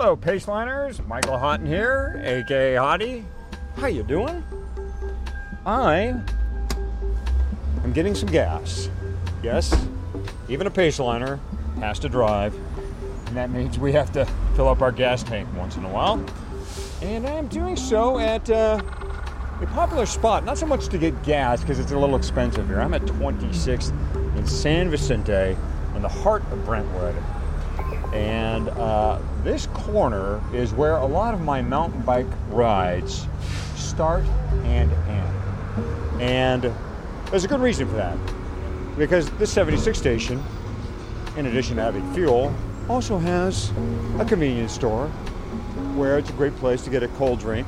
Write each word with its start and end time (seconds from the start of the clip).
Hello, 0.00 0.16
Paceliners. 0.16 1.04
Michael 1.08 1.36
Hotten 1.36 1.66
here, 1.66 2.22
aka 2.24 2.76
Hottie. 2.76 3.24
How 3.78 3.88
you 3.88 4.04
doing? 4.04 4.44
I 5.66 6.14
am 7.82 7.92
getting 7.92 8.14
some 8.14 8.28
gas. 8.28 8.90
Yes, 9.42 9.74
even 10.48 10.68
a 10.68 10.70
Paceliner 10.70 11.40
has 11.80 11.98
to 11.98 12.08
drive, 12.08 12.54
and 13.26 13.36
that 13.36 13.50
means 13.50 13.80
we 13.80 13.90
have 13.90 14.12
to 14.12 14.24
fill 14.54 14.68
up 14.68 14.82
our 14.82 14.92
gas 14.92 15.24
tank 15.24 15.48
once 15.56 15.76
in 15.76 15.84
a 15.84 15.90
while. 15.90 16.24
And 17.02 17.26
I'm 17.26 17.48
doing 17.48 17.74
so 17.74 18.20
at 18.20 18.48
uh, 18.48 18.80
a 19.60 19.66
popular 19.66 20.06
spot, 20.06 20.44
not 20.44 20.58
so 20.58 20.66
much 20.66 20.86
to 20.90 20.98
get 20.98 21.20
gas 21.24 21.60
because 21.60 21.80
it's 21.80 21.90
a 21.90 21.98
little 21.98 22.14
expensive 22.14 22.68
here. 22.68 22.80
I'm 22.80 22.94
at 22.94 23.02
26th 23.02 23.90
in 24.38 24.46
San 24.46 24.90
Vicente 24.90 25.56
in 25.96 26.02
the 26.02 26.08
heart 26.08 26.44
of 26.52 26.64
Brentwood. 26.64 27.16
And 28.12 28.68
uh, 28.70 29.18
this 29.44 29.66
corner 29.68 30.42
is 30.54 30.72
where 30.72 30.96
a 30.96 31.06
lot 31.06 31.34
of 31.34 31.40
my 31.40 31.60
mountain 31.62 32.00
bike 32.02 32.26
rides 32.48 33.26
start 33.76 34.24
and 34.64 34.90
end. 34.92 36.22
And 36.22 36.72
there's 37.30 37.44
a 37.44 37.48
good 37.48 37.60
reason 37.60 37.86
for 37.86 37.96
that. 37.96 38.16
Because 38.96 39.30
this 39.32 39.52
76 39.52 39.96
station, 39.96 40.42
in 41.36 41.46
addition 41.46 41.76
to 41.76 41.82
having 41.82 42.12
fuel, 42.14 42.54
also 42.88 43.18
has 43.18 43.70
a 44.18 44.24
convenience 44.24 44.72
store 44.72 45.08
where 45.94 46.18
it's 46.18 46.30
a 46.30 46.32
great 46.32 46.56
place 46.56 46.82
to 46.82 46.90
get 46.90 47.02
a 47.02 47.08
cold 47.08 47.38
drink 47.38 47.66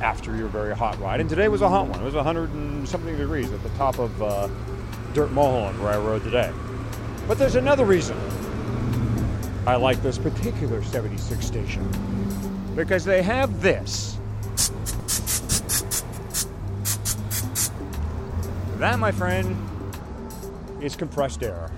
after 0.00 0.36
your 0.36 0.48
very 0.48 0.74
hot 0.74 0.98
ride. 1.00 1.20
And 1.20 1.28
today 1.28 1.48
was 1.48 1.62
a 1.62 1.68
hot 1.68 1.88
one. 1.88 2.00
It 2.00 2.04
was 2.04 2.14
100 2.14 2.50
and 2.50 2.88
something 2.88 3.16
degrees 3.16 3.50
at 3.52 3.62
the 3.62 3.68
top 3.70 3.98
of 3.98 4.22
uh, 4.22 4.48
Dirt 5.12 5.32
Mulholland 5.32 5.82
where 5.82 5.92
I 5.92 5.98
rode 5.98 6.22
today. 6.22 6.52
But 7.26 7.38
there's 7.38 7.56
another 7.56 7.84
reason 7.84 8.16
I 9.66 9.76
like 9.76 10.02
this 10.02 10.18
particular 10.18 10.82
76 10.82 11.44
station 11.44 11.88
because 12.76 13.04
they 13.04 13.22
have 13.22 13.62
this. 13.62 14.18
That, 18.78 18.98
my 18.98 19.10
friend, 19.12 19.56
is 20.82 20.96
compressed 20.96 21.42
air. 21.42 21.70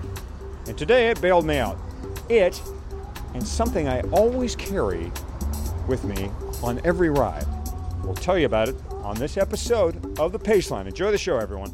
And 0.67 0.77
today 0.77 1.09
it 1.09 1.21
bailed 1.21 1.45
me 1.45 1.57
out. 1.57 1.77
It 2.27 2.61
and 3.33 3.47
something 3.47 3.87
I 3.87 4.01
always 4.11 4.55
carry 4.55 5.11
with 5.87 6.03
me 6.03 6.29
on 6.63 6.81
every 6.83 7.09
ride. 7.09 7.45
We'll 8.03 8.15
tell 8.15 8.37
you 8.37 8.45
about 8.45 8.69
it 8.69 8.75
on 9.03 9.15
this 9.15 9.37
episode 9.37 10.19
of 10.19 10.31
The 10.31 10.39
Paceline. 10.39 10.87
Enjoy 10.87 11.11
the 11.11 11.17
show, 11.17 11.37
everyone. 11.37 11.73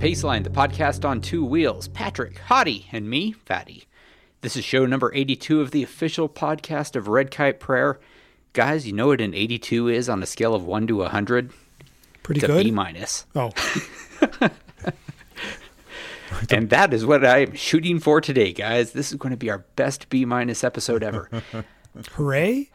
Paceline, 0.00 0.44
the 0.44 0.48
podcast 0.48 1.06
on 1.06 1.20
two 1.20 1.44
wheels. 1.44 1.88
Patrick, 1.88 2.40
Hottie, 2.48 2.86
and 2.90 3.10
me, 3.10 3.32
Fatty. 3.32 3.84
This 4.40 4.56
is 4.56 4.64
show 4.64 4.86
number 4.86 5.12
82 5.14 5.60
of 5.60 5.72
the 5.72 5.82
official 5.82 6.26
podcast 6.26 6.96
of 6.96 7.06
Red 7.06 7.30
Kite 7.30 7.60
Prayer. 7.60 8.00
Guys, 8.54 8.86
you 8.86 8.94
know 8.94 9.08
what 9.08 9.20
an 9.20 9.34
82 9.34 9.88
is 9.88 10.08
on 10.08 10.22
a 10.22 10.26
scale 10.26 10.54
of 10.54 10.64
1 10.64 10.86
to 10.86 10.96
100? 10.96 11.52
Pretty 12.22 12.38
It's 12.38 12.46
good. 12.46 12.64
B 12.64 12.70
minus. 12.70 13.26
oh, 13.34 13.50
And 16.50 16.70
that 16.70 16.94
is 16.94 17.04
what 17.04 17.22
I 17.22 17.40
am 17.40 17.54
shooting 17.54 18.00
for 18.00 18.22
today, 18.22 18.54
guys. 18.54 18.92
This 18.92 19.10
is 19.12 19.18
going 19.18 19.32
to 19.32 19.36
be 19.36 19.50
our 19.50 19.66
best 19.76 20.08
B 20.08 20.24
minus 20.24 20.64
episode 20.64 21.02
ever. 21.02 21.28
hooray! 22.12 22.70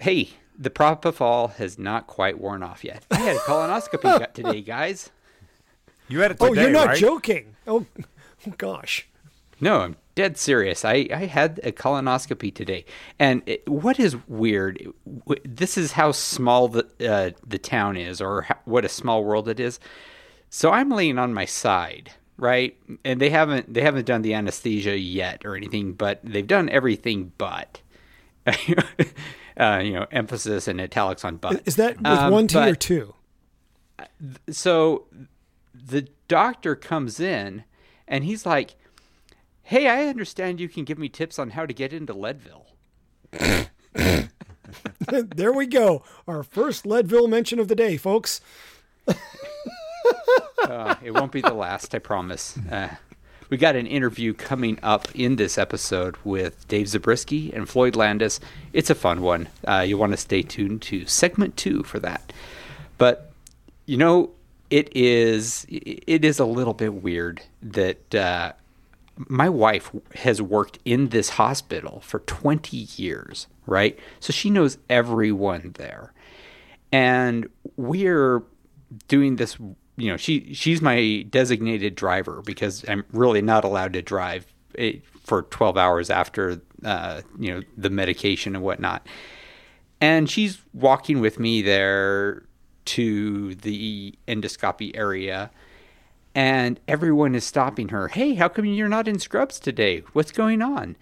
hey, 0.00 0.30
the 0.58 0.70
propofol 0.70 1.52
has 1.56 1.78
not 1.78 2.06
quite 2.06 2.38
worn 2.40 2.62
off 2.62 2.82
yet. 2.82 3.04
I 3.10 3.16
had 3.16 3.36
a 3.36 3.40
colonoscopy 3.40 4.32
today, 4.32 4.62
guys. 4.62 5.10
You 6.12 6.20
had 6.20 6.32
it 6.32 6.36
Oh, 6.40 6.50
today, 6.50 6.62
you're 6.62 6.70
not 6.70 6.88
right? 6.88 6.98
joking. 6.98 7.56
Oh, 7.66 7.86
oh 8.46 8.52
gosh. 8.58 9.06
No, 9.60 9.80
I'm 9.80 9.96
dead 10.14 10.36
serious. 10.36 10.84
I, 10.84 11.08
I 11.12 11.24
had 11.26 11.58
a 11.64 11.72
colonoscopy 11.72 12.54
today, 12.54 12.84
and 13.18 13.42
it, 13.46 13.66
what 13.68 13.98
is 13.98 14.16
weird? 14.28 14.92
w- 15.20 15.40
This 15.44 15.78
is 15.78 15.92
how 15.92 16.12
small 16.12 16.68
the 16.68 16.86
uh, 17.00 17.30
the 17.46 17.58
town 17.58 17.96
is, 17.96 18.20
or 18.20 18.42
how, 18.42 18.58
what 18.66 18.84
a 18.84 18.88
small 18.90 19.24
world 19.24 19.48
it 19.48 19.58
is. 19.58 19.80
So 20.50 20.70
I'm 20.70 20.90
laying 20.90 21.16
on 21.18 21.32
my 21.32 21.46
side, 21.46 22.10
right? 22.36 22.76
And 23.04 23.20
they 23.20 23.30
haven't 23.30 23.72
they 23.72 23.80
haven't 23.82 24.04
done 24.04 24.20
the 24.22 24.34
anesthesia 24.34 24.98
yet 24.98 25.46
or 25.46 25.56
anything, 25.56 25.92
but 25.94 26.20
they've 26.24 26.46
done 26.46 26.68
everything 26.68 27.32
but. 27.38 27.80
uh, 29.56 29.80
you 29.82 29.92
know, 29.92 30.06
emphasis 30.10 30.66
and 30.68 30.80
italics 30.80 31.24
on 31.24 31.36
but. 31.36 31.62
Is 31.66 31.76
that 31.76 31.96
with 31.98 32.06
Um, 32.06 32.32
one 32.32 32.46
T 32.48 32.58
or 32.58 32.70
but- 32.72 32.80
two? 32.80 33.14
so 34.50 35.04
the 35.74 36.08
doctor 36.28 36.74
comes 36.74 37.20
in 37.20 37.64
and 38.06 38.24
he's 38.24 38.46
like, 38.46 38.76
"Hey, 39.62 39.88
I 39.88 40.06
understand 40.06 40.60
you 40.60 40.68
can 40.68 40.84
give 40.84 40.98
me 40.98 41.08
tips 41.08 41.38
on 41.38 41.50
how 41.50 41.66
to 41.66 41.74
get 41.74 41.92
into 41.92 42.12
Leadville." 42.12 42.66
there 45.08 45.52
we 45.52 45.66
go. 45.66 46.02
Our 46.26 46.42
first 46.42 46.86
Leadville 46.86 47.28
mention 47.28 47.58
of 47.58 47.68
the 47.68 47.74
day, 47.74 47.96
folks. 47.96 48.40
Uh, 50.62 50.94
it 51.02 51.10
won't 51.10 51.32
be 51.32 51.40
the 51.40 51.52
last, 51.52 51.94
I 51.94 51.98
promise. 51.98 52.56
Uh, 52.70 52.88
we 53.50 53.56
got 53.56 53.76
an 53.76 53.86
interview 53.86 54.32
coming 54.32 54.78
up 54.82 55.08
in 55.14 55.36
this 55.36 55.58
episode 55.58 56.16
with 56.24 56.66
Dave 56.68 56.88
Zabriskie 56.88 57.52
and 57.52 57.68
Floyd 57.68 57.96
Landis. 57.96 58.40
It's 58.72 58.88
a 58.88 58.94
fun 58.94 59.22
one. 59.22 59.48
Uh, 59.66 59.84
you'll 59.86 60.00
want 60.00 60.12
to 60.12 60.16
stay 60.16 60.42
tuned 60.42 60.80
to 60.82 61.04
segment 61.06 61.56
two 61.56 61.82
for 61.82 61.98
that. 62.00 62.32
But 62.96 63.32
you 63.86 63.96
know, 63.96 64.30
it 64.72 64.88
is 64.96 65.66
it 65.68 66.24
is 66.24 66.38
a 66.38 66.46
little 66.46 66.72
bit 66.72 66.94
weird 66.94 67.42
that 67.60 68.14
uh, 68.14 68.52
my 69.28 69.46
wife 69.46 69.90
has 70.14 70.40
worked 70.40 70.78
in 70.86 71.10
this 71.10 71.28
hospital 71.28 72.00
for 72.00 72.20
20 72.20 72.88
years, 72.96 73.48
right? 73.66 73.98
So 74.18 74.32
she 74.32 74.48
knows 74.48 74.78
everyone 74.88 75.74
there. 75.76 76.14
And 76.90 77.50
we're 77.76 78.42
doing 79.08 79.36
this, 79.36 79.58
you 79.96 80.08
know, 80.08 80.16
she 80.16 80.54
she's 80.54 80.80
my 80.80 81.26
designated 81.28 81.94
driver 81.94 82.40
because 82.42 82.82
I'm 82.88 83.04
really 83.12 83.42
not 83.42 83.64
allowed 83.64 83.92
to 83.92 84.00
drive 84.00 84.46
it 84.74 85.04
for 85.22 85.42
12 85.42 85.76
hours 85.76 86.08
after 86.08 86.62
uh, 86.82 87.20
you 87.38 87.52
know, 87.52 87.62
the 87.76 87.90
medication 87.90 88.56
and 88.56 88.64
whatnot. 88.64 89.06
And 90.00 90.30
she's 90.30 90.62
walking 90.72 91.20
with 91.20 91.38
me 91.38 91.60
there 91.60 92.44
to 92.84 93.54
the 93.54 94.14
endoscopy 94.26 94.96
area 94.96 95.50
and 96.34 96.80
everyone 96.88 97.34
is 97.34 97.44
stopping 97.44 97.88
her. 97.88 98.08
Hey, 98.08 98.34
how 98.34 98.48
come 98.48 98.64
you're 98.64 98.88
not 98.88 99.08
in 99.08 99.18
scrubs 99.18 99.60
today? 99.60 100.02
What's 100.12 100.32
going 100.32 100.62
on? 100.62 100.96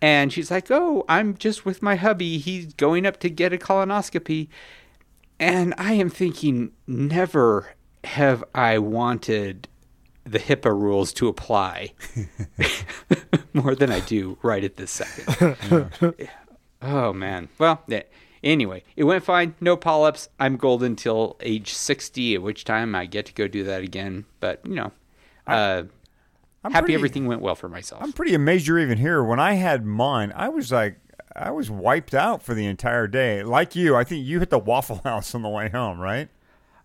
And 0.00 0.32
she's 0.32 0.50
like, 0.50 0.70
Oh, 0.70 1.04
I'm 1.08 1.36
just 1.36 1.64
with 1.64 1.82
my 1.82 1.96
hubby. 1.96 2.38
He's 2.38 2.74
going 2.74 3.06
up 3.06 3.18
to 3.20 3.30
get 3.30 3.52
a 3.52 3.56
colonoscopy. 3.56 4.48
And 5.40 5.74
I 5.78 5.94
am 5.94 6.10
thinking, 6.10 6.72
never 6.86 7.74
have 8.04 8.44
I 8.54 8.78
wanted 8.78 9.68
the 10.24 10.38
HIPAA 10.38 10.78
rules 10.78 11.12
to 11.14 11.28
apply 11.28 11.92
more 13.52 13.74
than 13.74 13.90
I 13.90 14.00
do 14.00 14.38
right 14.42 14.62
at 14.62 14.76
this 14.76 14.90
second. 14.90 16.18
oh, 16.82 17.12
man. 17.12 17.48
Well, 17.58 17.82
yeah. 17.88 18.02
Anyway, 18.44 18.84
it 18.94 19.04
went 19.04 19.24
fine. 19.24 19.54
No 19.60 19.76
polyps. 19.76 20.28
I'm 20.38 20.56
golden 20.56 20.96
till 20.96 21.36
age 21.40 21.72
60, 21.72 22.34
at 22.34 22.42
which 22.42 22.64
time 22.64 22.94
I 22.94 23.06
get 23.06 23.26
to 23.26 23.32
go 23.32 23.48
do 23.48 23.64
that 23.64 23.82
again. 23.82 24.26
But, 24.38 24.60
you 24.64 24.74
know, 24.74 24.92
uh, 25.46 25.84
I'm 26.62 26.72
happy 26.72 26.82
pretty- 26.82 26.94
everything 26.94 27.26
went 27.26 27.40
well 27.40 27.54
for 27.54 27.68
myself. 27.68 28.02
I'm 28.02 28.12
pretty 28.12 28.34
amazed 28.34 28.66
you're 28.66 28.78
even 28.78 28.98
here. 28.98 29.24
When 29.24 29.40
I 29.40 29.54
had 29.54 29.84
mine, 29.86 30.32
I 30.36 30.50
was 30.50 30.70
like, 30.70 30.98
I 31.34 31.50
was 31.50 31.70
wiped 31.70 32.14
out 32.14 32.42
for 32.42 32.54
the 32.54 32.66
entire 32.66 33.06
day. 33.06 33.42
Like 33.42 33.74
you, 33.74 33.96
I 33.96 34.04
think 34.04 34.24
you 34.26 34.38
hit 34.40 34.50
the 34.50 34.58
Waffle 34.58 34.96
House 35.04 35.34
on 35.34 35.42
the 35.42 35.48
way 35.48 35.70
home, 35.70 35.98
right? 35.98 36.28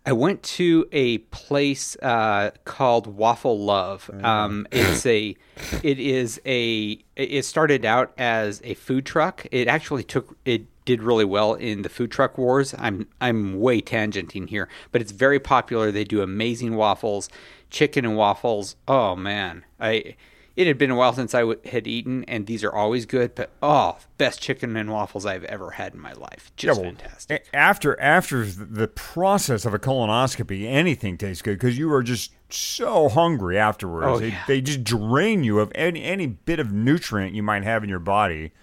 I 0.05 0.13
went 0.13 0.41
to 0.43 0.87
a 0.93 1.19
place 1.19 1.95
uh, 1.97 2.51
called 2.63 3.05
Waffle 3.05 3.59
Love. 3.59 4.09
Um, 4.23 4.65
it's 4.71 5.05
a, 5.05 5.35
it 5.83 5.99
is 5.99 6.41
a, 6.45 6.97
it 7.17 7.43
started 7.43 7.83
out 7.83 8.13
as 8.17 8.61
a 8.63 8.73
food 8.75 9.05
truck. 9.05 9.45
It 9.51 9.67
actually 9.67 10.03
took, 10.03 10.37
it 10.45 10.63
did 10.89 11.03
really 11.03 11.23
well 11.23 11.53
in 11.53 11.83
the 11.83 11.89
food 11.89 12.09
truck 12.09 12.35
wars. 12.35 12.73
I'm, 12.79 13.07
I'm 13.21 13.59
way 13.59 13.79
tangenting 13.79 14.49
here, 14.49 14.67
but 14.91 15.01
it's 15.01 15.11
very 15.11 15.39
popular. 15.39 15.91
They 15.91 16.03
do 16.03 16.23
amazing 16.23 16.75
waffles, 16.75 17.29
chicken 17.69 18.05
and 18.05 18.17
waffles. 18.17 18.75
Oh 18.87 19.15
man, 19.15 19.65
I, 19.79 20.15
it 20.55 20.65
had 20.65 20.79
been 20.79 20.89
a 20.89 20.95
while 20.95 21.13
since 21.13 21.35
I 21.35 21.41
w- 21.41 21.59
had 21.63 21.85
eaten, 21.85 22.23
and 22.23 22.47
these 22.47 22.63
are 22.63 22.73
always 22.73 23.05
good. 23.05 23.35
But 23.35 23.51
oh, 23.61 23.99
best 24.17 24.41
chicken 24.41 24.75
and 24.75 24.89
waffles 24.91 25.27
I've 25.27 25.43
ever 25.43 25.69
had 25.69 25.93
in 25.93 25.99
my 25.99 26.13
life. 26.13 26.51
Just 26.55 26.81
well, 26.81 26.89
fantastic. 26.89 27.47
After 27.53 27.99
after 28.01 28.43
the 28.43 28.87
process 28.87 29.65
of 29.65 29.75
a 29.75 29.79
colonoscopy, 29.79 30.65
anything 30.65 31.19
tastes 31.19 31.43
good 31.43 31.59
because 31.59 31.77
you 31.77 31.93
are 31.93 32.01
just 32.01 32.31
so 32.49 33.09
hungry 33.09 33.59
afterwards. 33.59 34.07
Oh, 34.07 34.17
they, 34.17 34.29
yeah. 34.29 34.43
they 34.47 34.59
just 34.59 34.83
drain 34.83 35.43
you 35.43 35.59
of 35.59 35.71
any 35.75 36.03
any 36.03 36.25
bit 36.25 36.59
of 36.59 36.73
nutrient 36.73 37.35
you 37.35 37.43
might 37.43 37.63
have 37.63 37.83
in 37.83 37.91
your 37.91 37.99
body. 37.99 38.53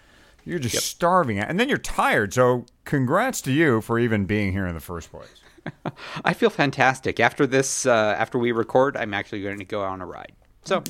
You're 0.46 0.60
just 0.60 0.86
starving, 0.86 1.40
and 1.40 1.58
then 1.58 1.68
you're 1.68 1.76
tired. 1.76 2.32
So, 2.32 2.66
congrats 2.84 3.40
to 3.42 3.52
you 3.52 3.80
for 3.80 3.98
even 3.98 4.26
being 4.26 4.52
here 4.52 4.66
in 4.66 4.74
the 4.74 4.80
first 4.80 5.10
place. 5.10 5.42
I 6.24 6.34
feel 6.34 6.50
fantastic. 6.50 7.18
After 7.18 7.48
this, 7.48 7.84
uh, 7.84 8.14
after 8.16 8.38
we 8.38 8.52
record, 8.52 8.96
I'm 8.96 9.12
actually 9.12 9.42
going 9.42 9.58
to 9.58 9.64
go 9.64 9.82
on 9.82 10.00
a 10.00 10.06
ride. 10.06 10.32
So, 10.64 10.84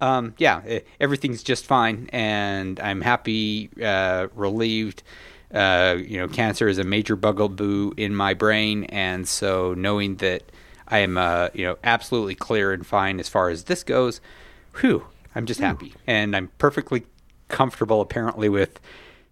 um, 0.00 0.34
yeah, 0.38 0.80
everything's 1.00 1.42
just 1.42 1.66
fine, 1.66 2.08
and 2.14 2.80
I'm 2.80 3.02
happy, 3.02 3.68
uh, 3.82 4.28
relieved. 4.34 5.02
Uh, 5.52 5.96
you 5.98 6.18
know, 6.18 6.28
cancer 6.28 6.66
is 6.66 6.78
a 6.78 6.84
major 6.84 7.14
bugaboo 7.14 7.92
in 7.98 8.14
my 8.14 8.32
brain, 8.32 8.84
and 8.84 9.28
so 9.28 9.74
knowing 9.74 10.16
that 10.16 10.44
I 10.86 11.00
am, 11.00 11.18
uh, 11.18 11.48
you 11.52 11.64
know, 11.64 11.76
absolutely 11.84 12.34
clear 12.34 12.72
and 12.72 12.86
fine 12.86 13.20
as 13.20 13.28
far 13.28 13.50
as 13.50 13.64
this 13.64 13.82
goes, 13.82 14.22
whew, 14.80 15.04
I'm 15.34 15.44
just 15.44 15.60
happy, 15.60 15.94
and 16.06 16.34
I'm 16.34 16.48
perfectly 16.58 17.04
comfortable, 17.48 18.00
apparently, 18.00 18.48
with 18.48 18.80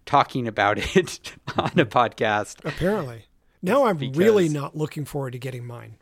talking 0.05 0.47
about 0.47 0.77
it 0.95 1.33
on 1.57 1.71
a 1.77 1.85
podcast. 1.85 2.63
Apparently. 2.65 3.25
Now 3.61 3.85
I'm 3.85 3.97
really 4.13 4.49
not 4.49 4.77
looking 4.77 5.05
forward 5.05 5.31
to 5.31 5.39
getting 5.39 5.65
mine. 5.65 5.95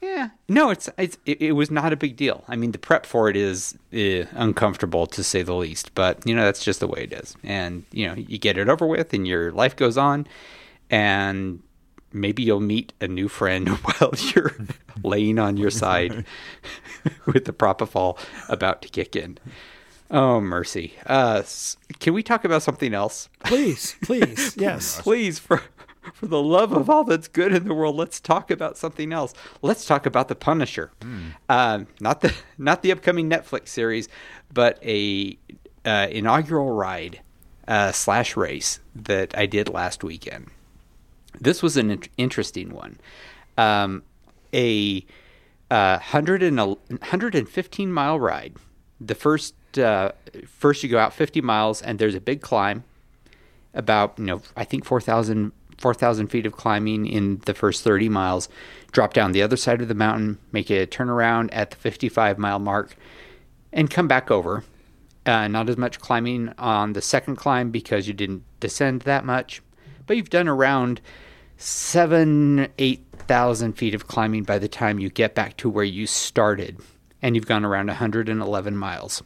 Yeah, 0.00 0.30
no, 0.48 0.70
it's 0.70 0.88
it's 0.96 1.18
it, 1.26 1.42
it 1.42 1.52
was 1.52 1.70
not 1.70 1.92
a 1.92 1.96
big 1.96 2.16
deal. 2.16 2.44
I 2.48 2.56
mean, 2.56 2.72
the 2.72 2.78
prep 2.78 3.04
for 3.04 3.28
it 3.28 3.36
is 3.36 3.76
uh, 3.92 4.24
uncomfortable 4.32 5.06
to 5.08 5.22
say 5.22 5.42
the 5.42 5.54
least, 5.54 5.94
but 5.94 6.26
you 6.26 6.34
know 6.34 6.44
that's 6.44 6.64
just 6.64 6.80
the 6.80 6.86
way 6.86 7.04
it 7.04 7.12
is. 7.12 7.36
And 7.42 7.84
you 7.92 8.08
know, 8.08 8.14
you 8.14 8.38
get 8.38 8.56
it 8.56 8.68
over 8.68 8.86
with, 8.86 9.12
and 9.12 9.28
your 9.28 9.52
life 9.52 9.76
goes 9.76 9.98
on, 9.98 10.26
and 10.88 11.62
maybe 12.12 12.42
you'll 12.42 12.60
meet 12.60 12.94
a 13.00 13.08
new 13.08 13.28
friend 13.28 13.68
while 13.68 14.12
you're 14.34 14.54
laying 15.02 15.38
on 15.38 15.58
your 15.58 15.70
side 15.70 16.24
with 17.26 17.44
the 17.44 17.52
propofol 17.52 18.18
about 18.48 18.80
to 18.82 18.88
kick 18.88 19.14
in. 19.14 19.38
Oh 20.10 20.40
mercy! 20.40 20.94
Uh, 21.06 21.42
can 22.00 22.14
we 22.14 22.22
talk 22.22 22.44
about 22.44 22.62
something 22.62 22.94
else? 22.94 23.28
Please, 23.44 23.94
please, 24.02 24.56
yes. 24.56 25.00
please 25.00 25.38
for 25.38 25.62
for 26.14 26.26
the 26.26 26.42
love 26.42 26.72
of 26.72 26.88
all 26.88 27.04
that's 27.04 27.28
good 27.28 27.52
in 27.52 27.68
the 27.68 27.74
world 27.74 27.94
let's 27.94 28.20
talk 28.20 28.50
about 28.50 28.76
something 28.76 29.12
else 29.12 29.34
let's 29.60 29.84
talk 29.84 30.06
about 30.06 30.28
the 30.28 30.34
punisher 30.34 30.90
uh, 31.50 31.80
not 32.00 32.22
the 32.22 32.34
not 32.58 32.82
the 32.82 32.90
upcoming 32.90 33.28
netflix 33.28 33.68
series 33.68 34.08
but 34.52 34.82
a 34.82 35.38
uh, 35.84 36.06
inaugural 36.10 36.70
ride 36.72 37.20
uh, 37.68 37.92
slash 37.92 38.34
race 38.34 38.80
that 38.94 39.36
i 39.36 39.44
did 39.44 39.68
last 39.68 40.02
weekend 40.02 40.48
this 41.38 41.62
was 41.62 41.76
an 41.76 41.90
int- 41.90 42.08
interesting 42.16 42.72
one 42.72 42.98
um, 43.58 44.02
a 44.54 45.04
uh, 45.70 45.98
100 46.00 46.42
and 46.42 46.58
a- 46.58 46.64
115 46.64 47.92
mile 47.92 48.18
ride 48.18 48.56
the 48.98 49.14
first 49.14 49.54
uh, 49.78 50.12
first 50.46 50.82
you 50.82 50.88
go 50.88 50.98
out 50.98 51.12
50 51.12 51.40
miles 51.40 51.82
and 51.82 51.98
there's 51.98 52.14
a 52.14 52.20
big 52.20 52.40
climb 52.40 52.84
about 53.72 54.18
you 54.18 54.24
know 54.24 54.42
I 54.56 54.64
think 54.64 54.84
4,000 54.84 55.52
4,000 55.80 56.28
feet 56.28 56.44
of 56.44 56.52
climbing 56.52 57.06
in 57.06 57.38
the 57.46 57.54
first 57.54 57.82
30 57.82 58.10
miles, 58.10 58.48
drop 58.92 59.14
down 59.14 59.32
the 59.32 59.42
other 59.42 59.56
side 59.56 59.80
of 59.80 59.88
the 59.88 59.94
mountain, 59.94 60.38
make 60.52 60.70
a 60.70 60.86
turnaround 60.86 61.48
at 61.52 61.70
the 61.70 61.76
55 61.76 62.38
mile 62.38 62.58
mark, 62.58 62.96
and 63.72 63.90
come 63.90 64.06
back 64.06 64.30
over. 64.30 64.62
Uh, 65.24 65.48
not 65.48 65.68
as 65.68 65.76
much 65.76 65.98
climbing 65.98 66.52
on 66.58 66.92
the 66.92 67.02
second 67.02 67.36
climb 67.36 67.70
because 67.70 68.06
you 68.06 68.14
didn't 68.14 68.42
descend 68.58 69.02
that 69.02 69.24
much, 69.24 69.62
but 70.06 70.16
you've 70.16 70.30
done 70.30 70.48
around 70.48 71.00
seven, 71.56 72.68
eight 72.78 73.04
thousand 73.12 73.74
feet 73.74 73.94
of 73.94 74.06
climbing 74.06 74.42
by 74.42 74.58
the 74.58 74.68
time 74.68 74.98
you 74.98 75.08
get 75.08 75.34
back 75.34 75.56
to 75.58 75.68
where 75.68 75.84
you 75.84 76.06
started, 76.06 76.78
and 77.22 77.34
you've 77.34 77.46
gone 77.46 77.64
around 77.64 77.86
111 77.86 78.76
miles 78.76 79.22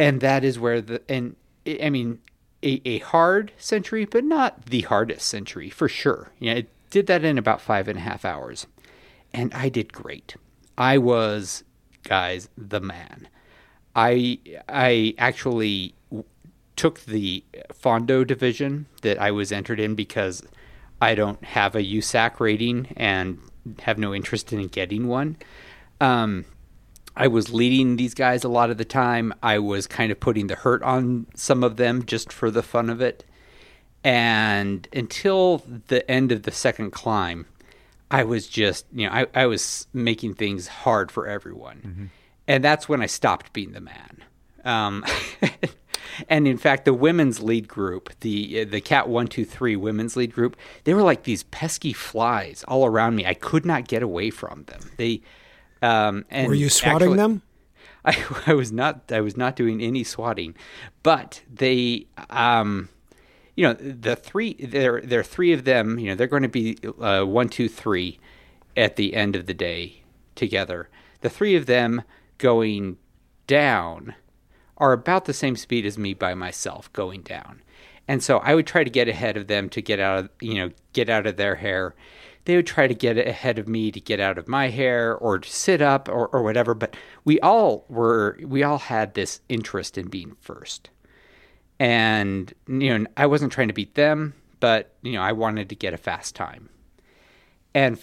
and 0.00 0.22
that 0.22 0.44
is 0.44 0.58
where 0.58 0.80
the 0.80 1.02
and 1.10 1.36
I 1.66 1.90
mean 1.90 2.20
a, 2.62 2.80
a 2.86 2.98
hard 3.00 3.52
century, 3.58 4.06
but 4.06 4.24
not 4.24 4.66
the 4.66 4.80
hardest 4.82 5.26
century 5.28 5.68
for 5.68 5.88
sure. 5.88 6.32
It 6.40 6.70
did 6.88 7.06
that 7.06 7.22
in 7.22 7.36
about 7.36 7.60
five 7.60 7.86
and 7.86 7.98
a 7.98 8.02
half 8.02 8.24
hours, 8.24 8.66
and 9.34 9.52
I 9.52 9.68
did 9.68 9.92
great. 9.92 10.36
I 10.78 10.96
was, 10.96 11.64
guys, 12.02 12.48
the 12.56 12.80
man. 12.80 13.28
I 13.94 14.38
I 14.70 15.14
actually 15.18 15.94
took 16.76 17.00
the 17.00 17.44
Fondo 17.70 18.26
division 18.26 18.86
that 19.02 19.20
I 19.20 19.30
was 19.30 19.52
entered 19.52 19.80
in 19.80 19.94
because 19.94 20.42
I 21.02 21.14
don't 21.14 21.44
have 21.44 21.76
a 21.76 21.82
USAC 21.82 22.40
rating 22.40 22.94
and 22.96 23.38
have 23.80 23.98
no 23.98 24.14
interest 24.14 24.50
in 24.50 24.66
getting 24.68 25.08
one. 25.08 25.36
Um, 26.00 26.46
I 27.20 27.28
was 27.28 27.52
leading 27.52 27.96
these 27.96 28.14
guys 28.14 28.44
a 28.44 28.48
lot 28.48 28.70
of 28.70 28.78
the 28.78 28.84
time. 28.84 29.34
I 29.42 29.58
was 29.58 29.86
kind 29.86 30.10
of 30.10 30.18
putting 30.18 30.46
the 30.46 30.54
hurt 30.54 30.82
on 30.82 31.26
some 31.34 31.62
of 31.62 31.76
them 31.76 32.06
just 32.06 32.32
for 32.32 32.50
the 32.50 32.62
fun 32.62 32.88
of 32.88 33.02
it. 33.02 33.24
And 34.02 34.88
until 34.94 35.62
the 35.88 36.10
end 36.10 36.32
of 36.32 36.44
the 36.44 36.50
second 36.50 36.92
climb, 36.92 37.44
I 38.10 38.24
was 38.24 38.48
just, 38.48 38.86
you 38.94 39.06
know, 39.06 39.12
I, 39.12 39.26
I 39.34 39.46
was 39.46 39.86
making 39.92 40.34
things 40.34 40.66
hard 40.66 41.12
for 41.12 41.26
everyone. 41.26 42.10
And 42.48 42.64
that's 42.64 42.88
when 42.88 43.02
I 43.02 43.06
stopped 43.06 43.52
being 43.52 43.72
the 43.72 43.82
man. 43.82 44.24
Um, 44.64 45.04
and 46.28 46.48
in 46.48 46.56
fact, 46.56 46.86
the 46.86 46.94
women's 46.94 47.42
lead 47.42 47.68
group, 47.68 48.10
the 48.20 48.64
the 48.64 48.80
Cat 48.80 49.08
One 49.08 49.26
Two 49.26 49.44
Three 49.44 49.76
women's 49.76 50.16
lead 50.16 50.32
group, 50.32 50.56
they 50.84 50.94
were 50.94 51.02
like 51.02 51.24
these 51.24 51.42
pesky 51.44 51.92
flies 51.92 52.64
all 52.66 52.86
around 52.86 53.14
me. 53.14 53.26
I 53.26 53.34
could 53.34 53.66
not 53.66 53.88
get 53.88 54.02
away 54.02 54.30
from 54.30 54.64
them. 54.64 54.90
They 54.96 55.20
um, 55.82 56.24
and 56.30 56.48
Were 56.48 56.54
you 56.54 56.68
swatting 56.68 57.08
actually- 57.12 57.16
them? 57.16 57.42
I, 58.04 58.16
I 58.46 58.54
was 58.54 58.72
not 58.72 59.12
I 59.12 59.20
was 59.20 59.36
not 59.36 59.56
doing 59.56 59.82
any 59.82 60.04
swatting, 60.04 60.54
but 61.02 61.42
they 61.52 62.06
um, 62.30 62.88
you 63.56 63.66
know 63.66 63.74
the 63.74 64.16
three 64.16 64.54
there 64.54 65.02
there 65.02 65.20
are 65.20 65.24
three 65.24 65.52
of 65.52 65.64
them 65.64 65.98
you 65.98 66.08
know 66.08 66.14
they're 66.14 66.26
going 66.26 66.42
to 66.42 66.48
be 66.48 66.78
uh, 66.98 67.24
one 67.24 67.50
two 67.50 67.68
three 67.68 68.18
at 68.74 68.96
the 68.96 69.14
end 69.14 69.36
of 69.36 69.44
the 69.44 69.52
day 69.52 70.02
together. 70.34 70.88
The 71.20 71.28
three 71.28 71.54
of 71.56 71.66
them 71.66 72.02
going 72.38 72.96
down 73.46 74.14
are 74.78 74.92
about 74.92 75.26
the 75.26 75.34
same 75.34 75.56
speed 75.56 75.84
as 75.84 75.98
me 75.98 76.14
by 76.14 76.32
myself 76.32 76.90
going 76.94 77.20
down. 77.20 77.60
And 78.08 78.22
so 78.22 78.38
I 78.38 78.54
would 78.54 78.66
try 78.66 78.82
to 78.82 78.88
get 78.88 79.08
ahead 79.08 79.36
of 79.36 79.46
them 79.46 79.68
to 79.68 79.82
get 79.82 80.00
out 80.00 80.18
of 80.18 80.30
you 80.40 80.54
know 80.54 80.70
get 80.94 81.10
out 81.10 81.26
of 81.26 81.36
their 81.36 81.56
hair. 81.56 81.94
They 82.50 82.56
would 82.56 82.66
try 82.66 82.88
to 82.88 82.94
get 82.94 83.16
ahead 83.16 83.60
of 83.60 83.68
me 83.68 83.92
to 83.92 84.00
get 84.00 84.18
out 84.18 84.36
of 84.36 84.48
my 84.48 84.70
hair 84.70 85.14
or 85.14 85.38
to 85.38 85.48
sit 85.48 85.80
up 85.80 86.08
or, 86.08 86.26
or 86.26 86.42
whatever. 86.42 86.74
But 86.74 86.96
we 87.24 87.38
all 87.38 87.84
were 87.88 88.40
we 88.42 88.64
all 88.64 88.78
had 88.78 89.14
this 89.14 89.40
interest 89.48 89.96
in 89.96 90.08
being 90.08 90.36
first. 90.40 90.90
And 91.78 92.52
you 92.66 92.98
know 92.98 93.06
I 93.16 93.26
wasn't 93.26 93.52
trying 93.52 93.68
to 93.68 93.74
beat 93.74 93.94
them, 93.94 94.34
but 94.58 94.96
you 95.00 95.12
know 95.12 95.22
I 95.22 95.30
wanted 95.30 95.68
to 95.68 95.76
get 95.76 95.94
a 95.94 95.96
fast 95.96 96.34
time. 96.34 96.70
And 97.72 98.00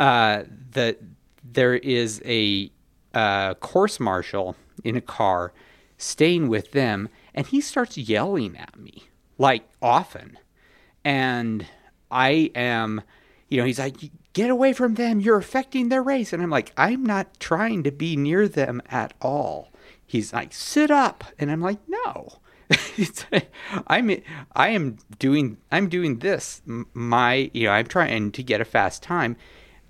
uh, 0.00 0.44
the 0.70 0.96
there 1.44 1.74
is 1.74 2.22
a 2.24 2.72
uh, 3.12 3.52
course 3.52 4.00
marshal 4.00 4.56
in 4.82 4.96
a 4.96 5.02
car 5.02 5.52
staying 5.98 6.48
with 6.48 6.72
them, 6.72 7.10
and 7.34 7.46
he 7.46 7.60
starts 7.60 7.98
yelling 7.98 8.56
at 8.56 8.78
me 8.78 9.08
like 9.36 9.68
often, 9.82 10.38
and 11.04 11.66
I 12.10 12.50
am, 12.54 13.02
you 13.48 13.58
know, 13.58 13.64
he's 13.64 13.78
like, 13.78 13.96
"Get 14.32 14.50
away 14.50 14.72
from 14.72 14.94
them! 14.94 15.20
You're 15.20 15.38
affecting 15.38 15.88
their 15.88 16.02
race," 16.02 16.32
and 16.32 16.42
I'm 16.42 16.50
like, 16.50 16.72
"I'm 16.76 17.04
not 17.04 17.38
trying 17.40 17.82
to 17.84 17.90
be 17.90 18.16
near 18.16 18.46
them 18.48 18.82
at 18.88 19.14
all." 19.20 19.72
He's 20.06 20.32
like, 20.32 20.52
"Sit 20.54 20.90
up," 20.90 21.24
and 21.38 21.50
I'm 21.50 21.60
like, 21.60 21.78
"No." 21.88 22.38
It's- 22.98 23.24
I'm 23.86 24.10
I 24.54 24.68
am 24.70 24.98
doing 25.18 25.56
I'm 25.72 25.88
doing 25.88 26.18
this 26.18 26.60
my 26.92 27.50
you 27.54 27.64
know 27.66 27.72
I'm 27.72 27.86
trying 27.86 28.30
to 28.32 28.42
get 28.42 28.60
a 28.60 28.64
fast 28.66 29.02
time. 29.02 29.36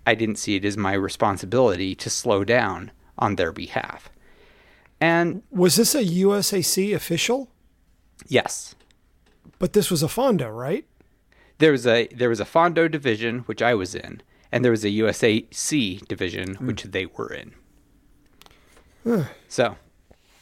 I 0.06 0.14
didn't 0.14 0.36
see 0.36 0.54
it 0.56 0.64
as 0.64 0.76
my 0.76 0.92
responsibility 0.94 1.94
to 1.96 2.08
slow 2.10 2.44
down 2.44 2.92
on 3.18 3.34
their 3.36 3.52
behalf. 3.52 4.08
And 5.00 5.42
Was 5.50 5.76
this 5.76 5.94
a 5.94 6.04
USAC 6.04 6.94
official? 6.94 7.50
yes, 8.26 8.74
But 9.58 9.72
this 9.72 9.90
was 9.90 10.02
a 10.02 10.06
Fondo, 10.08 10.48
right? 10.56 10.84
There 11.58 11.72
was 11.72 11.86
a 11.86 12.06
there 12.08 12.28
was 12.28 12.40
a 12.40 12.44
Fondo 12.44 12.90
division 12.90 13.40
which 13.40 13.62
I 13.62 13.74
was 13.74 13.94
in, 13.94 14.22
and 14.50 14.64
there 14.64 14.72
was 14.72 14.84
a 14.84 14.88
USAC 14.88 16.06
division 16.06 16.54
hmm. 16.54 16.66
which 16.66 16.84
they 16.84 17.06
were 17.06 17.32
in. 17.32 17.54
so, 19.48 19.76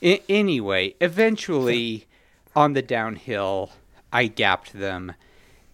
I- 0.03 0.23
anyway, 0.29 0.95
eventually 1.01 2.07
on 2.55 2.73
the 2.73 2.83
downhill, 2.83 3.71
I 4.13 4.27
gapped 4.27 4.73
them, 4.73 5.13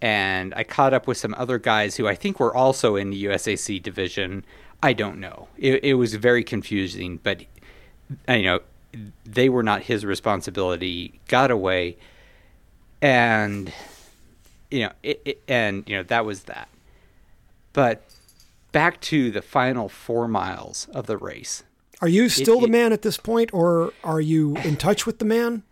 and 0.00 0.52
I 0.54 0.64
caught 0.64 0.94
up 0.94 1.06
with 1.06 1.16
some 1.16 1.34
other 1.36 1.58
guys 1.58 1.96
who 1.96 2.08
I 2.08 2.14
think 2.14 2.40
were 2.40 2.54
also 2.54 2.96
in 2.96 3.10
the 3.10 3.24
USAC 3.24 3.82
division. 3.82 4.44
I 4.82 4.92
don't 4.92 5.18
know. 5.18 5.48
It, 5.56 5.84
it 5.84 5.94
was 5.94 6.14
very 6.14 6.42
confusing, 6.42 7.20
but 7.22 7.44
you 8.28 8.42
know, 8.42 8.60
they 9.24 9.48
were 9.48 9.62
not 9.62 9.82
his 9.82 10.04
responsibility. 10.04 11.20
Got 11.28 11.50
away, 11.50 11.96
and 13.00 13.72
you 14.72 14.80
know, 14.86 14.92
it, 15.02 15.20
it, 15.24 15.42
and 15.46 15.84
you 15.86 15.96
know 15.96 16.02
that 16.04 16.24
was 16.24 16.44
that. 16.44 16.68
But 17.72 18.04
back 18.72 19.00
to 19.02 19.30
the 19.30 19.42
final 19.42 19.88
four 19.88 20.26
miles 20.28 20.88
of 20.92 21.06
the 21.06 21.16
race. 21.16 21.62
Are 22.00 22.08
you 22.08 22.28
still 22.28 22.58
it- 22.58 22.62
the 22.62 22.68
man 22.68 22.92
at 22.92 23.02
this 23.02 23.16
point, 23.16 23.50
or 23.52 23.92
are 24.02 24.20
you 24.20 24.56
in 24.58 24.76
touch 24.76 25.06
with 25.06 25.18
the 25.18 25.24
man? 25.24 25.62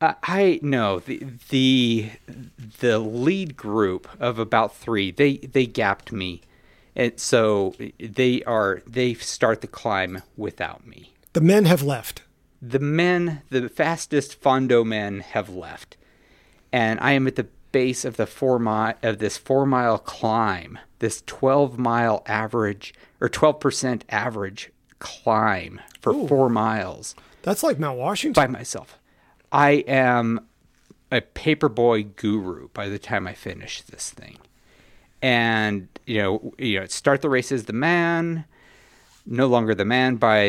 Uh, 0.00 0.14
I 0.22 0.58
no 0.62 0.98
the 0.98 1.24
the 1.48 2.10
the 2.80 2.98
lead 2.98 3.56
group 3.56 4.08
of 4.18 4.38
about 4.38 4.74
three 4.76 5.10
they 5.12 5.36
they 5.38 5.64
gapped 5.66 6.10
me, 6.12 6.40
and 6.96 7.18
so 7.20 7.74
they 8.00 8.42
are 8.44 8.82
they 8.86 9.14
start 9.14 9.60
the 9.60 9.68
climb 9.68 10.22
without 10.36 10.86
me. 10.86 11.12
The 11.34 11.40
men 11.40 11.64
have 11.66 11.82
left. 11.82 12.22
The 12.60 12.78
men, 12.80 13.42
the 13.50 13.68
fastest 13.68 14.40
Fondo 14.40 14.84
men, 14.84 15.20
have 15.20 15.48
left, 15.48 15.96
and 16.72 16.98
I 17.00 17.12
am 17.12 17.26
at 17.26 17.36
the 17.36 17.46
base 17.72 18.04
of 18.04 18.16
the 18.16 18.26
four 18.26 18.58
mile 18.58 18.94
of 19.02 19.18
this 19.18 19.36
four 19.36 19.66
mile 19.66 19.98
climb, 19.98 20.78
this 21.00 21.22
twelve 21.26 21.78
mile 21.78 22.22
average 22.26 22.94
or 23.20 23.28
twelve 23.28 23.58
percent 23.60 24.04
average 24.08 24.70
climb 24.98 25.80
for 26.00 26.12
four 26.28 26.48
miles 26.48 27.16
That's 27.42 27.62
like 27.64 27.78
Mount 27.78 27.98
Washington. 27.98 28.40
by 28.40 28.46
myself. 28.46 28.98
I 29.50 29.70
am 29.88 30.46
a 31.10 31.20
paperboy 31.20 32.16
guru 32.16 32.68
by 32.68 32.88
the 32.88 32.98
time 32.98 33.26
I 33.26 33.34
finish 33.34 33.82
this 33.82 34.10
thing. 34.10 34.38
And 35.20 35.88
you 36.06 36.18
know, 36.22 36.54
you 36.58 36.80
know, 36.80 36.86
start 36.86 37.22
the 37.22 37.28
race 37.28 37.52
as 37.52 37.64
the 37.64 37.72
man, 37.72 38.44
no 39.26 39.46
longer 39.46 39.74
the 39.74 39.84
man 39.84 40.16
by 40.16 40.42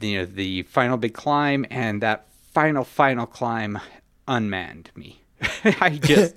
you 0.00 0.18
know 0.18 0.24
the 0.24 0.62
final 0.64 0.96
big 0.96 1.14
climb, 1.14 1.66
and 1.70 2.02
that 2.02 2.26
final 2.52 2.84
final 2.84 3.26
climb 3.26 3.80
unmanned 4.28 4.90
me. 4.94 5.21
I 5.64 5.98
just 6.02 6.36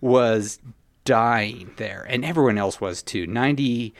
was 0.00 0.58
dying 1.04 1.70
there, 1.76 2.06
and 2.08 2.24
everyone 2.24 2.58
else 2.58 2.80
was 2.80 3.02
too. 3.02 3.26
Ninety, 3.26 3.94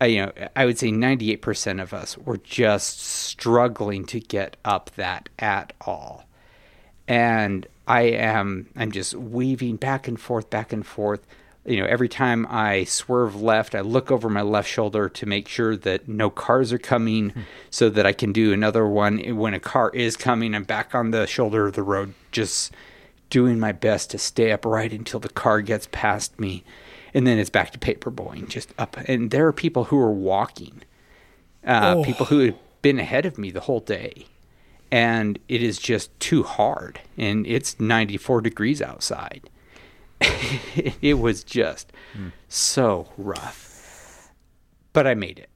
uh, 0.00 0.06
you 0.06 0.26
know, 0.26 0.32
I 0.56 0.64
would 0.66 0.78
say 0.78 0.90
ninety-eight 0.90 1.42
percent 1.42 1.80
of 1.80 1.92
us 1.94 2.16
were 2.18 2.38
just 2.38 3.00
struggling 3.00 4.04
to 4.06 4.20
get 4.20 4.56
up 4.64 4.90
that 4.96 5.28
at 5.38 5.72
all 5.80 6.26
and 7.10 7.66
I 7.88 8.02
am 8.02 8.68
I'm 8.76 8.92
just 8.92 9.14
weaving 9.14 9.76
back 9.76 10.06
and 10.06 10.18
forth, 10.18 10.48
back 10.48 10.72
and 10.72 10.86
forth. 10.86 11.26
You 11.66 11.80
know, 11.80 11.86
every 11.86 12.08
time 12.08 12.46
I 12.48 12.84
swerve 12.84 13.42
left, 13.42 13.74
I 13.74 13.80
look 13.80 14.12
over 14.12 14.30
my 14.30 14.42
left 14.42 14.70
shoulder 14.70 15.08
to 15.08 15.26
make 15.26 15.48
sure 15.48 15.76
that 15.76 16.08
no 16.08 16.30
cars 16.30 16.72
are 16.72 16.78
coming, 16.78 17.34
so 17.68 17.90
that 17.90 18.06
I 18.06 18.12
can 18.12 18.32
do 18.32 18.52
another 18.52 18.86
one 18.86 19.18
when 19.36 19.54
a 19.54 19.60
car 19.60 19.90
is 19.90 20.16
coming. 20.16 20.54
I'm 20.54 20.62
back 20.62 20.94
on 20.94 21.10
the 21.10 21.26
shoulder 21.26 21.66
of 21.66 21.74
the 21.74 21.82
road, 21.82 22.14
just 22.30 22.72
doing 23.30 23.58
my 23.58 23.72
best 23.72 24.10
to 24.10 24.18
stay 24.18 24.50
upright 24.52 24.92
until 24.92 25.20
the 25.20 25.28
car 25.28 25.60
gets 25.62 25.88
past 25.92 26.38
me, 26.38 26.62
and 27.14 27.26
then 27.26 27.38
it's 27.38 27.50
back 27.50 27.70
to 27.72 27.78
paperboying, 27.78 28.48
just 28.48 28.72
up. 28.78 28.96
And 29.06 29.30
there 29.30 29.46
are 29.46 29.52
people 29.52 29.84
who 29.84 29.98
are 29.98 30.12
walking, 30.12 30.82
uh, 31.66 31.94
Oh. 31.96 32.04
people 32.04 32.26
who 32.26 32.40
have 32.40 32.58
been 32.82 32.98
ahead 32.98 33.26
of 33.26 33.38
me 33.38 33.50
the 33.50 33.60
whole 33.60 33.80
day 33.80 34.26
and 34.92 35.38
it 35.48 35.62
is 35.62 35.78
just 35.78 36.18
too 36.18 36.42
hard 36.42 36.98
and 37.18 37.46
it's 37.46 37.78
94 37.78 38.40
degrees 38.40 38.80
outside 38.82 39.48
it 41.02 41.18
was 41.18 41.44
just 41.44 41.92
so 42.48 43.08
rough 43.18 44.30
but 44.94 45.06
i 45.06 45.14
made 45.14 45.38
it 45.38 45.50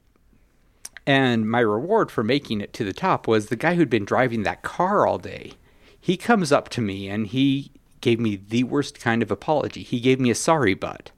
and 1.07 1.49
my 1.49 1.59
reward 1.59 2.11
for 2.11 2.23
making 2.23 2.61
it 2.61 2.73
to 2.73 2.83
the 2.83 2.93
top 2.93 3.27
was 3.27 3.47
the 3.47 3.55
guy 3.55 3.73
who'd 3.75 3.89
been 3.89 4.05
driving 4.05 4.43
that 4.43 4.61
car 4.61 5.05
all 5.07 5.17
day 5.17 5.53
he 6.05 6.17
comes 6.17 6.51
up 6.51 6.69
to 6.69 6.81
me 6.81 7.09
and 7.09 7.25
he 7.25 7.71
gave 7.99 8.19
me 8.19 8.35
the 8.35 8.63
worst 8.63 8.99
kind 8.99 9.23
of 9.23 9.31
apology. 9.31 9.81
He 9.81 9.99
gave 9.99 10.19
me 10.19 10.29
a 10.29 10.35
sorry 10.35 10.75
butt. 10.75 11.09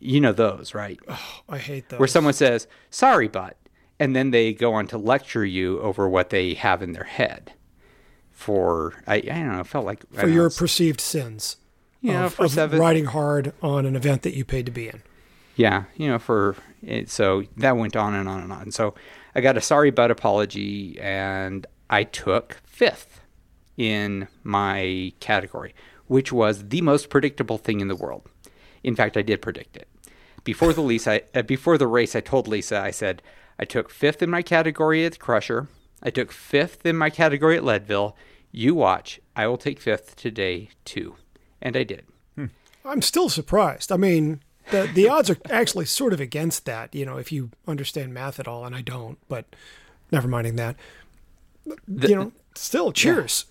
You 0.00 0.22
know 0.22 0.32
those 0.32 0.74
right? 0.74 0.98
Oh, 1.06 1.40
I 1.50 1.58
hate 1.58 1.90
those. 1.90 1.98
where 1.98 2.08
someone 2.08 2.32
says 2.32 2.66
sorry 2.88 3.28
but 3.28 3.58
and 4.00 4.16
then 4.16 4.30
they 4.30 4.54
go 4.54 4.72
on 4.72 4.86
to 4.86 4.96
lecture 4.96 5.44
you 5.44 5.80
over 5.80 6.08
what 6.08 6.30
they 6.30 6.54
have 6.54 6.80
in 6.82 6.92
their 6.92 7.04
head 7.04 7.52
for 8.32 8.94
i, 9.06 9.16
I 9.16 9.20
don't 9.20 9.52
know 9.52 9.60
it 9.60 9.66
felt 9.66 9.84
like 9.84 10.00
for 10.12 10.22
don't 10.22 10.30
know, 10.30 10.34
your 10.34 10.50
perceived 10.50 11.00
sins 11.00 11.56
you 12.00 12.12
know, 12.12 12.24
of, 12.24 12.34
for 12.34 12.46
of 12.46 12.52
seven 12.52 12.78
riding 12.80 13.04
hard 13.04 13.52
on 13.62 13.84
an 13.84 13.96
event 13.96 14.22
that 14.22 14.34
you 14.34 14.46
paid 14.46 14.64
to 14.66 14.72
be 14.72 14.88
in. 14.88 15.02
yeah 15.56 15.84
you 15.94 16.08
know 16.08 16.18
for 16.18 16.56
it, 16.82 17.10
so 17.10 17.44
that 17.58 17.76
went 17.76 17.96
on 17.96 18.14
and 18.14 18.28
on 18.30 18.40
and 18.40 18.52
on. 18.52 18.70
So 18.70 18.94
i 19.34 19.42
got 19.42 19.58
a 19.58 19.60
sorry 19.60 19.90
but 19.90 20.10
apology 20.10 20.98
and 21.00 21.66
i 21.90 22.02
took 22.02 22.60
fifth 22.64 23.20
in 23.76 24.28
my 24.42 25.12
category 25.20 25.74
which 26.06 26.32
was 26.32 26.68
the 26.68 26.80
most 26.82 27.08
predictable 27.08 27.58
thing 27.58 27.80
in 27.80 27.88
the 27.88 27.96
world 27.96 28.28
in 28.82 28.94
fact 28.94 29.16
i 29.16 29.22
did 29.22 29.42
predict 29.42 29.76
it 29.76 29.88
before 30.44 30.72
the 30.72 30.82
lease 30.82 31.06
I, 31.06 31.22
uh, 31.34 31.42
before 31.42 31.78
the 31.78 31.86
race 31.86 32.14
i 32.14 32.20
told 32.20 32.48
lisa 32.48 32.80
i 32.80 32.90
said 32.90 33.22
i 33.58 33.64
took 33.64 33.90
fifth 33.90 34.22
in 34.22 34.30
my 34.30 34.42
category 34.42 35.04
at 35.04 35.12
the 35.12 35.18
crusher 35.18 35.68
i 36.02 36.10
took 36.10 36.32
fifth 36.32 36.84
in 36.86 36.96
my 36.96 37.10
category 37.10 37.56
at 37.56 37.64
leadville 37.64 38.16
you 38.52 38.74
watch 38.74 39.20
i 39.34 39.46
will 39.46 39.58
take 39.58 39.80
fifth 39.80 40.16
today 40.16 40.68
too 40.84 41.16
and 41.60 41.76
i 41.76 41.82
did 41.82 42.04
I'm 42.84 43.02
still 43.02 43.28
surprised. 43.28 43.90
I 43.90 43.96
mean, 43.96 44.40
the 44.70 44.90
the 44.92 45.08
odds 45.10 45.30
are 45.30 45.38
actually 45.48 45.86
sort 45.86 46.12
of 46.12 46.20
against 46.20 46.66
that, 46.66 46.94
you 46.94 47.06
know, 47.06 47.16
if 47.16 47.32
you 47.32 47.50
understand 47.66 48.12
math 48.12 48.38
at 48.38 48.46
all, 48.48 48.64
and 48.64 48.74
I 48.74 48.82
don't. 48.82 49.18
But 49.28 49.46
never 50.10 50.28
minding 50.28 50.56
that. 50.56 50.76
you 51.66 52.14
know, 52.14 52.32
still, 52.54 52.92
cheers. 52.92 53.46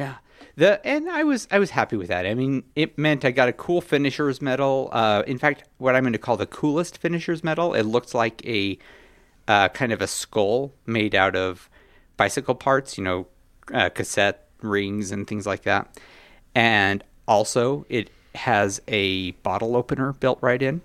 Yeah. 0.00 0.14
The 0.56 0.84
and 0.86 1.08
I 1.08 1.22
was 1.24 1.46
I 1.50 1.58
was 1.58 1.70
happy 1.70 1.96
with 1.96 2.08
that. 2.08 2.26
I 2.26 2.34
mean, 2.34 2.64
it 2.74 2.98
meant 2.98 3.24
I 3.24 3.30
got 3.30 3.48
a 3.48 3.52
cool 3.52 3.80
finishers 3.80 4.40
medal. 4.42 4.88
Uh, 4.92 5.22
in 5.26 5.38
fact, 5.38 5.64
what 5.78 5.94
I'm 5.94 6.02
going 6.02 6.12
to 6.12 6.18
call 6.18 6.36
the 6.36 6.46
coolest 6.46 6.98
finishers 6.98 7.44
medal. 7.44 7.74
It 7.74 7.84
looks 7.84 8.14
like 8.14 8.44
a 8.46 8.78
uh, 9.48 9.68
kind 9.68 9.92
of 9.92 10.00
a 10.02 10.06
skull 10.06 10.72
made 10.86 11.14
out 11.14 11.36
of 11.36 11.68
bicycle 12.16 12.54
parts. 12.54 12.98
You 12.98 13.04
know, 13.04 13.26
uh, 13.72 13.88
cassette 13.90 14.48
rings 14.62 15.12
and 15.12 15.26
things 15.26 15.46
like 15.46 15.62
that. 15.62 15.98
And 16.54 17.04
also, 17.28 17.86
it 17.88 18.10
has 18.34 18.80
a 18.88 19.30
bottle 19.42 19.76
opener 19.76 20.12
built 20.14 20.38
right 20.40 20.60
in. 20.60 20.80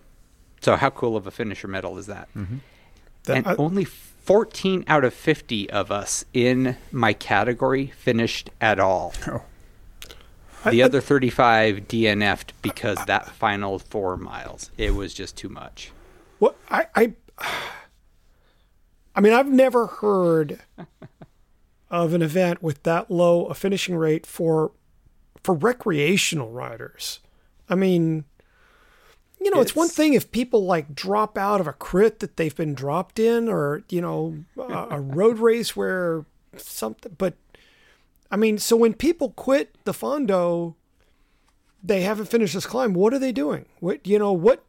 So, 0.62 0.76
how 0.76 0.90
cool 0.92 1.16
of 1.18 1.26
a 1.28 1.32
finisher 1.32 1.68
medal 1.68 1.98
is 1.98 2.06
that? 2.08 2.28
That- 3.24 3.38
and 3.38 3.48
I- 3.48 3.56
only 3.56 3.88
14 4.26 4.84
out 4.88 5.06
of 5.06 5.14
50 5.14 5.70
of 5.70 5.92
us 5.92 6.26
in 6.34 6.78
my 6.92 7.14
category 7.14 7.94
finished 7.96 8.50
at 8.60 8.80
all. 8.80 9.14
Oh. 9.28 9.44
The 10.72 10.82
other 10.82 11.00
35 11.00 11.88
DNF'd 11.88 12.54
because 12.64 12.98
that 13.06 13.30
final 13.30 13.78
four 13.78 14.18
miles, 14.18 14.72
it 14.80 14.96
was 14.96 15.14
just 15.14 15.38
too 15.38 15.48
much. 15.48 15.92
What 16.40 16.58
I 16.72 16.88
I 16.96 17.14
I 19.16 19.22
mean, 19.22 19.32
I've 19.32 19.48
never 19.48 19.86
heard 19.86 20.60
of 21.92 22.14
an 22.16 22.24
event 22.24 22.64
with 22.64 22.82
that 22.82 23.12
low 23.12 23.46
a 23.46 23.54
finishing 23.54 23.96
rate 23.96 24.26
for 24.26 24.72
for 25.44 25.54
recreational 25.54 26.50
riders. 26.50 27.20
I 27.70 27.76
mean, 27.76 28.26
you 29.46 29.52
know, 29.52 29.62
it's, 29.62 29.76
one 29.76 29.90
thing 29.90 30.16
if 30.16 30.32
people 30.32 30.66
like 30.66 30.96
drop 30.96 31.38
out 31.38 31.62
of 31.62 31.68
a 31.68 31.74
crit 31.74 32.20
that 32.20 32.36
they've 32.36 32.56
been 32.56 32.74
dropped 32.74 33.20
in, 33.20 33.48
or 33.48 33.84
you 33.90 34.02
know, 34.02 34.44
a, 34.58 34.88
a 34.96 35.00
road 35.00 35.38
race 35.38 35.76
where 35.76 36.26
something. 36.58 37.16
But 37.16 37.36
I 38.32 38.38
mean, 38.38 38.58
so 38.58 38.76
when 38.76 38.96
people 38.96 39.30
quit 39.30 39.76
the 39.84 39.94
fondo, 39.94 40.74
they 41.84 42.02
haven't 42.02 42.26
finished 42.26 42.56
this 42.56 42.66
climb. 42.66 42.96
What 42.96 43.14
are 43.14 43.20
they 43.20 43.32
doing? 43.32 43.68
What 43.80 44.06
you 44.08 44.18
know? 44.18 44.34
What 44.34 44.64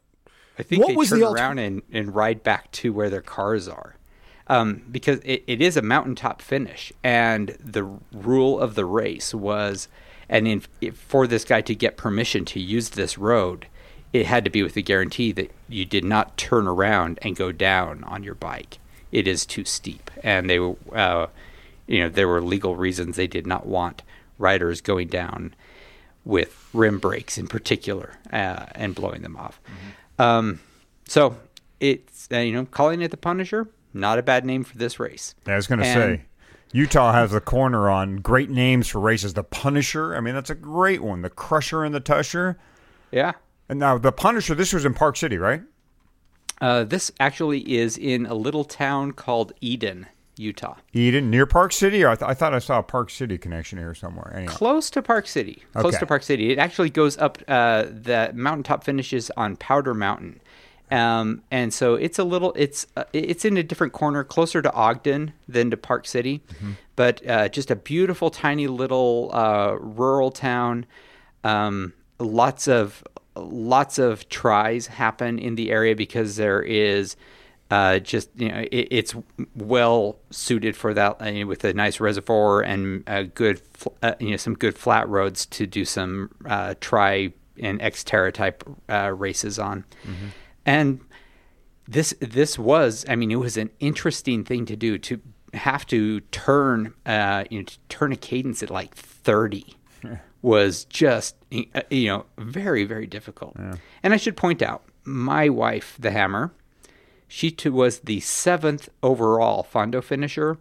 I 0.59 0.63
think 0.63 0.83
What 0.83 0.89
they 0.89 0.97
was 0.97 1.09
turn 1.09 1.21
the 1.21 1.31
around 1.31 1.59
and, 1.59 1.81
and 1.91 2.15
ride 2.15 2.43
back 2.43 2.71
to 2.73 2.93
where 2.93 3.09
their 3.09 3.23
cars 3.23 3.69
are. 3.69 3.97
Um, 4.49 4.85
because 4.91 5.21
it, 5.25 5.43
it 5.47 5.63
is 5.63 5.79
a 5.79 5.83
mountaintop 5.83 6.43
finish, 6.43 6.93
and 7.03 7.57
the 7.59 7.83
rule 8.13 8.61
of 8.61 8.75
the 8.75 8.85
race 8.85 9.35
was, 9.35 9.89
and 10.29 10.47
in, 10.47 10.63
if, 10.83 10.99
for 10.99 11.27
this 11.27 11.45
guy 11.45 11.63
to 11.63 11.75
get 11.75 11.97
permission 11.97 12.45
to 12.45 12.61
use 12.61 12.91
this 12.91 13.17
road, 13.19 13.67
it 14.21 14.27
had 14.27 14.45
to 14.45 14.51
be 14.51 14.63
with 14.63 14.75
the 14.75 14.83
guarantee 14.83 15.33
that 15.33 15.51
you 15.69 15.85
did 15.85 16.05
not 16.05 16.37
turn 16.37 16.67
around 16.67 17.19
and 17.23 17.37
go 17.37 17.53
down 17.53 18.03
on 18.05 18.23
your 18.23 18.35
bike. 18.35 18.79
It 19.13 19.29
is 19.29 19.45
too 19.45 19.65
steep, 19.65 20.11
and 20.23 20.49
they 20.49 20.59
were, 20.59 20.77
uh, 20.93 21.27
you 21.87 22.01
know, 22.01 22.09
there 22.09 22.29
were 22.29 22.41
legal 22.41 22.77
reasons 22.77 23.17
they 23.17 23.27
did 23.27 23.47
not 23.47 23.67
want 23.67 24.03
riders 24.39 24.81
going 24.81 25.09
down 25.09 25.55
with 26.25 26.69
rim 26.73 26.99
brakes 26.99 27.39
in 27.39 27.47
particular 27.47 28.19
uh, 28.33 28.67
and 28.73 28.95
blowing 28.95 29.23
them 29.23 29.37
off. 29.37 29.61
Um, 30.19 30.61
so 31.07 31.37
it's 31.79 32.29
uh, 32.33 32.39
you 32.39 32.53
know 32.53 32.65
calling 32.65 33.03
it 33.03 33.11
the 33.11 33.17
Punisher, 33.17 33.69
not 33.95 34.19
a 34.19 34.23
bad 34.23 34.45
name 34.45 34.65
for 34.65 34.77
this 34.77 34.99
race. 34.99 35.35
I 35.47 35.57
was 35.57 35.67
going 35.67 35.81
to 35.81 35.85
say, 35.85 36.23
Utah 36.73 37.13
has 37.13 37.31
the 37.31 37.41
corner 37.41 37.89
on 37.91 38.17
great 38.17 38.51
names 38.51 38.89
for 38.89 38.99
races. 38.99 39.35
The 39.35 39.45
Punisher, 39.45 40.17
I 40.17 40.21
mean, 40.21 40.35
that's 40.35 40.51
a 40.51 40.55
great 40.55 41.03
one. 41.03 41.23
The 41.23 41.31
Crusher 41.31 41.85
and 41.85 41.95
the 41.95 42.01
Tushar. 42.01 42.57
Yeah. 43.13 43.33
And 43.69 43.79
now 43.79 43.99
the 43.99 44.13
Punisher, 44.13 44.55
this 44.55 44.73
was 44.73 44.85
in 44.85 44.95
Park 44.95 45.17
City, 45.17 45.39
right? 45.39 45.63
Uh, 46.61 46.85
this 46.85 47.11
actually 47.21 47.61
is 47.77 47.99
in 47.99 48.27
a 48.27 48.35
little 48.35 48.65
town 48.65 49.13
called 49.13 49.53
Eden 49.61 50.07
Utah. 50.39 50.77
Eden 50.93 51.31
near 51.31 51.47
Park 51.47 51.73
City, 51.73 52.03
or 52.05 52.11
I, 52.11 52.15
th- 52.15 52.29
I 52.31 52.35
thought 52.35 52.55
I 52.55 52.59
saw 52.61 52.79
a 52.79 52.83
Park 52.83 53.11
City 53.11 53.37
connection 53.39 53.79
here 53.79 53.95
somewhere. 53.95 54.33
Anyway, 54.35 54.53
Close 54.53 54.89
to 54.91 55.03
Park 55.03 55.27
City. 55.27 55.63
Close 55.75 55.95
Okay. 55.95 56.01
to 56.01 56.07
Park 56.07 56.23
City. 56.23 56.51
It 56.53 56.59
actually 56.59 56.91
goes 56.91 57.19
up. 57.19 57.39
Uh, 57.49 57.85
the 57.85 58.31
mountaintop 58.35 58.85
finishes 58.85 59.31
on 59.37 59.57
Powder 59.57 59.95
Mountain, 59.95 60.41
um, 60.91 61.43
and 61.51 61.73
so 61.75 61.95
it's 61.95 62.19
a 62.19 62.25
little. 62.25 62.53
It's 62.55 62.87
uh, 62.97 63.05
it's 63.15 63.45
in 63.47 63.57
a 63.57 63.63
different 63.63 63.93
corner, 63.95 64.25
closer 64.25 64.61
to 64.63 64.73
Ogden 64.73 65.33
than 65.49 65.71
to 65.71 65.77
Park 65.77 66.07
City, 66.07 66.43
but 66.97 67.27
uh, 67.29 67.49
just 67.49 67.71
a 67.71 67.77
beautiful, 67.77 68.31
tiny 68.31 68.67
little 68.67 69.31
uh, 69.33 69.73
rural 69.81 70.31
town. 70.31 70.85
Um, 71.45 71.93
lots 72.19 72.69
of 72.69 73.03
lots 73.37 73.99
of 73.99 74.29
tries 74.29 74.87
happen 74.87 75.39
in 75.39 75.55
the 75.55 75.71
area 75.71 75.95
because 75.95 76.37
there 76.37 76.63
is 76.63 77.17
uh, 77.71 77.99
just 77.99 78.31
you 78.37 78.49
know 78.49 78.61
it, 78.71 78.89
it's 78.91 79.15
well 79.57 80.19
suited 80.31 80.77
for 80.77 80.95
that 80.95 81.17
uh, 81.21 81.47
with 81.47 81.65
a 81.65 81.73
nice 81.73 81.99
reservoir 81.99 82.61
and 82.61 83.03
a 83.07 83.25
good 83.25 83.59
fl- 83.59 83.89
uh, 84.03 84.15
you 84.21 84.31
know 84.31 84.37
some 84.37 84.55
good 84.55 84.79
flat 84.79 85.09
roads 85.09 85.47
to 85.47 85.67
do 85.67 85.85
some 85.85 86.31
uh, 86.47 86.75
tri 86.81 87.33
and 87.59 87.81
Xterra 87.81 88.33
type 88.33 88.63
uh, 88.89 89.13
races 89.13 89.59
on, 89.59 89.85
and 90.65 91.01
this 91.89 92.15
this 92.21 92.59
was 92.59 93.05
I 93.09 93.17
mean 93.17 93.31
it 93.33 93.37
was 93.41 93.57
an 93.57 93.71
interesting 93.81 94.45
thing 94.45 94.65
to 94.67 94.77
do 94.77 94.99
to 94.99 95.21
have 95.55 95.87
to 95.87 96.21
turn 96.21 96.95
uh, 97.05 97.45
you 97.51 97.59
know 97.59 97.65
to 97.65 97.79
turn 97.89 98.13
a 98.13 98.17
cadence 98.17 98.63
at 98.63 98.71
like 98.71 98.95
thirty 98.95 99.75
was 100.47 100.85
just 100.85 101.35
uh, 101.53 101.83
you 101.91 102.07
know 102.07 102.27
very 102.39 102.85
very 102.85 103.07
difficult. 103.07 103.57
And 104.03 104.15
I 104.15 104.17
should 104.17 104.37
point 104.37 104.63
out 104.63 104.85
my 105.05 105.49
wife 105.49 105.97
the 105.99 106.13
hammer 106.13 106.53
she 107.29 107.51
too 107.51 107.73
was 107.73 108.01
the 108.01 108.21
seventh 108.21 108.89
overall 109.03 109.65
Fondo 109.65 110.03
finisher 110.03 110.59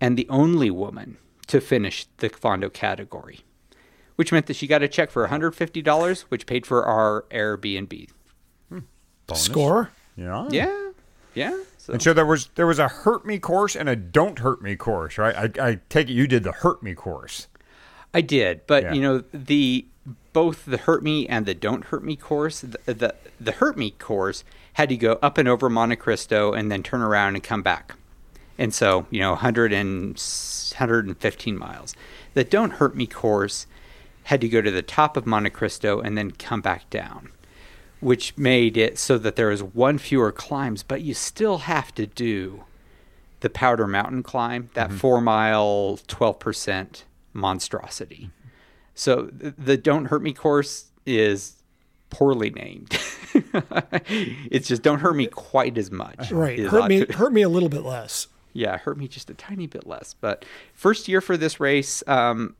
and 0.00 0.16
the 0.16 0.28
only 0.28 0.70
woman 0.70 1.18
to 1.46 1.60
finish 1.60 2.06
the 2.18 2.28
Fondo 2.28 2.72
category, 2.72 3.40
which 4.16 4.32
meant 4.32 4.46
that 4.46 4.56
she 4.56 4.66
got 4.66 4.82
a 4.82 4.88
check 4.88 5.10
for 5.10 5.26
$150, 5.26 6.20
which 6.22 6.46
paid 6.46 6.66
for 6.66 6.84
our 6.84 7.24
Airbnb. 7.30 8.08
bonus. 8.68 9.42
Score. 9.42 9.90
Yeah. 10.16 10.48
Yeah, 10.50 10.90
yeah. 11.34 11.56
So, 11.78 11.92
And 11.92 12.02
so 12.02 12.12
there 12.12 12.26
was 12.26 12.48
there 12.56 12.66
was 12.66 12.80
a 12.80 12.88
hurt 12.88 13.24
me 13.24 13.38
course 13.38 13.76
and 13.76 13.88
a 13.88 13.94
don't 13.94 14.40
hurt 14.40 14.60
me 14.60 14.74
course, 14.74 15.16
right? 15.16 15.58
I, 15.58 15.68
I 15.68 15.80
take 15.88 16.10
it 16.10 16.14
you 16.14 16.26
did 16.26 16.42
the 16.42 16.52
hurt 16.52 16.82
me 16.82 16.94
course. 16.94 17.46
I 18.14 18.20
did, 18.20 18.66
but 18.66 18.84
Yeah. 18.84 18.92
you 18.94 19.00
know 19.00 19.24
the 19.32 19.86
both 20.32 20.64
the 20.66 20.78
hurt 20.78 21.02
me 21.02 21.26
and 21.26 21.46
the 21.46 21.54
don't 21.54 21.84
hurt 21.86 22.04
me 22.04 22.16
course. 22.16 22.60
The, 22.60 22.94
the 22.94 23.14
the 23.40 23.52
hurt 23.52 23.76
me 23.76 23.90
course 23.90 24.44
had 24.74 24.88
to 24.88 24.96
go 24.96 25.18
up 25.22 25.38
and 25.38 25.48
over 25.48 25.68
Monte 25.68 25.96
Cristo 25.96 26.52
and 26.52 26.70
then 26.70 26.82
turn 26.82 27.02
around 27.02 27.34
and 27.34 27.44
come 27.44 27.62
back, 27.62 27.94
and 28.56 28.72
so 28.72 29.06
you 29.10 29.20
know 29.20 29.30
100 29.30 29.72
and 29.72 30.10
115 30.16 31.58
miles. 31.58 31.94
The 32.34 32.44
don't 32.44 32.72
hurt 32.72 32.94
me 32.94 33.06
course 33.06 33.66
had 34.24 34.40
to 34.42 34.48
go 34.48 34.60
to 34.60 34.70
the 34.70 34.82
top 34.82 35.16
of 35.16 35.26
Monte 35.26 35.50
Cristo 35.50 36.00
and 36.00 36.16
then 36.16 36.30
come 36.30 36.60
back 36.60 36.88
down, 36.90 37.30
which 38.00 38.36
made 38.36 38.76
it 38.76 38.98
so 38.98 39.16
that 39.18 39.36
there 39.36 39.48
was 39.48 39.62
one 39.62 39.96
fewer 39.98 40.30
climbs, 40.30 40.82
but 40.82 41.00
you 41.00 41.14
still 41.14 41.58
have 41.58 41.94
to 41.94 42.06
do 42.06 42.64
the 43.40 43.48
Powder 43.48 43.86
Mountain 43.86 44.22
climb, 44.22 44.68
that 44.74 44.88
mm-hmm. 44.88 44.98
four 44.98 45.20
mile, 45.20 45.98
12% 46.08 47.04
monstrosity. 47.38 48.30
So 48.94 49.26
th- 49.26 49.54
the 49.56 49.76
Don't 49.76 50.06
Hurt 50.06 50.22
Me 50.22 50.32
course 50.32 50.86
is 51.06 51.62
poorly 52.10 52.50
named. 52.50 52.98
it's 54.50 54.68
just 54.68 54.82
Don't 54.82 54.98
Hurt 55.00 55.14
Me 55.16 55.26
quite 55.26 55.78
as 55.78 55.90
much. 55.90 56.30
Right. 56.30 56.58
Hurt 56.58 56.88
me. 56.88 57.04
to- 57.04 57.12
Hurt 57.12 57.32
me 57.32 57.42
a 57.42 57.48
little 57.48 57.68
bit 57.68 57.82
less. 57.84 58.26
yeah, 58.52 58.76
hurt 58.78 58.98
me 58.98 59.06
just 59.08 59.30
a 59.30 59.34
tiny 59.34 59.66
bit 59.66 59.86
less. 59.86 60.14
But 60.14 60.44
first 60.74 61.06
year 61.08 61.20
for 61.20 61.36
this 61.36 61.60
race, 61.60 62.02
um, 62.06 62.54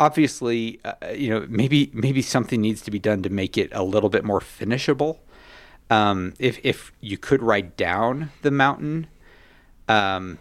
obviously, 0.00 0.80
uh, 0.84 0.94
you 1.14 1.30
know, 1.30 1.46
maybe 1.48 1.90
maybe 1.92 2.22
something 2.22 2.60
needs 2.60 2.80
to 2.82 2.90
be 2.90 2.98
done 2.98 3.22
to 3.22 3.30
make 3.30 3.58
it 3.58 3.68
a 3.72 3.82
little 3.82 4.08
bit 4.10 4.24
more 4.24 4.40
finishable. 4.40 5.20
Um, 5.90 6.34
if 6.38 6.58
if 6.62 6.92
you 7.00 7.16
could 7.18 7.42
ride 7.42 7.76
down 7.76 8.30
the 8.42 8.50
mountain, 8.50 9.06
um, 9.88 10.38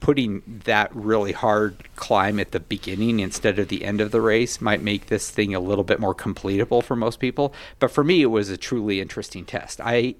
putting 0.00 0.42
that 0.64 0.94
really 0.94 1.32
hard 1.32 1.76
climb 1.96 2.38
at 2.38 2.52
the 2.52 2.60
beginning 2.60 3.20
instead 3.20 3.58
of 3.58 3.68
the 3.68 3.84
end 3.84 4.00
of 4.00 4.10
the 4.10 4.20
race 4.20 4.60
might 4.60 4.82
make 4.82 5.06
this 5.06 5.30
thing 5.30 5.54
a 5.54 5.60
little 5.60 5.84
bit 5.84 5.98
more 5.98 6.14
completable 6.14 6.82
for 6.82 6.96
most 6.96 7.18
people. 7.20 7.52
But 7.78 7.90
for 7.90 8.04
me, 8.04 8.22
it 8.22 8.26
was 8.26 8.48
a 8.48 8.56
truly 8.56 9.00
interesting 9.00 9.44
test. 9.44 9.80
I 9.80 10.14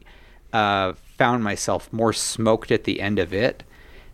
uh, 0.52 0.94
found 1.16 1.44
myself 1.44 1.92
more 1.92 2.12
smoked 2.12 2.70
at 2.70 2.84
the 2.84 3.00
end 3.00 3.18
of 3.18 3.32
it 3.32 3.62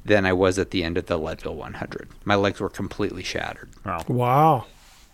than 0.04 0.26
I 0.26 0.32
was 0.32 0.58
at 0.58 0.70
the 0.70 0.84
end 0.84 0.96
of 0.96 1.06
the 1.06 1.18
Leadville 1.18 1.56
100. 1.56 2.08
My 2.24 2.34
legs 2.34 2.60
were 2.60 2.70
completely 2.70 3.22
shattered. 3.22 3.70
Wow. 3.84 4.04
Wow. 4.08 4.66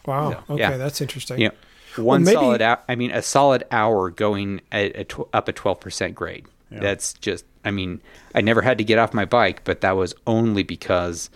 Wow. 0.07 0.31
So, 0.31 0.55
okay, 0.55 0.63
yeah. 0.63 0.77
that's 0.77 1.01
interesting. 1.01 1.41
You 1.41 1.49
know, 1.49 1.55
one 2.05 2.25
maybe- 2.25 2.35
solid 2.35 2.63
hour. 2.63 2.81
I 2.89 2.95
mean, 2.95 3.11
a 3.11 3.23
solid 3.23 3.65
hour 3.71 4.11
going 4.11 4.61
at 4.71 4.97
a 4.97 5.05
tw- 5.05 5.29
up 5.33 5.49
a 5.49 5.53
twelve 5.53 5.81
percent 5.81 6.15
grade. 6.75 6.83
That's 6.83 7.13
just. 7.15 7.45
I 7.65 7.71
mean, 7.71 8.01
I 8.35 8.41
never 8.43 8.61
had 8.63 8.79
to 8.79 8.85
get 8.85 8.99
off 8.99 9.15
my 9.15 9.25
bike, 9.25 9.63
but 9.65 9.81
that 9.81 9.93
was 9.93 10.15
only 10.27 10.63
because 10.63 11.31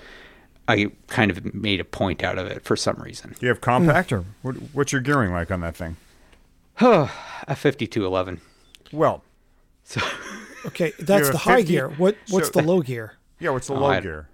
I 0.69 0.91
kind 1.07 1.31
of 1.31 1.55
made 1.55 1.81
a 1.81 1.85
point 1.85 2.23
out 2.23 2.37
of 2.39 2.47
it 2.47 2.65
for 2.65 2.77
some 2.77 2.97
reason. 2.97 3.31
Do 3.39 3.47
you 3.47 3.49
have 3.49 3.61
compact 3.63 4.13
or 4.13 4.25
what, 4.43 4.55
what's 4.75 4.93
your 4.93 5.01
gearing 5.01 5.33
like 5.33 5.51
on 5.51 5.61
that 5.63 5.75
thing? 5.77 5.97
a 6.81 7.09
fifty-two 7.57 8.05
eleven. 8.05 8.41
Well, 8.93 9.23
Okay, 10.67 10.93
that's 10.99 11.27
have 11.29 11.33
the 11.33 11.39
high 11.39 11.57
50 11.59 11.73
gear. 11.73 11.89
What 11.89 12.17
what's 12.29 12.49
so- 12.49 12.61
the 12.61 12.67
low 12.67 12.81
gear? 12.83 13.15
yeah, 13.39 13.51
what's 13.51 13.69
the 13.69 13.75
Oh, 13.75 13.81
low 13.81 13.87
I- 13.87 14.01
gear? 14.01 14.29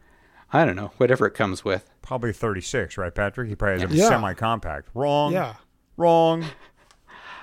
I 0.53 0.65
don't 0.65 0.77
know, 0.77 0.93
whatever 0.99 1.27
it 1.27 1.33
comes 1.35 1.65
with. 1.65 1.89
Probably 2.01 2.33
36, 2.33 2.97
right, 2.97 3.13
Patrick? 3.15 3.49
He 3.49 3.57
probably 3.57 3.81
has 3.83 3.91
a 3.91 3.95
Yeah. 3.95 4.09
semi-compact. 4.09 4.89
Wrong. 4.95 5.33
Yeah. 5.33 5.55
Wrong. 5.97 6.45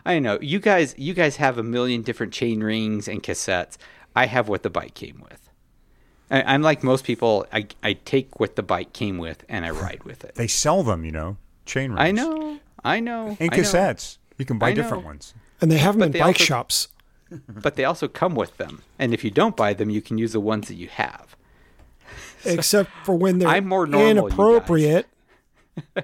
I 0.06 0.20
know 0.20 0.40
you 0.42 0.60
guys. 0.60 0.96
You 0.98 1.14
guys 1.14 1.36
have 1.38 1.58
a 1.58 1.64
million 1.64 2.02
different 2.02 2.34
chain 2.34 2.64
rings 2.64 3.08
and 3.08 3.22
cassettes. 3.22 3.78
I 4.16 4.26
have 4.26 4.48
what 4.50 4.64
the 4.64 4.70
bike 4.70 4.94
came 4.94 5.24
with. 5.30 5.50
I, 6.30 6.42
I'm 6.54 6.62
like 6.62 6.84
most 6.84 7.04
people. 7.06 7.46
I 7.54 7.68
I 7.84 7.94
take 7.94 8.40
what 8.40 8.56
the 8.56 8.64
bike 8.64 8.94
came 8.94 9.18
with 9.18 9.44
and 9.50 9.66
I 9.66 9.70
ride 9.86 10.04
with 10.04 10.24
it. 10.24 10.36
They 10.36 10.48
sell 10.48 10.84
them, 10.84 11.06
you 11.06 11.12
know, 11.12 11.38
chain 11.66 11.92
rings. 11.92 12.02
I 12.02 12.12
know. 12.12 12.60
I 12.84 13.00
know. 13.00 13.28
And 13.28 13.38
I 13.42 13.46
know. 13.46 13.64
cassettes. 13.64 14.18
You 14.38 14.46
can 14.46 14.58
buy 14.58 14.74
different 14.74 15.06
ones. 15.06 15.34
And 15.62 15.72
they 15.72 15.78
have 15.78 15.94
them 15.98 16.12
But 16.12 16.16
in 16.18 16.22
bike 16.22 16.28
also- 16.36 16.44
shops. 16.44 16.88
but 17.48 17.76
they 17.76 17.86
also 17.86 18.08
come 18.10 18.36
with 18.36 18.58
them. 18.58 18.82
And 19.00 19.14
if 19.14 19.24
you 19.24 19.30
don't 19.32 19.56
buy 19.56 19.74
them, 19.74 19.90
you 19.90 20.02
can 20.02 20.18
use 20.18 20.34
the 20.34 20.40
ones 20.42 20.68
that 20.68 20.74
you 20.76 20.88
have. 20.88 21.38
except 22.46 22.90
for 23.06 23.16
when 23.16 23.40
they're 23.40 23.48
I'm 23.48 23.68
more 23.68 23.86
normal, 23.88 24.28
inappropriate. 24.28 25.08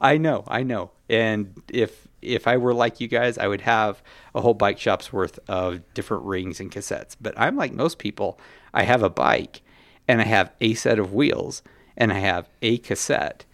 I 0.00 0.18
know, 0.18 0.44
I 0.46 0.62
know. 0.62 0.92
And 1.08 1.60
if 1.68 2.03
if 2.24 2.46
I 2.48 2.56
were 2.56 2.74
like 2.74 3.00
you 3.00 3.08
guys, 3.08 3.38
I 3.38 3.46
would 3.48 3.60
have 3.62 4.02
a 4.34 4.40
whole 4.40 4.54
bike 4.54 4.78
shop's 4.78 5.12
worth 5.12 5.38
of 5.48 5.80
different 5.94 6.24
rings 6.24 6.60
and 6.60 6.70
cassettes. 6.70 7.16
But 7.20 7.34
I'm 7.38 7.56
like 7.56 7.72
most 7.72 7.98
people. 7.98 8.38
I 8.72 8.82
have 8.84 9.02
a 9.02 9.10
bike, 9.10 9.62
and 10.08 10.20
I 10.20 10.24
have 10.24 10.50
a 10.60 10.74
set 10.74 10.98
of 10.98 11.12
wheels, 11.14 11.62
and 11.96 12.12
I 12.12 12.18
have 12.18 12.48
a 12.62 12.78
cassette, 12.78 13.44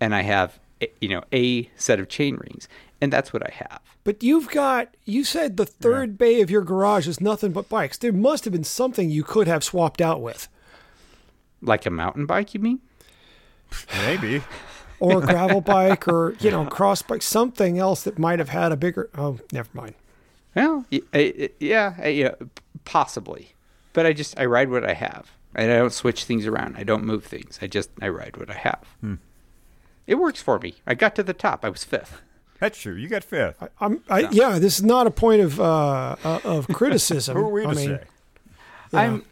and 0.00 0.14
I 0.14 0.22
have 0.22 0.58
a- 0.80 0.90
you 1.00 1.08
know 1.08 1.22
a 1.32 1.70
set 1.76 1.98
of 2.00 2.08
chain 2.08 2.36
rings, 2.36 2.68
and 3.00 3.12
that's 3.12 3.32
what 3.32 3.42
I 3.42 3.52
have. 3.52 3.80
But 4.04 4.22
you've 4.22 4.48
got 4.50 4.94
you 5.04 5.24
said 5.24 5.56
the 5.56 5.66
third 5.66 6.16
bay 6.16 6.40
of 6.40 6.50
your 6.50 6.62
garage 6.62 7.08
is 7.08 7.20
nothing 7.20 7.52
but 7.52 7.68
bikes. 7.68 7.98
There 7.98 8.12
must 8.12 8.44
have 8.44 8.52
been 8.52 8.64
something 8.64 9.10
you 9.10 9.22
could 9.24 9.48
have 9.48 9.64
swapped 9.64 10.00
out 10.00 10.20
with. 10.22 10.48
Like 11.60 11.84
a 11.86 11.90
mountain 11.90 12.24
bike, 12.26 12.54
you 12.54 12.60
mean? 12.60 12.80
Maybe. 14.06 14.42
Or 15.00 15.22
a 15.22 15.26
gravel 15.26 15.60
bike 15.60 16.08
or, 16.08 16.34
you 16.40 16.50
know, 16.50 16.64
cross 16.66 17.02
bike, 17.02 17.22
something 17.22 17.78
else 17.78 18.02
that 18.02 18.18
might 18.18 18.38
have 18.38 18.48
had 18.48 18.72
a 18.72 18.76
bigger 18.76 19.08
oh, 19.16 19.38
never 19.52 19.68
mind. 19.72 19.94
Well, 20.54 20.84
y- 20.90 21.00
I- 21.14 21.34
I- 21.40 21.50
yeah, 21.60 22.06
yeah, 22.08 22.34
possibly. 22.84 23.52
But 23.92 24.06
I 24.06 24.12
just 24.12 24.38
I 24.38 24.44
ride 24.44 24.70
what 24.70 24.84
I 24.84 24.94
have, 24.94 25.30
and 25.54 25.70
I 25.72 25.76
don't 25.76 25.92
switch 25.92 26.24
things 26.24 26.46
around. 26.46 26.76
I 26.76 26.84
don't 26.84 27.04
move 27.04 27.24
things. 27.24 27.58
I 27.62 27.66
just 27.66 27.90
I 28.00 28.08
ride 28.08 28.36
what 28.36 28.50
I 28.50 28.54
have. 28.54 28.84
Hmm. 29.00 29.14
It 30.06 30.16
works 30.16 30.40
for 30.42 30.58
me. 30.58 30.74
I 30.86 30.94
got 30.94 31.14
to 31.16 31.22
the 31.22 31.32
top. 31.34 31.64
I 31.64 31.68
was 31.68 31.84
fifth. 31.84 32.20
That's 32.60 32.78
true. 32.78 32.94
You 32.94 33.08
got 33.08 33.22
fifth. 33.22 33.62
I'm 33.80 34.02
I, 34.08 34.28
yeah, 34.30 34.58
this 34.58 34.78
is 34.78 34.84
not 34.84 35.06
a 35.06 35.10
point 35.10 35.42
of 35.42 35.60
uh, 35.60 36.16
uh 36.24 36.40
of 36.44 36.66
criticism. 36.72 37.36
Who 37.36 37.44
are 37.44 37.50
we 37.50 37.62
to 37.62 37.68
I 37.68 37.74
mean, 37.74 37.88
say? 37.88 38.04
I'm. 38.92 39.24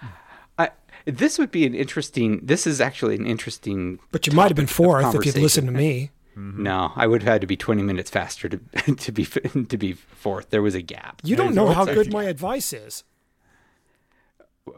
This 1.06 1.38
would 1.38 1.50
be 1.50 1.64
an 1.66 1.74
interesting. 1.74 2.40
This 2.42 2.66
is 2.66 2.80
actually 2.80 3.14
an 3.16 3.26
interesting. 3.26 3.98
but 4.12 4.26
you 4.26 4.32
might 4.32 4.48
have 4.48 4.56
been 4.56 4.66
fourth 4.66 5.14
if 5.14 5.24
you'd 5.24 5.36
listened 5.38 5.68
to 5.68 5.72
me. 5.72 6.10
No, 6.38 6.92
I 6.94 7.06
would 7.06 7.22
have 7.22 7.32
had 7.32 7.40
to 7.40 7.46
be 7.46 7.56
twenty 7.56 7.82
minutes 7.82 8.10
faster 8.10 8.48
to 8.48 8.58
to 8.96 9.12
be 9.12 9.24
to 9.68 9.76
be 9.78 9.92
fourth. 9.94 10.50
There 10.50 10.62
was 10.62 10.74
a 10.74 10.82
gap. 10.82 11.22
You 11.24 11.36
don't 11.36 11.54
know 11.54 11.68
how 11.68 11.84
good 11.86 12.12
my 12.12 12.24
advice 12.24 12.72
is. 12.72 13.04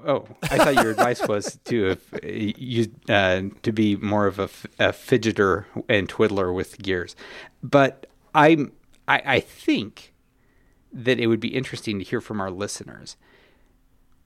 Oh, 0.07 0.27
I 0.43 0.59
thought 0.59 0.75
your 0.75 0.91
advice 0.91 1.27
was 1.27 1.59
to 1.65 1.93
uh, 1.93 2.19
you 2.23 2.93
uh, 3.09 3.43
to 3.63 3.73
be 3.73 3.97
more 3.97 4.27
of 4.27 4.39
a, 4.39 4.43
f- 4.45 4.67
a 4.79 4.89
fidgeter 4.89 5.65
and 5.89 6.09
twiddler 6.09 6.53
with 6.53 6.77
gears, 6.79 7.17
but 7.63 8.07
I'm 8.35 8.73
I, 9.09 9.23
I 9.25 9.41
think 9.41 10.13
that 10.93 11.19
it 11.19 11.27
would 11.27 11.41
be 11.41 11.49
interesting 11.49 11.99
to 11.99 12.05
hear 12.05 12.21
from 12.21 12.39
our 12.41 12.51
listeners. 12.51 13.17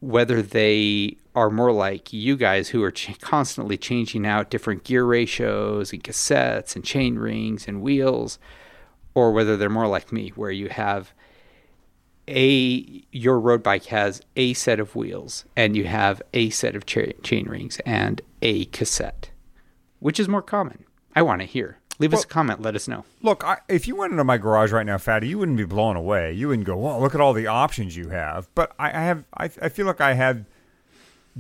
Whether 0.03 0.43
they 0.43 1.17
are 1.35 1.49
more 1.49 1.73
like 1.73 2.13
you 2.13 2.37
guys 2.37 2.71
who 2.71 2.83
are 2.83 2.91
ch- 2.91 3.19
constantly 3.21 3.79
changing 3.79 4.27
out 4.27 4.51
different 4.51 4.83
gear 4.83 5.05
ratios 5.05 5.93
and 5.93 6.03
cassettes 6.03 6.75
and 6.75 6.85
chain 6.85 7.17
rings 7.19 7.69
and 7.69 7.81
wheels, 7.81 8.39
or 9.15 9.31
whether 9.33 9.57
they're 9.57 9.71
more 9.71 9.87
like 9.87 10.13
me, 10.13 10.31
where 10.31 10.51
you 10.51 10.69
have 10.69 11.13
a 12.29 13.05
your 13.13 13.39
road 13.39 13.63
bike 13.63 13.87
has 13.87 14.21
a 14.37 14.55
set 14.55 14.79
of 14.79 14.95
wheels 14.95 15.45
and 15.57 15.77
you 15.77 15.85
have 15.85 16.21
a 16.35 16.51
set 16.51 16.77
of 16.77 16.85
cha- 16.85 17.13
chain 17.23 17.49
rings 17.49 17.81
and 17.87 18.21
a 18.43 18.65
cassette. 18.67 19.31
Which 20.01 20.19
is 20.19 20.29
more 20.29 20.43
common? 20.43 20.85
I 21.15 21.23
want 21.23 21.43
to 21.43 21.47
hear. 21.47 21.79
Leave 22.03 22.15
us 22.15 22.25
a 22.25 22.27
comment. 22.27 22.61
Let 22.61 22.75
us 22.75 22.89
know. 22.89 23.05
Look, 23.23 23.45
I, 23.45 23.59
if 23.69 23.87
you 23.87 23.97
went 23.97 24.11
into 24.11 24.25
my 24.25 24.37
garage 24.37 24.73
right 24.73 24.85
now, 24.85 24.99
Fatty, 24.99 25.29
you 25.29 25.39
wouldn't 25.39 25.57
be 25.57 25.65
blown 25.65 25.97
away. 25.97 26.33
You 26.33 26.49
wouldn't 26.49 26.67
go, 26.67 26.77
"Well, 26.77 27.01
look 27.01 27.15
at 27.15 27.21
all 27.21 27.33
the 27.33 27.47
options 27.47 27.97
you 27.97 28.09
have." 28.09 28.49
But 28.55 28.73
I, 28.79 28.89
I 28.89 29.03
have, 29.05 29.25
I, 29.39 29.45
I 29.45 29.69
feel 29.69 29.87
like 29.87 30.01
I 30.01 30.15
have 30.15 30.45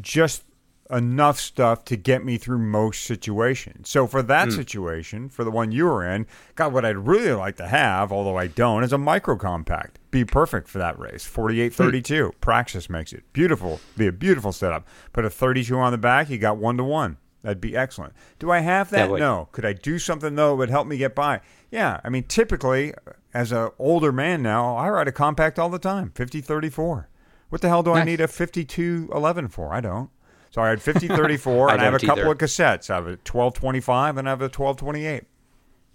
just 0.00 0.44
enough 0.92 1.40
stuff 1.40 1.84
to 1.86 1.96
get 1.96 2.24
me 2.24 2.36
through 2.36 2.58
most 2.58 3.02
situations. 3.02 3.88
So 3.88 4.06
for 4.06 4.22
that 4.22 4.48
hmm. 4.48 4.54
situation, 4.54 5.28
for 5.28 5.42
the 5.42 5.50
one 5.50 5.72
you 5.72 5.86
were 5.86 6.06
in, 6.06 6.26
God, 6.54 6.72
what 6.72 6.84
I'd 6.84 6.98
really 6.98 7.32
like 7.32 7.56
to 7.56 7.66
have, 7.66 8.12
although 8.12 8.36
I 8.36 8.46
don't, 8.46 8.84
is 8.84 8.92
a 8.92 8.98
micro 8.98 9.36
compact. 9.36 9.98
Be 10.10 10.24
perfect 10.24 10.68
for 10.68 10.78
that 10.78 10.98
race. 10.98 11.24
4832. 11.24 12.24
Hmm. 12.24 12.30
Praxis 12.40 12.90
makes 12.90 13.12
it. 13.12 13.24
Beautiful. 13.32 13.80
Be 13.96 14.06
a 14.06 14.12
beautiful 14.12 14.52
setup. 14.52 14.86
Put 15.12 15.24
a 15.24 15.30
32 15.30 15.76
on 15.76 15.92
the 15.92 15.98
back, 15.98 16.28
you 16.30 16.38
got 16.38 16.58
one 16.58 16.76
to 16.76 16.84
one. 16.84 17.16
That'd 17.42 17.60
be 17.60 17.76
excellent. 17.76 18.14
Do 18.38 18.50
I 18.50 18.60
have 18.60 18.90
that? 18.90 19.10
That 19.10 19.18
no. 19.18 19.48
Could 19.52 19.64
I 19.64 19.72
do 19.72 19.98
something 19.98 20.34
though 20.36 20.50
that 20.50 20.56
would 20.56 20.70
help 20.70 20.86
me 20.86 20.96
get 20.96 21.14
by? 21.14 21.40
Yeah. 21.70 22.00
I 22.04 22.08
mean, 22.08 22.24
typically, 22.24 22.94
as 23.34 23.52
an 23.52 23.70
older 23.78 24.12
man 24.12 24.42
now, 24.42 24.76
I 24.76 24.88
ride 24.88 25.08
a 25.08 25.12
compact 25.12 25.58
all 25.58 25.68
the 25.68 25.78
time. 25.78 26.12
5034. 26.14 27.08
What 27.48 27.60
the 27.60 27.68
hell 27.68 27.82
do 27.82 27.92
I 27.92 28.04
need 28.04 28.20
a 28.20 28.28
5211 28.28 29.48
for? 29.48 29.74
I 29.74 29.80
don't. 29.80 30.10
So 30.50 30.62
I 30.62 30.68
had 30.68 30.80
5034 30.80 31.70
I 31.70 31.72
and 31.74 31.82
I 31.82 31.84
have 31.84 31.94
a 31.94 31.98
couple 31.98 32.22
either. 32.22 32.32
of 32.32 32.38
cassettes. 32.38 32.88
I 32.88 32.94
have 32.94 33.06
a 33.06 33.18
1225 33.20 34.16
and 34.16 34.28
I 34.28 34.30
have 34.30 34.40
a 34.40 34.44
1228. 34.44 35.24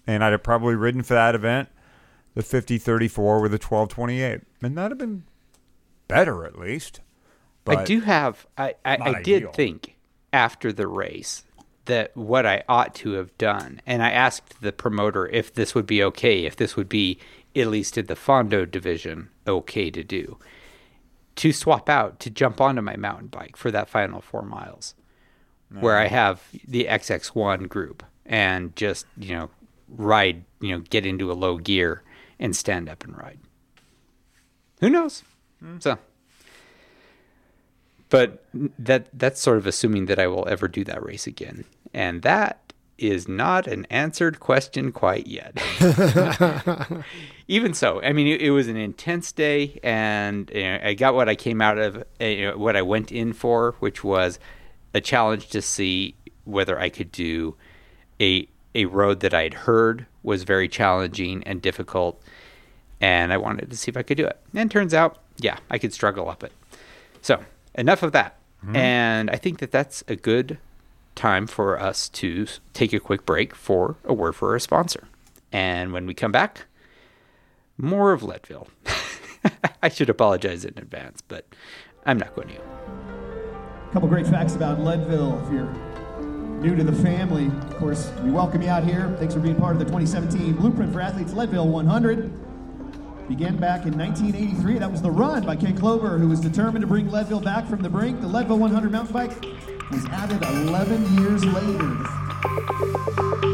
And 0.06 0.24
I'd 0.24 0.32
have 0.32 0.44
probably 0.44 0.76
ridden 0.76 1.04
for 1.04 1.14
that 1.14 1.36
event 1.36 1.70
the 2.36 2.44
5034 2.44 3.42
with 3.42 3.52
a 3.52 3.56
1228. 3.56 4.42
And 4.62 4.78
that'd 4.78 4.92
have 4.92 4.98
been 5.00 5.24
better 6.08 6.46
at 6.46 6.58
least. 6.60 7.02
I 7.66 7.84
do 7.84 8.00
have. 8.02 8.48
I, 8.58 8.76
I, 8.86 8.98
I 9.02 9.22
did 9.22 9.44
ideal. 9.44 9.52
think 9.52 9.97
after 10.34 10.72
the 10.72 10.88
race 10.88 11.44
that 11.86 12.16
what 12.16 12.46
I 12.46 12.64
ought 12.68 12.94
to 12.96 13.14
have 13.14 13.38
done, 13.38 13.82
and 13.86 14.04
I 14.04 14.12
asked 14.12 14.62
the 14.62 14.72
promoter 14.72 15.28
if 15.28 15.54
this 15.54 15.74
would 15.74 15.88
be 15.88 16.04
okay, 16.04 16.46
if 16.46 16.56
this 16.56 16.76
would 16.76 16.90
be 16.90 17.20
at 17.56 17.68
least 17.68 17.98
in 17.98 18.06
the 18.06 18.16
Fondo 18.16 18.70
division 18.70 19.30
okay 19.48 19.90
to 19.90 20.04
do, 20.04 20.38
to 21.38 21.52
swap 21.54 21.90
out 21.90 22.20
to 22.20 22.30
jump 22.30 22.60
onto 22.60 22.82
my 22.82 22.96
mountain 22.98 23.28
bike 23.28 23.56
for 23.56 23.72
that 23.72 23.90
final 23.90 24.22
four 24.22 24.44
miles, 24.44 24.96
where 25.80 25.98
I 25.98 26.08
have 26.08 26.44
the 26.68 26.86
XX1 26.86 27.68
group 27.70 28.04
and 28.26 28.76
just 28.76 29.06
you 29.18 29.34
know 29.34 29.50
ride, 29.90 30.44
you 30.60 30.72
know, 30.72 30.80
get 30.80 31.06
into 31.06 31.32
a 31.32 31.34
low 31.34 31.58
gear 31.58 32.04
and 32.40 32.56
stand 32.56 32.90
up 32.90 33.04
and 33.04 33.18
ride. 33.18 33.40
Who 34.82 34.90
knows? 34.90 35.24
Hmm. 35.60 35.80
So 35.80 35.98
but 38.10 38.44
that 38.80 39.08
that's 39.14 39.42
sort 39.42 39.58
of 39.58 39.68
assuming 39.68 40.06
that 40.06 40.20
I 40.20 40.28
will 40.28 40.48
ever 40.48 40.68
do 40.68 40.84
that 40.86 41.04
race 41.04 41.28
again, 41.28 41.66
and 41.94 42.22
that 42.22 42.68
is 42.98 43.28
not 43.28 43.68
an 43.68 43.86
answered 43.90 44.40
question 44.40 44.92
quite 44.92 45.28
yet. 45.28 45.58
Even 47.48 47.74
so, 47.74 48.02
I 48.02 48.12
mean, 48.12 48.28
it, 48.28 48.42
it 48.42 48.52
was 48.52 48.68
an 48.68 48.78
intense 48.78 49.32
day, 49.32 49.80
and 49.84 50.50
you 50.54 50.64
know, 50.64 50.80
I 50.84 50.94
got 50.94 51.14
what 51.14 51.30
I 51.30 51.36
came 51.36 51.62
out 51.62 51.78
of, 51.78 51.98
uh, 52.20 52.26
you 52.26 52.48
know, 52.48 52.58
what 52.58 52.76
I 52.76 52.82
went 52.82 53.12
in 53.12 53.34
for, 53.34 53.76
which 53.80 54.04
was 54.04 54.40
a 54.94 55.02
challenge 55.02 55.50
to 55.50 55.62
see 55.62 56.16
whether 56.46 56.80
I 56.80 56.90
could 56.90 57.12
do 57.12 57.56
a 58.20 58.48
a 58.76 58.86
road 58.86 59.22
that 59.22 59.34
I'd 59.34 59.54
heard 59.54 60.06
was 60.24 60.44
very 60.44 60.68
challenging 60.68 61.44
and 61.46 61.62
difficult, 61.62 62.22
and 63.02 63.34
I 63.34 63.38
wanted 63.38 63.70
to 63.72 63.78
see 63.78 63.90
if 63.90 63.98
I 63.98 64.04
could 64.04 64.18
do 64.18 64.26
it. 64.26 64.40
And 64.54 64.70
turns 64.70 64.94
out, 64.94 65.18
yeah, 65.38 65.58
I 65.70 65.78
could 65.78 65.94
struggle 65.94 66.30
up 66.30 66.44
it. 66.44 66.52
So 67.22 67.44
enough 67.78 68.04
of 68.04 68.12
that. 68.12 68.38
Mm-hmm. 68.64 68.76
And 68.76 69.30
I 69.30 69.36
think 69.36 69.60
that 69.60 69.72
that's 69.72 70.04
a 70.08 70.16
good 70.16 70.58
time 71.16 71.48
for 71.48 71.80
us 71.80 72.10
to 72.10 72.48
take 72.74 72.94
a 72.94 73.00
quick 73.00 73.26
break 73.26 73.56
for 73.56 73.98
a 74.04 74.14
word 74.14 74.36
for 74.36 74.52
our 74.52 74.60
sponsor. 74.60 75.08
And 75.52 75.94
when 75.94 76.06
we 76.06 76.14
come 76.14 76.32
back, 76.32 76.66
more 77.78 78.12
of 78.12 78.24
Leadville. 78.24 78.68
I 79.84 79.90
should 79.90 80.10
apologize 80.10 80.66
in 80.66 80.74
advance, 80.78 81.22
but 81.22 81.46
I'm 82.06 82.18
not 82.18 82.36
going 82.36 82.50
to. 82.50 82.56
A 82.56 83.90
couple 83.94 84.10
great 84.10 84.28
facts 84.28 84.56
about 84.56 84.80
Leadville. 84.80 85.42
If 85.46 85.54
you're 85.54 85.72
new 86.62 86.76
to 86.76 86.84
the 86.84 86.92
family, 87.04 87.46
of 87.46 87.78
course, 87.78 88.12
we 88.24 88.32
welcome 88.32 88.62
you 88.62 88.70
out 88.70 88.84
here. 88.84 89.16
Thanks 89.20 89.34
for 89.34 89.40
being 89.40 89.56
part 89.56 89.74
of 89.74 89.80
the 89.80 89.86
2017 89.86 90.54
Blueprint 90.54 90.92
for 90.92 91.02
Athletes 91.02 91.34
Leadville 91.34 91.68
100. 91.68 92.32
Began 93.28 93.58
back 93.58 93.86
in 93.86 93.98
1983. 93.98 94.80
That 94.80 94.90
was 94.90 95.02
the 95.02 95.12
run 95.12 95.46
by 95.46 95.58
Ken 95.58 95.78
Chlouber, 95.78 96.18
who 96.18 96.30
was 96.30 96.40
determined 96.40 96.82
to 96.82 96.88
bring 96.88 97.12
Leadville 97.12 97.42
back 97.42 97.68
from 97.68 97.82
the 97.82 97.90
brink. 97.90 98.22
The 98.22 98.28
Leadville 98.28 98.58
100 98.58 98.90
mountain 98.90 99.14
bike 99.14 99.46
was 99.92 100.06
added 100.06 100.42
11 100.44 101.18
years 101.18 101.44
later. 101.44 103.47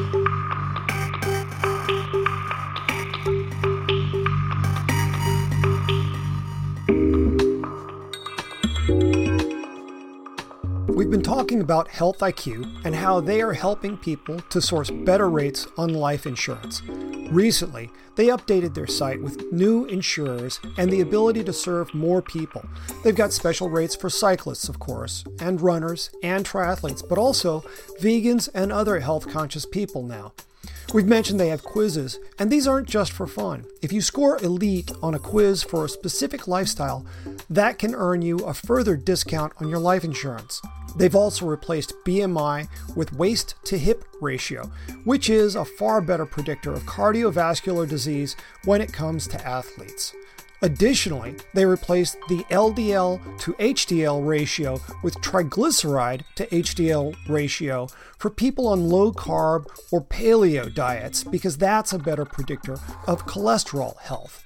We've 10.95 11.09
been 11.09 11.23
talking 11.23 11.59
about 11.59 11.87
Health 11.87 12.19
IQ 12.19 12.85
and 12.85 12.93
how 12.93 13.19
they 13.19 13.41
are 13.41 13.53
helping 13.53 13.97
people 13.97 14.39
to 14.41 14.61
source 14.61 14.91
better 14.91 15.27
rates 15.27 15.65
on 15.75 15.91
life 15.91 16.27
insurance. 16.27 16.83
Recently, 17.31 17.89
they 18.15 18.27
updated 18.27 18.75
their 18.75 18.85
site 18.85 19.19
with 19.19 19.51
new 19.51 19.85
insurers 19.85 20.59
and 20.77 20.91
the 20.91 21.01
ability 21.01 21.43
to 21.45 21.51
serve 21.51 21.91
more 21.95 22.21
people. 22.21 22.63
They've 23.03 23.15
got 23.15 23.33
special 23.33 23.69
rates 23.69 23.95
for 23.95 24.11
cyclists, 24.11 24.69
of 24.69 24.77
course, 24.77 25.23
and 25.39 25.59
runners 25.59 26.11
and 26.21 26.45
triathletes, 26.45 27.01
but 27.07 27.17
also 27.17 27.61
vegans 27.99 28.47
and 28.53 28.71
other 28.71 28.99
health 28.99 29.27
conscious 29.27 29.65
people 29.65 30.03
now. 30.03 30.33
We've 30.93 31.07
mentioned 31.07 31.39
they 31.39 31.49
have 31.49 31.63
quizzes, 31.63 32.19
and 32.37 32.51
these 32.51 32.67
aren't 32.67 32.87
just 32.87 33.11
for 33.11 33.25
fun. 33.25 33.65
If 33.81 33.91
you 33.91 33.99
score 33.99 34.37
elite 34.43 34.91
on 35.01 35.15
a 35.15 35.19
quiz 35.19 35.63
for 35.63 35.85
a 35.85 35.89
specific 35.89 36.47
lifestyle, 36.47 37.05
that 37.49 37.79
can 37.79 37.95
earn 37.95 38.21
you 38.21 38.37
a 38.39 38.53
further 38.53 38.95
discount 38.95 39.53
on 39.59 39.69
your 39.69 39.79
life 39.79 40.03
insurance. 40.03 40.61
They've 40.95 41.15
also 41.15 41.47
replaced 41.47 41.95
BMI 42.05 42.67
with 42.95 43.13
waist 43.13 43.55
to 43.65 43.77
hip 43.77 44.05
ratio, 44.21 44.71
which 45.03 45.29
is 45.29 45.55
a 45.55 45.65
far 45.65 45.99
better 45.99 46.27
predictor 46.27 46.71
of 46.71 46.83
cardiovascular 46.83 47.89
disease 47.89 48.35
when 48.65 48.79
it 48.79 48.93
comes 48.93 49.27
to 49.29 49.47
athletes. 49.47 50.13
Additionally, 50.63 51.35
they 51.53 51.65
replaced 51.65 52.17
the 52.29 52.45
LDL 52.49 53.19
to 53.39 53.51
HDL 53.55 54.25
ratio 54.25 54.79
with 55.03 55.13
triglyceride 55.15 56.21
to 56.35 56.47
HDL 56.47 57.13
ratio 57.27 57.89
for 58.17 58.29
people 58.29 58.69
on 58.69 58.87
low 58.87 59.11
carb 59.11 59.65
or 59.91 60.01
paleo 60.01 60.73
diets 60.73 61.21
because 61.25 61.57
that's 61.57 61.91
a 61.91 61.99
better 61.99 62.23
predictor 62.23 62.79
of 63.07 63.25
cholesterol 63.25 63.99
health. 63.99 64.41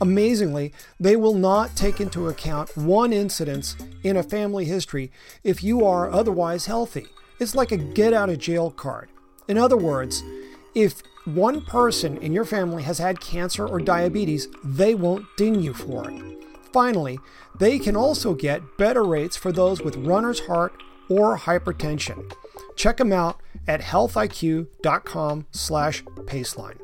Amazingly, 0.00 0.72
they 0.98 1.14
will 1.14 1.34
not 1.34 1.76
take 1.76 2.00
into 2.00 2.28
account 2.28 2.76
one 2.76 3.12
incidence 3.12 3.76
in 4.02 4.16
a 4.16 4.24
family 4.24 4.64
history 4.64 5.12
if 5.44 5.62
you 5.62 5.86
are 5.86 6.10
otherwise 6.10 6.66
healthy. 6.66 7.06
It's 7.38 7.54
like 7.54 7.70
a 7.70 7.76
get 7.76 8.12
out 8.12 8.28
of 8.28 8.40
jail 8.40 8.72
card. 8.72 9.08
In 9.46 9.56
other 9.56 9.76
words, 9.76 10.24
if 10.74 11.00
one 11.24 11.62
person 11.62 12.18
in 12.18 12.32
your 12.32 12.44
family 12.44 12.82
has 12.82 12.98
had 12.98 13.20
cancer 13.20 13.66
or 13.66 13.80
diabetes, 13.80 14.48
they 14.62 14.94
won't 14.94 15.26
ding 15.36 15.60
you 15.62 15.72
for 15.72 16.10
it. 16.10 16.22
Finally, 16.72 17.18
they 17.58 17.78
can 17.78 17.96
also 17.96 18.34
get 18.34 18.76
better 18.76 19.04
rates 19.04 19.36
for 19.36 19.50
those 19.50 19.80
with 19.80 19.96
runner's 19.96 20.40
heart 20.40 20.74
or 21.08 21.38
hypertension. 21.38 22.30
Check 22.76 22.98
them 22.98 23.12
out 23.12 23.40
at 23.66 23.80
healthiq.com 23.80 25.46
slash 25.50 26.04
paceline. 26.26 26.78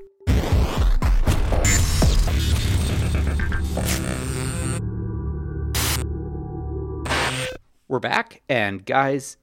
We're 7.88 7.98
back, 7.98 8.42
and 8.48 8.86
guys, 8.86 9.36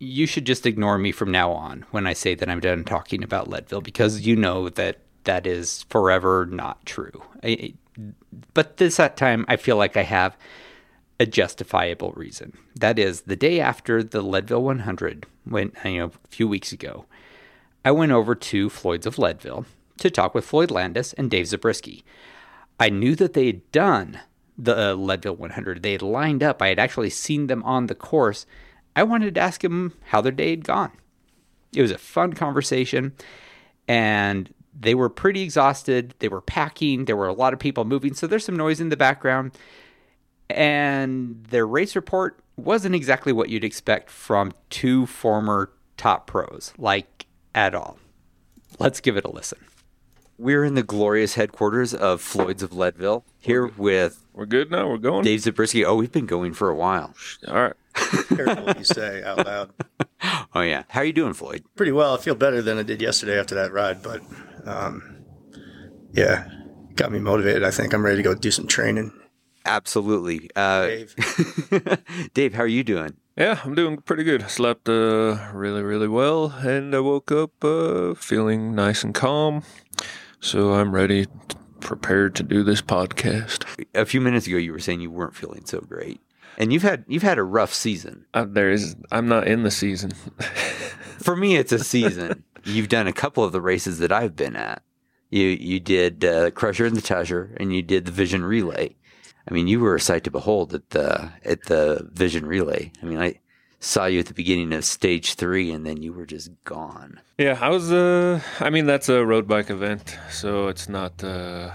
you 0.00 0.26
should 0.26 0.46
just 0.46 0.66
ignore 0.66 0.98
me 0.98 1.12
from 1.12 1.30
now 1.30 1.52
on 1.52 1.84
when 1.90 2.06
I 2.06 2.14
say 2.14 2.34
that 2.34 2.48
I'm 2.48 2.60
done 2.60 2.84
talking 2.84 3.22
about 3.22 3.48
Leadville 3.48 3.82
because 3.82 4.26
you 4.26 4.34
know 4.34 4.70
that 4.70 4.98
that 5.24 5.46
is 5.46 5.84
forever 5.90 6.46
not 6.50 6.84
true. 6.86 7.22
I, 7.44 7.74
but 8.54 8.78
this 8.78 8.98
time, 9.16 9.44
I 9.46 9.56
feel 9.56 9.76
like 9.76 9.98
I 9.98 10.02
have 10.02 10.38
a 11.18 11.26
justifiable 11.26 12.12
reason. 12.16 12.56
That 12.74 12.98
is, 12.98 13.22
the 13.22 13.36
day 13.36 13.60
after 13.60 14.02
the 14.02 14.22
Leadville 14.22 14.62
100, 14.62 15.26
when 15.44 15.72
you 15.84 15.98
know 15.98 16.06
a 16.06 16.28
few 16.28 16.48
weeks 16.48 16.72
ago, 16.72 17.04
I 17.84 17.90
went 17.90 18.12
over 18.12 18.34
to 18.34 18.70
Floyd's 18.70 19.06
of 19.06 19.18
Leadville 19.18 19.66
to 19.98 20.10
talk 20.10 20.34
with 20.34 20.46
Floyd 20.46 20.70
Landis 20.70 21.12
and 21.12 21.30
Dave 21.30 21.48
Zabriskie. 21.48 22.04
I 22.78 22.88
knew 22.88 23.14
that 23.16 23.34
they 23.34 23.46
had 23.46 23.70
done 23.70 24.20
the 24.56 24.92
uh, 24.92 24.94
Leadville 24.94 25.36
100. 25.36 25.82
They 25.82 25.92
had 25.92 26.02
lined 26.02 26.42
up. 26.42 26.62
I 26.62 26.68
had 26.68 26.78
actually 26.78 27.10
seen 27.10 27.48
them 27.48 27.62
on 27.64 27.86
the 27.86 27.94
course. 27.94 28.46
I 28.96 29.02
wanted 29.02 29.34
to 29.34 29.40
ask 29.40 29.60
them 29.62 29.94
how 30.06 30.20
their 30.20 30.32
day 30.32 30.50
had 30.50 30.64
gone. 30.64 30.92
It 31.74 31.82
was 31.82 31.90
a 31.90 31.98
fun 31.98 32.32
conversation, 32.32 33.12
and 33.86 34.52
they 34.78 34.94
were 34.94 35.08
pretty 35.08 35.42
exhausted. 35.42 36.14
They 36.18 36.28
were 36.28 36.40
packing. 36.40 37.04
There 37.04 37.16
were 37.16 37.28
a 37.28 37.32
lot 37.32 37.52
of 37.52 37.58
people 37.58 37.84
moving, 37.84 38.14
so 38.14 38.26
there's 38.26 38.44
some 38.44 38.56
noise 38.56 38.80
in 38.80 38.88
the 38.88 38.96
background. 38.96 39.52
And 40.48 41.44
their 41.50 41.66
race 41.66 41.94
report 41.94 42.40
wasn't 42.56 42.94
exactly 42.94 43.32
what 43.32 43.48
you'd 43.48 43.64
expect 43.64 44.10
from 44.10 44.52
two 44.68 45.06
former 45.06 45.72
top 45.96 46.26
pros, 46.26 46.72
like 46.76 47.26
at 47.54 47.74
all. 47.74 47.98
Let's 48.78 49.00
give 49.00 49.16
it 49.16 49.24
a 49.24 49.30
listen. 49.30 49.58
We're 50.40 50.64
in 50.64 50.72
the 50.72 50.82
glorious 50.82 51.34
headquarters 51.34 51.92
of 51.92 52.22
Floyd's 52.22 52.62
of 52.62 52.72
Leadville 52.72 53.26
here 53.38 53.66
with 53.66 54.24
We're 54.32 54.46
good 54.46 54.70
now. 54.70 54.88
We're 54.88 54.96
going. 54.96 55.22
Dave 55.22 55.40
Zabriskie. 55.42 55.84
Oh, 55.84 55.96
we've 55.96 56.10
been 56.10 56.24
going 56.24 56.54
for 56.54 56.70
a 56.70 56.74
while. 56.74 57.12
All 57.46 57.54
right. 57.54 57.72
Careful 57.94 58.64
what 58.64 58.78
you 58.78 58.84
say 58.84 59.22
out 59.22 59.44
loud. 59.46 59.70
Oh 60.54 60.62
yeah. 60.62 60.82
How 60.88 61.00
are 61.00 61.04
you 61.04 61.12
doing, 61.12 61.32
Floyd? 61.32 61.64
Pretty 61.76 61.92
well. 61.92 62.14
I 62.14 62.18
feel 62.18 62.34
better 62.34 62.60
than 62.60 62.78
I 62.78 62.82
did 62.82 63.00
yesterday 63.00 63.38
after 63.38 63.54
that 63.54 63.72
ride, 63.72 64.02
but 64.02 64.20
um, 64.64 65.24
yeah, 66.12 66.46
got 66.94 67.12
me 67.12 67.18
motivated. 67.20 67.62
I 67.62 67.70
think 67.70 67.94
I'm 67.94 68.04
ready 68.04 68.16
to 68.16 68.22
go 68.22 68.34
do 68.34 68.50
some 68.50 68.66
training. 68.66 69.12
Absolutely. 69.64 70.50
Uh, 70.56 70.86
Dave, 70.86 71.16
Dave, 72.34 72.54
how 72.54 72.62
are 72.62 72.66
you 72.66 72.82
doing? 72.82 73.14
Yeah, 73.36 73.60
I'm 73.64 73.74
doing 73.74 73.98
pretty 73.98 74.24
good. 74.24 74.42
I 74.42 74.48
slept 74.48 74.88
uh, 74.88 75.38
really, 75.54 75.82
really 75.82 76.08
well, 76.08 76.52
and 76.58 76.94
I 76.94 77.00
woke 77.00 77.30
up 77.30 77.62
uh, 77.64 78.14
feeling 78.14 78.74
nice 78.74 79.04
and 79.04 79.14
calm. 79.14 79.62
So 80.40 80.72
I'm 80.72 80.94
ready, 80.94 81.26
prepared 81.80 82.34
to 82.36 82.42
do 82.42 82.62
this 82.62 82.80
podcast. 82.80 83.64
A 83.94 84.06
few 84.06 84.22
minutes 84.22 84.46
ago, 84.46 84.56
you 84.56 84.72
were 84.72 84.78
saying 84.78 85.02
you 85.02 85.10
weren't 85.10 85.36
feeling 85.36 85.66
so 85.66 85.80
great, 85.80 86.20
and 86.56 86.72
you've 86.72 86.82
had 86.82 87.04
you've 87.06 87.22
had 87.22 87.38
a 87.38 87.42
rough 87.42 87.74
season. 87.74 88.24
Uh, 88.32 88.46
there 88.48 88.70
is. 88.70 88.96
I'm 89.12 89.28
not 89.28 89.46
in 89.46 89.64
the 89.64 89.70
season. 89.70 90.12
For 91.18 91.36
me, 91.36 91.56
it's 91.56 91.72
a 91.72 91.78
season. 91.78 92.44
You've 92.64 92.88
done 92.88 93.06
a 93.06 93.12
couple 93.12 93.44
of 93.44 93.52
the 93.52 93.60
races 93.60 93.98
that 93.98 94.12
I've 94.12 94.34
been 94.34 94.56
at. 94.56 94.82
You 95.28 95.44
you 95.44 95.78
did 95.78 96.24
uh, 96.24 96.50
Crusher 96.52 96.86
and 96.86 96.96
the 96.96 97.02
Tushar, 97.02 97.54
and 97.58 97.74
you 97.74 97.82
did 97.82 98.06
the 98.06 98.12
Vision 98.12 98.42
Relay. 98.42 98.96
I 99.46 99.52
mean, 99.52 99.68
you 99.68 99.80
were 99.80 99.94
a 99.94 100.00
sight 100.00 100.24
to 100.24 100.30
behold 100.30 100.72
at 100.72 100.88
the 100.90 101.32
at 101.44 101.64
the 101.64 102.08
Vision 102.12 102.46
Relay. 102.46 102.92
I 103.02 103.06
mean, 103.06 103.18
I 103.18 103.40
saw 103.80 104.04
you 104.04 104.20
at 104.20 104.26
the 104.26 104.34
beginning 104.34 104.72
of 104.74 104.84
stage 104.84 105.34
three, 105.34 105.72
and 105.72 105.84
then 105.86 106.02
you 106.02 106.12
were 106.12 106.26
just 106.26 106.50
gone. 106.64 107.20
yeah, 107.38 107.58
I 107.60 107.70
was. 107.70 107.90
Uh, 107.90 108.40
I 108.60 108.70
mean, 108.70 108.86
that's 108.86 109.08
a 109.08 109.24
road 109.24 109.48
bike 109.48 109.70
event, 109.70 110.18
so 110.30 110.68
it's 110.68 110.88
not. 110.88 111.24
Uh, 111.24 111.72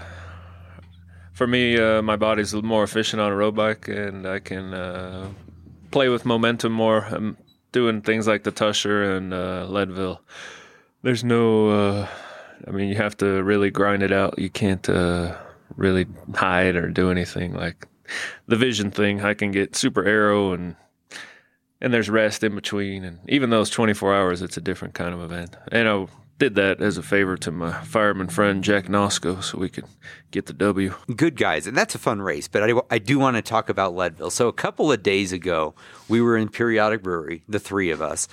for 1.32 1.46
me, 1.46 1.78
uh, 1.78 2.00
my 2.00 2.16
body's 2.16 2.54
more 2.54 2.84
efficient 2.84 3.20
on 3.20 3.30
a 3.30 3.36
road 3.36 3.54
bike, 3.56 3.88
and 3.88 4.26
I 4.26 4.38
can 4.38 4.72
uh, 4.72 5.28
play 5.90 6.08
with 6.08 6.24
momentum 6.24 6.72
more. 6.72 7.04
I'm 7.04 7.36
doing 7.72 8.00
things 8.00 8.26
like 8.26 8.44
the 8.44 8.52
Tushar 8.52 9.16
and 9.16 9.34
uh, 9.34 9.66
Leadville. 9.68 10.22
There's 11.02 11.24
no. 11.24 11.68
Uh, 11.68 12.08
I 12.66 12.70
mean, 12.70 12.88
you 12.88 12.94
have 12.94 13.16
to 13.18 13.42
really 13.42 13.70
grind 13.70 14.02
it 14.02 14.12
out. 14.12 14.38
You 14.38 14.48
can't 14.48 14.88
uh, 14.88 15.36
really 15.76 16.06
hide 16.34 16.76
or 16.76 16.88
do 16.88 17.10
anything 17.10 17.52
like 17.52 17.86
the 18.46 18.56
vision 18.56 18.90
thing. 18.90 19.22
I 19.22 19.34
can 19.34 19.50
get 19.50 19.76
super 19.76 20.04
aero 20.04 20.52
and 20.52 20.76
and 21.80 21.92
there's 21.92 22.10
rest 22.10 22.42
in 22.42 22.54
between. 22.54 23.04
And 23.04 23.18
even 23.28 23.50
those 23.50 23.70
24 23.70 24.14
hours, 24.14 24.42
it's 24.42 24.56
a 24.56 24.60
different 24.60 24.94
kind 24.94 25.14
of 25.14 25.20
event. 25.20 25.56
And 25.70 25.88
I 25.88 26.06
did 26.38 26.54
that 26.56 26.82
as 26.82 26.98
a 26.98 27.02
favor 27.02 27.36
to 27.38 27.50
my 27.50 27.72
fireman 27.84 28.28
friend 28.28 28.62
Jack 28.62 28.86
Nosco, 28.86 29.42
so 29.42 29.58
we 29.58 29.68
could 29.68 29.86
get 30.30 30.46
the 30.46 30.52
W. 30.52 30.94
good 31.16 31.36
guys, 31.36 31.66
and 31.66 31.76
that's 31.76 31.94
a 31.94 31.98
fun 31.98 32.20
race. 32.20 32.48
But 32.48 32.70
I, 32.70 32.80
I 32.90 32.98
do 32.98 33.18
want 33.18 33.36
to 33.36 33.42
talk 33.42 33.68
about 33.68 33.94
Leadville. 33.94 34.30
So 34.30 34.48
a 34.48 34.52
couple 34.52 34.92
of 34.92 35.02
days 35.02 35.32
ago, 35.32 35.74
we 36.08 36.20
were 36.20 36.36
in 36.36 36.48
Periodic 36.48 37.02
Brewery, 37.02 37.42
the 37.48 37.58
three 37.58 37.90
of 37.90 38.02
us, 38.02 38.28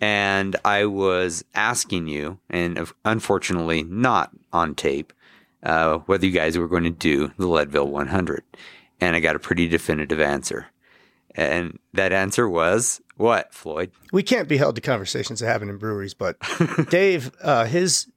and 0.00 0.56
I 0.64 0.86
was 0.86 1.44
asking 1.54 2.08
you, 2.08 2.38
and 2.50 2.90
unfortunately 3.04 3.84
not 3.84 4.30
on 4.52 4.74
tape, 4.74 5.12
uh, 5.62 5.98
whether 5.98 6.26
you 6.26 6.32
guys 6.32 6.58
were 6.58 6.68
going 6.68 6.84
to 6.84 6.90
do 6.90 7.32
the 7.38 7.46
Leadville 7.46 7.88
100, 7.88 8.42
and 9.00 9.14
I 9.14 9.20
got 9.20 9.36
a 9.36 9.40
pretty 9.40 9.68
definitive 9.68 10.20
answer, 10.20 10.66
and 11.34 11.78
that 11.92 12.12
answer 12.12 12.48
was 12.48 13.00
what, 13.16 13.52
Floyd? 13.54 13.90
we 14.12 14.22
can't 14.22 14.48
be 14.48 14.56
held 14.56 14.74
to 14.74 14.80
conversations 14.80 15.40
that 15.40 15.46
happen 15.46 15.68
in 15.68 15.78
breweries, 15.78 16.14
but 16.14 16.36
Dave, 16.90 17.30
uh, 17.42 17.64
his 17.64 18.08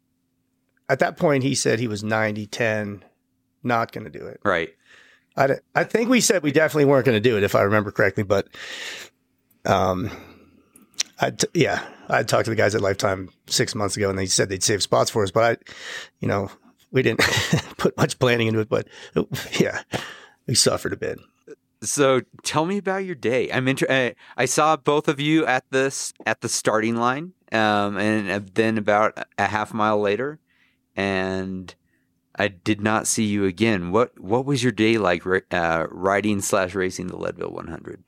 at 0.89 0.99
that 0.99 1.17
point 1.17 1.43
he 1.43 1.56
said 1.56 1.80
he 1.80 1.88
was 1.88 2.03
90 2.03 2.47
10, 2.47 3.03
not 3.63 3.91
going 3.91 4.06
to 4.06 4.10
do 4.10 4.25
it. 4.25 4.39
Right. 4.43 4.69
I, 5.36 5.58
I 5.75 5.84
think 5.84 6.10
we 6.10 6.19
said 6.19 6.41
we 6.41 6.51
definitely 6.51 6.86
weren't 6.86 7.06
going 7.06 7.21
to 7.21 7.30
do 7.30 7.38
it 7.38 7.43
if 7.43 7.53
I 7.53 7.62
remember 7.62 7.91
correctly, 7.91 8.23
but 8.23 8.47
um, 9.65 10.10
I 11.19 11.32
t- 11.32 11.47
yeah, 11.53 11.86
I 12.10 12.23
talked 12.23 12.45
to 12.45 12.51
the 12.51 12.56
guys 12.56 12.73
at 12.73 12.82
Lifetime 12.82 13.30
six 13.45 13.75
months 13.75 13.97
ago, 13.97 14.10
and 14.10 14.17
they 14.17 14.25
said 14.25 14.49
they'd 14.49 14.63
save 14.63 14.82
spots 14.82 15.12
for 15.12 15.23
us, 15.23 15.32
but 15.32 15.43
I, 15.43 15.73
you 16.19 16.27
know, 16.27 16.49
we 16.91 17.03
didn't 17.03 17.19
put 17.77 17.95
much 17.97 18.17
planning 18.17 18.47
into 18.47 18.60
it, 18.60 18.69
but 18.69 18.88
yeah, 19.60 19.84
we 20.47 20.56
suffered 20.56 20.93
a 20.93 20.97
bit. 20.97 21.19
So 21.82 22.22
tell 22.44 22.66
me 22.66 22.78
about 22.78 23.06
your 23.06 23.16
day. 23.16 23.52
I'm 23.52 23.68
inter- 23.68 23.88
uh, 23.90 24.12
I 24.36 24.46
saw 24.46 24.76
both 24.76 25.08
of 25.08 25.20
you 25.20 25.46
at 25.46 25.63
this 25.70 26.13
at 26.26 26.42
the 26.42 26.50
starting 26.50 26.96
line, 26.96 27.34
um, 27.52 27.98
and 27.98 28.48
then 28.56 28.78
about 28.78 29.18
a 29.38 29.46
half 29.46 29.74
mile 29.74 30.00
later, 30.00 30.40
and 30.96 31.74
I 32.36 32.48
did 32.48 32.82
not 32.82 33.08
see 33.08 33.26
you 33.26 33.46
again. 33.46 33.92
What 33.92 34.20
What 34.20 34.46
was 34.46 34.63
your 34.63 34.72
day 34.72 34.98
like, 34.98 35.24
uh, 35.52 35.88
riding 35.92 36.42
slash 36.42 36.74
racing 36.76 37.08
the 37.08 37.18
Leadville 37.18 37.52
100? 37.52 38.04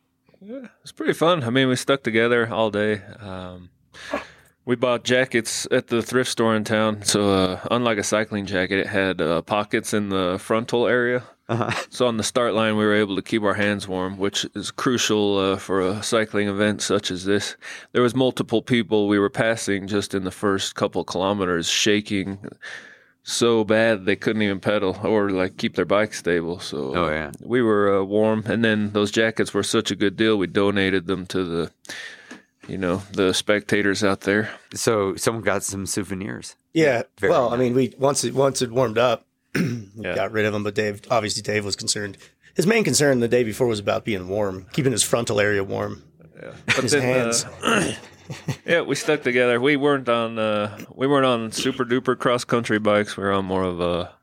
It's 0.82 0.92
pretty 0.92 1.14
fun. 1.14 1.44
I 1.44 1.50
mean, 1.50 1.68
we 1.68 1.76
stuck 1.76 2.04
together 2.04 2.52
all 2.52 2.72
day. 2.72 3.02
Um, 3.20 3.70
we 4.66 4.76
bought 4.76 5.04
jackets 5.04 5.68
at 5.72 5.88
the 5.88 6.02
thrift 6.02 6.30
store 6.30 6.56
in 6.56 6.64
town. 6.64 7.04
So, 7.04 7.32
uh, 7.32 7.60
unlike 7.72 7.98
a 7.98 8.04
cycling 8.04 8.46
jacket, 8.46 8.80
it 8.80 8.88
had 8.88 9.22
uh, 9.22 9.42
pockets 9.42 9.94
in 9.94 10.10
the 10.10 10.38
frontal 10.40 10.88
area. 10.88 11.24
Uh-huh. 11.50 11.72
So, 11.90 12.06
on 12.08 12.18
the 12.18 12.24
start 12.24 12.54
line, 12.54 12.78
we 12.78 12.86
were 12.86 12.94
able 12.94 13.16
to 13.16 13.22
keep 13.22 13.42
our 13.44 13.56
hands 13.56 13.88
warm, 13.88 14.18
which 14.18 14.46
is 14.56 14.72
crucial 14.72 15.38
uh, 15.38 15.58
for 15.58 15.82
a 15.82 16.02
cycling 16.04 16.48
event 16.48 16.82
such 16.82 17.10
as 17.12 17.26
this. 17.26 17.58
There 17.92 18.04
was 18.04 18.16
multiple 18.16 18.62
people 18.62 19.08
we 19.08 19.18
were 19.20 19.30
passing 19.32 19.88
just 19.88 20.14
in 20.14 20.24
the 20.26 20.32
first 20.32 20.76
couple 20.76 21.04
kilometers, 21.04 21.68
shaking 21.68 22.38
so 23.24 23.64
bad 23.64 24.06
they 24.06 24.16
couldn't 24.16 24.42
even 24.42 24.60
pedal 24.60 24.98
or 25.04 25.30
like 25.32 25.58
keep 25.58 25.76
their 25.76 25.86
bike 25.86 26.14
stable. 26.14 26.60
So, 26.60 26.96
Oh, 26.96 27.10
yeah. 27.10 27.32
we 27.42 27.62
were 27.62 28.00
uh, 28.00 28.04
warm, 28.04 28.44
and 28.46 28.64
then 28.64 28.92
those 28.94 29.12
jackets 29.12 29.54
were 29.54 29.64
such 29.64 29.92
a 29.92 29.96
good 29.96 30.16
deal. 30.16 30.38
We 30.38 30.48
donated 30.48 31.08
them 31.08 31.26
to 31.28 31.44
the, 31.44 31.72
you 32.68 32.78
know, 32.78 33.02
the 33.14 33.34
spectators 33.34 34.04
out 34.04 34.22
there. 34.22 34.50
So 34.74 35.16
someone 35.16 35.44
got 35.44 35.64
some 35.64 35.86
souvenirs. 35.86 36.56
Yeah. 36.74 37.04
Very 37.18 37.32
well, 37.32 37.50
I 37.54 37.58
mean, 37.58 37.74
we 37.74 37.94
once 37.98 38.24
it 38.24 38.34
once 38.36 38.62
it 38.62 38.72
warmed 38.72 38.98
up, 39.00 39.26
we 39.26 39.29
Yeah. 39.96 40.16
got 40.16 40.32
rid 40.32 40.46
of 40.46 40.54
him, 40.54 40.64
But 40.64 40.76
Dave, 40.76 41.02
obviously, 41.10 41.42
Dave 41.42 41.66
was 41.66 41.76
concerned. 41.76 42.18
His 42.56 42.66
main 42.68 42.84
concern 42.84 43.20
the 43.20 43.28
day 43.28 43.44
before 43.44 43.68
was 43.68 43.80
about 43.80 44.06
being 44.06 44.28
warm, 44.28 44.66
keeping 44.74 44.92
his 44.92 45.04
frontal 45.04 45.40
area 45.40 45.64
warm. 45.64 46.04
But 46.68 46.76
His 46.84 46.92
then, 46.94 47.02
hands. 47.02 47.46
uh, 47.64 47.94
yeah, 48.66 48.82
we 48.82 48.96
stuck 48.96 49.24
together. 49.24 49.60
We 49.60 49.76
weren't 49.76 50.08
on 50.08 50.40
uh, 50.40 50.78
we 50.96 51.06
weren't 51.08 51.26
on 51.26 51.52
super 51.52 51.84
duper 51.84 52.18
cross 52.18 52.44
country 52.46 52.80
bikes. 52.80 53.18
We 53.18 53.24
were 53.24 53.32
on 53.34 53.44
more 53.46 53.64
of 53.64 53.80
a 53.82 54.14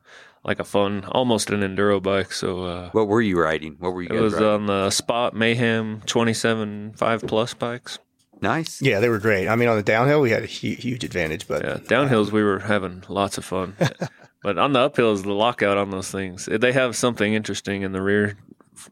like 0.43 0.59
a 0.59 0.63
fun, 0.63 1.03
almost 1.11 1.49
an 1.51 1.59
enduro 1.61 2.01
bike. 2.01 2.31
So 2.31 2.63
uh, 2.63 2.89
What 2.91 3.07
were 3.07 3.21
you 3.21 3.39
riding? 3.39 3.75
What 3.79 3.93
were 3.93 4.01
you 4.01 4.09
it 4.09 4.19
was 4.19 4.33
riding? 4.33 4.47
on 4.49 4.65
the 4.65 4.89
Spot 4.89 5.35
Mayhem 5.35 6.01
twenty 6.07 6.33
seven 6.33 6.93
five 6.95 7.21
plus 7.21 7.53
bikes. 7.53 7.99
nice. 8.41 8.81
Yeah, 8.81 8.99
they 8.99 9.09
were 9.09 9.19
great. 9.19 9.47
I 9.47 9.55
mean, 9.55 9.67
on 9.69 9.77
the 9.77 9.83
downhill, 9.83 10.21
we 10.21 10.31
had 10.31 10.43
a 10.43 10.47
hu- 10.47 10.75
huge 10.75 11.03
advantage. 11.03 11.47
But 11.47 11.63
Yeah, 11.63 11.77
downhills 11.77 12.31
we 12.31 12.43
were 12.43 12.59
having 12.59 13.03
lots 13.09 13.37
of 13.37 13.45
fun, 13.45 13.75
but 14.43 14.57
on 14.57 14.73
the 14.73 14.79
uphill 14.79 15.13
is 15.13 15.23
the 15.23 15.33
lockout 15.33 15.77
on 15.77 15.89
those 15.91 16.09
things, 16.11 16.45
they 16.51 16.71
have 16.71 16.95
something 16.95 17.33
interesting 17.33 17.81
in 17.81 17.91
the 17.91 18.01
rear 18.01 18.37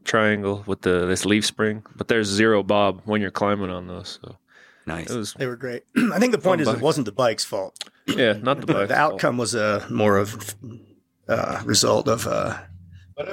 triangle 0.04 0.64
with 0.66 0.82
the 0.82 1.06
this 1.06 1.26
leaf 1.26 1.46
spring, 1.46 1.84
but 1.96 2.08
there's 2.08 2.28
zero 2.28 2.64
bob 2.64 3.02
when 3.06 3.22
you're 3.22 3.32
climbing 3.32 3.70
on 3.70 3.88
those. 3.88 4.20
So 4.24 4.38
Nice. 4.88 5.10
was 5.10 5.34
they 5.34 5.48
were 5.48 5.56
great. 5.56 5.84
I 6.14 6.20
think 6.20 6.32
the 6.32 6.38
point 6.38 6.62
is, 6.62 6.68
bike. 6.68 6.78
it 6.78 6.82
wasn't 6.84 7.06
the 7.06 7.12
bike's 7.12 7.44
fault. 7.46 7.90
yeah, 8.08 8.34
not 8.34 8.62
the 8.62 8.68
bike. 8.72 8.88
The 8.90 8.96
outcome 8.98 9.38
was 9.38 9.56
a 9.56 9.86
more 9.90 10.18
of 10.18 10.56
uh, 11.28 11.62
result 11.66 12.08
of 12.08 12.28
uh, 12.28 12.58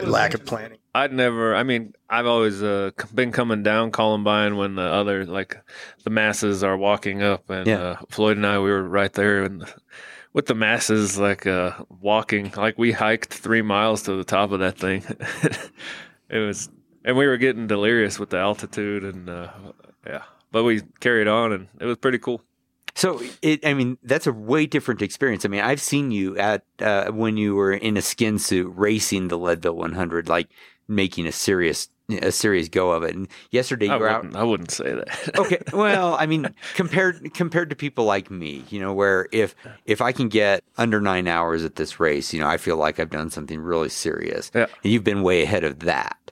lack 0.05 0.33
of 0.35 0.45
planning. 0.47 0.79
I'd 0.95 1.13
never. 1.13 1.55
I 1.55 1.63
mean, 1.63 1.95
I've 2.09 2.27
always 2.27 2.63
uh, 2.63 2.91
been 3.15 3.33
coming 3.33 3.63
down 3.63 3.91
Columbine 3.93 4.57
when 4.57 4.75
the 4.77 4.83
other 4.83 5.25
like 5.27 5.57
the 6.05 6.11
masses 6.11 6.63
are 6.65 6.77
walking 6.77 7.23
up, 7.23 7.49
and 7.51 7.67
Yeah. 7.67 7.81
uh, 7.83 7.97
Floyd 8.11 8.37
and 8.39 8.47
I 8.47 8.59
we 8.59 8.71
were 8.71 8.83
right 8.83 9.13
there 9.13 9.43
and 9.45 9.65
with 10.33 10.47
the 10.47 10.55
masses 10.55 11.19
like 11.19 11.47
uh, 11.47 11.73
walking. 12.01 12.53
Like 12.57 12.79
we 12.79 12.93
hiked 12.93 13.33
three 13.33 13.63
miles 13.63 14.03
to 14.05 14.17
the 14.17 14.25
top 14.25 14.53
of 14.53 14.61
that 14.61 14.79
thing. 14.79 15.05
it 16.31 16.39
was, 16.39 16.69
and 17.05 17.17
we 17.17 17.27
were 17.27 17.37
getting 17.37 17.67
delirious 17.67 18.19
with 18.19 18.31
the 18.31 18.39
altitude, 18.39 19.05
and 19.05 19.29
uh, 19.29 19.49
yeah, 20.07 20.23
but 20.51 20.65
we 20.65 20.83
carried 21.01 21.29
on, 21.29 21.53
and 21.53 21.69
it 21.81 21.87
was 21.87 21.99
pretty 21.99 22.19
cool. 22.19 22.43
So 22.95 23.23
it, 23.41 23.65
I 23.65 23.73
mean, 23.73 23.97
that's 24.03 24.27
a 24.27 24.33
way 24.33 24.67
different 24.67 25.01
experience. 25.01 25.45
I 25.45 25.49
mean, 25.49 25.63
I've 25.63 25.81
seen 25.81 26.11
you 26.11 26.37
at 26.37 26.65
uh, 26.79 27.11
when 27.11 27.37
you 27.37 27.55
were 27.55 27.73
in 27.73 27.97
a 27.97 28.03
skin 28.03 28.39
suit 28.39 28.71
racing 28.77 29.29
the 29.29 29.39
Leadville 29.39 29.77
100, 29.77 30.29
like 30.29 30.49
making 30.89 31.27
a 31.27 31.33
serious 31.33 31.89
a 32.11 32.31
serious 32.33 32.69
go 32.69 32.91
of 32.91 33.03
it. 33.05 33.15
And 33.15 33.29
yesterday 33.51 33.87
you 33.87 33.93
I 33.93 33.97
were 33.97 34.09
out. 34.09 34.23
wouldn't, 34.23 34.37
I 34.37 34.43
wouldn't 34.45 34.71
say 34.71 34.93
that. 34.95 35.31
okay 35.39 35.59
well 35.73 36.15
i 36.19 36.27
mean 36.27 36.53
compared 36.75 37.33
compared 37.33 37.71
to 37.71 37.77
people 37.77 38.05
like 38.05 38.31
me 38.31 38.65
you 38.71 38.81
know 38.81 38.93
where 38.93 39.29
if 39.33 39.55
if 39.87 40.01
i 40.03 40.13
can 40.13 40.29
get 40.29 40.63
under 40.77 41.01
nine 41.01 41.27
hours 41.29 41.65
at 41.65 41.77
this 41.77 41.99
race 42.01 42.35
you 42.35 42.41
know 42.41 42.47
i 42.49 42.57
feel 42.57 42.77
like 42.77 42.99
i've 43.01 43.09
done 43.11 43.31
something 43.31 43.61
really 43.61 43.89
serious 43.89 44.51
Yeah. 44.55 44.67
and 44.83 44.93
you've 44.93 45.05
been 45.05 45.23
way 45.23 45.43
ahead 45.43 45.65
of 45.65 45.81
that 45.81 46.31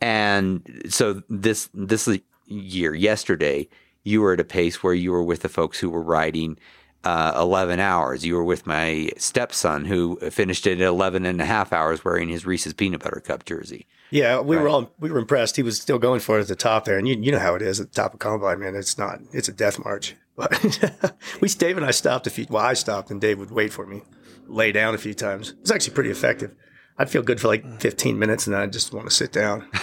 and 0.00 0.62
so 0.88 1.22
this 1.28 1.68
this 1.74 2.08
year 2.46 2.94
yesterday 2.94 3.68
you 4.04 4.20
were 4.20 4.34
at 4.34 4.40
a 4.40 4.44
pace 4.44 4.82
where 4.82 4.94
you 4.94 5.10
were 5.12 5.22
with 5.22 5.40
the 5.42 5.48
folks 5.48 5.78
who 5.80 5.90
were 5.90 6.02
riding 6.02 6.58
uh, 7.04 7.32
11 7.36 7.78
hours. 7.78 8.24
You 8.24 8.34
were 8.34 8.42
with 8.44 8.66
my 8.66 9.10
stepson 9.16 9.84
who 9.84 10.16
finished 10.30 10.66
it 10.66 10.80
at 10.80 10.86
11 10.86 11.24
and 11.24 11.40
a 11.40 11.44
half 11.44 11.72
hours 11.72 12.04
wearing 12.04 12.28
his 12.28 12.44
Reese's 12.46 12.72
Peanut 12.72 13.00
Butter 13.02 13.20
Cup 13.24 13.44
jersey. 13.44 13.86
Yeah, 14.10 14.40
we 14.40 14.56
were 14.56 14.68
all 14.68 14.92
we 14.98 15.10
were 15.10 15.18
impressed. 15.18 15.56
He 15.56 15.62
was 15.62 15.80
still 15.80 15.98
going 15.98 16.20
for 16.20 16.38
it 16.38 16.42
at 16.42 16.48
the 16.48 16.56
top 16.56 16.84
there, 16.84 16.98
and 16.98 17.08
you 17.08 17.16
you 17.20 17.32
know 17.32 17.38
how 17.38 17.54
it 17.54 17.62
is 17.62 17.80
at 17.80 17.92
the 17.92 17.94
top 18.02 18.14
of 18.14 18.20
Columbine, 18.20 18.60
man. 18.60 18.74
It's 18.74 18.96
not 18.98 19.18
it's 19.32 19.48
a 19.48 19.52
death 19.52 19.78
march. 19.84 20.14
But 20.36 21.16
we 21.40 21.48
Dave 21.48 21.76
and 21.76 21.86
I 21.86 21.90
stopped 21.90 22.26
a 22.26 22.30
few. 22.30 22.46
Well, 22.48 22.62
I 22.62 22.74
stopped, 22.74 23.10
and 23.10 23.20
Dave 23.20 23.38
would 23.38 23.50
wait 23.50 23.72
for 23.72 23.86
me, 23.86 24.02
lay 24.46 24.70
down 24.70 24.94
a 24.94 24.98
few 24.98 25.14
times. 25.14 25.50
It 25.50 25.60
was 25.62 25.70
actually 25.70 25.94
pretty 25.94 26.10
effective. 26.10 26.54
I'd 26.98 27.10
feel 27.10 27.22
good 27.22 27.40
for 27.40 27.48
like 27.48 27.80
15 27.80 28.18
minutes, 28.18 28.46
and 28.46 28.54
then 28.54 28.62
I 28.62 28.66
just 28.66 28.92
want 28.92 29.08
to 29.08 29.14
sit 29.14 29.32
down. 29.32 29.68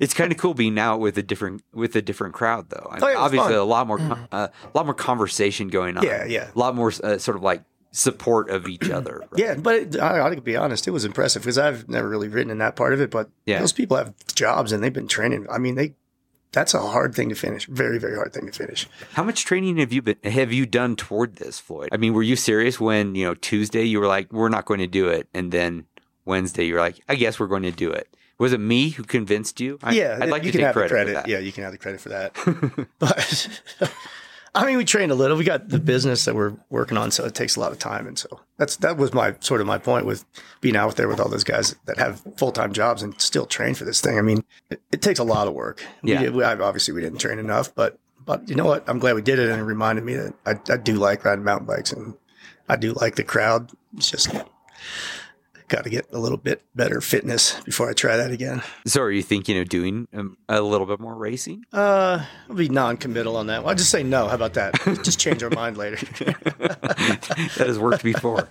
It's 0.00 0.12
kind 0.12 0.32
of 0.32 0.38
cool 0.38 0.54
being 0.54 0.76
out 0.76 0.98
with 0.98 1.16
a 1.18 1.22
different 1.22 1.62
with 1.72 1.94
a 1.94 2.02
different 2.02 2.34
crowd, 2.34 2.68
though. 2.68 2.88
I 2.90 2.94
mean, 2.94 3.04
Oh, 3.04 3.08
yeah, 3.10 3.16
obviously, 3.16 3.50
fun. 3.52 3.58
a 3.60 3.64
lot 3.64 3.86
more 3.86 3.98
con- 3.98 4.28
uh, 4.32 4.48
a 4.64 4.70
lot 4.76 4.86
more 4.86 4.94
conversation 4.94 5.68
going 5.68 5.96
on. 5.96 6.02
Yeah, 6.02 6.24
yeah. 6.24 6.50
a 6.52 6.58
lot 6.58 6.74
more 6.74 6.92
uh, 7.04 7.18
sort 7.18 7.36
of 7.36 7.44
like 7.44 7.62
support 7.94 8.50
of 8.50 8.66
each 8.68 8.90
other. 8.98 9.20
right? 9.20 9.28
Yeah, 9.38 9.54
but 9.54 9.74
it, 9.76 9.98
I, 10.00 10.16
I 10.16 10.28
gotta 10.30 10.40
be 10.40 10.56
honest, 10.56 10.86
it 10.88 10.90
was 10.90 11.04
impressive 11.04 11.42
because 11.42 11.58
I've 11.58 11.88
never 11.88 12.08
really 12.08 12.28
written 12.28 12.50
in 12.50 12.58
that 12.58 12.76
part 12.76 12.92
of 12.92 13.00
it. 13.00 13.10
But 13.10 13.30
Yeah. 13.46 13.60
those 13.60 13.72
people 13.72 13.96
have 13.96 14.12
jobs 14.34 14.72
and 14.72 14.82
they've 14.82 14.92
been 14.92 15.08
training. 15.08 15.46
I 15.50 15.58
mean, 15.58 15.76
they 15.76 15.94
that's 16.52 16.72
a 16.74 16.80
hard 16.80 17.14
thing 17.16 17.28
to 17.30 17.34
finish. 17.34 17.66
Very, 17.66 17.98
very 17.98 18.14
hard 18.14 18.32
thing 18.32 18.46
to 18.46 18.52
finish. 18.52 18.86
How 19.14 19.24
much 19.24 19.44
training 19.44 19.78
have 19.78 19.92
you 19.92 20.02
been 20.02 20.16
have 20.24 20.52
you 20.52 20.66
done 20.66 20.94
toward 20.96 21.36
this, 21.36 21.58
Floyd? 21.58 21.88
I 21.92 21.96
mean, 21.96 22.12
were 22.14 22.22
you 22.22 22.36
serious 22.36 22.78
when 22.78 23.14
you 23.14 23.24
know 23.24 23.34
Tuesday 23.34 23.84
you 23.84 23.98
were 24.00 24.06
like, 24.06 24.32
"We're 24.32 24.48
not 24.48 24.64
going 24.64 24.80
to 24.80 24.86
do 24.86 25.08
it," 25.08 25.28
and 25.34 25.50
then 25.50 25.86
Wednesday 26.24 26.64
you're 26.66 26.80
like, 26.80 27.00
"I 27.08 27.14
guess 27.16 27.40
we're 27.40 27.48
going 27.48 27.64
to 27.64 27.72
do 27.72 27.90
it." 27.90 28.08
Was 28.38 28.52
it 28.52 28.58
me 28.60 28.90
who 28.90 29.04
convinced 29.04 29.60
you? 29.60 29.78
I, 29.82 29.92
yeah, 29.94 30.18
I'd 30.20 30.28
like 30.30 30.42
you 30.44 30.50
to 30.52 30.58
can 30.58 30.58
take 30.58 30.66
have 30.66 30.74
credit, 30.74 30.90
credit. 30.90 31.08
for 31.10 31.14
that. 31.22 31.28
Yeah, 31.28 31.38
you 31.38 31.52
can 31.52 31.62
have 31.64 31.72
the 31.72 31.78
credit 31.78 32.00
for 32.00 32.08
that. 32.10 32.34
but 32.98 33.48
I 34.56 34.66
mean, 34.66 34.76
we 34.76 34.84
trained 34.84 35.10
a 35.10 35.16
little. 35.16 35.36
We 35.36 35.44
got 35.44 35.68
the 35.68 35.80
business 35.80 36.24
that 36.26 36.34
we're 36.34 36.54
working 36.70 36.96
on, 36.96 37.10
so 37.10 37.24
it 37.24 37.34
takes 37.34 37.56
a 37.56 37.60
lot 37.60 37.72
of 37.72 37.78
time. 37.78 38.06
And 38.06 38.16
so 38.16 38.40
that's 38.56 38.76
that 38.76 38.96
was 38.96 39.12
my 39.12 39.34
sort 39.40 39.60
of 39.60 39.66
my 39.66 39.78
point 39.78 40.06
with 40.06 40.24
being 40.60 40.76
out 40.76 40.94
there 40.96 41.08
with 41.08 41.18
all 41.18 41.28
those 41.28 41.42
guys 41.42 41.74
that 41.86 41.98
have 41.98 42.22
full 42.36 42.52
time 42.52 42.72
jobs 42.72 43.02
and 43.02 43.20
still 43.20 43.46
train 43.46 43.74
for 43.74 43.84
this 43.84 44.00
thing. 44.00 44.16
I 44.16 44.22
mean, 44.22 44.44
it, 44.70 44.80
it 44.92 45.02
takes 45.02 45.18
a 45.18 45.24
lot 45.24 45.48
of 45.48 45.54
work. 45.54 45.84
Yeah. 46.04 46.22
we, 46.22 46.30
we, 46.30 46.44
obviously 46.44 46.94
we 46.94 47.00
didn't 47.00 47.18
train 47.18 47.40
enough, 47.40 47.74
but 47.74 47.98
but 48.24 48.48
you 48.48 48.54
know 48.54 48.64
what? 48.64 48.88
I'm 48.88 49.00
glad 49.00 49.16
we 49.16 49.22
did 49.22 49.38
it, 49.40 49.50
and 49.50 49.60
it 49.60 49.64
reminded 49.64 50.04
me 50.04 50.14
that 50.14 50.34
I, 50.46 50.72
I 50.72 50.76
do 50.76 50.94
like 50.94 51.24
riding 51.24 51.44
mountain 51.44 51.66
bikes, 51.66 51.92
and 51.92 52.14
I 52.68 52.76
do 52.76 52.92
like 52.92 53.16
the 53.16 53.24
crowd. 53.24 53.72
It's 53.96 54.10
just 54.10 54.32
got 55.68 55.84
to 55.84 55.90
get 55.90 56.06
a 56.12 56.18
little 56.18 56.38
bit 56.38 56.62
better 56.74 57.00
fitness 57.00 57.60
before 57.62 57.88
I 57.88 57.92
try 57.92 58.16
that 58.16 58.30
again. 58.30 58.62
So, 58.86 59.02
are 59.02 59.10
you 59.10 59.22
thinking 59.22 59.58
of 59.58 59.68
doing 59.68 60.08
um, 60.12 60.36
a 60.48 60.60
little 60.60 60.86
bit 60.86 61.00
more 61.00 61.14
racing? 61.14 61.64
Uh, 61.72 62.24
I'll 62.48 62.54
be 62.56 62.68
non-committal 62.68 63.36
on 63.36 63.46
that. 63.48 63.62
Well, 63.62 63.70
I'll 63.70 63.76
just 63.76 63.90
say 63.90 64.02
no. 64.02 64.28
How 64.28 64.34
about 64.34 64.54
that? 64.54 64.74
just 65.02 65.18
change 65.18 65.42
our 65.42 65.50
mind 65.50 65.76
later. 65.76 65.96
that 66.58 67.54
has 67.56 67.78
worked 67.78 68.02
before. 68.04 68.48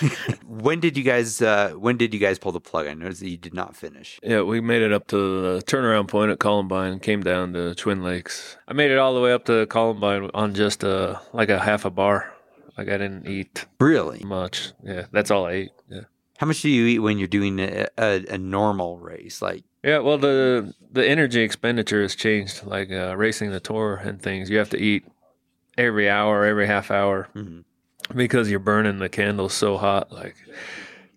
when 0.46 0.80
did 0.80 0.96
you 0.96 1.02
guys? 1.02 1.40
Uh, 1.40 1.70
when 1.70 1.96
did 1.96 2.12
you 2.14 2.20
guys 2.20 2.38
pull 2.38 2.52
the 2.52 2.60
plug? 2.60 2.86
I 2.86 2.94
noticed 2.94 3.20
that 3.20 3.30
you 3.30 3.36
did 3.36 3.54
not 3.54 3.76
finish. 3.76 4.18
Yeah, 4.22 4.42
we 4.42 4.60
made 4.60 4.82
it 4.82 4.92
up 4.92 5.06
to 5.08 5.16
the 5.16 5.62
turnaround 5.62 6.08
point 6.08 6.30
at 6.30 6.38
Columbine 6.38 6.98
came 7.00 7.22
down 7.22 7.52
to 7.52 7.74
Twin 7.74 8.02
Lakes. 8.02 8.56
I 8.68 8.72
made 8.72 8.90
it 8.90 8.98
all 8.98 9.14
the 9.14 9.20
way 9.20 9.32
up 9.32 9.44
to 9.46 9.66
Columbine 9.66 10.30
on 10.34 10.54
just 10.54 10.82
a 10.82 11.20
like 11.32 11.48
a 11.48 11.58
half 11.58 11.84
a 11.84 11.90
bar. 11.90 12.32
Like 12.76 12.88
I 12.88 12.98
didn't 12.98 13.26
eat 13.26 13.64
Really? 13.80 14.22
much. 14.24 14.72
Yeah, 14.82 15.06
that's 15.12 15.30
all 15.30 15.46
I 15.46 15.52
ate. 15.52 15.70
Yeah. 15.88 16.00
How 16.38 16.46
much 16.46 16.60
do 16.62 16.68
you 16.68 16.86
eat 16.86 16.98
when 16.98 17.18
you're 17.18 17.28
doing 17.28 17.58
a, 17.60 17.86
a, 17.98 18.24
a 18.30 18.38
normal 18.38 18.98
race? 18.98 19.40
Like, 19.40 19.64
Yeah, 19.82 19.98
well 20.00 20.18
the 20.18 20.74
the 20.92 21.06
energy 21.06 21.40
expenditure 21.40 22.02
has 22.02 22.14
changed. 22.14 22.64
Like 22.64 22.90
uh, 22.90 23.16
racing 23.16 23.50
the 23.50 23.60
tour 23.60 23.96
and 23.96 24.20
things, 24.20 24.50
you 24.50 24.58
have 24.58 24.70
to 24.70 24.78
eat 24.78 25.04
every 25.78 26.08
hour, 26.08 26.44
every 26.44 26.66
half 26.66 26.90
hour, 26.90 27.28
Mhm. 27.34 27.64
because 28.14 28.50
you're 28.50 28.58
burning 28.60 28.98
the 28.98 29.08
candles 29.08 29.52
so 29.54 29.76
hot. 29.78 30.12
Like, 30.12 30.36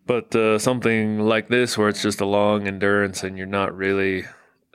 but 0.06 0.36
uh, 0.36 0.58
something 0.60 1.20
like 1.20 1.48
this, 1.50 1.78
where 1.78 1.90
it's 1.90 2.02
just 2.02 2.22
a 2.22 2.26
long 2.26 2.68
endurance 2.68 3.24
and 3.24 3.38
you're 3.38 3.48
not 3.48 3.76
really 3.76 4.26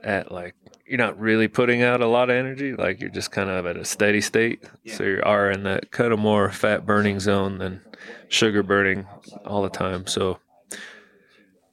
at 0.03 0.31
like 0.31 0.55
you're 0.87 0.99
not 0.99 1.19
really 1.19 1.49
putting 1.49 1.83
out 1.83 2.01
a 2.01 2.07
lot 2.07 2.31
of 2.31 2.37
energy. 2.37 2.75
Like 2.75 3.01
you're 3.01 3.11
just 3.11 3.31
kind 3.31 3.51
of 3.51 3.67
at 3.67 3.77
a 3.77 3.85
steady 3.85 4.21
state. 4.21 4.65
So 4.87 5.03
you 5.05 5.23
are 5.25 5.51
in 5.51 5.63
that 5.65 5.91
kind 5.91 6.13
of 6.13 6.19
more 6.19 6.51
fat 6.51 6.85
burning 6.85 7.21
zone 7.21 7.59
than 7.59 7.81
sugar 8.29 8.63
burning 8.63 9.07
all 9.47 9.63
the 9.63 9.71
time. 9.71 10.07
So 10.07 10.39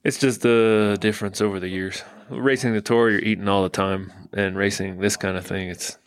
it's 0.04 0.18
just 0.20 0.42
the 0.42 0.98
difference 1.00 1.42
over 1.42 1.60
the 1.60 1.68
years. 1.68 2.04
Racing 2.30 2.74
the 2.74 2.82
tour, 2.82 3.10
you're 3.10 3.20
eating 3.20 3.50
all 3.50 3.64
the 3.64 3.70
time, 3.70 4.12
and 4.32 4.56
racing 4.56 5.00
this 5.00 5.18
kind 5.18 5.36
of 5.36 5.46
thing, 5.46 5.70
it's 5.70 5.98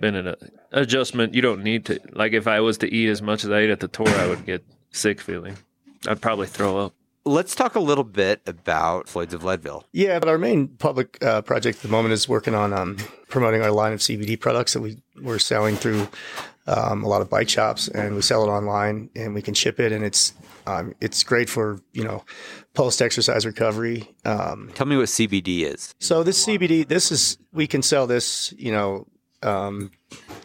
been 0.00 0.16
an 0.16 0.28
uh, 0.28 0.34
adjustment. 0.72 1.32
You 1.32 1.42
don't 1.42 1.62
need 1.62 1.84
to. 1.86 2.00
Like 2.12 2.32
if 2.32 2.48
I 2.48 2.58
was 2.60 2.78
to 2.78 2.92
eat 2.92 3.08
as 3.08 3.22
much 3.22 3.44
as 3.44 3.50
I 3.50 3.60
ate 3.60 3.70
at 3.70 3.78
the 3.78 3.86
tour, 3.86 4.08
I 4.08 4.26
would 4.26 4.44
get 4.44 4.64
sick 4.90 5.20
feeling. 5.20 5.56
I'd 6.08 6.20
probably 6.20 6.48
throw 6.48 6.78
up. 6.78 6.94
Let's 7.24 7.54
talk 7.54 7.74
a 7.74 7.80
little 7.80 8.04
bit 8.04 8.42
about 8.46 9.08
Floyd's 9.08 9.34
of 9.34 9.44
Leadville. 9.44 9.84
yeah, 9.92 10.18
but 10.18 10.28
our 10.28 10.38
main 10.38 10.68
public 10.68 11.22
uh, 11.24 11.42
project 11.42 11.78
at 11.78 11.82
the 11.82 11.88
moment 11.88 12.12
is 12.12 12.28
working 12.28 12.54
on 12.54 12.72
um, 12.72 12.96
promoting 13.28 13.62
our 13.62 13.70
line 13.70 13.92
of 13.92 14.00
CBD 14.00 14.38
products 14.38 14.74
that 14.74 14.80
we 14.80 14.98
we're 15.22 15.38
selling 15.38 15.76
through 15.76 16.08
um, 16.66 17.04
a 17.04 17.08
lot 17.08 17.20
of 17.20 17.28
bike 17.28 17.48
shops, 17.48 17.88
and 17.88 18.14
we 18.14 18.22
sell 18.22 18.42
it 18.44 18.48
online, 18.48 19.10
and 19.14 19.34
we 19.34 19.42
can 19.42 19.54
ship 19.54 19.78
it, 19.78 19.92
and 19.92 20.04
it's 20.04 20.32
um, 20.66 20.94
it's 21.00 21.22
great 21.22 21.48
for 21.50 21.80
you 21.92 22.04
know 22.04 22.24
post 22.74 23.02
exercise 23.02 23.44
recovery. 23.46 24.08
Um, 24.24 24.70
Tell 24.74 24.86
me 24.86 24.96
what 24.96 25.06
CBD 25.06 25.62
is. 25.62 25.94
So 26.00 26.22
this 26.22 26.44
CBD, 26.46 26.86
this 26.88 27.12
is 27.12 27.38
we 27.52 27.66
can 27.66 27.82
sell 27.82 28.06
this, 28.06 28.52
you 28.56 28.72
know, 28.72 29.06
um, 29.42 29.90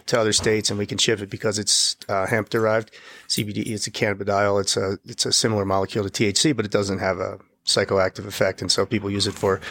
to 0.10 0.20
other 0.20 0.34
states, 0.34 0.70
and 0.70 0.78
we 0.78 0.86
can 0.86 0.98
ship 0.98 1.22
it 1.22 1.30
because 1.30 1.58
it's 1.58 1.96
uh, 2.08 2.26
hemp 2.28 2.50
derived. 2.50 2.92
CBD, 3.28 3.68
it's 3.68 3.88
a 3.88 3.92
cannabidiol. 3.92 4.60
It's 4.60 4.76
a 4.76 4.98
it's 5.06 5.26
a 5.26 5.32
similar 5.32 5.66
molecule 5.66 6.08
to 6.08 6.10
THC, 6.10 6.56
but 6.56 6.66
it 6.66 6.72
doesn't 6.72 7.00
have 7.00 7.20
a 7.20 7.40
psychoactive 7.66 8.26
effect, 8.26 8.62
and 8.62 8.72
so 8.72 8.86
people 8.86 9.10
use 9.10 9.28
it 9.28 9.34
for 9.34 9.62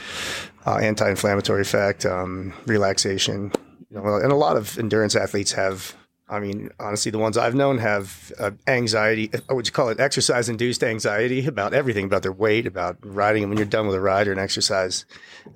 uh, 0.66 0.76
anti-inflammatory 0.76 1.62
effect, 1.62 2.06
um, 2.06 2.54
relaxation. 2.66 3.52
You 3.90 4.00
know, 4.00 4.16
and 4.16 4.32
a 4.32 4.36
lot 4.36 4.56
of 4.56 4.78
endurance 4.78 5.14
athletes 5.14 5.52
have. 5.52 5.94
I 6.30 6.40
mean, 6.40 6.68
honestly, 6.78 7.10
the 7.10 7.18
ones 7.18 7.38
I've 7.38 7.54
known 7.54 7.78
have 7.78 8.32
uh, 8.38 8.50
anxiety. 8.66 9.30
I 9.48 9.54
would 9.54 9.66
you 9.66 9.72
call 9.72 9.88
it 9.88 9.98
exercise-induced 9.98 10.84
anxiety 10.84 11.46
about 11.46 11.72
everything, 11.72 12.04
about 12.04 12.22
their 12.22 12.32
weight, 12.32 12.66
about 12.66 12.98
riding. 13.00 13.42
And 13.42 13.50
when 13.50 13.56
you're 13.56 13.66
done 13.66 13.86
with 13.86 13.96
a 13.96 14.00
ride 14.00 14.28
or 14.28 14.32
an 14.32 14.38
exercise, 14.38 15.06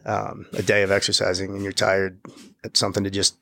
um, 0.06 0.46
a 0.54 0.62
day 0.62 0.82
of 0.82 0.90
exercising, 0.90 1.50
and 1.50 1.62
you're 1.62 1.72
tired, 1.72 2.18
it's 2.64 2.80
something 2.80 3.04
to 3.04 3.10
just 3.10 3.36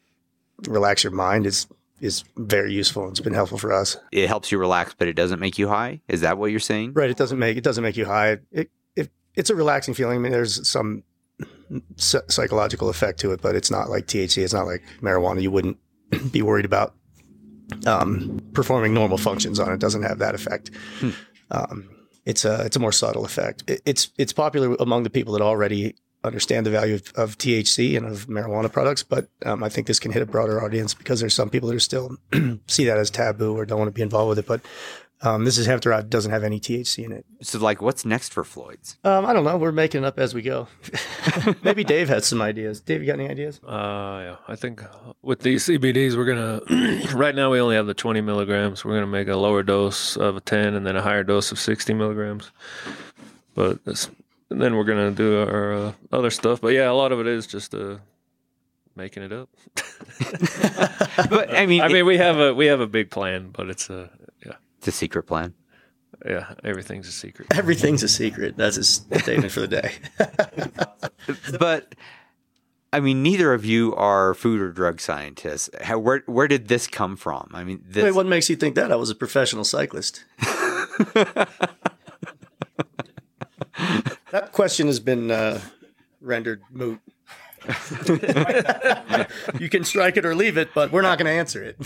relax 0.66 1.05
your 1.05 1.12
mind 1.12 1.46
is 1.46 1.66
is 2.01 2.25
very 2.37 2.73
useful. 2.73 3.09
It's 3.11 3.20
been 3.20 3.35
helpful 3.35 3.59
for 3.59 3.73
us. 3.73 3.96
It 4.11 4.27
helps 4.27 4.51
you 4.51 4.59
relax, 4.59 4.94
but 4.96 5.07
it 5.07 5.14
doesn't 5.14 5.38
make 5.38 5.59
you 5.59 5.68
high. 5.68 6.01
Is 6.09 6.23
that 6.23 6.38
what 6.38 6.51
you're 6.51 6.61
saying? 6.61 6.94
Right. 6.94 7.11
It 7.11 7.16
doesn't 7.16 7.38
make 7.38 7.57
it 7.57 7.64
doesn't 7.64 7.83
make 7.83 7.96
you 7.96 8.07
high. 8.07 8.38
It, 8.51 8.70
it 8.96 9.11
it's 9.35 9.51
a 9.51 9.55
relaxing 9.55 9.94
feeling. 9.94 10.16
I 10.16 10.20
mean, 10.20 10.33
there's 10.33 10.66
some 10.68 11.03
psy- 11.96 12.27
psychological 12.29 12.88
effect 12.88 13.20
to 13.20 13.33
it, 13.33 13.42
but 13.42 13.55
it's 13.55 13.70
not 13.70 13.90
like 13.90 14.07
THC. 14.07 14.42
It's 14.42 14.55
not 14.55 14.66
like 14.66 14.83
marijuana. 15.01 15.42
You 15.42 15.51
wouldn't 15.51 15.79
be 16.33 16.42
worried 16.42 16.64
about 16.64 16.94
um, 17.87 18.40
performing 18.53 18.94
normal 18.94 19.18
functions 19.18 19.61
on 19.61 19.73
it. 19.73 19.79
Doesn't 19.79 20.03
have 20.03 20.18
that 20.18 20.35
effect. 20.35 20.70
Um, 21.51 21.88
it's 22.25 22.44
a 22.44 22.62
it's 22.64 22.77
a 22.77 22.81
more 22.81 22.92
subtle 22.92 23.25
effect. 23.25 23.64
It, 23.68 23.83
it's 23.85 24.11
it's 24.18 24.33
popular 24.33 24.75
among 24.81 25.03
the 25.03 25.11
people 25.11 25.35
that 25.35 25.42
already 25.42 25.96
understand 26.24 26.66
the 26.66 26.70
value 26.70 26.94
of, 26.94 27.12
of 27.16 27.38
THC 27.38 27.96
and 27.96 28.06
of 28.06 28.26
marijuana 28.26 28.70
products, 28.70 29.02
but 29.02 29.28
um, 29.44 29.62
I 29.62 29.68
think 29.68 29.87
this 29.87 29.98
can 29.98 30.12
hit 30.12 30.22
a 30.22 30.26
broader 30.26 30.62
audience 30.62 30.94
because 30.94 31.21
there's 31.21 31.35
some 31.35 31.50
people 31.50 31.68
that 31.68 31.77
are 31.77 31.81
still 31.81 32.16
see 32.66 32.85
that 32.85 32.98
as 32.98 33.10
taboo 33.10 33.56
or 33.56 33.64
don't 33.64 33.79
want 33.79 33.88
to 33.88 33.92
be 33.92 34.02
involved 34.02 34.29
with 34.29 34.38
it. 34.38 34.46
But 34.46 34.60
um, 35.23 35.44
this 35.44 35.58
is 35.58 35.66
hemp 35.66 35.83
derived, 35.83 36.08
doesn't 36.08 36.31
have 36.31 36.44
any 36.44 36.58
THC 36.58 37.04
in 37.04 37.12
it. 37.12 37.27
So, 37.42 37.58
like, 37.58 37.83
what's 37.83 38.06
next 38.06 38.33
for 38.33 38.42
Floyd's? 38.42 38.96
Um, 39.04 39.27
I 39.27 39.35
don't 39.35 39.44
know. 39.44 39.58
We're 39.58 39.71
making 39.71 40.02
it 40.02 40.06
up 40.06 40.18
as 40.18 40.35
we 40.35 40.40
go. 40.40 40.68
Maybe 41.62 41.85
Dave 41.85 42.08
has 42.08 42.27
some 42.27 42.40
ideas. 42.40 42.81
Dave, 42.81 43.02
you 43.02 43.06
got 43.06 43.18
any 43.18 43.29
ideas? 43.29 43.60
Uh, 43.62 44.21
yeah, 44.23 44.37
I 44.48 44.56
think 44.56 44.83
with 45.21 45.40
these 45.40 45.64
CBDs, 45.64 46.16
we're 46.16 46.25
gonna. 46.25 46.60
right 47.14 47.35
now, 47.35 47.50
we 47.50 47.60
only 47.60 47.77
have 47.77 47.87
the 47.87 47.94
20 47.94 48.23
milligrams. 48.23 48.85
We're 48.85 48.94
gonna 48.94 49.06
make 49.06 49.29
a 49.29 49.37
lower 49.37 49.62
dose 49.62 50.16
of 50.16 50.37
a 50.37 50.40
10, 50.40 50.75
and 50.75 50.87
then 50.87 50.96
a 50.96 51.02
higher 51.02 51.25
dose 51.25 51.52
of 51.52 51.58
60 51.58 51.92
milligrams. 51.92 52.50
But 53.54 53.85
this, 53.85 54.08
and 54.51 54.61
then 54.61 54.75
we're 54.77 54.85
gonna 54.85 55.11
do 55.11 55.40
our 55.42 55.73
uh, 55.75 55.92
other 56.13 56.31
stuff. 56.31 56.61
But 56.61 56.69
yeah, 56.75 56.90
a 56.90 56.92
lot 56.94 57.13
of 57.13 57.21
it 57.21 57.27
is 57.27 57.46
just 57.46 57.71
to 57.73 58.01
making 58.96 59.23
it 59.23 59.33
up. 59.33 59.48
But 61.29 61.55
I 61.55 61.67
mean, 61.67 61.83
I 61.83 61.87
it- 61.87 61.92
mean, 61.92 62.07
we 62.07 62.17
have 62.19 62.38
a 62.38 62.55
we 62.55 62.67
have 62.67 62.81
a 62.81 62.87
big 62.87 63.11
plan, 63.11 63.51
but 63.53 63.69
it's 63.69 63.90
a 63.90 64.11
yeah 64.44 64.55
it's 64.79 64.88
a 64.88 64.92
secret 64.92 65.25
plan. 65.25 65.55
yeah 66.27 66.55
everything's 66.65 67.09
a 67.09 67.13
secret. 67.13 67.48
Everything's 67.57 68.03
a 68.03 68.09
secret. 68.09 68.57
That's 68.57 68.77
his 68.77 68.88
statement 68.88 69.53
for 69.53 69.61
the 69.61 69.69
day. 69.69 69.92
But 71.59 71.94
I 72.92 72.98
mean, 73.01 73.23
neither 73.23 73.53
of 73.55 73.65
you 73.65 73.94
are 73.94 74.35
food 74.35 74.61
or 74.61 74.73
drug 74.73 75.01
scientists. 75.01 75.71
How, 75.83 75.98
where 75.98 76.23
where 76.27 76.48
did 76.48 76.67
this 76.69 76.87
come 76.88 77.17
from? 77.17 77.51
I 77.55 77.63
mean, 77.65 77.85
this, 77.87 78.03
Wait, 78.03 78.15
what 78.15 78.27
makes 78.27 78.48
you 78.51 78.57
think 78.57 78.75
that? 78.75 78.90
I 78.90 78.96
was 78.96 79.11
a 79.11 79.15
professional 79.15 79.65
cyclist. 79.65 80.25
That 84.31 84.52
question 84.52 84.87
has 84.87 85.00
been 85.00 85.31
uh, 85.31 85.60
rendered 86.20 86.62
moot. 86.70 87.00
you 89.58 89.68
can 89.68 89.85
strike 89.85 90.16
it 90.16 90.24
or 90.24 90.35
leave 90.35 90.56
it, 90.56 90.70
but 90.74 90.90
we're 90.90 91.02
not 91.02 91.18
going 91.18 91.26
to 91.26 91.33
answer 91.33 91.62
it. 91.62 91.76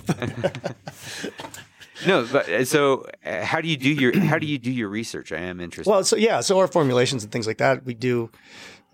no. 2.07 2.27
But 2.31 2.49
uh, 2.49 2.65
so, 2.65 3.07
uh, 3.25 3.45
how 3.45 3.61
do 3.61 3.69
you 3.69 3.77
do 3.77 3.91
your 3.91 4.19
how 4.21 4.39
do 4.39 4.47
you 4.47 4.59
do 4.59 4.71
your 4.71 4.89
research? 4.89 5.33
I 5.33 5.39
am 5.39 5.61
interested. 5.61 5.91
Well, 5.91 6.05
so 6.05 6.17
yeah, 6.17 6.41
so 6.41 6.59
our 6.61 6.69
formulations 6.69 7.25
and 7.25 7.33
things 7.33 7.47
like 7.47 7.59
that 7.59 7.85
we 7.85 7.95
do, 7.95 8.31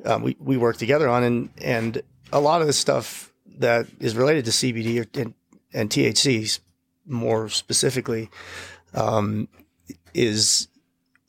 um, 0.07 0.23
we 0.23 0.37
we 0.41 0.57
work 0.57 0.79
together 0.79 1.09
on, 1.09 1.23
and 1.23 1.51
and 1.61 2.03
a 2.33 2.41
lot 2.41 2.63
of 2.63 2.67
the 2.67 2.73
stuff 2.73 3.33
that 3.59 3.87
is 3.99 4.17
related 4.17 4.47
to 4.47 4.51
CBD 4.51 5.05
or, 5.05 5.21
and 5.21 5.35
and 5.75 5.91
THCs 5.91 6.61
more 7.07 7.49
specifically, 7.49 8.31
um, 8.95 9.49
is 10.15 10.69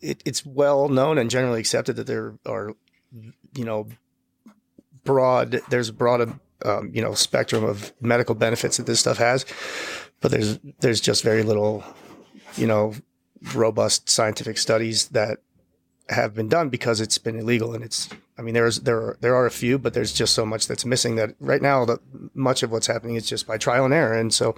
it, 0.01 0.21
it's 0.25 0.45
well 0.45 0.89
known 0.89 1.17
and 1.17 1.29
generally 1.29 1.59
accepted 1.59 1.95
that 1.95 2.07
there 2.07 2.35
are, 2.45 2.73
you 3.55 3.65
know, 3.65 3.87
broad. 5.03 5.61
There's 5.69 5.89
a 5.89 5.93
broad, 5.93 6.39
um, 6.65 6.91
you 6.93 7.01
know, 7.01 7.13
spectrum 7.13 7.63
of 7.63 7.93
medical 8.01 8.35
benefits 8.35 8.77
that 8.77 8.85
this 8.85 8.99
stuff 8.99 9.17
has, 9.17 9.45
but 10.19 10.31
there's 10.31 10.59
there's 10.79 11.01
just 11.01 11.23
very 11.23 11.43
little, 11.43 11.83
you 12.55 12.67
know, 12.67 12.93
robust 13.53 14.09
scientific 14.09 14.57
studies 14.57 15.09
that 15.09 15.39
have 16.09 16.33
been 16.33 16.49
done 16.49 16.69
because 16.69 16.99
it's 16.99 17.17
been 17.17 17.39
illegal 17.39 17.73
and 17.73 17.83
it's 17.83 18.09
I 18.37 18.41
mean 18.41 18.53
there's 18.53 18.81
there 18.81 18.97
are, 18.97 19.17
there 19.21 19.35
are 19.35 19.45
a 19.45 19.51
few 19.51 19.79
but 19.79 19.93
there's 19.93 20.11
just 20.11 20.33
so 20.33 20.45
much 20.45 20.67
that's 20.67 20.83
missing 20.83 21.15
that 21.15 21.35
right 21.39 21.61
now 21.61 21.85
the 21.85 21.99
much 22.33 22.63
of 22.63 22.71
what's 22.71 22.87
happening 22.87 23.15
is 23.15 23.27
just 23.27 23.47
by 23.47 23.57
trial 23.57 23.85
and 23.85 23.93
error 23.93 24.13
and 24.13 24.33
so 24.33 24.55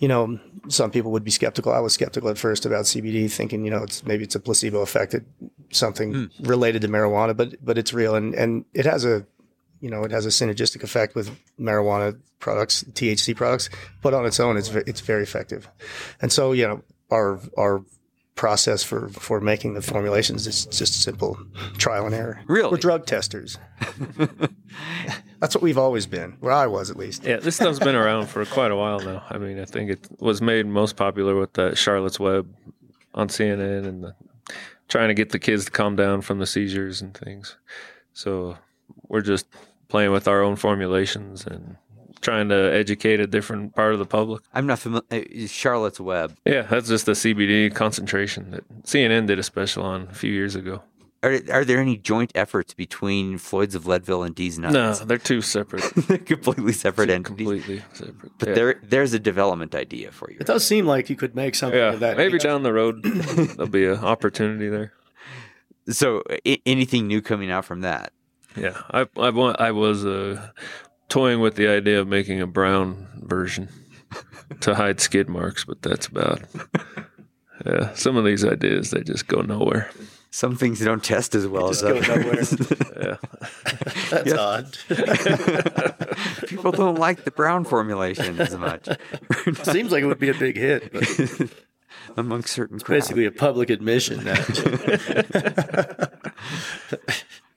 you 0.00 0.08
know 0.08 0.40
some 0.68 0.90
people 0.90 1.12
would 1.12 1.22
be 1.22 1.30
skeptical 1.30 1.72
I 1.72 1.78
was 1.78 1.92
skeptical 1.92 2.28
at 2.28 2.38
first 2.38 2.66
about 2.66 2.86
CBD 2.86 3.30
thinking 3.30 3.64
you 3.64 3.70
know 3.70 3.84
it's 3.84 4.04
maybe 4.04 4.24
it's 4.24 4.34
a 4.34 4.40
placebo 4.40 4.80
effect 4.80 5.14
it, 5.14 5.24
something 5.70 6.12
hmm. 6.12 6.24
related 6.40 6.82
to 6.82 6.88
marijuana 6.88 7.36
but 7.36 7.54
but 7.64 7.78
it's 7.78 7.94
real 7.94 8.16
and 8.16 8.34
and 8.34 8.64
it 8.74 8.86
has 8.86 9.04
a 9.04 9.24
you 9.80 9.90
know 9.90 10.02
it 10.02 10.10
has 10.10 10.26
a 10.26 10.30
synergistic 10.30 10.82
effect 10.82 11.14
with 11.14 11.30
marijuana 11.58 12.18
products 12.40 12.82
THC 12.82 13.36
products 13.36 13.70
but 14.02 14.14
on 14.14 14.26
its 14.26 14.40
own 14.40 14.56
it's 14.56 14.70
it's 14.70 15.00
very 15.00 15.22
effective 15.22 15.68
and 16.20 16.32
so 16.32 16.52
you 16.52 16.66
know 16.66 16.82
our 17.10 17.40
our 17.56 17.84
process 18.40 18.82
for 18.82 19.10
for 19.10 19.38
making 19.38 19.74
the 19.74 19.82
formulations 19.82 20.46
is 20.46 20.64
just 20.66 21.02
simple 21.02 21.38
trial 21.76 22.06
and 22.06 22.14
error. 22.14 22.40
Really? 22.46 22.70
we're 22.70 22.78
drug 22.78 23.04
testers. 23.04 23.58
That's 25.40 25.54
what 25.54 25.62
we've 25.62 25.78
always 25.78 26.06
been, 26.06 26.36
where 26.40 26.52
I 26.52 26.66
was 26.66 26.90
at 26.90 26.96
least. 26.96 27.24
Yeah, 27.24 27.36
this 27.36 27.56
stuff's 27.56 27.78
been 27.78 27.94
around 27.94 28.28
for 28.28 28.44
quite 28.44 28.70
a 28.70 28.76
while 28.76 29.00
now. 29.00 29.24
I 29.30 29.38
mean, 29.38 29.58
I 29.58 29.64
think 29.64 29.90
it 29.90 30.06
was 30.20 30.42
made 30.42 30.66
most 30.66 30.96
popular 30.96 31.34
with 31.34 31.54
that 31.54 31.78
Charlotte's 31.78 32.20
Web 32.20 32.54
on 33.14 33.28
CNN 33.28 33.86
and 33.86 34.04
the, 34.04 34.14
trying 34.88 35.08
to 35.08 35.14
get 35.14 35.30
the 35.30 35.38
kids 35.38 35.64
to 35.64 35.70
calm 35.70 35.96
down 35.96 36.20
from 36.20 36.38
the 36.38 36.46
seizures 36.46 37.00
and 37.00 37.16
things. 37.16 37.56
So 38.12 38.58
we're 39.08 39.22
just 39.22 39.46
playing 39.88 40.12
with 40.12 40.28
our 40.28 40.42
own 40.42 40.56
formulations 40.56 41.46
and 41.46 41.76
trying 42.20 42.50
to 42.50 42.72
educate 42.74 43.18
a 43.18 43.26
different 43.26 43.74
part 43.74 43.94
of 43.94 43.98
the 43.98 44.06
public. 44.06 44.42
I'm 44.52 44.66
not 44.66 44.78
familiar. 44.78 45.06
Eh, 45.10 45.46
Charlotte's 45.46 46.00
Web. 46.00 46.36
Yeah, 46.44 46.62
that's 46.62 46.88
just 46.88 47.06
the 47.06 47.12
CBD 47.12 47.74
concentration 47.74 48.50
that 48.50 48.82
CNN 48.82 49.26
did 49.26 49.38
a 49.38 49.42
special 49.42 49.84
on 49.84 50.02
a 50.10 50.14
few 50.14 50.32
years 50.32 50.54
ago. 50.54 50.82
Are 51.22 51.38
are 51.50 51.64
there 51.66 51.78
any 51.80 51.98
joint 51.98 52.32
efforts 52.34 52.72
between 52.72 53.36
Floyd's 53.36 53.74
of 53.74 53.86
Leadville 53.86 54.22
and 54.22 54.34
DZ 54.34 54.58
Nuts? 54.58 54.72
No, 55.00 55.06
they're 55.06 55.18
two 55.18 55.42
separate, 55.42 55.84
they're 56.08 56.16
completely 56.16 56.72
separate 56.72 57.10
entities. 57.10 57.46
completely 57.46 57.82
separate. 57.92 58.32
But 58.38 58.48
yeah. 58.48 58.54
there 58.54 58.80
there's 58.82 59.12
a 59.12 59.18
development 59.18 59.74
idea 59.74 60.12
for 60.12 60.30
you. 60.30 60.38
It 60.40 60.46
does 60.46 60.66
seem 60.66 60.86
like 60.86 61.10
you 61.10 61.16
could 61.16 61.34
make 61.34 61.54
something 61.54 61.78
yeah, 61.78 61.92
of 61.92 62.00
that. 62.00 62.16
maybe 62.16 62.34
nature. 62.34 62.48
down 62.48 62.62
the 62.62 62.72
road 62.72 63.02
there'll 63.04 63.66
be 63.68 63.84
an 63.86 63.98
opportunity 63.98 64.68
there. 64.68 64.92
So, 65.88 66.22
I- 66.46 66.60
anything 66.64 67.06
new 67.06 67.20
coming 67.20 67.50
out 67.50 67.64
from 67.66 67.82
that? 67.82 68.12
Yeah, 68.56 68.80
I 68.90 69.06
I, 69.18 69.30
wa- 69.30 69.56
I 69.58 69.72
was 69.72 70.06
uh, 70.06 70.50
toying 71.10 71.40
with 71.40 71.56
the 71.56 71.68
idea 71.68 72.00
of 72.00 72.08
making 72.08 72.40
a 72.40 72.46
brown 72.46 73.08
version 73.16 73.68
to 74.60 74.74
hide 74.74 75.00
skid 75.00 75.28
marks, 75.28 75.64
but 75.66 75.82
that's 75.82 76.06
about. 76.06 76.40
Yeah, 77.66 77.92
some 77.92 78.16
of 78.16 78.24
these 78.24 78.42
ideas 78.42 78.90
they 78.90 79.02
just 79.02 79.26
go 79.26 79.42
nowhere. 79.42 79.90
Some 80.32 80.56
things 80.56 80.78
don't 80.80 81.02
test 81.02 81.34
as 81.34 81.46
well 81.48 81.70
as 81.70 81.82
go 81.82 81.96
others. 81.98 82.08
nowhere. 82.08 82.44
Yeah, 83.00 83.16
That's 84.10 84.32
odd. 84.32 84.78
People 86.46 86.70
don't 86.70 86.98
like 86.98 87.24
the 87.24 87.32
brown 87.32 87.64
formulation 87.64 88.40
as 88.40 88.56
much 88.56 88.88
Seems 89.64 89.90
like 89.90 90.02
it 90.04 90.06
would 90.06 90.20
be 90.20 90.28
a 90.30 90.34
big 90.34 90.56
hit. 90.56 90.92
But 90.92 91.50
among 92.16 92.44
certain 92.44 92.78
crowds. 92.78 93.06
basically, 93.06 93.26
a 93.26 93.32
public 93.32 93.70
admission 93.70 94.22
that 94.24 94.40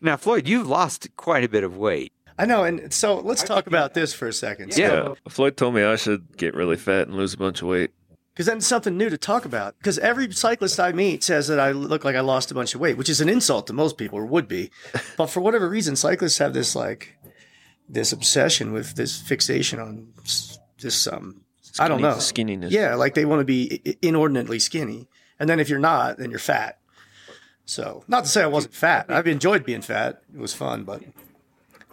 Now, 0.02 0.18
Floyd, 0.18 0.48
you've 0.48 0.68
lost 0.68 1.08
quite 1.16 1.44
a 1.44 1.50
bit 1.50 1.64
of 1.64 1.78
weight. 1.78 2.12
I 2.38 2.46
know. 2.46 2.64
And 2.64 2.92
so 2.92 3.20
let's 3.20 3.44
talk 3.44 3.68
about 3.68 3.94
this 3.94 4.14
for 4.14 4.28
a 4.28 4.34
second. 4.34 4.76
Yeah. 4.76 4.94
yeah. 4.94 5.14
Floyd 5.30 5.56
told 5.58 5.76
me 5.76 5.84
I 5.84 5.96
should 5.96 6.36
get 6.38 6.56
really 6.56 6.76
fat 6.76 7.08
and 7.08 7.16
lose 7.16 7.34
a 7.34 7.38
bunch 7.38 7.62
of 7.62 7.68
weight. 7.68 7.92
Because 8.34 8.48
then 8.48 8.58
it's 8.58 8.68
something 8.68 8.98
new 8.98 9.10
to 9.10 9.18
talk 9.18 9.46
about. 9.46 9.78
Because 9.78 10.00
every 10.00 10.32
cyclist 10.32 10.80
I 10.80 10.92
meet 10.92 11.24
says 11.24 11.48
that 11.48 11.60
I 11.60 11.72
look 11.72 12.04
like 12.04 12.16
I 12.16 12.22
lost 12.22 12.50
a 12.50 12.56
bunch 12.56 12.74
of 12.74 12.82
weight, 12.82 12.98
which 12.98 13.10
is 13.10 13.22
an 13.22 13.30
insult 13.30 13.68
to 13.68 13.74
most 13.74 13.98
people, 13.98 14.18
or 14.18 14.26
would 14.26 14.48
be. 14.48 14.72
But 15.18 15.28
for 15.28 15.42
whatever 15.42 15.70
reason, 15.70 15.96
cyclists 15.96 16.40
have 16.40 16.54
this 16.54 16.76
like 16.76 17.18
this 17.88 18.12
obsession 18.12 18.74
with 18.74 18.96
this 18.96 19.22
fixation 19.22 19.80
on 19.80 20.14
this 20.82 21.08
um 21.08 21.42
I 21.80 21.88
don't 21.88 22.02
know 22.02 22.16
Skinniness. 22.16 22.72
Yeah, 22.72 22.96
like 22.96 23.14
they 23.14 23.26
want 23.26 23.42
to 23.42 23.46
be 23.46 23.98
inordinately 24.02 24.60
skinny, 24.60 25.08
and 25.40 25.50
then 25.50 25.60
if 25.60 25.70
you're 25.70 25.80
not, 25.80 26.18
then 26.18 26.30
you're 26.30 26.40
fat. 26.40 26.80
So 27.66 28.04
not 28.08 28.24
to 28.24 28.30
say 28.30 28.44
I 28.44 28.48
wasn't 28.48 28.74
fat. 28.74 29.10
I've 29.10 29.28
enjoyed 29.28 29.66
being 29.66 29.82
fat. 29.82 30.22
It 30.34 30.40
was 30.40 30.54
fun, 30.54 30.84
but 30.84 31.02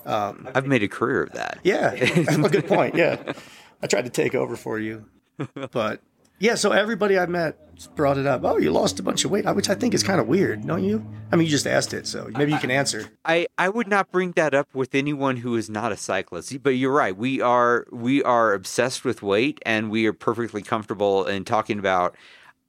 um, 0.04 0.48
I've 0.54 0.66
made 0.66 0.82
a 0.82 0.88
career 0.88 1.22
of 1.22 1.32
that. 1.32 1.58
yeah, 1.62 1.92
a 1.92 2.48
good 2.48 2.66
point. 2.66 2.94
Yeah, 2.94 3.32
I 3.82 3.86
tried 3.86 4.04
to 4.04 4.10
take 4.10 4.34
over 4.34 4.56
for 4.56 4.78
you, 4.78 5.06
but 5.70 6.00
yeah. 6.40 6.56
So 6.56 6.72
everybody 6.72 7.18
I 7.18 7.26
met 7.26 7.56
brought 7.94 8.18
it 8.18 8.26
up. 8.26 8.42
Oh, 8.44 8.58
you 8.58 8.70
lost 8.70 9.00
a 9.00 9.02
bunch 9.02 9.24
of 9.24 9.30
weight, 9.30 9.46
which 9.54 9.70
I 9.70 9.74
think 9.74 9.94
is 9.94 10.02
kind 10.02 10.20
of 10.20 10.26
weird, 10.26 10.66
don't 10.66 10.84
you? 10.84 11.06
I 11.32 11.36
mean, 11.36 11.46
you 11.46 11.50
just 11.50 11.66
asked 11.66 11.94
it, 11.94 12.06
so 12.06 12.28
maybe 12.36 12.52
you 12.52 12.58
can 12.58 12.70
answer. 12.70 13.06
I, 13.24 13.46
I 13.56 13.68
would 13.68 13.88
not 13.88 14.10
bring 14.10 14.32
that 14.32 14.52
up 14.52 14.68
with 14.74 14.94
anyone 14.94 15.38
who 15.38 15.56
is 15.56 15.70
not 15.70 15.92
a 15.92 15.96
cyclist. 15.96 16.62
But 16.62 16.70
you're 16.70 16.92
right. 16.92 17.16
We 17.16 17.40
are 17.40 17.86
we 17.90 18.22
are 18.22 18.52
obsessed 18.52 19.04
with 19.04 19.22
weight, 19.22 19.60
and 19.64 19.90
we 19.90 20.06
are 20.06 20.12
perfectly 20.12 20.62
comfortable 20.62 21.24
in 21.26 21.44
talking 21.44 21.78
about 21.78 22.16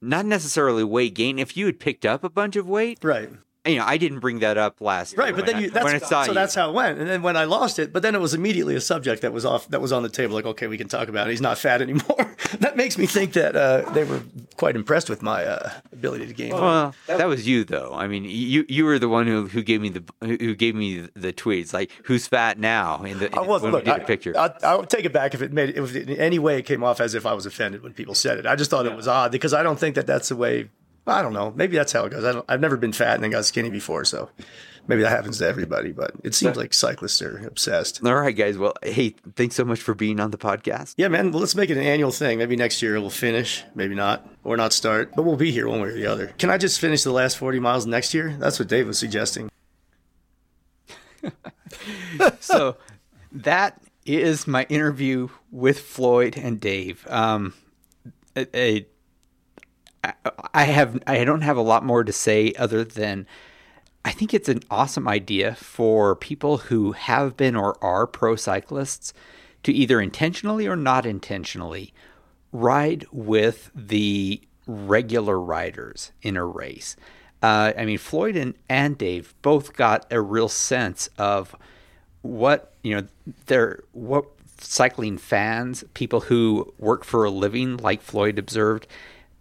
not 0.01 0.25
necessarily 0.25 0.83
weight 0.83 1.13
gain. 1.13 1.39
If 1.39 1.57
you 1.57 1.65
had 1.65 1.79
picked 1.79 2.05
up 2.05 2.23
a 2.23 2.29
bunch 2.29 2.55
of 2.55 2.67
weight, 2.67 2.99
Right, 3.03 3.29
you 3.65 3.75
know, 3.75 3.85
I 3.85 3.97
didn't 3.97 4.19
bring 4.19 4.39
that 4.39 4.57
up 4.57 4.81
last. 4.81 5.17
right. 5.17 5.35
But 5.35 5.45
then 5.45 5.61
you 5.61 5.69
that's, 5.69 5.83
when 5.83 5.95
I 5.95 5.99
saw 5.99 6.23
so 6.23 6.31
you. 6.31 6.33
that's 6.33 6.55
how 6.55 6.69
it 6.69 6.73
went. 6.73 6.99
And 6.99 7.07
then 7.07 7.21
when 7.21 7.37
I 7.37 7.43
lost 7.43 7.77
it, 7.77 7.93
but 7.93 8.01
then 8.01 8.15
it 8.15 8.21
was 8.21 8.33
immediately 8.33 8.75
a 8.75 8.81
subject 8.81 9.21
that 9.21 9.33
was 9.33 9.45
off 9.45 9.67
that 9.69 9.81
was 9.81 9.91
on 9.91 10.01
the 10.01 10.09
table. 10.09 10.33
Like, 10.33 10.45
okay, 10.45 10.67
we 10.67 10.77
can 10.77 10.87
talk 10.87 11.07
about 11.09 11.27
it. 11.27 11.31
He's 11.31 11.41
not 11.41 11.57
fat 11.57 11.81
anymore. 11.81 12.35
that 12.59 12.75
makes 12.75 12.97
me 12.97 13.05
think 13.05 13.33
that 13.33 13.55
uh, 13.55 13.89
they 13.91 14.03
were 14.03 14.21
quite 14.57 14.75
impressed 14.75 15.09
with 15.09 15.21
my 15.21 15.45
uh, 15.45 15.69
ability 15.91 16.25
to 16.27 16.33
gain. 16.33 16.53
weight. 16.53 16.61
Well, 16.61 16.95
that 17.07 17.27
was 17.27 17.47
you 17.47 17.63
though. 17.63 17.93
I 17.93 18.07
mean, 18.07 18.23
you 18.25 18.65
you 18.67 18.83
were 18.85 18.97
the 18.97 19.09
one 19.09 19.27
who, 19.27 19.47
who 19.47 19.61
gave 19.61 19.81
me 19.81 19.89
the 19.89 20.03
who 20.21 20.55
gave 20.55 20.73
me 20.73 21.07
the 21.13 21.31
tweets 21.31 21.71
like 21.73 21.91
who's 22.05 22.27
fat 22.27 22.57
now 22.57 23.03
in 23.03 23.19
the 23.19 23.35
I 23.37 23.41
wasn't. 23.41 23.73
when 23.73 23.83
Look, 23.83 23.85
we 23.85 23.91
did 23.91 24.01
a 24.01 24.05
picture. 24.05 24.33
I, 24.37 24.53
I 24.63 24.75
would 24.75 24.89
take 24.89 25.05
it 25.05 25.13
back 25.13 25.35
if 25.35 25.41
it 25.41 25.53
made 25.53 25.77
if 25.77 25.95
in 25.95 26.09
any 26.17 26.39
way 26.39 26.57
it 26.57 26.63
came 26.63 26.83
off 26.83 26.99
as 26.99 27.13
if 27.13 27.27
I 27.27 27.33
was 27.33 27.45
offended 27.45 27.83
when 27.83 27.93
people 27.93 28.15
said 28.15 28.39
it. 28.39 28.47
I 28.47 28.55
just 28.55 28.71
thought 28.71 28.87
it 28.87 28.95
was 28.95 29.07
odd 29.07 29.31
because 29.31 29.53
I 29.53 29.61
don't 29.61 29.79
think 29.79 29.95
that 29.95 30.07
that's 30.07 30.29
the 30.29 30.35
way. 30.35 30.69
I 31.11 31.21
don't 31.21 31.33
know. 31.33 31.51
Maybe 31.55 31.75
that's 31.75 31.91
how 31.91 32.05
it 32.05 32.09
goes. 32.11 32.23
I 32.23 32.31
don't, 32.33 32.45
I've 32.49 32.61
never 32.61 32.77
been 32.77 32.93
fat 32.93 33.15
and 33.15 33.23
then 33.23 33.31
got 33.31 33.45
skinny 33.45 33.69
before, 33.69 34.05
so 34.05 34.29
maybe 34.87 35.01
that 35.03 35.09
happens 35.09 35.37
to 35.39 35.47
everybody. 35.47 35.91
But 35.91 36.11
it 36.23 36.33
seems 36.35 36.57
like 36.57 36.73
cyclists 36.73 37.21
are 37.21 37.45
obsessed. 37.47 38.03
All 38.05 38.15
right, 38.15 38.35
guys. 38.35 38.57
Well, 38.57 38.73
hey, 38.83 39.15
thanks 39.35 39.55
so 39.55 39.63
much 39.65 39.81
for 39.81 39.93
being 39.93 40.19
on 40.19 40.31
the 40.31 40.37
podcast. 40.37 40.95
Yeah, 40.97 41.07
man. 41.07 41.31
Well, 41.31 41.39
let's 41.39 41.55
make 41.55 41.69
it 41.69 41.77
an 41.77 41.83
annual 41.83 42.11
thing. 42.11 42.37
Maybe 42.39 42.55
next 42.55 42.81
year 42.81 42.99
we'll 42.99 43.09
finish. 43.09 43.63
Maybe 43.75 43.95
not, 43.95 44.27
or 44.43 44.57
not 44.57 44.73
start. 44.73 45.11
But 45.15 45.23
we'll 45.23 45.37
be 45.37 45.51
here 45.51 45.67
one 45.67 45.81
way 45.81 45.89
or 45.89 45.93
the 45.93 46.05
other. 46.07 46.27
Can 46.37 46.49
I 46.49 46.57
just 46.57 46.79
finish 46.79 47.03
the 47.03 47.11
last 47.11 47.37
forty 47.37 47.59
miles 47.59 47.85
next 47.85 48.13
year? 48.13 48.35
That's 48.39 48.59
what 48.59 48.67
Dave 48.67 48.87
was 48.87 48.97
suggesting. 48.99 49.49
so 52.39 52.77
that 53.31 53.81
is 54.05 54.47
my 54.47 54.63
interview 54.69 55.29
with 55.51 55.79
Floyd 55.79 56.37
and 56.37 56.59
Dave. 56.59 57.05
Um, 57.09 57.53
a, 58.35 58.47
a- 58.57 58.87
I- 60.53 60.63
have 60.63 61.01
I 61.07 61.23
don't 61.23 61.41
have 61.41 61.57
a 61.57 61.61
lot 61.61 61.85
more 61.85 62.03
to 62.03 62.11
say 62.13 62.53
other 62.57 62.83
than 62.83 63.27
I 64.03 64.11
think 64.11 64.33
it's 64.33 64.49
an 64.49 64.61
awesome 64.69 65.07
idea 65.07 65.55
for 65.55 66.15
people 66.15 66.57
who 66.57 66.93
have 66.93 67.37
been 67.37 67.55
or 67.55 67.81
are 67.83 68.07
pro 68.07 68.35
cyclists 68.35 69.13
to 69.63 69.71
either 69.71 70.01
intentionally 70.01 70.67
or 70.67 70.75
not 70.75 71.05
intentionally 71.05 71.93
ride 72.51 73.05
with 73.11 73.69
the 73.75 74.41
regular 74.65 75.39
riders 75.39 76.11
in 76.21 76.35
a 76.35 76.45
race. 76.45 76.95
Uh, 77.43 77.73
I 77.77 77.85
mean, 77.85 77.97
Floyd 77.97 78.35
and, 78.35 78.53
and 78.69 78.97
Dave 78.97 79.33
both 79.41 79.73
got 79.73 80.05
a 80.11 80.21
real 80.21 80.49
sense 80.49 81.09
of 81.17 81.55
what 82.21 82.73
you 82.83 82.95
know 82.95 83.07
they're 83.47 83.83
what 83.93 84.25
cycling 84.59 85.17
fans, 85.17 85.83
people 85.93 86.21
who 86.21 86.73
work 86.77 87.03
for 87.03 87.23
a 87.25 87.31
living, 87.31 87.77
like 87.77 88.01
Floyd 88.01 88.37
observed, 88.37 88.87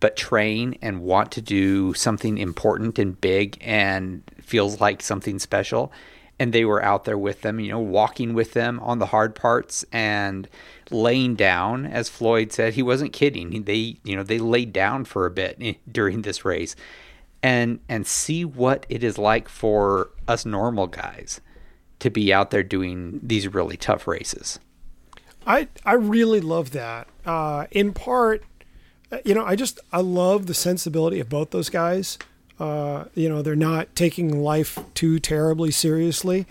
but 0.01 0.17
train 0.17 0.77
and 0.81 1.03
want 1.03 1.31
to 1.33 1.43
do 1.43 1.95
something 1.95 2.39
important 2.39 2.99
and 2.99 3.21
big 3.21 3.59
and 3.61 4.23
feels 4.41 4.81
like 4.81 5.03
something 5.03 5.39
special. 5.39 5.93
And 6.39 6.55
they 6.55 6.65
were 6.65 6.83
out 6.83 7.05
there 7.05 7.19
with 7.19 7.43
them, 7.43 7.61
you 7.61 7.71
know, 7.71 7.79
walking 7.79 8.33
with 8.33 8.55
them 8.55 8.81
on 8.81 8.99
the 8.99 9.07
hard 9.07 9.35
parts 9.35 9.85
and 9.93 10.49
laying 10.91 11.35
down. 11.35 11.85
As 11.85 12.09
Floyd 12.09 12.51
said, 12.51 12.73
he 12.73 12.83
wasn't 12.83 13.13
kidding. 13.13 13.65
They, 13.65 13.99
you 14.05 14.17
know, 14.17 14.23
they 14.23 14.39
laid 14.39 14.73
down 14.73 15.05
for 15.05 15.27
a 15.27 15.31
bit 15.31 15.77
during 15.93 16.23
this 16.23 16.45
race, 16.45 16.75
and 17.43 17.79
and 17.91 18.07
see 18.07 18.45
what 18.45 18.87
it 18.89 19.05
is 19.05 19.19
like 19.19 19.51
for 19.51 20.11
us 20.27 20.47
normal 20.47 20.87
guys 20.87 21.43
to 21.99 22.11
be 22.11 22.33
out 22.33 22.51
there 22.51 22.63
doing 22.63 23.21
these 23.23 23.47
really 23.47 23.77
tough 23.77 24.07
races. 24.07 24.59
I 25.47 25.69
I 25.85 25.93
really 25.93 26.41
love 26.41 26.71
that. 26.71 27.07
Uh, 27.27 27.67
in 27.71 27.93
part, 27.93 28.43
you 29.25 29.35
know, 29.35 29.45
I 29.45 29.57
just 29.57 29.81
I 29.93 30.01
love 30.01 30.47
the 30.47 30.55
sensibility 30.55 31.21
of 31.21 31.29
both 31.29 31.51
those 31.51 31.69
guys. 31.69 32.19
Uh, 32.59 33.05
you 33.15 33.29
know, 33.29 33.43
they're 33.43 33.57
not 33.57 33.95
taking 33.97 34.43
life 34.43 34.79
too 34.95 35.19
terribly 35.19 35.71
seriously. 35.71 36.47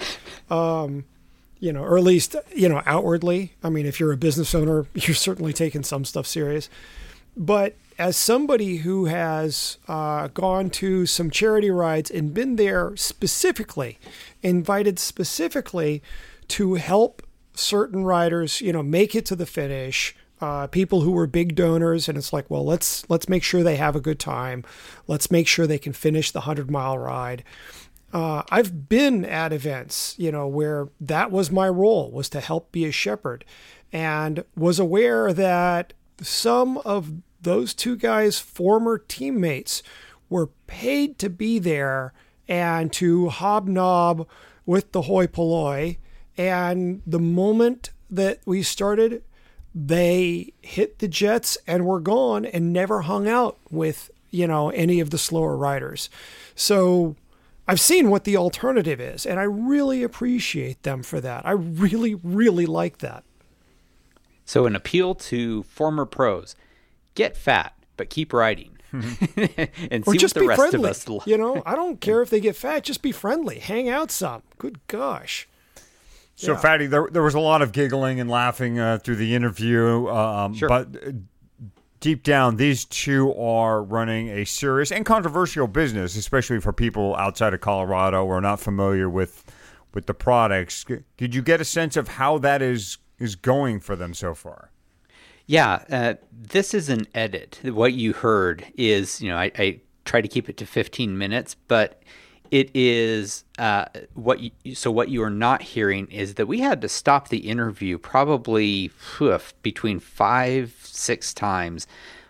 Um, 0.49 1.05
you 1.59 1.73
know, 1.73 1.83
or 1.83 1.97
at 1.97 2.03
least 2.03 2.35
you 2.55 2.69
know 2.69 2.81
outwardly. 2.85 3.53
I 3.63 3.69
mean, 3.69 3.85
if 3.85 3.99
you're 3.99 4.11
a 4.11 4.17
business 4.17 4.55
owner, 4.55 4.87
you're 4.93 5.15
certainly 5.15 5.53
taking 5.53 5.83
some 5.83 6.05
stuff 6.05 6.25
serious. 6.25 6.69
But 7.37 7.75
as 7.97 8.15
somebody 8.15 8.77
who 8.77 9.05
has 9.05 9.77
uh, 9.87 10.29
gone 10.29 10.69
to 10.69 11.05
some 11.05 11.29
charity 11.29 11.69
rides 11.69 12.09
and 12.09 12.33
been 12.33 12.55
there 12.55 12.95
specifically, 12.95 13.99
invited 14.41 14.97
specifically 14.97 16.01
to 16.47 16.75
help 16.75 17.21
certain 17.53 18.05
riders, 18.05 18.61
you 18.61 18.71
know, 18.71 18.81
make 18.81 19.15
it 19.15 19.25
to 19.27 19.35
the 19.35 19.45
finish. 19.45 20.15
Uh, 20.41 20.67
people 20.67 21.01
who 21.01 21.11
were 21.11 21.27
big 21.27 21.53
donors, 21.53 22.07
and 22.07 22.17
it's 22.17 22.31
like, 22.31 22.49
well, 22.49 22.63
let's 22.63 23.07
let's 23.09 23.27
make 23.27 23.43
sure 23.43 23.61
they 23.61 23.75
have 23.75 23.95
a 23.95 24.01
good 24.01 24.19
time. 24.19 24.63
Let's 25.05 25.29
make 25.29 25.47
sure 25.47 25.67
they 25.67 25.77
can 25.77 25.93
finish 25.93 26.31
the 26.31 26.41
hundred 26.41 26.71
mile 26.71 26.97
ride. 26.97 27.43
Uh, 28.13 28.43
I've 28.49 28.89
been 28.89 29.25
at 29.25 29.53
events, 29.53 30.15
you 30.17 30.31
know, 30.31 30.47
where 30.47 30.87
that 30.99 31.29
was 31.29 31.51
my 31.51 31.67
role 31.67 32.09
was 32.09 32.29
to 32.29 32.39
help 32.39 32.71
be 32.71 32.85
a 32.85 32.91
shepherd, 32.91 33.43
and 33.91 34.43
was 34.55 34.79
aware 34.79 35.33
that 35.33 35.93
some 36.21 36.77
of 36.79 37.11
those 37.41 37.73
two 37.73 37.95
guys' 37.95 38.39
former 38.39 38.97
teammates 38.97 39.83
were 40.29 40.47
paid 40.67 41.17
to 41.19 41.29
be 41.29 41.59
there 41.59 42.13
and 42.47 42.91
to 42.93 43.29
hobnob 43.29 44.27
with 44.65 44.91
the 44.91 45.03
hoi 45.03 45.27
polloi 45.27 45.97
and 46.37 47.01
the 47.05 47.19
moment 47.19 47.91
that 48.09 48.39
we 48.45 48.63
started, 48.63 49.23
they 49.73 50.53
hit 50.61 50.99
the 50.99 51.07
jets 51.07 51.57
and 51.67 51.85
were 51.85 51.99
gone 51.99 52.45
and 52.45 52.73
never 52.73 53.01
hung 53.01 53.27
out 53.27 53.57
with, 53.69 54.09
you 54.31 54.47
know, 54.47 54.69
any 54.69 54.99
of 54.99 55.09
the 55.09 55.17
slower 55.17 55.55
riders. 55.55 56.09
So 56.55 57.15
I've 57.67 57.79
seen 57.79 58.09
what 58.09 58.23
the 58.23 58.35
alternative 58.35 58.99
is, 58.99 59.27
and 59.27 59.39
I 59.39 59.43
really 59.43 60.01
appreciate 60.01 60.81
them 60.81 61.03
for 61.03 61.21
that. 61.21 61.45
I 61.45 61.51
really, 61.51 62.15
really 62.15 62.65
like 62.65 62.97
that. 62.97 63.23
So, 64.43 64.65
an 64.65 64.75
appeal 64.75 65.13
to 65.13 65.61
former 65.63 66.05
pros 66.05 66.55
get 67.13 67.37
fat, 67.37 67.75
but 67.95 68.09
keep 68.09 68.33
riding. 68.33 68.79
and 68.91 70.03
or 70.07 70.13
see 70.13 70.17
just 70.17 70.35
what 70.35 70.39
the 70.39 70.39
be 70.39 70.47
rest 70.47 70.59
friendly. 70.59 70.89
of 70.89 70.95
us 70.95 71.27
you 71.27 71.37
know, 71.37 71.61
I 71.63 71.75
don't 71.75 72.01
care 72.01 72.23
if 72.23 72.31
they 72.31 72.39
get 72.39 72.55
fat. 72.55 72.83
Just 72.83 73.03
be 73.03 73.11
friendly. 73.11 73.59
Hang 73.59 73.87
out 73.87 74.09
some. 74.09 74.41
Good 74.57 74.79
gosh. 74.87 75.47
So, 76.39 76.53
Yeah. 76.53 76.59
Fatty, 76.59 76.87
there, 76.87 77.09
there 77.11 77.21
was 77.21 77.33
a 77.33 77.39
lot 77.39 77.61
of 77.61 77.73
giggling 77.73 78.21
and 78.21 78.29
laughing 78.29 78.79
uh, 78.79 78.97
through 78.99 79.17
the 79.17 79.35
interview. 79.35 80.07
Um, 80.07 80.53
Sure. 80.53 80.69
But 80.69 80.87
uh, 81.05 81.11
deep 81.99 82.23
down, 82.23 82.55
these 82.55 82.85
two 82.85 83.33
are 83.35 83.83
running 83.83 84.29
a 84.29 84.45
serious 84.45 84.89
and 84.89 85.05
controversial 85.05 85.67
business, 85.67 86.15
especially 86.15 86.61
for 86.61 86.71
people 86.71 87.13
outside 87.17 87.53
of 87.53 87.59
Colorado 87.59 88.25
or 88.25 88.39
not 88.39 88.61
familiar 88.61 89.09
with 89.09 89.43
with 89.93 90.05
the 90.05 90.13
products. 90.13 90.85
Did 91.17 91.35
you 91.35 91.41
get 91.41 91.59
a 91.59 91.65
sense 91.65 91.97
of 91.97 92.07
how 92.07 92.37
that 92.37 92.61
is 92.61 92.99
is 93.17 93.35
going 93.35 93.81
for 93.81 93.97
them 93.97 94.13
so 94.13 94.33
far? 94.33 94.71
Yeah, 95.45 95.83
uh, 95.89 96.13
this 96.31 96.73
is 96.73 96.87
an 96.87 97.05
edit. 97.13 97.59
What 97.63 97.91
you 97.91 98.13
heard 98.13 98.65
is, 98.77 99.19
you 99.19 99.29
know, 99.29 99.35
I, 99.37 99.51
I 99.57 99.81
try 100.05 100.21
to 100.21 100.27
keep 100.29 100.47
it 100.47 100.55
to 100.57 100.65
15 100.65 101.17
minutes, 101.17 101.55
but 101.67 102.01
it 102.51 102.71
is 102.73 103.43
uh, 103.57 103.85
what 104.13 104.39
you, 104.39 104.75
so 104.75 104.91
what 104.91 105.09
you 105.09 105.21
are 105.23 105.29
not 105.29 105.61
hearing 105.61 106.07
is 106.11 106.35
that 106.35 106.47
we 106.47 106.59
had 106.59 106.81
to 106.81 106.89
stop 106.89 107.29
the 107.29 107.49
interview 107.49 107.97
probably 107.97 108.89
phew, 108.89 109.39
between 109.61 109.99
five 109.99 110.75
six 110.83 111.33
times 111.33 111.87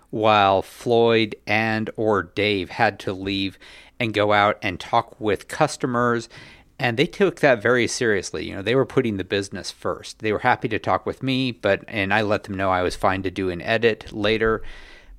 while 0.09 0.61
Floyd 0.61 1.35
and 1.45 1.89
or 1.95 2.23
Dave 2.23 2.71
had 2.71 2.99
to 2.99 3.13
leave 3.13 3.57
and 3.99 4.13
go 4.13 4.33
out 4.33 4.57
and 4.61 4.79
talk 4.79 5.19
with 5.19 5.47
customers 5.47 6.29
and 6.79 6.95
they 6.95 7.05
took 7.05 7.41
that 7.41 7.61
very 7.61 7.87
seriously. 7.87 8.47
You 8.47 8.55
know, 8.55 8.61
they 8.61 8.73
were 8.73 8.85
putting 8.85 9.17
the 9.17 9.25
business 9.25 9.69
first. 9.69 10.19
They 10.19 10.31
were 10.31 10.39
happy 10.39 10.69
to 10.69 10.79
talk 10.79 11.05
with 11.05 11.21
me, 11.21 11.51
but 11.51 11.83
and 11.87 12.13
I 12.13 12.21
let 12.21 12.45
them 12.45 12.55
know 12.55 12.71
I 12.71 12.83
was 12.83 12.95
fine 12.95 13.21
to 13.23 13.31
do 13.31 13.49
an 13.49 13.61
edit 13.61 14.13
later. 14.13 14.63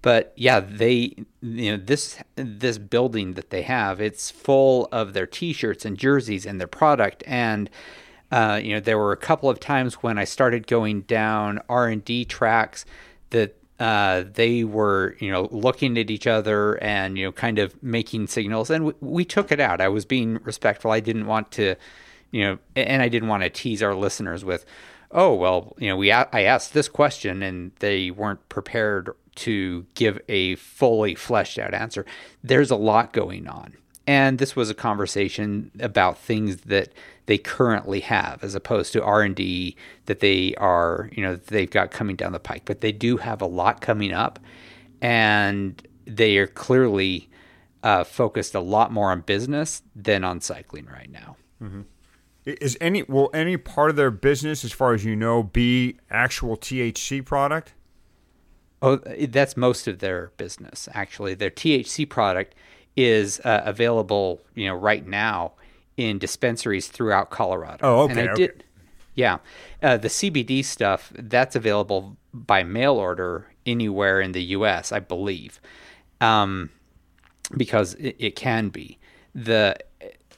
But 0.02 0.32
yeah, 0.36 0.60
they 0.60 1.14
you 1.42 1.72
know 1.72 1.76
this 1.76 2.18
this 2.36 2.78
building 2.78 3.34
that 3.34 3.50
they 3.50 3.62
have, 3.62 4.00
it's 4.00 4.30
full 4.30 4.88
of 4.90 5.12
their 5.12 5.26
T-shirts 5.26 5.84
and 5.84 5.98
jerseys 5.98 6.46
and 6.46 6.58
their 6.58 6.68
product. 6.68 7.22
And 7.26 7.68
uh, 8.30 8.60
you 8.62 8.74
know, 8.74 8.80
there 8.80 8.98
were 8.98 9.12
a 9.12 9.16
couple 9.16 9.50
of 9.50 9.60
times 9.60 9.94
when 9.94 10.18
I 10.18 10.24
started 10.24 10.66
going 10.66 11.02
down 11.02 11.60
R 11.68 11.88
and 11.88 12.04
D 12.04 12.24
tracks 12.24 12.84
that 13.30 13.56
uh, 13.80 14.24
they 14.34 14.62
were, 14.62 15.16
you 15.20 15.32
know, 15.32 15.48
looking 15.50 15.96
at 15.96 16.10
each 16.10 16.26
other 16.26 16.74
and, 16.84 17.16
you 17.16 17.24
know, 17.24 17.32
kind 17.32 17.58
of 17.58 17.82
making 17.82 18.26
signals. 18.26 18.68
And 18.68 18.84
we, 18.84 18.92
we 19.00 19.24
took 19.24 19.50
it 19.50 19.58
out. 19.58 19.80
I 19.80 19.88
was 19.88 20.04
being 20.04 20.34
respectful. 20.44 20.90
I 20.90 21.00
didn't 21.00 21.26
want 21.26 21.50
to, 21.52 21.76
you 22.30 22.44
know, 22.44 22.58
and 22.76 23.00
I 23.00 23.08
didn't 23.08 23.30
want 23.30 23.42
to 23.42 23.48
tease 23.48 23.82
our 23.82 23.94
listeners 23.94 24.44
with, 24.44 24.66
oh, 25.10 25.34
well, 25.34 25.74
you 25.78 25.88
know, 25.88 25.96
we 25.96 26.12
I 26.12 26.42
asked 26.42 26.74
this 26.74 26.88
question 26.88 27.42
and 27.42 27.72
they 27.78 28.10
weren't 28.10 28.46
prepared 28.50 29.10
to 29.36 29.86
give 29.94 30.20
a 30.28 30.56
fully 30.56 31.14
fleshed 31.14 31.58
out 31.58 31.74
answer. 31.74 32.04
There's 32.42 32.70
a 32.70 32.76
lot 32.76 33.12
going 33.12 33.46
on. 33.46 33.74
And 34.06 34.38
this 34.38 34.56
was 34.56 34.70
a 34.70 34.74
conversation 34.74 35.70
about 35.78 36.18
things 36.18 36.62
that 36.62 36.92
they 37.26 37.38
currently 37.38 38.00
have 38.00 38.42
as 38.42 38.54
opposed 38.54 38.92
to 38.94 39.04
R&D 39.04 39.76
that 40.06 40.20
they 40.20 40.54
are, 40.56 41.10
you 41.12 41.22
know, 41.22 41.36
they've 41.36 41.70
got 41.70 41.92
coming 41.92 42.16
down 42.16 42.32
the 42.32 42.40
pike, 42.40 42.62
but 42.64 42.80
they 42.80 42.90
do 42.90 43.18
have 43.18 43.40
a 43.40 43.46
lot 43.46 43.80
coming 43.80 44.12
up 44.12 44.40
and 45.00 45.86
they 46.06 46.38
are 46.38 46.46
clearly 46.46 47.30
uh, 47.82 48.04
focused 48.04 48.54
a 48.54 48.60
lot 48.60 48.92
more 48.92 49.10
on 49.10 49.20
business 49.20 49.82
than 49.94 50.24
on 50.24 50.40
cycling 50.40 50.86
right 50.86 51.10
now. 51.10 51.36
Is 52.46 52.76
any 52.80 53.02
will 53.02 53.30
any 53.34 53.56
part 53.56 53.90
of 53.90 53.96
their 53.96 54.10
business, 54.10 54.64
as 54.64 54.72
far 54.72 54.94
as 54.94 55.04
you 55.04 55.14
know, 55.14 55.42
be 55.42 55.98
actual 56.10 56.56
THC 56.56 57.24
product? 57.24 57.74
Oh, 58.82 58.96
that's 58.96 59.56
most 59.56 59.86
of 59.86 59.98
their 59.98 60.32
business. 60.36 60.88
Actually, 60.94 61.34
their 61.34 61.50
THC 61.50 62.08
product 62.08 62.54
is 62.96 63.40
uh, 63.40 63.62
available, 63.64 64.40
you 64.54 64.66
know, 64.66 64.74
right 64.74 65.06
now 65.06 65.52
in 65.96 66.18
dispensaries 66.18 66.88
throughout 66.88 67.30
Colorado. 67.30 67.78
Oh, 67.82 68.08
And 68.08 68.18
okay, 68.18 68.28
okay. 68.30 68.34
did, 68.46 68.64
yeah, 69.14 69.38
uh, 69.82 69.96
the 69.98 70.08
CBD 70.08 70.64
stuff 70.64 71.12
that's 71.14 71.54
available 71.54 72.16
by 72.32 72.62
mail 72.62 72.94
order 72.94 73.46
anywhere 73.66 74.20
in 74.20 74.32
the 74.32 74.42
U.S. 74.44 74.92
I 74.92 75.00
believe, 75.00 75.60
um, 76.20 76.70
because 77.56 77.94
it, 77.94 78.16
it 78.18 78.36
can 78.36 78.68
be 78.68 78.98
the. 79.34 79.76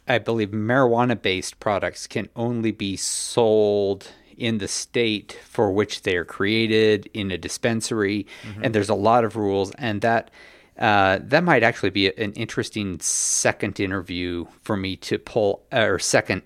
I 0.09 0.19
believe 0.19 0.49
marijuana-based 0.51 1.61
products 1.61 2.09
can 2.09 2.29
only 2.35 2.73
be 2.73 2.97
sold 2.97 4.09
in 4.43 4.59
the 4.59 4.67
state 4.67 5.39
for 5.49 5.71
which 5.71 6.03
they 6.03 6.17
are 6.17 6.25
created 6.25 7.09
in 7.15 7.31
a 7.31 7.39
dispensary, 7.39 8.27
and 8.61 8.75
there's 8.75 8.89
a 8.89 8.95
lot 8.95 9.25
of 9.25 9.37
rules, 9.37 9.71
and 9.79 10.01
that 10.01 10.31
uh, 10.79 11.19
that 11.23 11.45
might 11.45 11.63
actually 11.63 11.91
be 11.91 12.09
an 12.17 12.33
interesting 12.33 12.99
second 13.01 13.79
interview 13.79 14.45
for 14.63 14.77
me 14.77 14.97
to 14.97 15.17
pull, 15.19 15.63
or 15.71 15.99
second 16.01 16.43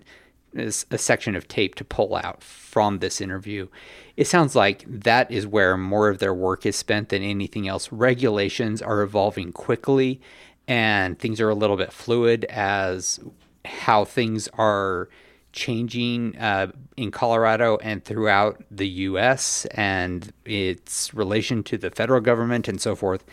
a 0.54 0.98
section 0.98 1.36
of 1.36 1.48
tape 1.48 1.74
to 1.74 1.84
pull 1.84 2.14
out 2.14 2.42
from 2.42 2.98
this 2.98 3.20
interview. 3.20 3.68
It 4.16 4.26
sounds 4.26 4.54
like 4.54 4.84
that 4.86 5.30
is 5.30 5.46
where 5.46 5.76
more 5.76 6.08
of 6.08 6.18
their 6.18 6.34
work 6.34 6.66
is 6.66 6.76
spent 6.76 7.08
than 7.10 7.22
anything 7.22 7.68
else. 7.68 7.92
Regulations 7.92 8.82
are 8.82 9.02
evolving 9.02 9.52
quickly, 9.52 10.20
and 10.68 11.18
things 11.18 11.40
are 11.40 11.50
a 11.50 11.54
little 11.54 11.76
bit 11.76 11.92
fluid 11.92 12.44
as 12.46 13.20
how 13.64 14.04
things 14.04 14.48
are 14.54 15.08
changing 15.56 16.36
uh, 16.38 16.70
in 16.96 17.10
Colorado 17.10 17.78
and 17.78 18.04
throughout 18.04 18.62
the 18.70 18.86
U.S. 19.10 19.64
and 19.72 20.32
its 20.44 21.12
relation 21.12 21.64
to 21.64 21.76
the 21.76 21.90
federal 21.90 22.20
government 22.20 22.68
and 22.68 22.80
so 22.80 22.94
forth, 22.94 23.24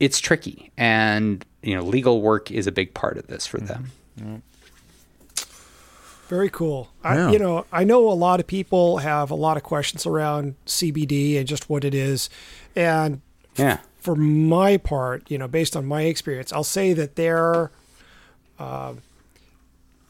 it's 0.00 0.18
tricky. 0.20 0.70
And 0.78 1.44
you 1.62 1.74
know, 1.74 1.82
legal 1.82 2.22
work 2.22 2.50
is 2.50 2.66
a 2.66 2.72
big 2.72 2.94
part 2.94 3.18
of 3.18 3.26
this 3.26 3.46
for 3.46 3.58
them. 3.58 3.90
Very 6.28 6.50
cool. 6.50 6.90
Yeah. 7.04 7.28
I, 7.28 7.32
you 7.32 7.38
know, 7.38 7.64
I 7.72 7.84
know 7.84 8.10
a 8.10 8.12
lot 8.12 8.38
of 8.38 8.46
people 8.46 8.98
have 8.98 9.30
a 9.30 9.34
lot 9.34 9.56
of 9.56 9.62
questions 9.62 10.06
around 10.06 10.54
CBD 10.66 11.38
and 11.38 11.46
just 11.48 11.70
what 11.70 11.84
it 11.84 11.94
is, 11.94 12.28
and 12.76 13.20
Yeah. 13.56 13.78
for 13.98 14.14
my 14.14 14.76
part, 14.76 15.28
you 15.30 15.38
know, 15.38 15.48
based 15.48 15.74
on 15.74 15.86
my 15.86 16.02
experience, 16.02 16.52
I'll 16.52 16.64
say 16.64 16.92
that 16.92 17.16
their 17.16 17.70
uh, 18.58 18.94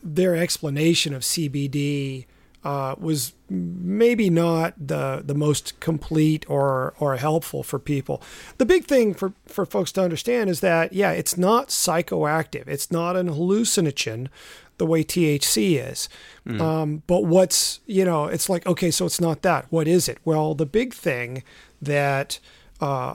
their 0.02 0.36
explanation 0.36 1.14
of 1.14 1.22
CBD 1.22 2.26
uh, 2.64 2.94
was 2.98 3.32
maybe 3.48 4.28
not 4.28 4.74
the 4.78 5.22
the 5.24 5.34
most 5.34 5.78
complete 5.80 6.44
or 6.48 6.94
or 6.98 7.16
helpful 7.16 7.62
for 7.62 7.78
people. 7.78 8.20
The 8.58 8.66
big 8.66 8.84
thing 8.84 9.14
for 9.14 9.32
for 9.46 9.64
folks 9.64 9.92
to 9.92 10.02
understand 10.02 10.50
is 10.50 10.60
that 10.60 10.92
yeah, 10.92 11.12
it's 11.12 11.36
not 11.36 11.68
psychoactive. 11.68 12.66
It's 12.66 12.90
not 12.90 13.16
an 13.16 13.28
hallucinogen 13.28 14.28
the 14.78 14.86
way 14.86 15.02
THC 15.02 15.90
is. 15.90 16.08
Um, 16.60 17.02
but 17.06 17.24
what's 17.24 17.80
you 17.86 18.04
know, 18.04 18.26
it's 18.26 18.48
like 18.48 18.66
okay, 18.66 18.90
so 18.90 19.06
it's 19.06 19.20
not 19.20 19.42
that. 19.42 19.66
What 19.70 19.86
is 19.86 20.08
it? 20.08 20.18
Well, 20.24 20.54
the 20.54 20.66
big 20.66 20.94
thing 20.94 21.44
that 21.80 22.40
uh, 22.80 23.14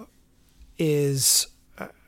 is 0.78 1.48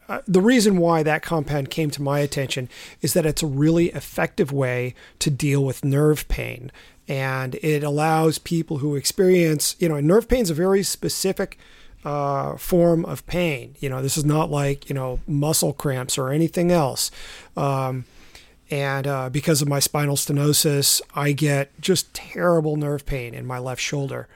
uh, 0.08 0.22
the 0.28 0.42
reason 0.42 0.78
why 0.78 1.04
that 1.04 1.24
compound 1.24 1.70
came 1.70 1.90
to 1.92 2.02
my 2.02 2.20
attention 2.20 2.70
is 3.02 3.14
that 3.14 3.26
it's 3.26 3.44
a 3.44 3.48
really 3.48 3.88
effective 3.88 4.52
way 4.52 4.94
to 5.20 5.30
deal 5.30 5.64
with 5.64 5.84
nerve 5.84 6.28
pain. 6.28 6.72
And 7.08 7.56
it 7.56 7.84
allows 7.84 8.38
people 8.38 8.80
who 8.80 8.96
experience, 8.96 9.76
you 9.80 9.90
know, 9.90 10.00
nerve 10.00 10.28
pain 10.28 10.42
is 10.42 10.50
a 10.50 10.56
very 10.56 10.84
specific 10.84 11.58
uh, 12.04 12.56
form 12.58 13.04
of 13.06 13.26
pain. 13.26 13.76
You 13.80 13.90
know, 13.90 14.02
this 14.02 14.18
is 14.18 14.26
not 14.26 14.52
like, 14.52 14.90
you 14.90 14.96
know, 14.96 15.20
muscle 15.28 15.74
cramps 15.74 16.18
or 16.18 16.30
anything 16.30 16.72
else. 16.72 17.12
Um, 17.58 18.06
and 18.72 19.06
uh, 19.06 19.30
because 19.30 19.62
of 19.62 19.68
my 19.68 19.80
spinal 19.80 20.16
stenosis, 20.16 21.02
I 21.16 21.32
get 21.32 21.80
just 21.80 22.14
terrible 22.14 22.76
nerve 22.76 23.06
pain 23.06 23.34
in 23.34 23.46
my 23.46 23.60
left 23.60 23.82
shoulder. 23.82 24.28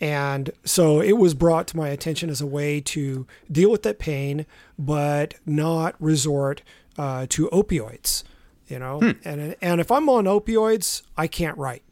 And 0.00 0.50
so 0.64 1.00
it 1.00 1.12
was 1.12 1.34
brought 1.34 1.68
to 1.68 1.76
my 1.76 1.88
attention 1.88 2.28
as 2.28 2.40
a 2.40 2.46
way 2.46 2.80
to 2.80 3.26
deal 3.50 3.70
with 3.70 3.82
that 3.84 3.98
pain, 3.98 4.44
but 4.78 5.34
not 5.46 5.94
resort 6.00 6.62
uh, 6.98 7.26
to 7.30 7.48
opioids. 7.48 8.24
You 8.66 8.78
know, 8.78 9.00
and 9.24 9.56
and 9.60 9.80
if 9.80 9.90
I'm 9.90 10.08
on 10.08 10.24
opioids, 10.24 11.02
I 11.16 11.26
can't 11.26 11.56
write. 11.58 11.82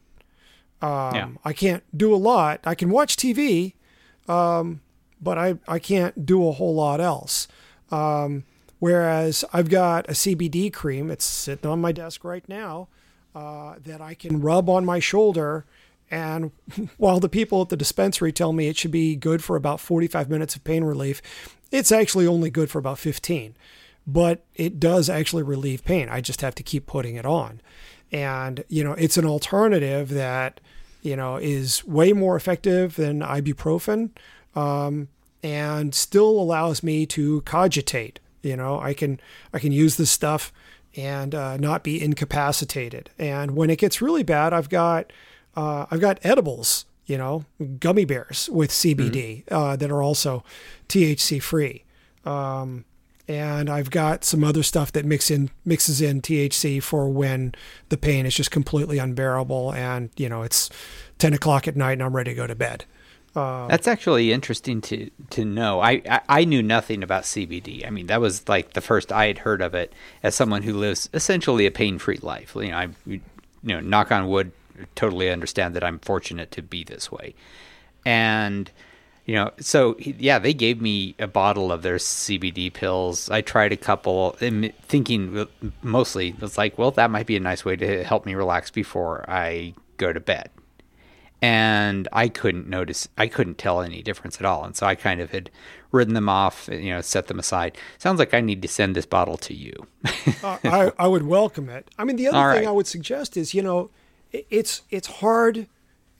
Um, 0.80 1.14
Yeah. 1.14 1.28
I 1.44 1.52
can't 1.52 1.84
do 1.96 2.14
a 2.14 2.16
lot. 2.16 2.60
I 2.64 2.74
can 2.74 2.90
watch 2.90 3.16
TV, 3.16 3.74
um, 4.26 4.80
but 5.20 5.38
I 5.38 5.58
I 5.68 5.78
can't 5.78 6.24
do 6.26 6.48
a 6.48 6.52
whole 6.52 6.74
lot 6.74 7.00
else. 7.00 7.46
Um, 7.90 8.44
whereas 8.78 9.44
I've 9.52 9.68
got 9.68 10.08
a 10.08 10.12
CBD 10.12 10.72
cream. 10.72 11.10
It's 11.10 11.24
sitting 11.26 11.70
on 11.70 11.80
my 11.80 11.92
desk 11.92 12.24
right 12.24 12.48
now 12.48 12.88
uh, 13.34 13.74
that 13.84 14.00
I 14.00 14.14
can 14.14 14.40
rub 14.40 14.68
on 14.68 14.84
my 14.84 14.98
shoulder. 14.98 15.64
And 16.12 16.52
while 16.98 17.18
the 17.18 17.28
people 17.28 17.62
at 17.62 17.70
the 17.70 17.76
dispensary 17.76 18.30
tell 18.30 18.52
me 18.52 18.68
it 18.68 18.76
should 18.76 18.92
be 18.92 19.16
good 19.16 19.42
for 19.42 19.56
about 19.56 19.80
45 19.80 20.28
minutes 20.28 20.54
of 20.54 20.62
pain 20.62 20.84
relief, 20.84 21.22
it's 21.72 21.90
actually 21.90 22.26
only 22.26 22.50
good 22.50 22.70
for 22.70 22.78
about 22.78 22.98
15. 22.98 23.56
But 24.06 24.44
it 24.54 24.78
does 24.78 25.08
actually 25.08 25.42
relieve 25.42 25.84
pain. 25.84 26.08
I 26.08 26.20
just 26.20 26.42
have 26.42 26.54
to 26.56 26.62
keep 26.62 26.86
putting 26.86 27.16
it 27.16 27.24
on. 27.24 27.60
And, 28.12 28.62
you 28.68 28.84
know, 28.84 28.92
it's 28.92 29.16
an 29.16 29.24
alternative 29.24 30.10
that, 30.10 30.60
you 31.00 31.16
know, 31.16 31.36
is 31.36 31.84
way 31.86 32.12
more 32.12 32.36
effective 32.36 32.96
than 32.96 33.20
ibuprofen 33.20 34.10
um, 34.54 35.08
and 35.42 35.94
still 35.94 36.28
allows 36.28 36.82
me 36.82 37.06
to 37.06 37.40
cogitate. 37.42 38.20
You 38.42 38.56
know, 38.56 38.78
I 38.80 38.92
can 38.92 39.20
I 39.54 39.60
can 39.60 39.72
use 39.72 39.96
this 39.96 40.10
stuff 40.10 40.52
and 40.96 41.34
uh, 41.34 41.56
not 41.56 41.84
be 41.84 42.02
incapacitated. 42.02 43.08
And 43.18 43.52
when 43.52 43.70
it 43.70 43.78
gets 43.78 44.02
really 44.02 44.24
bad, 44.24 44.52
I've 44.52 44.68
got 44.68 45.12
uh, 45.56 45.86
I've 45.90 46.00
got 46.00 46.18
edibles, 46.22 46.86
you 47.06 47.18
know, 47.18 47.44
gummy 47.78 48.04
bears 48.04 48.48
with 48.52 48.70
CBD 48.70 49.44
uh, 49.50 49.76
that 49.76 49.90
are 49.90 50.02
also 50.02 50.44
THC 50.88 51.42
free. 51.42 51.84
Um, 52.24 52.84
and 53.28 53.70
I've 53.70 53.90
got 53.90 54.24
some 54.24 54.42
other 54.42 54.62
stuff 54.62 54.92
that 54.92 55.04
mix 55.04 55.30
in 55.30 55.50
mixes 55.64 56.00
in 56.00 56.20
THC 56.20 56.82
for 56.82 57.08
when 57.08 57.54
the 57.88 57.96
pain 57.96 58.26
is 58.26 58.34
just 58.34 58.50
completely 58.50 58.98
unbearable 58.98 59.72
and 59.72 60.10
you 60.16 60.28
know 60.28 60.42
it's 60.42 60.70
ten 61.18 61.32
o'clock 61.32 61.68
at 61.68 61.76
night 61.76 61.92
and 61.92 62.02
I'm 62.02 62.16
ready 62.16 62.32
to 62.32 62.34
go 62.34 62.46
to 62.46 62.54
bed. 62.54 62.84
That's 63.68 63.88
actually 63.88 64.32
interesting 64.32 64.80
to 64.82 65.08
to 65.30 65.44
know. 65.44 65.80
I, 65.80 66.02
I 66.08 66.20
I 66.28 66.44
knew 66.44 66.62
nothing 66.62 67.02
about 67.02 67.22
CBD. 67.22 67.86
I 67.86 67.90
mean, 67.90 68.06
that 68.06 68.20
was 68.20 68.46
like 68.48 68.72
the 68.74 68.80
first 68.80 69.12
I 69.12 69.26
had 69.26 69.38
heard 69.38 69.62
of 69.62 69.74
it 69.74 69.92
as 70.22 70.34
someone 70.34 70.62
who 70.62 70.74
lives 70.74 71.08
essentially 71.14 71.64
a 71.64 71.70
pain 71.70 71.98
free 71.98 72.18
life. 72.20 72.54
You 72.54 72.68
know, 72.68 72.76
I 72.76 72.88
you 73.06 73.20
know, 73.62 73.80
knock 73.80 74.12
on 74.12 74.28
wood, 74.28 74.52
totally 74.94 75.30
understand 75.30 75.74
that 75.74 75.84
I'm 75.84 75.98
fortunate 75.98 76.50
to 76.52 76.62
be 76.62 76.84
this 76.84 77.10
way, 77.10 77.34
and 78.04 78.70
you 79.24 79.34
know, 79.34 79.52
so 79.60 79.96
yeah, 79.98 80.38
they 80.38 80.52
gave 80.52 80.80
me 80.80 81.14
a 81.18 81.28
bottle 81.28 81.70
of 81.70 81.82
their 81.82 81.96
CBD 81.96 82.72
pills. 82.72 83.30
I 83.30 83.40
tried 83.40 83.72
a 83.72 83.76
couple, 83.76 84.32
thinking 84.82 85.46
mostly 85.82 86.34
it's 86.42 86.58
like, 86.58 86.76
well, 86.76 86.90
that 86.92 87.10
might 87.10 87.26
be 87.26 87.36
a 87.36 87.40
nice 87.40 87.64
way 87.64 87.76
to 87.76 88.02
help 88.02 88.26
me 88.26 88.34
relax 88.34 88.70
before 88.70 89.24
I 89.28 89.74
go 89.96 90.12
to 90.12 90.18
bed 90.18 90.50
and 91.42 92.06
I 92.12 92.28
couldn't 92.28 92.68
notice, 92.68 93.08
I 93.18 93.26
couldn't 93.26 93.58
tell 93.58 93.82
any 93.82 94.00
difference 94.00 94.38
at 94.40 94.46
all. 94.46 94.64
And 94.64 94.76
so 94.76 94.86
I 94.86 94.94
kind 94.94 95.20
of 95.20 95.32
had 95.32 95.50
written 95.90 96.14
them 96.14 96.28
off, 96.28 96.68
you 96.70 96.90
know, 96.90 97.00
set 97.00 97.26
them 97.26 97.40
aside. 97.40 97.76
Sounds 97.98 98.20
like 98.20 98.32
I 98.32 98.40
need 98.40 98.62
to 98.62 98.68
send 98.68 98.94
this 98.94 99.06
bottle 99.06 99.36
to 99.38 99.54
you. 99.54 99.74
Uh, 100.44 100.58
I, 100.64 100.92
I 100.98 101.06
would 101.08 101.24
welcome 101.24 101.68
it. 101.68 101.88
I 101.98 102.04
mean, 102.04 102.16
the 102.16 102.28
other 102.28 102.38
All 102.38 102.52
thing 102.52 102.62
right. 102.62 102.68
I 102.68 102.72
would 102.72 102.86
suggest 102.86 103.36
is, 103.36 103.54
you 103.54 103.62
know, 103.62 103.90
it's 104.32 104.82
it's 104.90 105.06
hard 105.06 105.66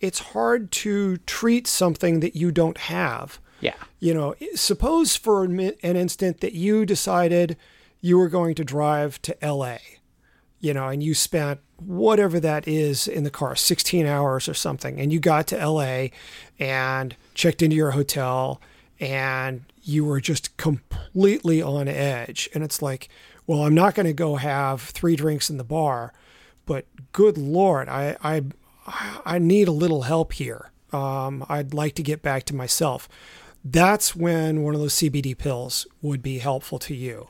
it's 0.01 0.19
hard 0.19 0.73
to 0.73 1.17
treat 1.19 1.67
something 1.67 2.21
that 2.21 2.35
you 2.35 2.51
don't 2.51 2.77
have. 2.77 3.39
yeah. 3.61 3.75
You 4.01 4.13
know, 4.13 4.35
suppose 4.57 5.15
for 5.15 5.45
an 5.45 5.61
instant 5.61 6.41
that 6.41 6.55
you 6.55 6.85
decided 6.85 7.57
you 8.01 8.19
were 8.19 8.29
going 8.29 8.57
to 8.57 8.65
drive 8.65 9.23
to 9.23 9.37
LA, 9.41 9.77
you 10.59 10.75
know, 10.75 10.89
and 10.89 11.05
you 11.05 11.15
spent 11.15 11.61
whatever 11.77 12.41
that 12.41 12.67
is 12.67 13.07
in 13.07 13.23
the 13.23 13.31
car, 13.31 13.55
16 13.55 14.05
hours 14.05 14.49
or 14.49 14.55
something, 14.55 14.99
and 14.99 15.13
you 15.13 15.21
got 15.21 15.47
to 15.47 15.67
LA 15.67 16.09
and 16.59 17.15
checked 17.35 17.63
into 17.63 17.77
your 17.77 17.93
hotel 17.93 18.61
and 18.99 19.63
you 19.83 20.05
were 20.05 20.21
just 20.21 20.57
completely 20.57 21.63
on 21.63 21.87
edge. 21.87 22.49
And 22.55 22.65
it's 22.65 22.83
like, 22.83 23.09
well, 23.47 23.63
I'm 23.63 23.75
not 23.75 23.95
going 23.95 24.07
to 24.07 24.13
go 24.13 24.37
have 24.37 24.81
three 24.81 25.17
drinks 25.17 25.49
in 25.49 25.59
the 25.59 25.65
bar, 25.65 26.13
but 26.67 26.87
good 27.13 27.39
Lord, 27.39 27.89
I, 27.89 28.17
I, 28.23 28.43
I 29.25 29.39
need 29.39 29.69
a 29.69 29.73
little 29.73 30.03
help 30.03 30.33
here. 30.35 30.71
Um, 30.93 31.45
I'd 31.49 31.73
like 31.73 31.95
to 31.95 32.03
get 32.03 32.23
back 32.23 32.45
to 32.45 32.55
myself. 32.55 33.09
That's 33.65 34.17
when 34.17 34.63
one 34.63 34.75
of 34.75 34.81
those 34.81 34.95
CBD 34.95 35.37
pills 35.37 35.87
would 36.01 36.23
be 36.23 36.39
helpful 36.39 36.79
to 36.81 36.95
you. 36.95 37.29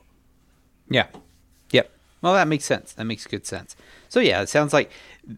Yeah. 0.89 1.07
Yep. 1.71 1.91
Well, 2.21 2.33
that 2.33 2.47
makes 2.47 2.65
sense. 2.65 2.93
That 2.93 3.05
makes 3.05 3.25
good 3.27 3.45
sense. 3.45 3.75
So 4.09 4.19
yeah, 4.19 4.41
it 4.41 4.49
sounds 4.49 4.73
like 4.73 4.91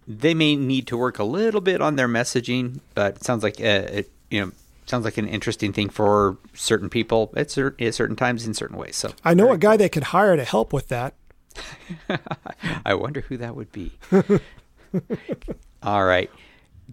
they 0.07 0.33
may 0.33 0.55
need 0.55 0.87
to 0.87 0.97
work 0.97 1.19
a 1.19 1.23
little 1.23 1.61
bit 1.61 1.81
on 1.81 1.95
their 1.95 2.07
messaging, 2.07 2.79
but 2.93 3.17
it 3.17 3.23
sounds 3.23 3.43
like 3.43 3.59
uh, 3.59 3.87
it, 3.91 4.11
you 4.29 4.41
know, 4.41 4.51
sounds 4.85 5.05
like 5.05 5.17
an 5.17 5.27
interesting 5.27 5.73
thing 5.73 5.89
for 5.89 6.37
certain 6.53 6.89
people 6.89 7.33
at, 7.35 7.51
cer- 7.51 7.75
at 7.79 7.93
certain 7.93 8.15
times 8.15 8.45
in 8.45 8.53
certain 8.53 8.77
ways. 8.77 8.95
So 8.95 9.13
I 9.23 9.33
know 9.33 9.51
a 9.51 9.57
guy 9.57 9.77
they 9.77 9.89
could 9.89 10.03
hire 10.05 10.35
to 10.35 10.43
help 10.43 10.73
with 10.73 10.87
that. 10.89 11.13
I 12.85 12.93
wonder 12.93 13.21
who 13.21 13.37
that 13.37 13.55
would 13.55 13.71
be. 13.71 13.93
All 15.83 16.05
right. 16.05 16.29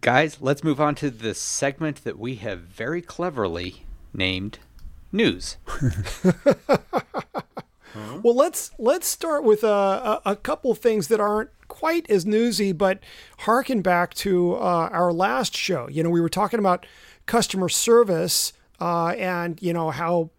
Guys, 0.01 0.39
let's 0.41 0.65
move 0.65 0.81
on 0.81 0.95
to 0.97 1.11
the 1.11 1.35
segment 1.35 2.05
that 2.05 2.19
we 2.19 2.37
have 2.37 2.61
very 2.61 3.03
cleverly 3.03 3.85
named 4.13 4.59
News. 5.13 5.57
Well, 8.23 8.35
let's 8.35 8.71
let's 8.79 9.07
start 9.07 9.45
with 9.45 9.63
a, 9.65 9.67
a, 9.67 10.23
a 10.27 10.37
couple 10.37 10.75
things 10.75 11.09
that 11.09 11.21
aren't 11.21 11.51
quite 11.69 12.09
as 12.11 12.25
newsy, 12.25 12.73
but 12.73 13.01
harken 13.41 13.83
back 13.83 14.15
to 14.15 14.55
uh, 14.55 14.89
our 14.93 15.13
last 15.13 15.57
show. 15.57 15.89
You 15.91 16.03
know, 16.03 16.11
we 16.11 16.21
were 16.21 16.29
talking 16.29 16.59
about 16.59 16.87
customer 17.27 17.69
service 17.69 18.53
uh, 18.81 19.09
and 19.09 19.61
you 19.61 19.73
know 19.73 19.91
how 19.91 20.31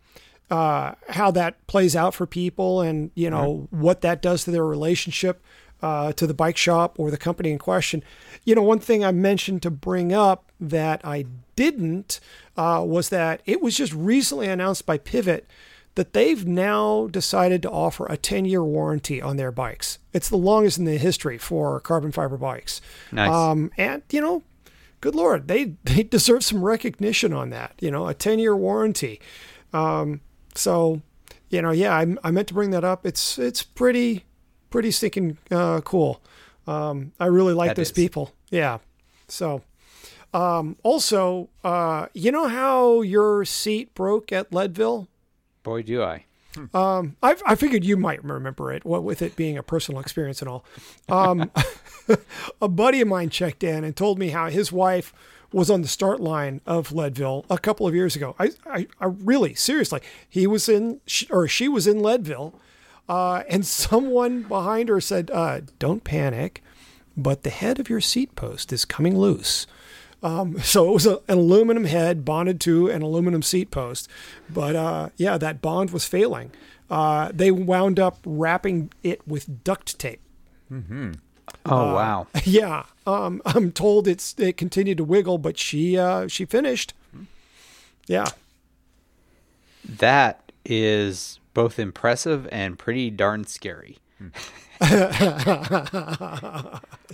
uh, 0.54 0.93
how 1.10 1.32
that 1.32 1.66
plays 1.66 1.95
out 1.95 2.14
for 2.14 2.28
people, 2.28 2.80
and 2.80 3.10
you 3.16 3.28
know 3.28 3.68
what 3.72 4.01
that 4.01 4.22
does 4.22 4.43
to 4.43 4.51
their 4.51 4.64
relationship 4.64 5.43
uh, 5.82 6.14
to 6.14 6.28
the 6.28 6.34
bike 6.36 6.58
shop 6.58 6.99
or 6.99 7.10
the 7.10 7.18
company 7.18 7.49
in 7.49 7.58
question. 7.58 8.04
You 8.43 8.54
know, 8.54 8.62
one 8.62 8.78
thing 8.78 9.04
I 9.04 9.12
mentioned 9.12 9.64
to 9.64 9.72
bring 9.72 10.14
up 10.14 10.51
that 10.60 11.01
I 11.04 11.26
didn't 11.56 12.20
uh, 12.56 12.84
was 12.86 13.10
that 13.10 13.41
it 13.47 13.64
was 13.64 13.76
just 13.76 13.93
recently 13.93 14.47
announced 14.47 14.86
by 14.86 14.99
Pivot 14.99 15.47
that 15.95 16.14
they've 16.14 16.45
now 16.45 17.08
decided 17.08 17.64
to 17.64 17.72
offer 17.72 18.06
a 18.06 18.16
10 18.16 18.45
year 18.45 18.64
warranty 18.64 19.20
on 19.24 19.38
their 19.38 19.51
bikes. 19.51 19.97
It's 20.14 20.30
the 20.30 20.38
longest 20.38 20.78
in 20.78 20.86
the 20.86 20.99
history 20.99 21.39
for 21.39 21.80
carbon 21.80 22.12
fiber 22.12 22.38
bikes. 22.38 22.80
Nice. 23.12 23.32
Um, 23.32 23.72
and, 23.76 24.04
you 24.12 24.22
know, 24.22 24.43
good 25.01 25.16
Lord, 25.16 25.47
they, 25.47 25.64
they 25.84 26.04
deserve 26.04 26.43
some 26.43 26.64
recognition 26.64 27.34
on 27.34 27.49
that, 27.49 27.74
you 27.80 27.89
know, 27.89 28.08
a 28.08 28.14
10 28.14 28.38
year 28.38 28.56
warranty. 28.56 29.20
Um, 29.74 30.22
so, 30.56 31.01
you 31.49 31.62
know, 31.62 31.72
yeah, 31.72 31.95
I, 31.95 32.16
I 32.24 32.32
meant 32.32 32.47
to 32.49 32.54
bring 32.54 32.72
that 32.72 32.84
up. 32.84 33.06
It's, 33.06 33.38
it's 33.38 33.64
pretty, 33.64 34.26
pretty 34.70 34.91
stinking 34.91 35.38
uh, 35.51 35.82
cool. 35.82 36.22
Um, 36.68 37.12
I 37.20 37.26
really 37.26 37.54
like 37.54 37.72
That 37.72 37.76
those 37.76 37.88
is. 37.88 37.91
people. 37.91 38.34
Yeah. 38.49 38.80
So, 39.28 39.62
um, 40.34 40.78
also, 40.84 41.49
uh, 41.64 42.08
you 42.14 42.32
know 42.32 42.47
how 42.47 43.01
your 43.01 43.45
seat 43.45 43.93
broke 43.93 44.32
at 44.32 44.54
Leadville? 44.54 45.08
Boy, 45.64 45.84
do 45.84 46.01
I. 46.04 46.26
Um, 46.74 47.16
I, 47.24 47.36
I 47.47 47.56
figured 47.56 47.84
you 47.84 47.97
might 47.97 48.24
remember 48.24 48.72
it, 48.72 48.86
what 48.86 49.04
with 49.04 49.24
it 49.24 49.36
being 49.36 49.58
a 49.58 49.64
personal 49.64 49.99
experience 49.99 50.39
and 50.41 50.49
all. 50.49 50.64
Um, 51.10 51.49
a 52.62 52.68
buddy 52.68 53.01
of 53.01 53.08
mine 53.08 53.30
checked 53.30 53.64
in 53.64 53.84
and 53.84 53.95
told 53.95 54.20
me 54.20 54.30
how 54.30 54.49
his 54.49 54.72
wife 54.72 55.14
was 55.54 55.70
on 55.70 55.82
the 55.82 55.88
start 55.88 56.20
line 56.20 56.62
of 56.66 56.91
Leadville 56.91 57.45
a 57.49 57.58
couple 57.58 57.88
of 57.88 57.95
years 57.95 58.16
ago. 58.16 58.36
I, 58.39 58.51
I, 58.66 58.88
I 58.99 59.06
really, 59.06 59.54
seriously, 59.54 60.01
he 60.28 60.47
was 60.47 60.68
in, 60.68 60.99
or 61.30 61.47
she 61.47 61.68
was 61.68 61.88
in 61.88 62.01
Leadville, 62.01 62.54
uh, 63.08 63.43
and 63.49 63.66
someone 63.66 64.43
behind 64.43 64.89
her 64.89 65.01
said, 65.01 65.30
uh, 65.32 65.62
"Don't 65.80 66.04
panic, 66.04 66.64
but 67.16 67.43
the 67.43 67.49
head 67.49 67.80
of 67.80 67.89
your 67.89 68.01
seat 68.01 68.36
post 68.36 68.74
is 68.74 68.86
coming 68.86 69.18
loose." 69.18 69.68
Um, 70.24 70.60
so 70.64 70.89
it 70.89 70.93
was 70.93 71.06
a, 71.06 71.20
an 71.28 71.38
aluminum 71.38 71.86
head 71.86 72.26
bonded 72.26 72.60
to 72.62 72.89
an 72.89 73.01
aluminum 73.01 73.41
seat 73.41 73.72
post. 73.72 74.08
But 74.49 74.76
uh, 74.76 75.10
yeah, 75.18 75.38
that 75.38 75.62
bond 75.62 75.91
was 75.91 76.06
failing. 76.06 76.51
Uh, 76.89 77.32
they 77.34 77.51
wound 77.51 77.99
up 77.99 78.18
wrapping 78.26 78.91
it 79.04 79.28
with 79.28 79.64
duct 79.64 79.97
tape. 79.99 80.22
Oh 81.66 81.94
wow. 81.94 82.28
Yeah, 82.46 82.84
um, 83.08 83.41
I'm 83.46 83.72
told 83.72 84.08
it's 84.08 84.36
it 84.38 84.58
continued 84.58 84.98
to 84.98 85.04
wiggle, 85.04 85.38
but 85.38 85.58
she 85.58 85.98
uh, 85.98 86.28
she 86.28 86.46
finished. 86.46 86.94
Yeah, 88.08 88.28
That 89.88 90.52
is 90.66 91.39
both 91.54 91.80
impressive 91.80 92.50
and 92.52 92.78
pretty 92.78 93.10
darn 93.10 93.46
scary. 93.46 93.98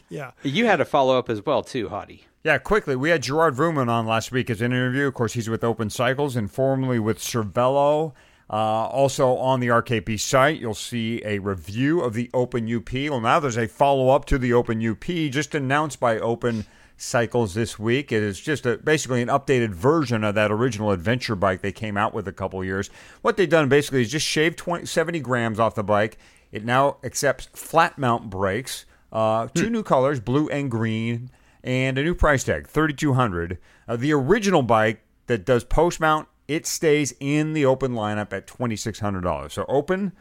yeah. 0.10 0.32
You 0.44 0.66
had 0.66 0.82
a 0.82 0.86
follow 0.86 1.18
up 1.18 1.30
as 1.30 1.46
well 1.46 1.62
too, 1.64 1.90
Hottie. 1.90 2.22
Yeah, 2.44 2.58
quickly. 2.58 2.96
We 2.96 3.10
had 3.10 3.22
Gerard 3.22 3.56
Vroomen 3.56 3.90
on 3.90 4.06
last 4.08 4.32
week 4.32 4.50
as 4.50 4.62
an 4.62 4.72
interview. 4.72 5.08
Of 5.08 5.14
course, 5.14 5.34
he's 5.34 5.50
with 5.50 5.64
Open 5.64 5.90
Cycles 5.90 6.36
and 6.36 6.50
formerly 6.52 6.98
with 6.98 7.20
Cervelo. 7.20 8.14
Uh, 8.50 8.88
also 8.88 9.36
on 9.36 9.60
the 9.60 9.68
RKP 9.68 10.20
site, 10.20 10.60
you'll 10.60 10.74
see 10.74 11.22
a 11.24 11.40
review 11.40 12.02
of 12.02 12.14
the 12.14 12.30
Open 12.34 12.74
UP. 12.74 12.92
Well, 12.94 13.22
now 13.22 13.40
there's 13.40 13.58
a 13.58 13.68
follow 13.68 14.10
up 14.10 14.26
to 14.26 14.38
the 14.38 14.54
Open 14.54 14.86
UP 14.86 15.04
just 15.04 15.54
announced 15.54 16.00
by 16.00 16.18
Open 16.20 16.66
Cycles 16.98 17.54
this 17.54 17.78
week. 17.78 18.12
It 18.12 18.24
is 18.24 18.40
just 18.40 18.66
a, 18.66 18.78
basically 18.78 19.22
an 19.22 19.28
updated 19.30 19.70
version 19.70 20.24
of 20.24 20.36
that 20.36 20.52
original 20.52 20.92
adventure 20.92 21.36
bike 21.36 21.62
they 21.62 21.72
came 21.72 21.96
out 21.96 22.14
with 22.14 22.28
a 22.28 22.34
couple 22.34 22.64
years. 22.64 22.90
What 23.22 23.38
they've 23.38 23.48
done 23.48 23.70
basically 23.70 24.02
is 24.02 24.12
just 24.12 24.26
shave 24.26 24.56
20, 24.56 24.86
70 24.86 25.20
grams 25.20 25.60
off 25.60 25.76
the 25.76 25.84
bike. 25.84 26.18
It 26.52 26.66
now 26.66 26.98
accepts 27.04 27.48
flat 27.54 28.00
mount 28.00 28.32
brakes, 28.32 28.86
uh, 29.12 29.48
two 29.54 29.70
new 29.70 29.84
colors, 29.84 30.20
blue 30.20 30.50
and 30.50 30.72
green 30.72 31.30
and 31.64 31.98
a 31.98 32.04
new 32.04 32.16
price 32.16 32.44
tag, 32.44 32.68
thirty 32.68 32.94
two 32.94 33.14
hundred. 33.14 33.58
Uh, 33.88 33.96
the 33.96 34.14
original 34.14 34.62
bike 34.62 35.02
that 35.28 35.46
does 35.46 35.64
post 35.64 36.00
mount, 36.00 36.28
it 36.50 36.66
stays 36.66 37.14
in 37.20 37.54
the 37.54 37.64
open 37.64 37.94
lineup 37.94 38.34
at 38.34 38.48
twenty 38.48 38.76
six 38.76 39.00
hundred 39.00 39.22
dollars. 39.22 39.54
So 39.54 39.66
open, 39.70 40.12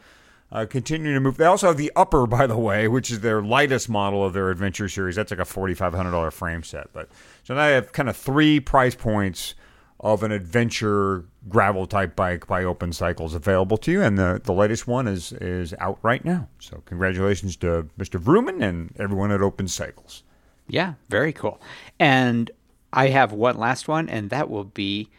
uh, 0.51 0.67
continuing 0.69 1.15
to 1.15 1.19
move. 1.19 1.37
They 1.37 1.45
also 1.45 1.67
have 1.67 1.77
the 1.77 1.91
upper, 1.95 2.27
by 2.27 2.45
the 2.45 2.57
way, 2.57 2.87
which 2.87 3.09
is 3.11 3.21
their 3.21 3.41
lightest 3.41 3.89
model 3.89 4.23
of 4.23 4.33
their 4.33 4.51
adventure 4.51 4.87
series. 4.87 5.15
That's 5.15 5.31
like 5.31 5.39
a 5.39 5.45
forty 5.45 5.73
five 5.73 5.93
hundred 5.93 6.11
dollar 6.11 6.29
frame 6.29 6.63
set. 6.63 6.93
But 6.93 7.09
so 7.43 7.55
now 7.55 7.65
they 7.65 7.73
have 7.73 7.91
kind 7.91 8.07
of 8.07 8.15
three 8.15 8.59
price 8.59 8.93
points 8.95 9.55
of 10.01 10.21
an 10.23 10.31
adventure 10.31 11.25
gravel 11.49 11.85
type 11.87 12.15
bike 12.15 12.45
by 12.47 12.63
Open 12.63 12.93
Cycles 12.93 13.33
available 13.33 13.75
to 13.77 13.91
you, 13.91 14.01
and 14.01 14.17
the, 14.17 14.39
the 14.43 14.53
latest 14.53 14.87
one 14.87 15.07
is 15.07 15.33
is 15.33 15.73
out 15.79 15.97
right 16.03 16.23
now. 16.23 16.47
So 16.59 16.83
congratulations 16.85 17.55
to 17.57 17.87
Mr. 17.97 18.21
Vroomen 18.21 18.61
and 18.61 18.93
everyone 18.99 19.31
at 19.31 19.41
Open 19.41 19.67
Cycles. 19.67 20.23
Yeah, 20.67 20.93
very 21.09 21.33
cool. 21.33 21.59
And 21.99 22.51
I 22.93 23.07
have 23.07 23.31
one 23.31 23.57
last 23.57 23.87
one, 23.87 24.07
and 24.07 24.29
that 24.29 24.47
will 24.47 24.65
be 24.65 25.09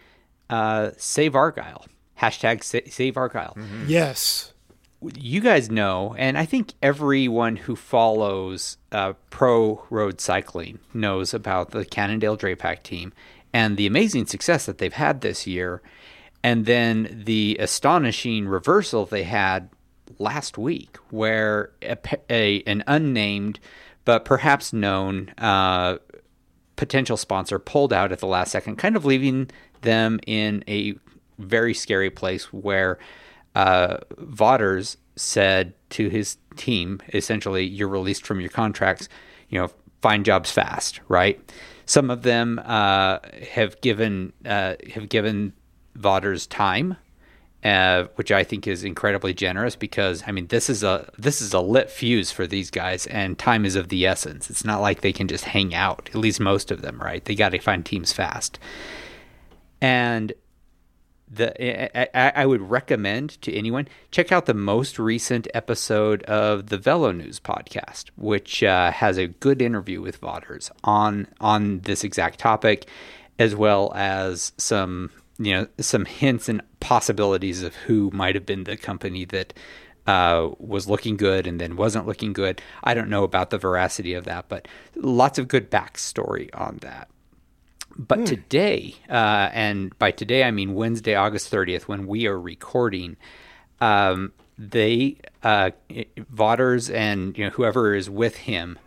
uh, 0.51 0.91
Save 0.99 1.35
Argyle. 1.35 1.87
Hashtag 2.21 2.63
sa- 2.63 2.81
Save 2.91 3.17
Argyle. 3.17 3.57
Yes. 3.87 4.53
You 5.15 5.41
guys 5.41 5.71
know, 5.71 6.15
and 6.19 6.37
I 6.37 6.45
think 6.45 6.75
everyone 6.83 7.57
who 7.57 7.75
follows 7.75 8.77
uh, 8.93 9.15
pro 9.31 9.83
road 9.89 10.21
cycling 10.21 10.79
knows 10.93 11.33
about 11.33 11.71
the 11.71 11.87
Cannondale 11.87 12.37
Drapac 12.37 12.83
team 12.83 13.15
and 13.55 13.79
the 13.79 13.87
amazing 13.87 14.27
success 14.27 14.67
that 14.67 14.77
they've 14.77 14.93
had 14.93 15.23
this 15.23 15.47
year, 15.47 15.81
and 16.43 16.67
then 16.67 17.23
the 17.25 17.57
astonishing 17.59 18.47
reversal 18.47 19.07
they 19.07 19.23
had 19.23 19.71
last 20.19 20.59
week, 20.59 20.99
where 21.09 21.71
a, 21.81 21.97
a, 22.29 22.63
an 22.65 22.85
unnamed 22.87 23.59
but 24.05 24.27
perhaps 24.27 24.73
known 24.73 25.31
uh, 25.39 25.97
potential 26.77 27.17
sponsor 27.17 27.59
pulled 27.59 27.93
out 27.93 28.13
at 28.13 28.19
the 28.19 28.27
last 28.27 28.51
second, 28.53 28.77
kind 28.77 28.97
of 28.97 29.05
leaving 29.07 29.51
them 29.83 30.21
in 30.27 30.65
a 30.69 30.95
very 31.39 31.75
scary 31.75 32.11
place 32.11 32.53
where 32.53 32.99
uh, 33.55 33.99
Vaughters 34.19 34.97
said 35.17 35.75
to 35.91 36.09
his 36.09 36.37
team, 36.57 37.01
essentially, 37.13 37.65
you're 37.65 37.89
released 37.89 38.27
from 38.27 38.41
your 38.41 38.51
contracts, 38.51 39.09
you 39.49 39.59
know, 39.59 39.71
find 40.01 40.25
jobs 40.25 40.51
fast, 40.51 41.01
right? 41.09 41.41
Some 41.87 42.11
of 42.11 42.23
them 42.23 42.61
uh, 42.65 43.19
have 43.53 43.81
given 43.81 44.33
uh, 44.45 44.77
have 44.95 45.09
given 45.09 45.53
Vaughters 45.97 46.47
time, 46.47 46.97
uh, 47.65 48.05
which 48.15 48.31
I 48.31 48.45
think 48.45 48.67
is 48.67 48.85
incredibly 48.85 49.35
generous 49.35 49.75
because 49.77 50.23
I 50.27 50.33
mean 50.33 50.47
this 50.47 50.71
is 50.71 50.83
a 50.83 51.11
this 51.19 51.43
is 51.43 51.53
a 51.53 51.61
lit 51.61 51.91
fuse 51.91 52.31
for 52.31 52.47
these 52.47 52.71
guys, 52.71 53.07
and 53.07 53.39
time 53.39 53.65
is 53.65 53.75
of 53.77 53.89
the 53.89 54.07
essence. 54.07 54.51
It's 54.51 54.65
not 54.65 54.81
like 54.81 55.01
they 55.01 55.13
can 55.13 55.27
just 55.27 55.45
hang 55.45 55.75
out. 55.75 56.09
At 56.11 56.21
least 56.21 56.41
most 56.41 56.71
of 56.71 56.83
them, 56.83 56.99
right? 57.01 57.25
They 57.25 57.35
got 57.35 57.51
to 57.51 57.59
find 57.59 57.85
teams 57.85 58.13
fast, 58.13 58.59
and 59.81 60.33
the 61.31 62.17
I, 62.17 62.43
I 62.43 62.47
would 62.47 62.61
recommend 62.61 63.41
to 63.43 63.55
anyone 63.55 63.89
check 64.11 64.33
out 64.33 64.47
the 64.47 64.55
most 64.55 64.99
recent 64.99 65.47
episode 65.55 66.23
of 66.25 66.67
the 66.67 66.79
Velo 66.79 67.13
News 67.13 67.39
podcast, 67.39 68.07
which 68.17 68.63
uh, 68.63 68.91
has 68.91 69.17
a 69.17 69.29
good 69.29 69.63
interview 69.63 70.01
with 70.01 70.17
Vaughters 70.17 70.71
on 70.83 71.29
on 71.41 71.81
this 71.81 72.03
exact 72.03 72.41
topic, 72.41 72.89
as 73.39 73.55
well 73.55 73.93
as 73.95 74.53
some 74.57 75.11
you 75.39 75.53
know 75.53 75.67
some 75.79 76.05
hints 76.05 76.49
and 76.49 76.63
possibilities 76.81 77.63
of 77.63 77.75
who 77.77 78.11
might 78.13 78.35
have 78.35 78.47
been 78.47 78.65
the 78.65 78.77
company 78.77 79.25
that 79.27 79.55
uh, 80.07 80.49
was 80.59 80.89
looking 80.89 81.17
good 81.17 81.47
and 81.47 81.61
then 81.61 81.77
wasn't 81.77 82.07
looking 82.07 82.33
good. 82.33 82.61
I 82.83 82.95
don't 82.95 83.09
know 83.09 83.23
about 83.23 83.51
the 83.51 83.59
veracity 83.59 84.15
of 84.15 84.25
that, 84.25 84.49
but 84.49 84.67
lots 84.97 85.39
of 85.39 85.47
good 85.47 85.71
backstory 85.71 86.51
on 86.55 86.79
that. 86.79 87.09
But 87.97 88.27
today, 88.27 88.95
uh, 89.09 89.51
and 89.53 89.97
by 89.99 90.11
today 90.11 90.45
I 90.45 90.51
mean 90.51 90.75
Wednesday, 90.75 91.15
August 91.15 91.51
30th, 91.51 91.83
when 91.83 92.07
we 92.07 92.27
are 92.27 92.41
recording, 92.41 93.17
um, 93.81 94.33
they, 94.59 95.17
uh, 95.43 95.71
Vaughters 96.29 96.91
and 96.91 97.37
you 97.37 97.45
know, 97.45 97.51
whoever 97.51 97.95
is 97.95 98.09
with 98.09 98.37
him, 98.37 98.79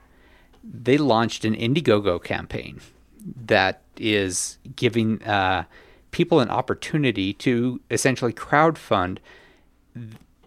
they 0.63 0.97
launched 0.97 1.45
an 1.45 1.55
Indiegogo 1.55 2.23
campaign 2.23 2.79
that 3.45 3.81
is 3.97 4.57
giving 4.75 5.21
uh, 5.23 5.65
people 6.11 6.39
an 6.39 6.49
opportunity 6.49 7.33
to 7.33 7.81
essentially 7.91 8.33
crowdfund 8.33 9.17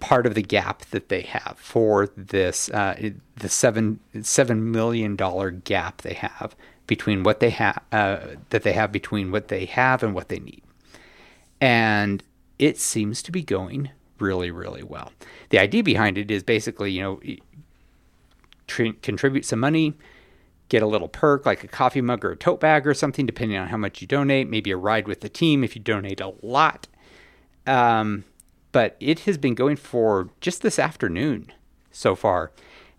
part 0.01 0.27
of 0.27 0.35
the 0.35 0.43
gap 0.43 0.85
that 0.87 1.09
they 1.09 1.23
have 1.23 1.57
for 1.59 2.09
this 2.17 2.69
uh, 2.71 3.11
the 3.37 3.49
seven 3.49 3.99
seven 4.23 4.71
million 4.71 5.17
dollar 5.17 5.51
gap 5.51 6.03
they 6.03 6.15
have 6.15 6.55
between 6.87 7.23
what 7.23 7.41
they 7.41 7.51
have 7.51 7.83
uh, 7.93 8.19
that 8.51 8.63
they 8.63 8.73
have 8.73 8.93
between 8.93 9.31
what 9.31 9.49
they 9.49 9.65
have 9.67 10.03
and 10.03 10.15
what 10.15 10.29
they 10.29 10.39
need, 10.39 10.63
and 11.61 12.23
it 12.59 12.79
seems 12.79 13.23
to 13.23 13.33
be 13.33 13.43
going 13.43 13.91
really 14.19 14.51
really 14.51 14.83
well. 14.83 15.13
The 15.51 15.59
idea 15.59 15.83
behind 15.83 16.19
it 16.19 16.31
is 16.31 16.43
basically 16.43 16.93
you 16.93 17.03
know 17.03 17.21
tr- 18.67 18.99
contribute 19.03 19.45
some 19.45 19.61
money. 19.61 19.95
Get 20.69 20.83
a 20.83 20.87
little 20.87 21.09
perk 21.09 21.47
like 21.47 21.63
a 21.63 21.69
coffee 21.69 22.01
mug 22.01 22.25
or 22.25 22.33
a 22.33 22.37
tote 22.37 22.61
bag 22.61 22.87
or 22.87 22.95
something, 22.95 23.25
depending 23.25 23.57
on 23.57 23.69
how 23.69 23.77
much 23.77 24.01
you 24.01 24.09
donate. 24.09 24.49
Maybe 24.49 24.73
a 24.73 24.77
ride 24.77 25.07
with 25.07 25.21
the 25.21 25.29
team 25.29 25.63
if 25.63 25.77
you 25.77 25.83
donate 25.83 26.21
a 26.21 26.35
lot. 26.43 26.89
Um, 27.67 28.25
but 28.73 28.97
it 29.01 29.21
has 29.21 29.39
been 29.39 29.55
going 29.55 29.77
for 29.77 30.29
just 30.41 30.63
this 30.63 30.79
afternoon 30.79 31.53
so 31.91 32.15
far. 32.15 32.51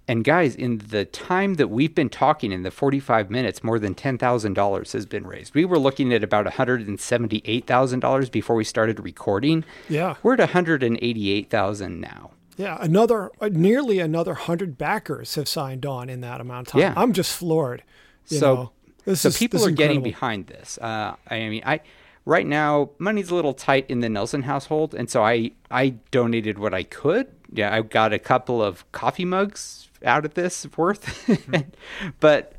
And 0.09 0.23
guys, 0.23 0.55
in 0.55 0.77
the 0.77 1.03
time 1.03 1.55
that 1.55 1.67
we've 1.69 1.93
been 1.93 2.09
talking, 2.09 2.53
in 2.53 2.63
the 2.63 2.71
45 2.71 3.29
minutes, 3.29 3.61
more 3.61 3.77
than 3.77 3.93
$10,000 3.93 4.91
has 4.93 5.05
been 5.05 5.27
raised. 5.27 5.53
We 5.53 5.65
were 5.65 5.77
looking 5.77 6.13
at 6.13 6.23
about 6.23 6.45
$178,000 6.45 8.31
before 8.31 8.55
we 8.55 8.63
started 8.63 8.99
recording. 9.01 9.65
Yeah. 9.89 10.15
We're 10.23 10.33
at 10.33 10.39
188,000 10.39 11.99
now. 11.99 12.31
Yeah, 12.57 12.77
another 12.79 13.29
uh, 13.39 13.49
nearly 13.51 13.99
another 13.99 14.33
hundred 14.33 14.79
backers 14.79 15.35
have 15.35 15.47
signed 15.47 15.85
on 15.85 16.09
in 16.09 16.21
that 16.21 16.41
amount 16.41 16.67
of 16.67 16.71
time. 16.71 16.81
Yeah. 16.81 16.93
I'm 16.97 17.13
just 17.13 17.37
floored. 17.37 17.83
you 18.29 18.39
so 18.39 18.71
so 19.13 19.27
is- 19.27 19.37
people 19.37 19.63
are 19.63 19.69
getting 19.69 20.01
behind 20.01 20.47
this. 20.47 20.79
Uh, 20.79 21.15
I 21.29 21.49
mean, 21.49 21.61
I 21.63 21.81
right 22.25 22.47
now 22.47 22.89
money's 22.97 23.29
a 23.29 23.35
little 23.35 23.53
tight 23.53 23.85
in 23.89 23.99
the 23.99 24.09
Nelson 24.09 24.41
household, 24.41 24.95
and 24.95 25.07
so 25.07 25.23
I 25.23 25.51
I 25.69 25.89
donated 26.09 26.57
what 26.57 26.73
I 26.73 26.81
could. 26.81 27.27
Yeah, 27.53 27.71
I 27.71 27.81
got 27.81 28.11
a 28.11 28.17
couple 28.17 28.63
of 28.63 28.91
coffee 28.91 29.23
mugs 29.23 29.86
out 30.03 30.25
of 30.25 30.33
this 30.33 30.67
worth, 30.75 31.29
but 32.19 32.53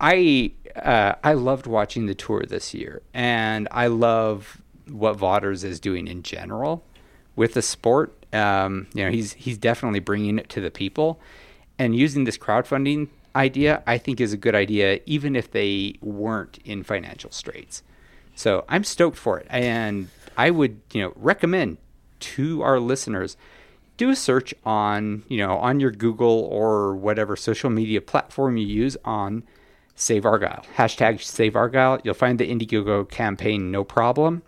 I 0.00 0.52
uh, 0.76 1.14
I 1.22 1.34
loved 1.34 1.66
watching 1.66 2.06
the 2.06 2.14
tour 2.14 2.44
this 2.46 2.74
year, 2.74 3.02
and 3.14 3.68
I 3.70 3.86
love 3.86 4.60
what 4.90 5.16
Vaughters 5.16 5.64
is 5.64 5.78
doing 5.80 6.08
in 6.08 6.22
general 6.22 6.84
with 7.36 7.54
the 7.54 7.62
sport. 7.62 8.14
Um, 8.32 8.88
you 8.94 9.04
know, 9.04 9.10
he's 9.10 9.34
he's 9.34 9.58
definitely 9.58 10.00
bringing 10.00 10.38
it 10.38 10.48
to 10.50 10.60
the 10.60 10.70
people, 10.70 11.20
and 11.78 11.94
using 11.94 12.24
this 12.24 12.38
crowdfunding 12.38 13.08
idea, 13.34 13.82
I 13.86 13.98
think 13.98 14.20
is 14.20 14.32
a 14.32 14.36
good 14.36 14.54
idea, 14.54 15.00
even 15.06 15.36
if 15.36 15.50
they 15.50 15.96
weren't 16.00 16.58
in 16.64 16.82
financial 16.82 17.30
straits. 17.30 17.82
So 18.34 18.64
I'm 18.68 18.84
stoked 18.84 19.16
for 19.16 19.38
it, 19.38 19.46
and 19.50 20.08
I 20.36 20.50
would 20.50 20.80
you 20.92 21.02
know 21.02 21.12
recommend 21.16 21.78
to 22.20 22.62
our 22.62 22.80
listeners 22.80 23.36
do 24.02 24.10
a 24.10 24.16
search 24.16 24.52
on 24.64 25.22
you 25.28 25.38
know 25.38 25.58
on 25.58 25.78
your 25.78 25.92
Google 25.92 26.48
or 26.50 26.96
whatever 26.96 27.36
social 27.36 27.70
media 27.70 28.00
platform 28.00 28.56
you 28.56 28.66
use 28.66 28.96
on 29.04 29.44
Save 29.94 30.26
Argyle 30.26 30.64
hashtag 30.76 31.22
Save 31.22 31.54
Argyle. 31.54 32.00
You'll 32.02 32.14
find 32.14 32.36
the 32.38 32.50
Indiegogo 32.50 33.08
campaign 33.08 33.70
no 33.70 33.84
problem, 33.84 34.42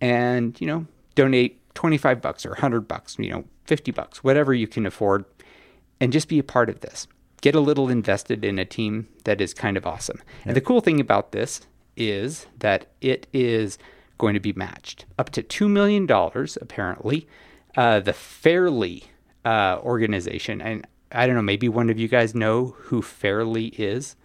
and 0.00 0.60
you 0.60 0.66
know 0.66 0.86
donate 1.14 1.60
25 1.74 2.20
bucks 2.20 2.44
or 2.44 2.50
100 2.50 2.88
bucks, 2.88 3.16
you 3.20 3.30
know 3.30 3.44
50 3.66 3.92
bucks, 3.92 4.24
whatever 4.24 4.52
you 4.52 4.66
can 4.66 4.84
afford, 4.84 5.24
and 6.00 6.12
just 6.12 6.28
be 6.28 6.40
a 6.40 6.44
part 6.44 6.68
of 6.68 6.80
this. 6.80 7.06
Get 7.40 7.54
a 7.54 7.60
little 7.60 7.88
invested 7.88 8.44
in 8.44 8.58
a 8.58 8.64
team 8.64 9.08
that 9.24 9.40
is 9.40 9.54
kind 9.54 9.76
of 9.76 9.86
awesome. 9.86 10.20
And 10.44 10.56
the 10.56 10.60
cool 10.60 10.80
thing 10.80 10.98
about 11.00 11.30
this 11.30 11.60
is 11.96 12.46
that 12.58 12.86
it 13.00 13.28
is 13.32 13.78
going 14.18 14.34
to 14.34 14.40
be 14.40 14.52
matched 14.52 15.04
up 15.18 15.30
to 15.30 15.42
$2 15.42 15.68
million, 15.68 16.08
apparently. 16.60 17.28
Uh, 17.76 18.00
the 18.00 18.12
Fairly 18.12 19.04
uh, 19.44 19.78
organization, 19.82 20.60
and 20.60 20.86
I 21.10 21.26
don't 21.26 21.36
know, 21.36 21.42
maybe 21.42 21.68
one 21.68 21.90
of 21.90 21.98
you 21.98 22.08
guys 22.08 22.34
know 22.34 22.74
who 22.78 23.02
Fairly 23.02 23.66
is, 23.68 24.16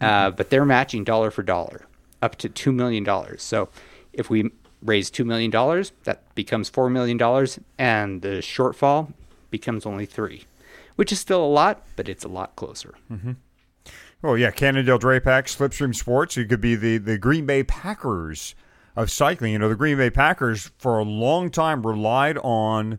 uh, 0.00 0.30
but 0.30 0.50
they're 0.50 0.64
matching 0.64 1.04
dollar 1.04 1.30
for 1.30 1.42
dollar 1.42 1.86
up 2.22 2.36
to 2.36 2.48
$2 2.48 2.74
million. 2.74 3.06
So 3.38 3.68
if 4.12 4.30
we 4.30 4.50
raise 4.82 5.10
$2 5.10 5.24
million, 5.26 5.50
that 6.04 6.34
becomes 6.34 6.70
$4 6.70 6.90
million, 6.90 7.18
and 7.78 8.22
the 8.22 8.38
shortfall 8.38 9.12
becomes 9.50 9.84
only 9.84 10.06
three, 10.06 10.44
which 10.96 11.12
is 11.12 11.20
still 11.20 11.44
a 11.44 11.46
lot, 11.46 11.84
but 11.96 12.08
it's 12.08 12.24
a 12.24 12.28
lot 12.28 12.56
closer. 12.56 12.94
Well, 14.22 14.36
yeah, 14.36 14.50
Cannondale 14.50 14.98
Drapac, 14.98 15.44
Slipstream 15.44 15.94
Sports. 15.94 16.36
You 16.36 16.44
could 16.44 16.60
be 16.60 16.76
the 16.76 16.98
the 16.98 17.16
Green 17.16 17.46
Bay 17.46 17.62
Packers 17.64 18.54
of 18.96 19.10
cycling. 19.10 19.52
You 19.52 19.58
know, 19.58 19.68
the 19.68 19.76
Green 19.76 19.96
Bay 19.96 20.10
Packers 20.10 20.70
for 20.78 20.98
a 20.98 21.04
long 21.04 21.50
time 21.50 21.86
relied 21.86 22.38
on 22.38 22.98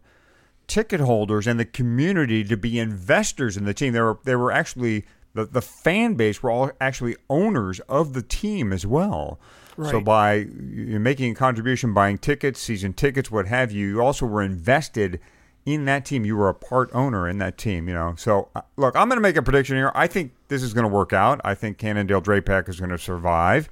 ticket 0.68 1.02
holders 1.02 1.48
and 1.48 1.60
the 1.60 1.66
community 1.66 2.44
to 2.46 2.56
be 2.56 2.80
investors 2.80 3.58
in 3.58 3.66
the 3.66 3.74
team. 3.74 3.94
They 3.94 4.02
were 4.02 4.20
they 4.24 4.36
were 4.36 4.52
actually 4.52 5.06
the 5.34 5.46
the 5.46 5.62
fan 5.62 6.16
base 6.16 6.42
were 6.42 6.52
all 6.52 6.72
actually 6.80 7.16
owners 7.30 7.80
of 7.82 8.14
the 8.14 8.22
team 8.22 8.72
as 8.74 8.86
well. 8.86 9.40
So 9.90 10.00
by 10.00 10.34
you 10.36 11.00
making 11.00 11.32
a 11.32 11.36
contribution, 11.36 11.94
buying 11.94 12.20
tickets, 12.20 12.60
season 12.60 12.94
tickets, 12.94 13.32
what 13.32 13.48
have 13.48 13.72
you, 13.72 13.88
you 13.88 14.02
also 14.02 14.28
were 14.28 14.44
invested 14.44 15.20
in 15.66 15.86
that 15.86 16.06
team. 16.06 16.26
You 16.26 16.36
were 16.36 16.50
a 16.50 16.54
part 16.54 16.90
owner 16.94 17.28
in 17.28 17.38
that 17.40 17.58
team, 17.58 17.88
you 17.88 17.94
know. 17.94 18.14
So 18.18 18.50
uh, 18.56 18.62
look, 18.78 18.96
I'm 18.96 19.08
going 19.08 19.18
to 19.18 19.22
make 19.22 19.38
a 19.38 19.42
prediction 19.42 19.76
here. 19.76 19.92
I 19.96 20.08
think 20.08 20.34
this 20.50 20.62
is 20.62 20.74
going 20.74 20.84
to 20.84 20.94
work 20.94 21.14
out. 21.14 21.42
I 21.44 21.56
think 21.56 21.78
Cannondale 21.78 22.22
Drapac 22.22 22.70
is 22.70 22.80
going 22.80 22.92
to 22.92 22.98
survive. 22.98 23.70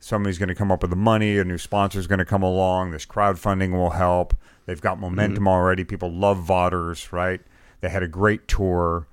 Somebody's 0.00 0.38
going 0.38 0.48
to 0.48 0.54
come 0.54 0.70
up 0.70 0.82
with 0.82 0.90
the 0.90 0.96
money. 0.96 1.38
A 1.38 1.44
new 1.44 1.58
sponsor 1.58 1.98
is 1.98 2.06
going 2.06 2.20
to 2.20 2.24
come 2.24 2.42
along. 2.42 2.92
This 2.92 3.04
crowdfunding 3.04 3.72
will 3.72 3.90
help. 3.90 4.34
They've 4.66 4.80
got 4.80 4.94
mm-hmm. 4.94 5.02
momentum 5.02 5.48
already. 5.48 5.84
People 5.84 6.12
love 6.12 6.38
Vaughters, 6.38 7.12
right? 7.12 7.40
They 7.80 7.88
had 7.88 8.02
a 8.02 8.08
great 8.08 8.48
tour. 8.48 9.08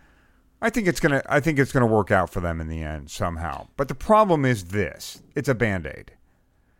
I 0.61 0.69
think 0.69 0.87
it's 0.87 0.99
gonna. 0.99 1.21
I 1.29 1.39
think 1.39 1.59
it's 1.59 1.71
gonna 1.71 1.85
work 1.85 2.11
out 2.11 2.29
for 2.29 2.39
them 2.39 2.59
in 2.59 2.67
the 2.67 2.81
end 2.81 3.11
somehow. 3.11 3.67
But 3.77 3.87
the 3.87 3.95
problem 3.95 4.45
is 4.45 4.65
this: 4.65 5.21
it's 5.35 5.49
a 5.49 5.53
band 5.53 5.85
aid. 5.85 6.13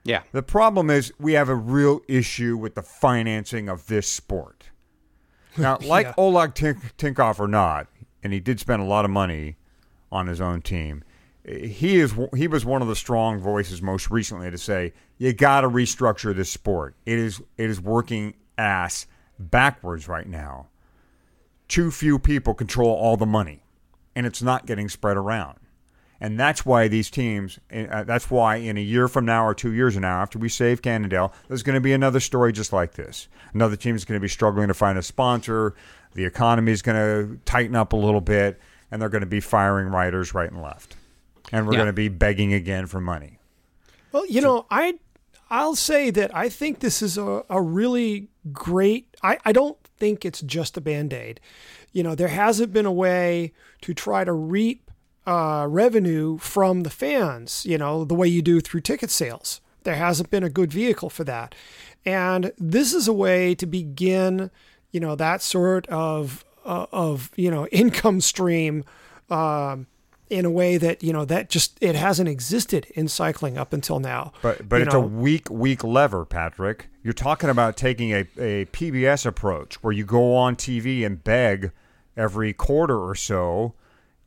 Yeah. 0.03 0.22
The 0.32 0.43
problem 0.43 0.89
is 0.89 1.12
we 1.20 1.34
have 1.34 1.49
a 1.49 1.56
real 1.56 2.01
issue 2.08 2.56
with 2.56 2.76
the 2.76 2.84
financing 2.84 3.68
of 3.68 3.88
this 3.88 4.08
sport. 4.08 4.70
Now, 5.58 5.78
like 5.82 6.08
Yeah. 6.08 6.14
Oleg 6.18 6.53
Tink- 6.53 6.91
Tinkoff 6.97 7.39
or 7.39 7.47
not, 7.47 7.88
and 8.22 8.34
he 8.34 8.41
did 8.41 8.60
spend 8.60 8.82
a 8.82 8.86
lot 8.86 9.06
of 9.06 9.12
money 9.12 9.56
on 10.12 10.28
his 10.28 10.41
own 10.41 10.62
team. 10.62 11.01
He 11.48 11.98
is 11.98 12.14
he 12.36 12.48
was 12.48 12.66
one 12.66 12.82
of 12.82 12.88
the 12.88 12.96
strong 12.96 13.39
voices 13.39 13.82
most 13.82 14.10
recently 14.10 14.50
to 14.50 14.58
say 14.58 14.93
you 15.18 15.32
got 15.32 15.62
to 15.62 15.70
restructure 15.70 16.36
this 16.36 16.50
sport. 16.50 16.96
It 17.06 17.20
is 17.20 17.41
it 17.58 17.70
is 17.70 17.80
working 17.80 18.34
ass 18.58 19.06
backwards 19.38 20.08
right 20.08 20.28
now. 20.28 20.68
Too 21.68 21.91
few 21.91 22.20
people 22.20 22.54
control 22.54 22.89
all 22.89 23.18
the 23.18 23.26
money, 23.26 23.64
and 24.16 24.26
it's 24.26 24.41
not 24.41 24.66
getting 24.66 24.89
spread 24.89 25.18
around. 25.18 25.60
And 26.22 26.39
that's 26.39 26.66
why 26.66 26.88
these 26.88 27.10
teams, 27.10 27.60
uh, 27.72 28.04
that's 28.04 28.32
why 28.32 28.56
in 28.56 28.78
a 28.78 28.82
year 28.82 29.08
from 29.08 29.26
now 29.26 29.46
or 29.46 29.54
two 29.54 29.74
years 29.74 29.93
from 29.93 30.04
now, 30.04 30.22
after 30.22 30.39
we 30.39 30.48
save 30.48 30.82
Cannondale, 30.82 31.34
there's 31.48 31.64
going 31.64 31.76
to 31.76 31.82
be 31.82 31.91
another 31.91 32.20
story 32.20 32.54
just 32.54 32.72
like 32.72 32.93
this. 32.93 33.28
Another 33.54 33.76
team 33.76 33.96
is 33.96 34.06
going 34.06 34.18
to 34.18 34.22
be 34.22 34.30
struggling 34.30 34.70
to 34.70 34.74
find 34.74 34.98
a 34.98 35.04
sponsor. 35.04 35.76
The 36.14 36.24
economy 36.24 36.72
is 36.72 36.82
going 36.82 36.96
to 36.96 37.38
tighten 37.43 37.76
up 37.76 37.91
a 37.91 37.98
little 37.98 38.22
bit, 38.22 38.60
and 38.89 39.02
they're 39.02 39.10
going 39.10 39.22
to 39.22 39.28
be 39.28 39.41
firing 39.41 39.88
writers 39.88 40.34
right 40.34 40.50
and 40.50 40.62
left. 40.62 40.96
And 41.52 41.66
we're 41.68 41.74
Yeah. 41.74 41.78
going 41.80 41.88
to 41.88 41.93
be 41.93 42.08
begging 42.10 42.54
again 42.54 42.86
for 42.88 43.00
money. 43.00 43.39
Well, 44.12 44.26
you 44.28 44.41
know, 44.41 44.66
I 44.72 44.96
I'll 45.50 45.76
say 45.76 46.10
that 46.10 46.36
I 46.36 46.50
think 46.50 46.80
this 46.80 47.02
is 47.02 47.18
a, 47.18 47.43
a 47.50 47.62
really 47.62 48.30
great 48.52 49.08
I, 49.22 49.38
I 49.46 49.52
don't 49.52 49.78
think 49.98 50.26
it's 50.26 50.41
just 50.41 50.76
a 50.78 50.82
band-aid. 50.82 51.39
You 51.93 52.04
know, 52.04 52.16
there 52.16 52.28
hasn't 52.30 52.74
been 52.74 52.86
a 52.86 52.91
way 52.91 53.54
to 53.82 53.93
try 53.93 54.24
to 54.24 54.34
reap 54.34 54.89
uh, 55.26 55.66
revenue 55.70 56.38
from 56.38 56.84
the 56.84 56.89
fans, 56.89 57.66
you 57.66 57.78
know, 57.78 58.04
the 58.06 58.14
way 58.16 58.28
you 58.28 58.41
do 58.41 58.60
through 58.62 58.82
ticket 58.82 59.10
sales. 59.10 59.62
There 59.84 59.96
hasn't 59.96 60.30
been 60.30 60.43
a 60.43 60.50
good 60.50 60.72
vehicle 60.74 61.10
for 61.10 61.24
that. 61.24 61.56
And 62.06 62.52
this 62.58 62.93
is 62.93 63.08
a 63.08 63.14
way 63.14 63.56
to 63.56 63.66
begin, 63.66 64.52
you 64.91 65.00
know, 65.00 65.16
that 65.16 65.41
sort 65.41 65.88
of 65.88 66.43
uh, 66.66 66.86
of, 66.91 67.32
you 67.36 67.50
know, 67.52 67.68
income 67.72 68.20
stream 68.22 68.84
um, 69.30 69.88
in 70.30 70.45
a 70.45 70.49
way 70.49 70.78
that 70.78 71.03
you 71.03 71.13
know 71.13 71.26
that 71.26 71.49
just 71.49 71.78
it 71.82 71.95
hasn't 71.95 72.30
existed 72.30 72.86
in 72.95 73.07
cycling 73.07 73.57
up 73.57 73.73
until 73.73 73.99
now. 73.99 74.32
But 74.41 74.67
but 74.67 74.78
You 74.78 74.84
it's 74.84 74.93
know, 74.93 75.03
a 75.03 75.07
weak 75.07 75.49
weak 75.49 75.84
lever, 75.84 76.26
Patrick. 76.26 76.88
You're 77.03 77.13
talking 77.13 77.49
about 77.49 77.78
taking 77.78 78.11
a, 78.11 78.26
a 78.38 78.65
PBS 78.65 79.26
approach 79.26 79.76
where 79.84 79.93
you 79.93 80.05
go 80.05 80.36
on 80.36 80.55
TV 80.55 81.05
and 81.05 81.23
beg 81.23 81.71
every 82.17 82.53
quarter 82.53 82.97
or 82.97 83.13
so 83.13 83.76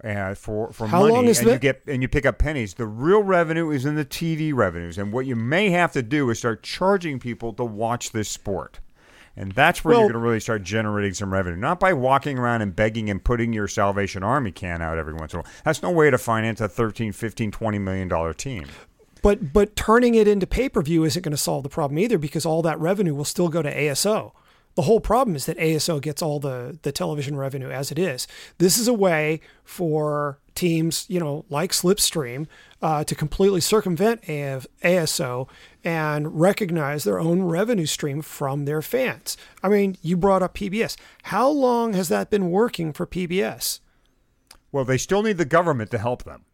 uh, 0.04 0.34
for 0.34 0.72
for 0.72 0.86
How 0.86 1.00
money, 1.08 1.28
and 1.28 1.36
you 1.42 1.58
get 1.58 1.82
and 1.86 2.02
you 2.02 2.08
pick 2.08 2.24
up 2.24 2.38
pennies. 2.38 2.74
The 2.74 2.86
real 2.86 3.22
revenue 3.22 3.70
is 3.70 3.84
in 3.84 3.96
the 3.96 4.04
TV 4.04 4.54
revenues, 4.54 4.98
and 4.98 5.12
what 5.12 5.26
you 5.26 5.34
may 5.34 5.70
have 5.70 5.92
to 5.92 6.02
do 6.02 6.30
is 6.30 6.38
start 6.38 6.62
charging 6.62 7.18
people 7.18 7.52
to 7.54 7.64
watch 7.64 8.12
this 8.12 8.28
sport. 8.28 8.80
And 9.40 9.52
that's 9.52 9.84
where 9.84 9.92
Well- 9.92 10.00
you're 10.00 10.08
going 10.12 10.20
to 10.20 10.26
really 10.26 10.40
start 10.40 10.64
generating 10.64 11.14
some 11.14 11.32
revenue, 11.32 11.56
not 11.56 11.78
by 11.78 11.92
walking 11.92 12.38
around 12.38 12.60
and 12.62 12.74
begging 12.74 13.08
and 13.08 13.22
putting 13.22 13.52
your 13.52 13.68
Salvation 13.68 14.24
Army 14.24 14.50
can 14.50 14.82
out 14.82 14.98
every 14.98 15.14
once 15.14 15.32
in 15.32 15.38
a 15.38 15.42
while. 15.42 15.52
That's 15.64 15.80
no 15.80 15.90
way 15.92 16.10
to 16.10 16.18
finance 16.18 16.60
a 16.60 16.68
13, 16.68 17.12
15, 17.12 17.52
20 17.52 17.78
million 17.78 18.08
dollar 18.08 18.34
team. 18.34 18.66
but 19.22 19.52
but 19.52 19.74
turning 19.76 20.14
it 20.16 20.26
into 20.28 20.46
pay 20.46 20.68
per 20.68 20.82
view 20.82 21.04
isn't 21.04 21.22
going 21.22 21.30
to 21.32 21.36
solve 21.36 21.62
the 21.62 21.68
problem 21.68 21.98
either 21.98 22.18
because 22.18 22.44
all 22.44 22.62
that 22.62 22.78
revenue 22.80 23.14
will 23.14 23.24
still 23.24 23.48
go 23.48 23.62
to 23.62 23.72
ASO. 23.72 24.32
The 24.78 24.82
whole 24.82 25.00
problem 25.00 25.34
is 25.34 25.46
that 25.46 25.58
ASO 25.58 26.00
gets 26.00 26.22
all 26.22 26.38
the 26.38 26.78
the 26.82 26.92
television 26.92 27.34
revenue 27.34 27.68
as 27.68 27.90
it 27.90 27.98
is. 27.98 28.28
This 28.58 28.78
is 28.78 28.86
a 28.86 28.94
way 28.94 29.40
for 29.64 30.38
teams, 30.54 31.04
you 31.08 31.18
know, 31.18 31.44
like 31.50 31.72
Slipstream, 31.72 32.46
uh, 32.80 33.02
to 33.02 33.16
completely 33.16 33.60
circumvent 33.60 34.20
AF, 34.28 34.68
ASO 34.84 35.48
and 35.82 36.38
recognize 36.40 37.02
their 37.02 37.18
own 37.18 37.42
revenue 37.42 37.86
stream 37.86 38.22
from 38.22 38.66
their 38.66 38.80
fans. 38.80 39.36
I 39.64 39.68
mean, 39.68 39.96
you 40.00 40.16
brought 40.16 40.44
up 40.44 40.54
PBS. 40.54 40.96
How 41.24 41.48
long 41.48 41.94
has 41.94 42.08
that 42.10 42.30
been 42.30 42.52
working 42.52 42.92
for 42.92 43.04
PBS? 43.04 43.80
Well, 44.70 44.84
they 44.84 44.96
still 44.96 45.24
need 45.24 45.38
the 45.38 45.44
government 45.44 45.90
to 45.90 45.98
help 45.98 46.22
them 46.22 46.44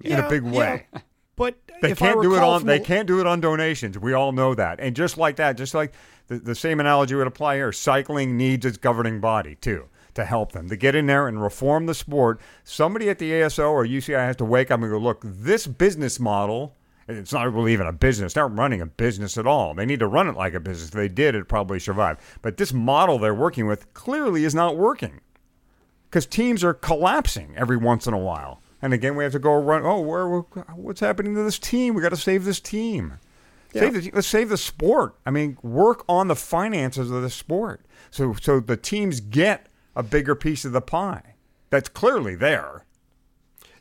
in 0.00 0.18
a 0.18 0.26
big 0.30 0.44
way. 0.44 0.86
yeah. 0.94 1.00
But 1.36 1.56
They 1.82 1.94
can't 1.94 2.22
do 2.22 2.34
it 2.34 2.42
on 2.42 2.64
they 2.64 2.80
can't 2.80 3.06
do 3.06 3.20
it 3.20 3.26
on 3.26 3.42
donations. 3.42 3.98
We 3.98 4.14
all 4.14 4.32
know 4.32 4.54
that. 4.54 4.80
And 4.80 4.96
just 4.96 5.18
like 5.18 5.36
that, 5.36 5.58
just 5.58 5.74
like 5.74 5.92
the, 6.28 6.38
the 6.38 6.54
same 6.54 6.80
analogy 6.80 7.14
would 7.14 7.26
apply 7.26 7.56
here, 7.56 7.72
cycling 7.72 8.36
needs 8.36 8.66
its 8.66 8.78
governing 8.78 9.20
body 9.20 9.56
too. 9.56 9.88
to 10.14 10.24
help 10.24 10.52
them, 10.52 10.68
to 10.68 10.76
get 10.76 10.94
in 10.94 11.06
there 11.06 11.28
and 11.28 11.42
reform 11.42 11.86
the 11.86 11.94
sport. 11.94 12.40
Somebody 12.64 13.08
at 13.08 13.18
the 13.18 13.30
ASO 13.32 13.70
or 13.70 13.84
UCI 13.84 14.18
has 14.18 14.36
to 14.36 14.44
wake 14.44 14.70
up 14.70 14.80
and 14.80 14.90
go, 14.90 14.98
look, 14.98 15.22
this 15.24 15.66
business 15.66 16.18
model. 16.18 16.74
It's 17.08 17.32
not 17.32 17.52
really 17.52 17.72
even 17.72 17.86
a 17.86 17.92
business. 17.92 18.32
They're 18.32 18.48
not 18.48 18.58
running 18.58 18.80
a 18.80 18.86
business 18.86 19.38
at 19.38 19.46
all. 19.46 19.74
They 19.74 19.86
need 19.86 20.00
to 20.00 20.08
run 20.08 20.26
it 20.26 20.34
like 20.34 20.54
a 20.54 20.60
business. 20.60 20.88
If 20.88 20.94
they 20.94 21.08
did, 21.08 21.36
it'd 21.36 21.48
probably 21.48 21.78
survive. 21.78 22.38
But 22.42 22.56
this 22.56 22.72
model 22.72 23.18
they're 23.18 23.32
working 23.32 23.66
with 23.66 23.92
clearly 23.94 24.44
is 24.44 24.56
not 24.56 24.76
working 24.76 25.20
because 26.10 26.26
teams 26.26 26.64
are 26.64 26.74
collapsing 26.74 27.54
every 27.56 27.76
once 27.76 28.08
in 28.08 28.14
a 28.14 28.18
while. 28.18 28.60
And 28.82 28.92
again, 28.92 29.16
we 29.16 29.22
have 29.22 29.32
to 29.34 29.38
go 29.38 29.54
run. 29.54 29.82
Oh, 29.84 30.00
where, 30.00 30.26
what's 30.74 31.00
happening 31.00 31.34
to 31.36 31.42
this 31.42 31.58
team? 31.58 31.94
We 31.94 32.02
got 32.02 32.08
to 32.08 32.16
save 32.16 32.44
this 32.44 32.58
team. 32.58 33.18
Save 33.80 33.94
the, 33.94 34.10
let's 34.14 34.26
save 34.26 34.48
the 34.48 34.56
sport. 34.56 35.14
I 35.26 35.30
mean, 35.30 35.58
work 35.62 36.04
on 36.08 36.28
the 36.28 36.36
finances 36.36 37.10
of 37.10 37.22
the 37.22 37.30
sport, 37.30 37.84
so 38.10 38.34
so 38.34 38.60
the 38.60 38.76
teams 38.76 39.20
get 39.20 39.66
a 39.94 40.02
bigger 40.02 40.34
piece 40.34 40.64
of 40.64 40.72
the 40.72 40.80
pie. 40.80 41.34
That's 41.70 41.88
clearly 41.88 42.34
there. 42.34 42.84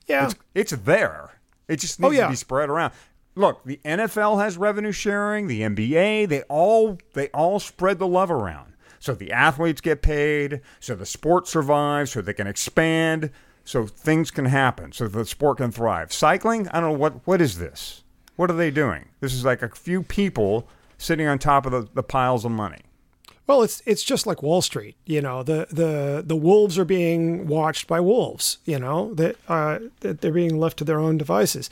Yeah. 0.08 0.26
It's, 0.26 0.36
it's 0.54 0.72
there. 0.72 1.40
It 1.68 1.78
just 1.78 2.02
Oh, 2.02 2.08
needs 2.10 2.18
yeah. 2.20 2.26
to 2.26 2.30
be 2.32 2.36
spread 2.36 2.70
around. 2.70 2.94
Look, 3.36 3.64
the 3.66 3.80
NFL 3.84 4.42
has 4.42 4.58
revenue 4.58 4.92
sharing. 4.92 5.48
The 5.48 5.62
NBA, 5.62 6.30
they 6.30 6.42
all 6.44 6.98
they 7.14 7.28
all 7.30 7.60
spread 7.60 8.00
the 8.00 8.08
love 8.08 8.32
around. 8.32 8.74
So 9.00 9.14
the 9.14 9.32
athletes 9.32 9.82
get 9.82 10.02
paid. 10.02 10.62
So 10.80 10.96
the 10.96 11.06
sport 11.06 11.48
survives. 11.48 12.12
So 12.12 12.22
they 12.22 12.34
can 12.34 12.48
expand. 12.48 13.32
So 13.66 13.88
things 13.88 14.32
can 14.32 14.46
happen. 14.46 14.92
So 14.94 15.08
the 15.08 15.26
sport 15.26 15.58
can 15.58 15.72
thrive. 15.72 16.14
Cycling, 16.14 16.68
I 16.70 16.80
don't 16.80 16.94
know 16.94 16.98
what 16.98 17.28
what 17.28 17.42
is 17.42 17.58
this. 17.58 18.04
What 18.36 18.50
are 18.50 18.56
they 18.56 18.72
doing? 18.72 19.06
This 19.20 19.34
is 19.34 19.46
like 19.46 19.62
a 19.62 19.70
few 19.70 20.04
people 20.04 20.68
sitting 20.98 21.28
on 21.28 21.40
top 21.40 21.66
of 21.66 21.72
the, 21.72 21.88
the 21.94 22.04
piles 22.04 22.46
of 22.46 22.52
money. 22.52 22.82
Well, 23.48 23.62
it's 23.62 23.82
it's 23.86 24.04
just 24.04 24.26
like 24.26 24.42
Wall 24.42 24.62
Street. 24.62 24.96
You 25.06 25.22
know, 25.22 25.44
the 25.44 25.68
the 25.70 26.24
the 26.26 26.36
wolves 26.36 26.80
are 26.80 26.86
being 26.86 27.48
watched 27.48 27.88
by 27.88 28.00
wolves. 28.00 28.58
You 28.66 28.80
know 28.80 29.14
that 29.14 29.36
uh, 29.48 29.80
that 30.00 30.22
they're 30.22 30.32
being 30.32 30.58
left 30.58 30.78
to 30.78 30.84
their 30.84 31.00
own 31.00 31.18
devices, 31.18 31.70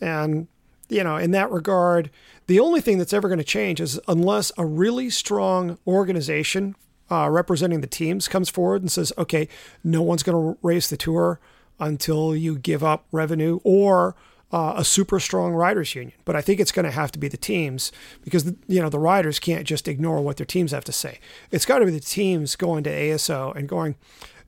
and 0.00 0.46
you 0.88 1.02
know, 1.02 1.16
in 1.16 1.32
that 1.32 1.50
regard, 1.50 2.10
the 2.46 2.60
only 2.60 2.80
thing 2.80 2.98
that's 2.98 3.12
ever 3.12 3.28
going 3.28 3.38
to 3.38 3.44
change 3.44 3.80
is 3.80 3.98
unless 4.06 4.52
a 4.56 4.64
really 4.64 5.10
strong 5.10 5.78
organization 5.84 6.76
uh, 7.10 7.28
representing 7.28 7.80
the 7.80 7.88
teams 7.88 8.28
comes 8.28 8.48
forward 8.48 8.82
and 8.82 8.92
says, 8.92 9.12
"Okay, 9.18 9.48
no 9.82 10.02
one's 10.02 10.22
going 10.22 10.54
to 10.54 10.58
race 10.62 10.88
the 10.88 10.96
tour 10.96 11.40
until 11.80 12.36
you 12.36 12.56
give 12.56 12.84
up 12.84 13.04
revenue," 13.10 13.58
or 13.64 14.14
uh, 14.52 14.74
a 14.76 14.84
super 14.84 15.18
strong 15.18 15.52
riders 15.52 15.94
union. 15.94 16.16
But 16.24 16.36
I 16.36 16.40
think 16.40 16.60
it's 16.60 16.72
going 16.72 16.84
to 16.84 16.90
have 16.90 17.12
to 17.12 17.18
be 17.18 17.28
the 17.28 17.36
teams 17.36 17.92
because 18.22 18.46
you 18.66 18.80
know 18.80 18.88
the 18.88 18.98
riders 18.98 19.38
can't 19.38 19.66
just 19.66 19.88
ignore 19.88 20.20
what 20.20 20.36
their 20.36 20.46
teams 20.46 20.72
have 20.72 20.84
to 20.84 20.92
say. 20.92 21.18
It's 21.50 21.66
got 21.66 21.78
to 21.80 21.86
be 21.86 21.90
the 21.90 22.00
teams 22.00 22.56
going 22.56 22.84
to 22.84 22.90
ASO 22.90 23.54
and 23.56 23.68
going, 23.68 23.96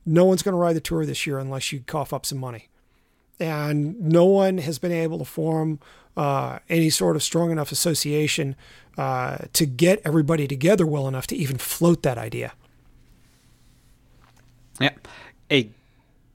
"No 0.06 0.24
one's 0.24 0.42
going 0.42 0.52
to 0.52 0.58
ride 0.58 0.76
the 0.76 0.80
tour 0.80 1.04
this 1.04 1.26
year 1.26 1.38
unless 1.38 1.72
you 1.72 1.80
cough 1.80 2.12
up 2.12 2.24
some 2.24 2.38
money." 2.38 2.68
And 3.40 4.00
no 4.00 4.24
one 4.24 4.58
has 4.58 4.78
been 4.78 4.92
able 4.92 5.18
to 5.18 5.24
form 5.24 5.78
uh, 6.16 6.58
any 6.68 6.90
sort 6.90 7.14
of 7.14 7.22
strong 7.22 7.52
enough 7.52 7.70
association 7.70 8.56
uh, 8.96 9.38
to 9.52 9.64
get 9.64 10.02
everybody 10.04 10.48
together 10.48 10.84
well 10.84 11.06
enough 11.06 11.28
to 11.28 11.36
even 11.36 11.56
float 11.56 12.02
that 12.02 12.18
idea. 12.18 12.52
Yeah. 14.80 14.90
A 15.50 15.70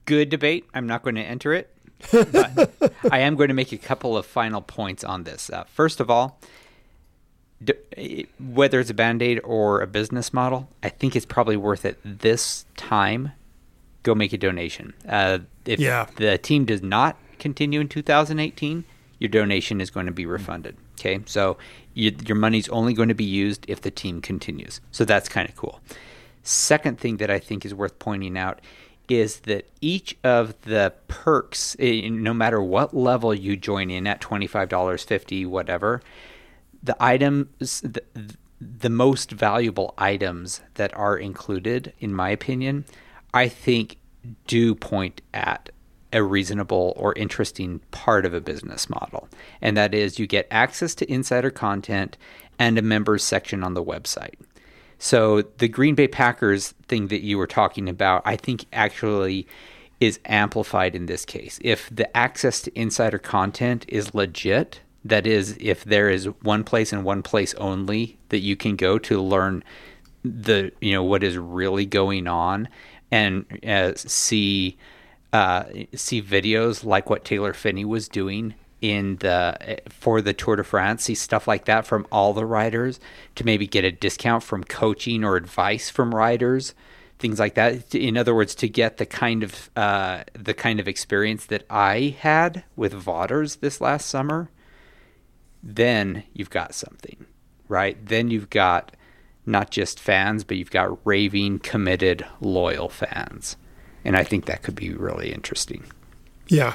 good 0.06 0.30
debate. 0.30 0.64
I'm 0.72 0.86
not 0.86 1.02
going 1.02 1.16
to 1.16 1.22
enter 1.22 1.52
it, 1.52 1.73
but 2.12 2.92
I 3.10 3.20
am 3.20 3.36
going 3.36 3.48
to 3.48 3.54
make 3.54 3.72
a 3.72 3.78
couple 3.78 4.16
of 4.16 4.26
final 4.26 4.60
points 4.60 5.04
on 5.04 5.24
this. 5.24 5.50
Uh, 5.50 5.64
first 5.64 6.00
of 6.00 6.10
all, 6.10 6.38
d- 7.62 8.26
whether 8.38 8.80
it's 8.80 8.90
a 8.90 8.94
band 8.94 9.22
aid 9.22 9.40
or 9.44 9.80
a 9.80 9.86
business 9.86 10.32
model, 10.32 10.68
I 10.82 10.88
think 10.88 11.16
it's 11.16 11.26
probably 11.26 11.56
worth 11.56 11.84
it 11.84 11.98
this 12.04 12.66
time. 12.76 13.32
Go 14.02 14.14
make 14.14 14.32
a 14.32 14.38
donation. 14.38 14.92
Uh, 15.08 15.38
if 15.64 15.80
Yeah. 15.80 16.06
the 16.16 16.36
team 16.38 16.64
does 16.64 16.82
not 16.82 17.16
continue 17.38 17.80
in 17.80 17.88
2018, 17.88 18.84
your 19.18 19.28
donation 19.28 19.80
is 19.80 19.90
going 19.90 20.06
to 20.06 20.12
be 20.12 20.26
refunded. 20.26 20.76
Okay, 20.98 21.20
so 21.26 21.56
you, 21.94 22.14
your 22.26 22.36
money's 22.36 22.68
only 22.68 22.94
going 22.94 23.08
to 23.08 23.14
be 23.14 23.24
used 23.24 23.64
if 23.68 23.80
the 23.80 23.90
team 23.90 24.20
continues. 24.20 24.80
So 24.92 25.04
that's 25.04 25.28
kind 25.28 25.48
of 25.48 25.56
cool. 25.56 25.80
Second 26.42 26.98
thing 27.00 27.16
that 27.16 27.30
I 27.30 27.38
think 27.38 27.64
is 27.64 27.74
worth 27.74 27.98
pointing 27.98 28.36
out 28.38 28.60
is 29.08 29.40
that 29.40 29.68
each 29.80 30.16
of 30.24 30.60
the 30.62 30.92
perks, 31.08 31.76
eh, 31.78 32.08
no 32.08 32.34
matter 32.34 32.62
what 32.62 32.94
level 32.94 33.34
you 33.34 33.56
join 33.56 33.90
in 33.90 34.06
at 34.06 34.20
$25, 34.20 35.04
50 35.04 35.46
whatever, 35.46 36.02
the 36.82 36.96
items, 37.00 37.80
the, 37.80 38.02
the 38.60 38.90
most 38.90 39.30
valuable 39.30 39.94
items 39.98 40.60
that 40.74 40.94
are 40.96 41.16
included, 41.16 41.92
in 41.98 42.14
my 42.14 42.30
opinion, 42.30 42.84
I 43.32 43.48
think 43.48 43.96
do 44.46 44.74
point 44.74 45.20
at 45.32 45.70
a 46.12 46.22
reasonable 46.22 46.94
or 46.96 47.12
interesting 47.14 47.80
part 47.90 48.24
of 48.24 48.32
a 48.32 48.40
business 48.40 48.88
model. 48.88 49.28
And 49.60 49.76
that 49.76 49.92
is 49.92 50.18
you 50.18 50.26
get 50.26 50.46
access 50.50 50.94
to 50.96 51.12
insider 51.12 51.50
content 51.50 52.16
and 52.58 52.78
a 52.78 52.82
members 52.82 53.24
section 53.24 53.64
on 53.64 53.74
the 53.74 53.82
website. 53.82 54.34
So 55.04 55.42
the 55.58 55.68
Green 55.68 55.94
Bay 55.94 56.08
Packers 56.08 56.72
thing 56.88 57.08
that 57.08 57.20
you 57.20 57.36
were 57.36 57.46
talking 57.46 57.90
about, 57.90 58.22
I 58.24 58.36
think 58.36 58.64
actually 58.72 59.46
is 60.00 60.18
amplified 60.24 60.94
in 60.94 61.04
this 61.04 61.26
case. 61.26 61.58
If 61.62 61.94
the 61.94 62.16
access 62.16 62.62
to 62.62 62.72
insider 62.78 63.18
content 63.18 63.84
is 63.86 64.14
legit, 64.14 64.80
that 65.04 65.26
is, 65.26 65.58
if 65.60 65.84
there 65.84 66.08
is 66.08 66.24
one 66.40 66.64
place 66.64 66.90
and 66.90 67.04
one 67.04 67.22
place 67.22 67.52
only 67.56 68.16
that 68.30 68.38
you 68.38 68.56
can 68.56 68.76
go 68.76 68.98
to 69.00 69.20
learn 69.20 69.62
the 70.24 70.72
you 70.80 70.94
know 70.94 71.04
what 71.04 71.22
is 71.22 71.36
really 71.36 71.84
going 71.84 72.26
on 72.26 72.66
and 73.10 73.44
uh, 73.68 73.92
see 73.96 74.78
uh, 75.34 75.64
see 75.94 76.22
videos 76.22 76.82
like 76.82 77.10
what 77.10 77.26
Taylor 77.26 77.52
Phinney 77.52 77.84
was 77.84 78.08
doing 78.08 78.54
in 78.84 79.16
the 79.16 79.78
for 79.88 80.20
the 80.20 80.34
Tour 80.34 80.56
de 80.56 80.64
France, 80.64 81.04
see 81.04 81.14
stuff 81.14 81.48
like 81.48 81.64
that 81.64 81.86
from 81.86 82.06
all 82.12 82.34
the 82.34 82.44
riders 82.44 83.00
to 83.34 83.44
maybe 83.44 83.66
get 83.66 83.82
a 83.82 83.90
discount 83.90 84.42
from 84.42 84.62
coaching 84.62 85.24
or 85.24 85.36
advice 85.36 85.88
from 85.88 86.14
riders, 86.14 86.74
things 87.18 87.38
like 87.38 87.54
that. 87.54 87.94
In 87.94 88.18
other 88.18 88.34
words, 88.34 88.54
to 88.56 88.68
get 88.68 88.98
the 88.98 89.06
kind 89.06 89.42
of 89.42 89.70
uh, 89.74 90.24
the 90.34 90.52
kind 90.52 90.80
of 90.80 90.86
experience 90.86 91.46
that 91.46 91.64
I 91.70 92.14
had 92.20 92.64
with 92.76 92.92
Vaughters 92.92 93.56
this 93.56 93.80
last 93.80 94.06
summer, 94.06 94.50
then 95.62 96.24
you've 96.34 96.50
got 96.50 96.74
something, 96.74 97.24
right? 97.68 97.96
Then 98.04 98.30
you've 98.30 98.50
got 98.50 98.94
not 99.46 99.70
just 99.70 99.98
fans, 99.98 100.44
but 100.44 100.58
you've 100.58 100.70
got 100.70 100.98
raving, 101.06 101.60
committed, 101.60 102.26
loyal 102.38 102.90
fans. 102.90 103.56
And 104.04 104.14
I 104.14 104.24
think 104.24 104.44
that 104.44 104.62
could 104.62 104.74
be 104.74 104.92
really 104.92 105.32
interesting. 105.32 105.84
Yeah, 106.48 106.74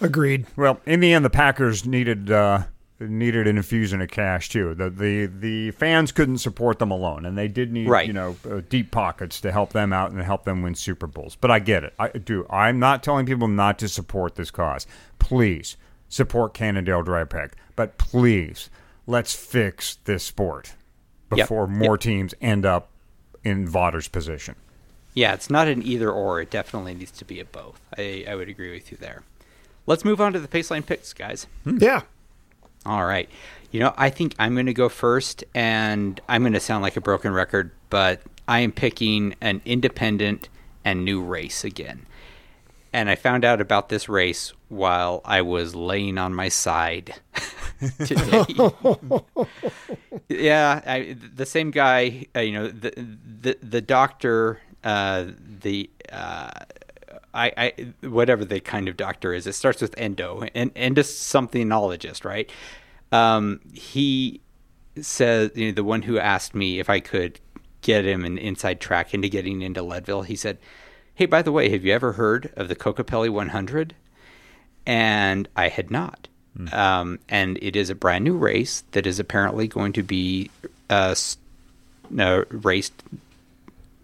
agreed. 0.00 0.46
Well, 0.56 0.80
in 0.86 1.00
the 1.00 1.12
end, 1.12 1.24
the 1.24 1.30
Packers 1.30 1.86
needed 1.86 2.30
uh, 2.30 2.64
needed 3.00 3.46
an 3.46 3.56
infusion 3.56 4.00
of 4.00 4.08
cash 4.10 4.48
too. 4.48 4.74
The 4.74 4.90
the 4.90 5.26
the 5.26 5.70
fans 5.72 6.12
couldn't 6.12 6.38
support 6.38 6.78
them 6.78 6.90
alone, 6.90 7.24
and 7.26 7.36
they 7.36 7.48
did 7.48 7.72
need 7.72 7.88
Right. 7.88 8.06
you 8.06 8.12
know 8.12 8.36
uh, 8.50 8.60
deep 8.68 8.90
pockets 8.90 9.40
to 9.42 9.52
help 9.52 9.72
them 9.72 9.92
out 9.92 10.10
and 10.12 10.22
help 10.22 10.44
them 10.44 10.62
win 10.62 10.74
Super 10.74 11.06
Bowls. 11.06 11.36
But 11.40 11.50
I 11.50 11.58
get 11.58 11.84
it. 11.84 11.94
I 11.98 12.08
do. 12.08 12.46
I'm 12.50 12.78
not 12.78 13.02
telling 13.02 13.26
people 13.26 13.48
not 13.48 13.78
to 13.80 13.88
support 13.88 14.34
this 14.36 14.50
cause. 14.50 14.86
Please 15.18 15.76
support 16.08 16.54
Cannondale 16.54 17.02
Drapac, 17.02 17.52
but 17.76 17.98
please 17.98 18.70
let's 19.06 19.34
fix 19.34 19.96
this 20.04 20.22
sport 20.24 20.74
Yep. 21.34 21.48
before 21.48 21.66
more 21.66 21.98
teams 21.98 22.32
end 22.40 22.64
up 22.64 22.90
in 23.42 23.66
Vaughters's 23.66 24.08
position. 24.08 24.54
Yeah, 25.14 25.34
it's 25.34 25.50
not 25.50 25.66
an 25.68 25.82
either 25.82 26.10
or. 26.10 26.40
It 26.40 26.50
definitely 26.50 26.94
needs 26.94 27.10
to 27.12 27.24
be 27.24 27.40
a 27.40 27.44
both. 27.44 27.80
I, 27.98 28.24
I 28.28 28.34
would 28.34 28.48
agree 28.48 28.72
with 28.72 28.90
you 28.92 28.98
there. 28.98 29.22
Let's 29.86 30.04
move 30.04 30.20
on 30.20 30.32
to 30.32 30.40
the 30.40 30.48
Paceline 30.48 30.86
picks, 30.86 31.12
guys. 31.12 31.46
Yeah. 31.64 32.02
All 32.86 33.04
right. 33.04 33.28
You 33.70 33.80
know, 33.80 33.92
I 33.96 34.10
think 34.10 34.34
I'm 34.38 34.54
going 34.54 34.66
to 34.66 34.74
go 34.74 34.88
first, 34.88 35.44
and 35.54 36.20
I'm 36.28 36.42
going 36.42 36.52
to 36.52 36.60
sound 36.60 36.82
like 36.82 36.96
a 36.96 37.00
broken 37.00 37.32
record, 37.32 37.72
but 37.90 38.22
I 38.46 38.60
am 38.60 38.72
picking 38.72 39.34
an 39.40 39.62
independent 39.64 40.48
and 40.84 41.04
new 41.04 41.22
race 41.22 41.64
again. 41.64 42.06
And 42.92 43.10
I 43.10 43.16
found 43.16 43.44
out 43.44 43.60
about 43.60 43.88
this 43.88 44.08
race 44.08 44.52
while 44.68 45.20
I 45.24 45.42
was 45.42 45.74
laying 45.74 46.16
on 46.18 46.32
my 46.32 46.48
side 46.48 47.16
today. 48.04 48.44
yeah, 50.28 50.80
I, 50.86 51.16
the 51.34 51.46
same 51.46 51.72
guy, 51.72 52.26
uh, 52.36 52.40
you 52.40 52.52
know, 52.52 52.68
the 52.68 52.92
the 53.40 53.58
the 53.60 53.80
doctor, 53.80 54.60
uh, 54.84 55.26
the 55.60 55.90
uh, 56.12 56.50
I, 57.34 57.52
I 57.56 58.06
whatever 58.06 58.44
the 58.44 58.60
kind 58.60 58.88
of 58.88 58.96
doctor 58.96 59.34
is. 59.34 59.46
It 59.46 59.54
starts 59.54 59.82
with 59.82 59.94
endo 59.98 60.46
and 60.54 60.70
endo 60.76 61.02
somethingologist, 61.02 62.24
right? 62.24 62.50
Um, 63.12 63.60
he 63.72 64.40
says, 65.00 65.50
you 65.54 65.66
know, 65.66 65.72
the 65.72 65.84
one 65.84 66.02
who 66.02 66.18
asked 66.18 66.54
me 66.54 66.78
if 66.78 66.88
I 66.88 67.00
could 67.00 67.40
get 67.82 68.04
him 68.04 68.24
an 68.24 68.38
inside 68.38 68.80
track 68.80 69.12
into 69.12 69.28
getting 69.28 69.62
into 69.62 69.82
Leadville. 69.82 70.22
He 70.22 70.36
said, 70.36 70.58
"Hey, 71.14 71.26
by 71.26 71.42
the 71.42 71.52
way, 71.52 71.68
have 71.70 71.84
you 71.84 71.92
ever 71.92 72.12
heard 72.12 72.52
of 72.56 72.68
the 72.68 72.76
Kokopelli 72.76 73.28
100?" 73.28 73.94
And 74.86 75.48
I 75.56 75.68
had 75.68 75.90
not. 75.90 76.28
Um, 76.72 77.18
and 77.28 77.58
it 77.60 77.74
is 77.74 77.90
a 77.90 77.96
brand 77.96 78.22
new 78.22 78.36
race 78.36 78.84
that 78.92 79.08
is 79.08 79.18
apparently 79.18 79.66
going 79.66 79.92
to 79.94 80.04
be 80.04 80.50
uh, 80.88 81.16
uh, 82.16 82.44
raced 82.50 83.02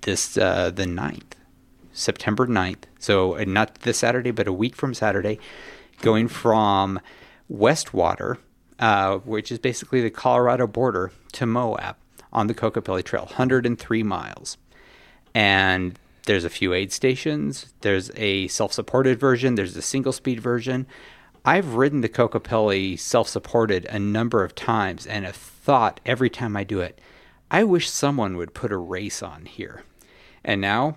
this 0.00 0.36
uh, 0.36 0.70
the 0.70 0.84
9th 0.84 1.34
September 1.92 2.46
9th. 2.46 2.84
So 2.98 3.36
uh, 3.36 3.44
not 3.46 3.74
this 3.80 3.98
Saturday, 3.98 4.30
but 4.30 4.46
a 4.46 4.52
week 4.52 4.76
from 4.76 4.94
Saturday, 4.94 5.38
going 6.02 6.28
from 6.28 7.00
Westwater, 7.50 8.38
uh, 8.78 9.18
which 9.18 9.50
is 9.50 9.58
basically 9.58 10.00
the 10.00 10.10
Colorado 10.10 10.66
border, 10.66 11.12
to 11.32 11.46
Moab 11.46 11.96
on 12.32 12.46
the 12.46 12.54
Kokopelli 12.54 13.04
Trail, 13.04 13.24
103 13.24 14.02
miles. 14.02 14.56
And 15.34 15.98
there's 16.26 16.44
a 16.44 16.50
few 16.50 16.72
aid 16.72 16.92
stations. 16.92 17.72
There's 17.80 18.10
a 18.16 18.48
self-supported 18.48 19.18
version. 19.18 19.54
There's 19.54 19.76
a 19.76 19.82
single-speed 19.82 20.40
version. 20.40 20.86
I've 21.44 21.74
ridden 21.74 22.02
the 22.02 22.08
Kokopelli 22.08 22.98
self-supported 22.98 23.86
a 23.86 23.98
number 23.98 24.44
of 24.44 24.54
times 24.54 25.06
and 25.06 25.24
have 25.24 25.36
thought 25.36 26.00
every 26.04 26.30
time 26.30 26.56
I 26.56 26.64
do 26.64 26.80
it, 26.80 27.00
I 27.50 27.64
wish 27.64 27.88
someone 27.88 28.36
would 28.36 28.54
put 28.54 28.72
a 28.72 28.76
race 28.76 29.22
on 29.22 29.46
here. 29.46 29.82
And 30.44 30.60
now, 30.60 30.96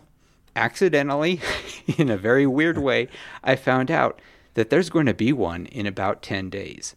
accidentally, 0.56 1.41
in 1.97 2.10
a 2.10 2.18
very 2.18 2.47
weird 2.47 2.78
way, 2.78 3.08
I 3.43 3.56
found 3.56 3.91
out 3.91 4.20
that 4.54 4.70
there's 4.70 4.89
going 4.89 5.06
to 5.08 5.14
be 5.14 5.34
one 5.34 5.66
in 5.68 5.86
about 5.86 6.22
10 6.22 6.49
days. 6.49 6.95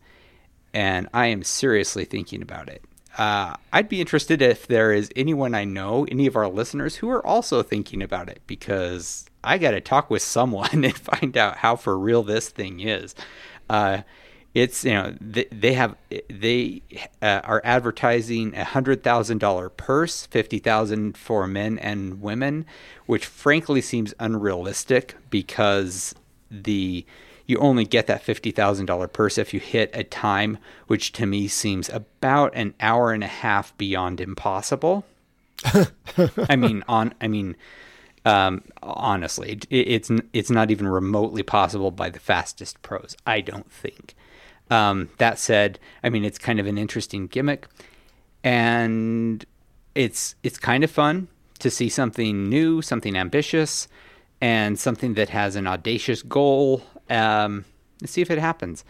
And 0.74 1.08
I 1.14 1.26
am 1.26 1.42
seriously 1.42 2.04
thinking 2.04 2.42
about 2.42 2.68
it. 2.68 2.82
Uh, 3.16 3.56
I'd 3.72 3.88
be 3.88 4.00
interested 4.00 4.42
if 4.42 4.66
there 4.66 4.92
is 4.92 5.10
anyone 5.16 5.54
I 5.54 5.64
know, 5.64 6.06
any 6.10 6.26
of 6.26 6.36
our 6.36 6.48
listeners, 6.48 6.96
who 6.96 7.08
are 7.08 7.26
also 7.26 7.62
thinking 7.62 8.02
about 8.02 8.28
it 8.28 8.42
because 8.46 9.24
I 9.42 9.56
got 9.56 9.70
to 9.70 9.80
talk 9.80 10.10
with 10.10 10.22
someone 10.22 10.68
and 10.84 10.96
find 10.96 11.36
out 11.36 11.58
how 11.58 11.76
for 11.76 11.98
real 11.98 12.22
this 12.22 12.50
thing 12.50 12.80
is. 12.80 13.14
Uh, 13.70 14.02
it's 14.56 14.86
you 14.86 14.94
know 14.94 15.14
they, 15.20 15.44
they 15.52 15.74
have 15.74 15.94
they 16.30 16.80
uh, 17.20 17.42
are 17.44 17.60
advertising 17.62 18.56
a 18.56 18.64
hundred 18.64 19.02
thousand 19.02 19.36
dollar 19.36 19.68
purse, 19.68 20.24
fifty 20.24 20.58
thousand 20.58 21.18
for 21.18 21.46
men 21.46 21.78
and 21.78 22.22
women, 22.22 22.64
which 23.04 23.26
frankly 23.26 23.82
seems 23.82 24.14
unrealistic 24.18 25.14
because 25.28 26.14
the 26.50 27.04
you 27.44 27.58
only 27.58 27.84
get 27.84 28.06
that 28.06 28.22
fifty 28.22 28.50
thousand 28.50 28.86
dollar 28.86 29.08
purse 29.08 29.36
if 29.36 29.52
you 29.52 29.60
hit 29.60 29.90
a 29.92 30.02
time 30.02 30.56
which 30.86 31.12
to 31.12 31.26
me 31.26 31.48
seems 31.48 31.90
about 31.90 32.50
an 32.54 32.72
hour 32.80 33.12
and 33.12 33.22
a 33.22 33.28
half 33.28 33.76
beyond 33.76 34.22
impossible. 34.22 35.04
I 36.48 36.56
mean 36.56 36.82
on 36.88 37.12
I 37.20 37.28
mean 37.28 37.56
um, 38.24 38.62
honestly, 38.82 39.52
it, 39.52 39.66
it's 39.70 40.10
it's 40.32 40.50
not 40.50 40.70
even 40.70 40.88
remotely 40.88 41.42
possible 41.42 41.90
by 41.90 42.08
the 42.08 42.18
fastest 42.18 42.80
pros. 42.80 43.18
I 43.26 43.42
don't 43.42 43.70
think. 43.70 44.14
Um, 44.70 45.10
that 45.18 45.38
said, 45.38 45.78
I 46.02 46.10
mean 46.10 46.24
it's 46.24 46.38
kind 46.38 46.58
of 46.58 46.66
an 46.66 46.78
interesting 46.78 47.26
gimmick, 47.26 47.68
and 48.42 49.44
it's 49.94 50.34
it's 50.42 50.58
kind 50.58 50.84
of 50.84 50.90
fun 50.90 51.28
to 51.58 51.70
see 51.70 51.88
something 51.88 52.48
new, 52.48 52.82
something 52.82 53.16
ambitious, 53.16 53.88
and 54.40 54.78
something 54.78 55.14
that 55.14 55.30
has 55.30 55.56
an 55.56 55.66
audacious 55.66 56.22
goal. 56.22 56.82
Um, 57.08 57.64
let's 58.00 58.12
see 58.12 58.22
if 58.22 58.30
it 58.30 58.38
happens. 58.38 58.84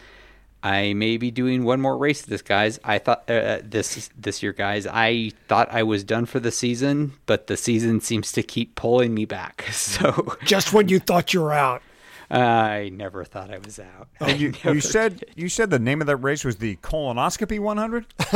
I 0.63 0.93
may 0.93 1.17
be 1.17 1.29
doing 1.31 1.63
one 1.63 1.79
more 1.79 1.97
race 1.97 2.23
this 2.23 2.41
guys. 2.41 2.79
I 2.83 2.97
thought 2.97 3.29
uh, 3.29 3.59
this 3.63 4.09
this 4.17 4.41
year 4.41 4.53
guys. 4.53 4.87
I 4.87 5.31
thought 5.47 5.69
I 5.71 5.83
was 5.83 6.03
done 6.03 6.25
for 6.25 6.39
the 6.39 6.51
season, 6.51 7.13
but 7.25 7.47
the 7.47 7.55
season 7.55 8.01
seems 8.01 8.31
to 8.33 8.43
keep 8.43 8.75
pulling 8.75 9.13
me 9.13 9.25
back. 9.25 9.65
So 9.77 10.35
Just 10.43 10.73
when 10.73 10.89
you 10.89 10.99
thought 10.99 11.33
you 11.33 11.41
were 11.41 11.53
out. 11.53 11.81
I 12.29 12.89
never 12.93 13.23
thought 13.23 13.53
I 13.53 13.57
was 13.57 13.79
out. 13.79 14.09
Oh, 14.19 14.27
you, 14.27 14.53
you 14.63 14.81
said 14.81 15.19
did. 15.19 15.29
you 15.35 15.49
said 15.49 15.69
the 15.69 15.79
name 15.79 16.01
of 16.01 16.07
that 16.07 16.17
race 16.17 16.43
was 16.43 16.57
the 16.57 16.75
colonoscopy 16.77 17.59
100. 17.59 18.05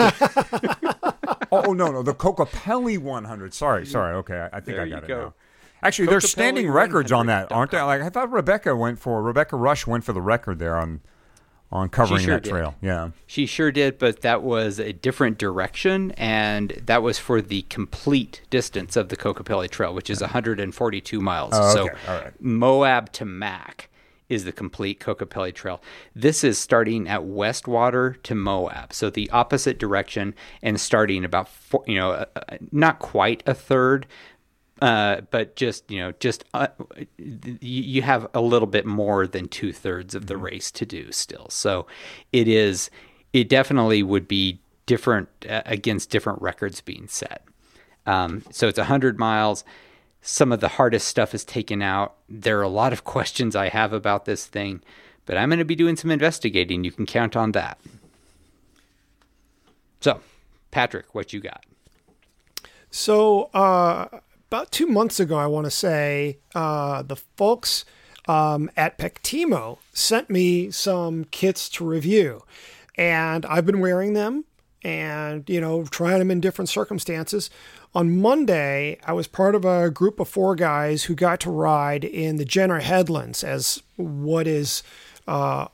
oh, 1.52 1.64
oh, 1.68 1.74
no 1.74 1.92
no 1.92 2.02
the 2.02 2.14
Kokopelli 2.14 2.98
100. 2.98 3.54
Sorry 3.54 3.86
sorry 3.86 4.16
okay 4.16 4.48
I, 4.52 4.58
I 4.58 4.60
think 4.62 4.78
There 4.78 4.82
I 4.82 4.90
got 4.90 5.04
it 5.04 5.08
go. 5.08 5.20
now. 5.20 5.34
Actually, 5.84 6.10
there's 6.10 6.30
standing 6.30 6.70
records 6.70 7.12
on 7.12 7.26
that, 7.26 7.52
aren't 7.52 7.72
there? 7.72 7.84
Like 7.84 8.02
I 8.02 8.10
thought 8.10 8.32
Rebecca 8.32 8.76
went 8.76 9.00
for 9.00 9.22
Rebecca 9.24 9.56
Rusch 9.56 9.88
went 9.88 10.04
for 10.04 10.14
the 10.14 10.22
record 10.22 10.60
there 10.60 10.78
on 10.78 11.02
on 11.72 11.90
covering 11.90 12.22
sure 12.22 12.36
that 12.36 12.44
did. 12.44 12.50
trail. 12.50 12.76
Yeah. 12.82 13.12
She 13.28 13.46
sure 13.46 13.72
did, 13.72 13.98
but 13.98 14.22
that 14.22 14.44
was 14.44 14.80
a 14.80 14.92
different 14.92 15.38
direction, 15.38 16.12
and 16.12 16.72
that 16.86 17.02
was 17.02 17.18
for 17.18 17.42
the 17.42 17.64
complete 17.64 18.42
distance 18.50 18.96
of 18.96 19.10
the 19.10 19.18
Kokopelli 19.18 19.70
Trail, 19.70 19.94
which 19.94 20.10
is 20.10 20.22
142 20.22 21.22
miles. 21.22 21.54
Oh, 21.56 21.74
so 21.74 21.82
okay. 21.84 21.96
Right. 22.08 22.42
Moab 22.42 23.12
to 23.14 23.26
Mack 23.26 23.90
is 24.32 24.46
the 24.46 24.52
complete 24.52 25.00
Kokopelli 25.00 25.54
Trail. 25.54 25.82
This 26.16 26.44
is 26.44 26.58
starting 26.58 27.08
at 27.08 27.22
Westwater 27.22 28.22
to 28.24 28.34
Moab, 28.34 28.94
so 28.94 29.10
the 29.10 29.30
opposite 29.30 29.78
direction, 29.78 30.34
and 30.64 30.80
starting 30.80 31.26
about 31.26 31.50
four, 31.50 31.84
you 31.86 31.96
know, 31.96 32.12
uh, 32.12 32.26
uh, 32.36 32.58
not 32.72 33.00
quite 33.00 33.44
a 33.46 33.54
third. 33.54 34.08
Uh, 34.82 35.22
but 35.30 35.56
just 35.56 35.90
you 35.92 36.00
know, 36.00 36.12
just 36.20 36.44
uh, 36.56 36.68
you, 37.18 37.58
you 37.62 38.02
have 38.02 38.28
a 38.34 38.42
little 38.42 38.68
bit 38.68 38.86
more 38.86 39.28
than 39.28 39.48
two 39.48 39.72
thirds 39.72 40.16
of 40.16 40.26
the 40.26 40.38
race 40.38 40.72
to 40.72 40.86
do 40.88 41.12
still. 41.12 41.48
So 41.50 41.86
it 42.34 42.48
is, 42.48 42.90
it 43.32 43.48
definitely 43.48 44.02
would 44.02 44.28
be 44.28 44.60
different 44.88 45.30
uh, 45.48 45.62
against 45.68 46.10
different 46.10 46.42
records 46.42 46.82
being 46.82 47.08
set. 47.08 47.46
Um, 48.08 48.44
so 48.50 48.68
it's 48.68 48.80
100 48.80 49.20
miles. 49.20 49.64
Some 50.24 50.52
of 50.52 50.60
the 50.62 50.68
hardest 50.68 51.08
stuff 51.08 51.36
is 51.36 51.46
taken 51.46 51.84
out. 51.84 52.16
There 52.28 52.58
are 52.58 52.64
a 52.64 52.70
lot 52.70 52.92
of 52.92 53.04
questions 53.06 53.56
I 53.56 53.70
have 53.70 53.94
about 53.94 54.26
this 54.26 54.48
thing, 54.48 54.82
but 55.28 55.38
I'm 55.38 55.50
going 55.50 55.60
to 55.60 55.66
be 55.66 55.76
doing 55.76 55.96
some 55.96 56.10
investigating. 56.10 56.84
You 56.84 56.92
can 56.92 57.06
count 57.06 57.36
on 57.36 57.52
that. 57.52 57.80
So, 60.00 60.22
Patrick, 60.72 61.14
what 61.14 61.34
you 61.34 61.40
got? 61.40 61.64
So, 62.90 63.44
uh, 63.54 64.08
about 64.52 64.70
two 64.70 64.86
months 64.86 65.18
ago, 65.18 65.38
I 65.38 65.48
want 65.48 65.64
to 65.64 65.72
say, 65.72 66.38
uh, 66.54 67.04
the 67.04 67.16
folks 67.16 67.86
um, 68.28 68.70
at 68.76 68.98
Pactimo 68.98 69.78
sent 69.94 70.30
me 70.30 70.70
some 70.72 71.24
kits 71.24 71.70
to 71.70 71.86
review. 71.86 72.44
And 72.98 73.46
I've 73.46 73.66
been 73.66 73.80
wearing 73.80 74.12
them 74.12 74.44
and, 74.84 75.50
you 75.50 75.62
know, 75.62 75.86
trying 75.86 76.20
them 76.20 76.30
in 76.30 76.42
different 76.42 76.68
circumstances. 76.68 77.50
On 77.96 78.20
Monday, 78.20 79.00
I 79.06 79.14
was 79.14 79.26
part 79.26 79.56
of 79.56 79.64
a 79.64 79.90
group 79.90 80.20
of 80.20 80.28
four 80.28 80.58
guys 80.58 81.06
who 81.06 81.16
got 81.16 81.40
to 81.42 81.50
ride 81.50 82.04
in 82.04 82.36
the 82.36 82.44
Jenner 82.44 82.80
Headlands 82.80 83.46
as 83.46 83.82
what 83.96 84.48
is 84.48 84.84
uh, 85.30 85.68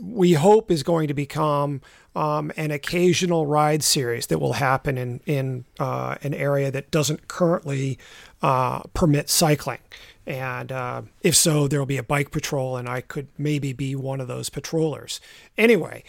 we 0.00 0.34
hope 0.34 0.70
is 0.70 0.84
going 0.84 1.08
to 1.08 1.14
become 1.14 1.80
um, 2.16 2.50
an 2.56 2.70
occasional 2.70 3.46
ride 3.46 3.82
series 3.82 4.26
that 4.28 4.40
will 4.40 4.54
happen 4.54 4.96
in 4.96 5.20
in 5.26 5.64
uh, 5.78 6.16
an 6.22 6.34
area 6.34 6.70
that 6.70 6.90
doesn't 6.90 7.28
currently 7.28 7.98
uh, 8.42 8.80
permit 8.94 9.28
cycling. 9.28 9.80
And 10.26 10.72
uh, 10.72 11.02
if 11.22 11.36
so, 11.36 11.68
there 11.68 11.78
will 11.78 11.86
be 11.86 11.98
a 11.98 12.02
bike 12.02 12.32
patrol, 12.32 12.76
and 12.76 12.88
I 12.88 13.00
could 13.00 13.28
maybe 13.38 13.72
be 13.72 13.94
one 13.94 14.20
of 14.20 14.26
those 14.26 14.50
patrollers. 14.50 15.20
Anyway, 15.56 16.02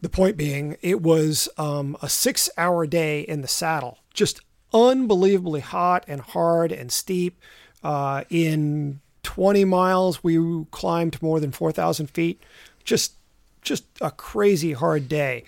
the 0.00 0.08
point 0.08 0.38
being, 0.38 0.76
it 0.80 1.02
was 1.02 1.48
um, 1.58 1.96
a 2.00 2.08
six 2.08 2.48
hour 2.56 2.86
day 2.86 3.20
in 3.20 3.42
the 3.42 3.48
saddle, 3.48 3.98
just 4.14 4.40
unbelievably 4.72 5.60
hot 5.60 6.04
and 6.08 6.20
hard 6.22 6.72
and 6.72 6.90
steep. 6.90 7.38
Uh, 7.82 8.24
in 8.30 9.00
20 9.24 9.64
miles, 9.64 10.24
we 10.24 10.64
climbed 10.70 11.20
more 11.20 11.40
than 11.40 11.52
4,000 11.52 12.08
feet. 12.08 12.42
Just, 12.84 13.14
just 13.62 13.84
a 14.00 14.10
crazy 14.10 14.72
hard 14.72 15.08
day. 15.08 15.44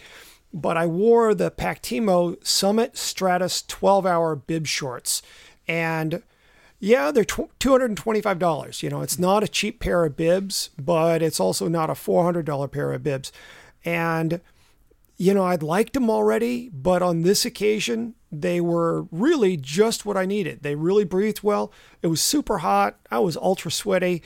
But 0.53 0.77
I 0.77 0.87
wore 0.87 1.35
the 1.35 1.51
Pactimo 1.51 2.45
Summit 2.47 2.97
Stratus 2.99 3.63
12 3.63 4.05
hour 4.05 4.37
bib 4.37 4.67
shorts. 4.67 5.23
And 5.67 6.23
yeah, 6.79 7.11
they're 7.13 7.25
$225. 7.25 8.83
You 8.83 8.91
know, 8.91 9.03
it's 9.03 9.19
not 9.19 9.45
a 9.45 9.49
cheap 9.49 9.81
pair 9.81 10.05
of 10.05 10.17
bibs, 10.17 10.71
but 10.79 11.23
it's 11.23 11.41
also 11.41 11.69
not 11.69 11.91
a 11.91 11.95
$400 11.95 12.71
pair 12.71 12.93
of 12.93 13.03
bibs. 13.03 13.33
And, 13.85 14.41
you 15.17 15.33
know, 15.33 15.45
I'd 15.45 15.63
liked 15.63 15.95
them 15.95 16.11
already, 16.11 16.69
but 16.71 17.01
on 17.01 17.23
this 17.23 17.45
occasion, 17.45 18.15
they 18.33 18.61
were 18.61 19.03
really 19.13 19.57
just 19.57 20.05
what 20.05 20.17
I 20.17 20.27
needed. 20.27 20.63
They 20.63 20.75
really 20.75 21.05
breathed 21.05 21.43
well. 21.43 21.73
It 22.03 22.09
was 22.09 22.21
super 22.21 22.59
hot. 22.59 22.99
I 23.11 23.21
was 23.21 23.37
ultra 23.37 23.71
sweaty. 23.71 24.23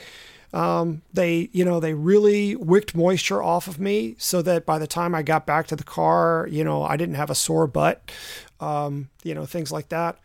Um, 0.53 1.01
they, 1.13 1.49
you 1.51 1.65
know, 1.65 1.79
they 1.79 1.93
really 1.93 2.55
wicked 2.55 2.95
moisture 2.95 3.43
off 3.43 3.67
of 3.67 3.79
me 3.79 4.15
so 4.17 4.41
that 4.41 4.65
by 4.65 4.79
the 4.79 4.87
time 4.87 5.13
I 5.13 5.21
got 5.21 5.45
back 5.45 5.67
to 5.67 5.75
the 5.75 5.83
car, 5.83 6.47
you 6.49 6.63
know, 6.63 6.83
I 6.83 6.95
didn't 6.97 7.15
have 7.15 7.29
a 7.29 7.35
sore 7.35 7.67
butt, 7.67 8.11
um, 8.59 9.09
you 9.23 9.35
know, 9.35 9.45
things 9.45 9.71
like 9.71 9.89
that. 9.89 10.17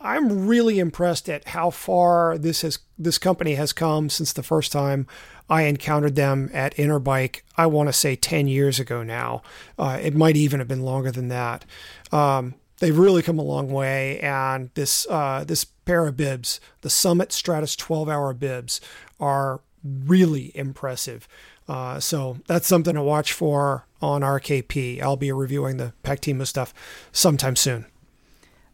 I'm 0.00 0.46
really 0.46 0.78
impressed 0.78 1.28
at 1.28 1.48
how 1.48 1.70
far 1.70 2.38
this 2.38 2.62
has 2.62 2.78
this 2.98 3.18
company 3.18 3.54
has 3.54 3.72
come 3.72 4.08
since 4.08 4.32
the 4.32 4.42
first 4.42 4.72
time 4.72 5.06
I 5.48 5.62
encountered 5.62 6.14
them 6.14 6.48
at 6.54 6.74
Interbike. 6.76 7.42
I 7.56 7.66
want 7.66 7.88
to 7.88 7.92
say 7.92 8.16
10 8.16 8.48
years 8.48 8.78
ago 8.78 9.02
now. 9.02 9.42
Uh, 9.78 9.98
it 10.00 10.14
might 10.14 10.36
even 10.36 10.60
have 10.60 10.68
been 10.68 10.82
longer 10.82 11.10
than 11.10 11.28
that. 11.28 11.64
Um, 12.12 12.54
they've 12.78 12.96
really 12.96 13.22
come 13.22 13.38
a 13.38 13.42
long 13.42 13.70
way, 13.70 14.20
and 14.20 14.70
this 14.74 15.06
uh, 15.10 15.44
this 15.46 15.64
pair 15.64 16.06
of 16.06 16.16
bibs, 16.16 16.60
the 16.80 16.90
Summit 16.90 17.32
Stratus 17.32 17.76
12 17.76 18.08
hour 18.08 18.32
bibs, 18.32 18.80
are 19.18 19.60
really 19.84 20.52
impressive. 20.54 21.28
Uh, 21.68 22.00
so 22.00 22.38
that's 22.46 22.66
something 22.66 22.94
to 22.94 23.02
watch 23.02 23.32
for 23.32 23.86
on 24.02 24.22
RKP. 24.22 25.00
I'll 25.02 25.16
be 25.16 25.32
reviewing 25.32 25.76
the 25.76 25.92
Pactimo 26.02 26.46
stuff 26.46 26.74
sometime 27.12 27.56
soon. 27.56 27.86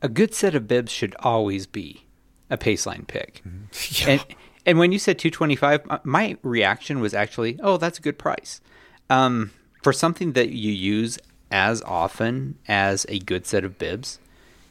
A 0.02 0.08
good 0.08 0.34
set 0.34 0.54
of 0.54 0.68
bibs 0.68 0.92
should 0.92 1.14
always 1.20 1.66
be 1.66 2.06
a 2.50 2.56
paceline 2.56 3.06
pick. 3.06 3.42
Yeah. 3.90 4.08
And 4.10 4.24
And 4.66 4.78
when 4.80 4.90
you 4.90 4.98
said 4.98 5.18
225, 5.18 5.82
uh, 5.88 5.98
my 6.02 6.36
reaction 6.42 6.98
was 7.00 7.14
actually, 7.14 7.58
"Oh, 7.62 7.76
that's 7.76 8.00
a 8.00 8.02
good 8.02 8.18
price." 8.18 8.60
Um, 9.08 9.52
for 9.82 9.92
something 9.92 10.32
that 10.32 10.50
you 10.50 10.72
use 10.72 11.18
as 11.52 11.82
often 11.82 12.58
as 12.66 13.06
a 13.08 13.20
good 13.20 13.46
set 13.46 13.64
of 13.64 13.78
bibs, 13.78 14.18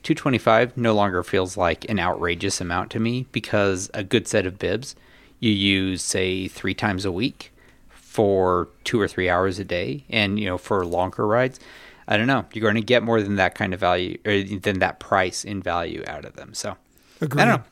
225 0.04 0.76
no 0.76 0.94
longer 0.94 1.24
feels 1.24 1.56
like 1.56 1.90
an 1.90 1.98
outrageous 2.00 2.60
amount 2.60 2.92
to 2.92 3.00
me 3.00 3.26
because 3.32 3.90
a 3.94 4.04
good 4.04 4.28
set 4.28 4.46
of 4.46 4.60
bibs 4.60 4.96
you 5.40 5.52
use 5.52 6.02
say 6.02 6.48
3 6.48 6.74
times 6.74 7.06
a 7.06 7.12
week 7.12 7.54
for 7.90 8.70
2 8.86 9.00
or 9.00 9.08
3 9.08 9.30
hours 9.30 9.60
a 9.60 9.66
day 9.66 10.06
and 10.10 10.40
you 10.40 10.46
know 10.46 10.58
for 10.58 10.86
longer 10.86 11.28
rides 11.28 11.60
I 12.08 12.18
don't 12.18 12.28
know. 12.28 12.46
You're 12.54 12.62
going 12.62 12.76
to 12.76 12.82
get 12.82 13.04
more 13.04 13.22
than 13.22 13.36
that 13.38 13.56
kind 13.56 13.74
of 13.74 13.80
value, 13.80 14.18
or 14.26 14.44
than 14.44 14.80
that 14.80 15.00
price 15.00 15.44
in 15.44 15.62
value 15.62 16.04
out 16.08 16.26
of 16.26 16.36
them. 16.36 16.54
So, 16.54 16.78
Agreed. 17.22 17.42
I 17.42 17.46
don't 17.46 17.58
know. 17.60 17.64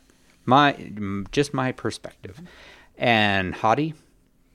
My 0.46 0.92
just 1.32 1.54
my 1.54 1.72
perspective. 1.72 2.42
And 2.98 3.54
Hottie, 3.54 3.94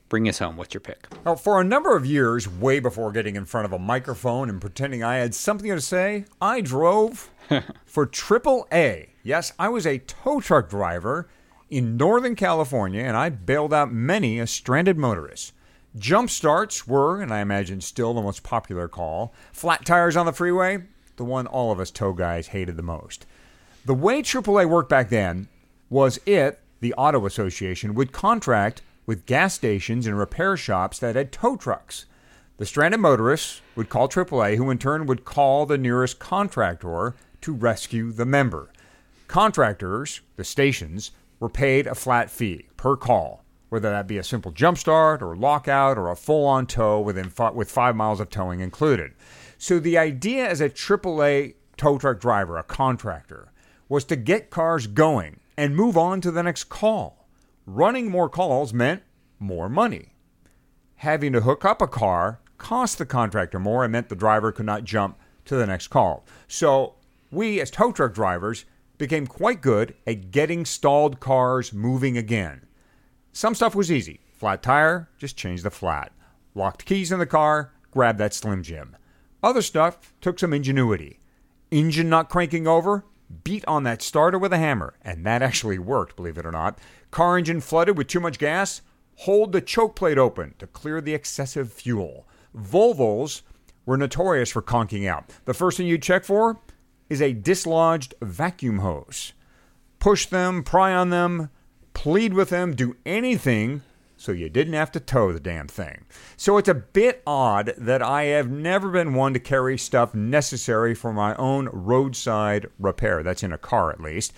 bring 0.09 0.29
us 0.29 0.39
home. 0.39 0.57
What's 0.57 0.75
your 0.75 0.81
pick? 0.81 1.07
Well, 1.25 1.37
for 1.37 1.61
a 1.61 1.65
number 1.65 1.97
of 1.97 2.05
years, 2.05 2.49
way 2.49 2.81
before 2.81 3.13
getting 3.13 3.37
in 3.37 3.45
front 3.45 3.65
of 3.65 3.73
a 3.73 3.79
microphone 3.79 4.51
and 4.51 4.61
pretending 4.61 5.03
I 5.03 5.17
had 5.17 5.35
something 5.35 5.71
to 5.71 5.81
say, 5.81 6.25
I 6.41 6.61
drove 6.61 7.31
for 7.87 8.07
AAA. 8.07 9.09
Yes, 9.23 9.53
I 9.59 9.69
was 9.69 9.87
a 9.87 9.99
tow 9.99 10.41
truck 10.41 10.69
driver 10.69 11.29
in 11.71 11.97
Northern 11.97 12.35
California, 12.35 13.03
and 13.03 13.17
I 13.17 13.29
bailed 13.29 13.75
out 13.75 13.93
many 13.93 14.39
a 14.39 14.47
stranded 14.47 14.97
motorist. 14.97 15.53
Jump 15.97 16.31
starts 16.31 16.87
were, 16.87 17.21
and 17.21 17.33
I 17.33 17.41
imagine 17.41 17.81
still, 17.81 18.15
the 18.15 18.23
most 18.23 18.43
popular 18.43 18.89
call. 18.89 19.33
Flat 19.53 19.85
tires 19.85 20.17
on 20.17 20.27
the 20.27 20.33
freeway, 20.33 20.85
the 21.17 21.25
one 21.25 21.47
all 21.47 21.73
of 21.73 21.81
us 21.81 21.91
tow 21.91 22.13
guys 22.13 22.49
hated 22.49 22.77
the 22.77 22.83
most. 22.83 23.27
The 23.85 23.95
way 23.95 24.23
AAA 24.23 24.69
worked 24.69 24.91
back 24.91 25.09
then 25.09 25.49
was 25.91 26.21
it, 26.27 26.61
the 26.81 26.95
Auto 26.95 27.27
Association, 27.27 27.95
would 27.95 28.13
contract 28.13 28.83
with 29.07 29.27
gas 29.27 29.55
stations 29.55 30.07
and 30.07 30.19
repair 30.19 30.57
shops 30.57 30.99
that 30.99 31.17
had 31.17 31.33
tow 31.33 31.57
trucks. 31.57 32.05
The 32.59 32.67
stranded 32.67 33.01
motorists 33.01 33.63
would 33.77 33.89
call 33.89 34.09
AAA, 34.09 34.57
who 34.57 34.71
in 34.71 34.79
turn 34.79 35.07
would 35.07 35.25
call 35.25 35.65
the 35.65 35.79
nearest 35.79 36.19
contractor 36.19 37.15
to 37.41 37.53
rescue 37.53 38.13
the 38.13 38.27
member. 38.27 38.71
Contractors, 39.29 40.21
the 40.37 40.45
stations, 40.45 41.13
were 41.41 41.49
paid 41.49 41.87
a 41.87 41.95
flat 41.95 42.31
fee 42.31 42.67
per 42.77 42.97
call, 42.97 43.45
whether 43.69 43.91
that 43.91 44.07
be 44.07 44.19
a 44.19 44.25
simple 44.25 44.51
jump 44.51 44.79
start 44.79 45.23
or 45.23 45.37
lockout 45.37 45.99
or 45.99 46.11
a 46.11 46.17
full 46.17 46.47
on 46.47 46.67
tow 46.67 47.01
within 47.01 47.33
with 47.55 47.71
five 47.71 47.97
miles 47.97 48.21
of 48.21 48.31
towing 48.31 48.61
included. 48.61 49.13
So 49.59 49.79
the 49.79 49.99
idea 49.99 50.49
as 50.49 50.61
a 50.61 50.71
AAA 50.71 51.55
tow 51.77 51.99
truck 51.99 52.21
driver, 52.21 52.57
a 52.57 52.63
contractor, 52.63 53.53
was 53.89 54.05
to 54.05 54.17
get 54.17 54.51
cars 54.51 54.87
going 54.87 55.41
and 55.57 55.75
move 55.75 55.97
on 55.97 56.21
to 56.21 56.31
the 56.31 56.43
next 56.43 56.65
call. 56.65 57.27
Running 57.67 58.11
more 58.11 58.29
calls 58.29 58.73
meant 58.73 59.03
more 59.39 59.69
money. 59.69 60.15
Having 60.97 61.33
to 61.35 61.41
hook 61.43 61.65
up 61.65 61.81
a 61.81 61.87
car 61.87 62.41
cost 62.59 62.99
the 62.99 63.07
contractor 63.07 63.59
more 63.59 63.85
and 63.85 63.93
meant 63.93 64.09
the 64.09 64.17
driver 64.17 64.53
could 64.53 64.67
not 64.67 64.85
jump 64.85 65.17
to 65.45 65.57
the 65.57 65.67
next 65.67 65.89
call. 65.89 66.27
So 66.49 66.95
we, 67.31 67.61
as 67.61 67.71
tow 67.71 67.93
truck 67.93 68.13
drivers, 68.13 68.65
became 68.99 69.27
quite 69.27 69.61
good 69.61 69.95
at 70.07 70.31
getting 70.31 70.65
stalled 70.65 71.21
cars 71.21 71.73
moving 71.73 72.19
again. 72.19 72.67
Some 73.33 73.55
stuff 73.55 73.75
was 73.75 73.91
easy. 73.91 74.21
Flat 74.33 74.63
tire, 74.63 75.09
just 75.19 75.37
change 75.37 75.63
the 75.63 75.71
flat. 75.71 76.13
Locked 76.55 76.85
keys 76.85 77.13
in 77.13 77.19
the 77.19 77.27
car, 77.27 77.73
grab 77.91 78.19
that 78.19 78.35
Slim 78.35 78.63
Jim. 78.63 78.97
Other 79.43 79.63
stuff 79.63 80.13
took 80.21 80.39
some 80.39 80.53
ingenuity. 80.53 81.21
Engine 81.71 82.09
not 82.09 82.29
cranking 82.29 82.67
over, 82.67 83.05
beat 83.45 83.65
on 83.67 83.85
that 83.85 84.03
starter 84.03 84.39
with 84.39 84.53
a 84.53 84.59
hammer, 84.59 84.95
and 85.03 85.25
that 85.25 85.43
actually 85.43 85.79
worked, 85.79 86.17
believe 86.17 86.39
it 86.39 86.47
or 86.47 86.53
not. 86.53 86.79
Car 87.11 87.39
engine 87.39 87.61
flooded 87.61 87.97
with 87.97 88.09
too 88.09 88.21
much 88.21 88.39
gas, 88.39 88.83
hold 89.17 89.53
the 89.53 89.61
choke 89.61 89.95
plate 89.95 90.19
open 90.19 90.55
to 90.59 90.67
clear 90.67 91.01
the 91.01 91.15
excessive 91.15 91.73
fuel. 91.73 92.27
Volvos 92.57 93.43
were 93.87 93.97
notorious 93.97 94.51
for 94.51 94.63
conking 94.63 95.07
out. 95.07 95.31
The 95.45 95.55
first 95.55 95.77
thing 95.77 95.87
you'd 95.87 96.03
check 96.03 96.25
for 96.25 96.59
is 97.09 97.23
a 97.23 97.33
dislodged 97.33 98.15
vacuum 98.21 98.79
hose. 98.79 99.33
Push 99.99 100.27
them, 100.27 100.63
pry 100.63 100.93
on 100.93 101.11
them, 101.11 101.51
plead 101.95 102.35
with 102.35 102.51
them, 102.51 102.75
do 102.75 102.97
anything 103.05 103.83
so 104.17 104.33
you 104.33 104.49
didn't 104.49 104.75
have 104.75 104.91
to 104.93 105.01
tow 105.01 105.33
the 105.33 105.41
damn 105.41 105.69
thing. 105.69 106.05
So 106.37 106.59
it's 106.59 106.69
a 106.69 106.75
bit 106.75 107.23
odd 107.27 107.73
that 107.79 108.03
I 108.03 108.25
have 108.25 108.51
never 108.51 108.91
been 108.91 109.15
one 109.15 109.33
to 109.33 109.39
carry 109.39 109.79
stuff 109.79 110.13
necessary 110.13 110.95
for 110.95 111.13
my 111.13 111.35
own 111.37 111.69
roadside 111.73 112.67
repair. 112.79 113.23
That's 113.23 113.45
in 113.45 113.53
a 113.53 113.59
car, 113.59 113.91
at 113.91 114.01
least. 114.01 114.33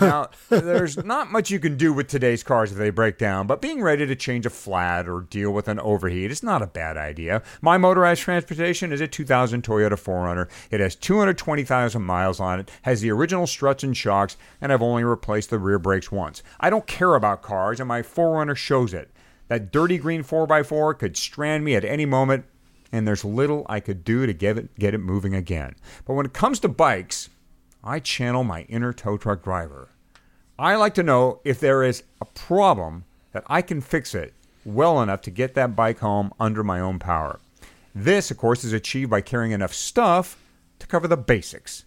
Now, 0.00 0.30
there's 0.48 0.96
not 1.04 1.32
much 1.32 1.50
you 1.50 1.58
can 1.58 1.76
do 1.76 1.92
with 1.92 2.08
today's 2.08 2.42
cars 2.42 2.72
if 2.72 2.78
they 2.78 2.90
break 2.90 3.18
down, 3.18 3.46
but 3.46 3.60
being 3.60 3.82
ready 3.82 4.06
to 4.06 4.14
change 4.14 4.46
a 4.46 4.50
flat 4.50 5.08
or 5.08 5.22
deal 5.22 5.50
with 5.50 5.68
an 5.68 5.80
overheat 5.80 6.30
is 6.30 6.42
not 6.42 6.62
a 6.62 6.66
bad 6.66 6.96
idea. 6.96 7.42
My 7.60 7.78
motorized 7.78 8.22
transportation 8.22 8.92
is 8.92 9.00
a 9.00 9.08
2000 9.08 9.62
Toyota 9.62 9.92
4Runner. 9.92 10.48
It 10.70 10.80
has 10.80 10.94
220,000 10.96 12.02
miles 12.02 12.40
on 12.40 12.60
it, 12.60 12.70
has 12.82 13.00
the 13.00 13.10
original 13.10 13.46
struts 13.46 13.82
and 13.82 13.96
shocks, 13.96 14.36
and 14.60 14.72
I've 14.72 14.82
only 14.82 15.04
replaced 15.04 15.50
the 15.50 15.58
rear 15.58 15.78
brakes 15.78 16.12
once. 16.12 16.42
I 16.58 16.70
don't 16.70 16.86
care 16.86 17.14
about 17.14 17.42
cars, 17.42 17.80
and 17.80 17.88
my 17.88 18.02
4Runner 18.02 18.56
shows 18.56 18.94
it. 18.94 19.10
That 19.48 19.72
dirty 19.72 19.98
green 19.98 20.22
4x4 20.22 20.98
could 20.98 21.16
strand 21.16 21.64
me 21.64 21.74
at 21.74 21.84
any 21.84 22.06
moment, 22.06 22.44
and 22.92 23.06
there's 23.06 23.24
little 23.24 23.66
I 23.68 23.80
could 23.80 24.04
do 24.04 24.26
to 24.26 24.32
get 24.32 24.58
it, 24.58 24.78
get 24.78 24.94
it 24.94 24.98
moving 24.98 25.34
again. 25.34 25.74
But 26.04 26.14
when 26.14 26.26
it 26.26 26.32
comes 26.32 26.60
to 26.60 26.68
bikes, 26.68 27.30
I 27.82 27.98
channel 27.98 28.44
my 28.44 28.62
inner 28.62 28.92
tow 28.92 29.16
truck 29.16 29.42
driver. 29.42 29.88
I 30.58 30.74
like 30.76 30.92
to 30.94 31.02
know 31.02 31.40
if 31.44 31.60
there 31.60 31.82
is 31.82 32.02
a 32.20 32.26
problem 32.26 33.04
that 33.32 33.44
I 33.46 33.62
can 33.62 33.80
fix 33.80 34.14
it 34.14 34.34
well 34.66 35.00
enough 35.00 35.22
to 35.22 35.30
get 35.30 35.54
that 35.54 35.74
bike 35.74 36.00
home 36.00 36.32
under 36.38 36.62
my 36.62 36.80
own 36.80 36.98
power. 36.98 37.40
This, 37.94 38.30
of 38.30 38.36
course, 38.36 38.64
is 38.64 38.74
achieved 38.74 39.10
by 39.10 39.22
carrying 39.22 39.52
enough 39.52 39.72
stuff 39.72 40.38
to 40.78 40.86
cover 40.86 41.08
the 41.08 41.16
basics. 41.16 41.84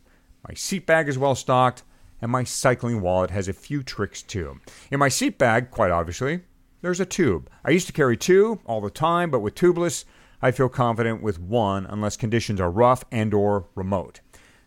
My 0.47 0.55
seat 0.55 0.87
bag 0.87 1.07
is 1.07 1.17
well 1.17 1.35
stocked, 1.35 1.83
and 2.21 2.31
my 2.31 2.43
cycling 2.43 3.01
wallet 3.01 3.29
has 3.29 3.47
a 3.47 3.53
few 3.53 3.83
tricks 3.83 4.23
too. 4.23 4.59
In 4.89 4.99
my 4.99 5.09
seat 5.09 5.37
bag, 5.37 5.69
quite 5.69 5.91
obviously, 5.91 6.41
there's 6.81 6.99
a 6.99 7.05
tube. 7.05 7.49
I 7.63 7.69
used 7.69 7.87
to 7.87 7.93
carry 7.93 8.17
two 8.17 8.59
all 8.65 8.81
the 8.81 8.89
time, 8.89 9.29
but 9.29 9.41
with 9.41 9.53
tubeless, 9.53 10.05
I 10.41 10.51
feel 10.51 10.69
confident 10.69 11.21
with 11.21 11.39
one 11.39 11.85
unless 11.85 12.17
conditions 12.17 12.59
are 12.59 12.71
rough 12.71 13.05
and 13.11 13.33
or 13.33 13.67
remote. 13.75 14.21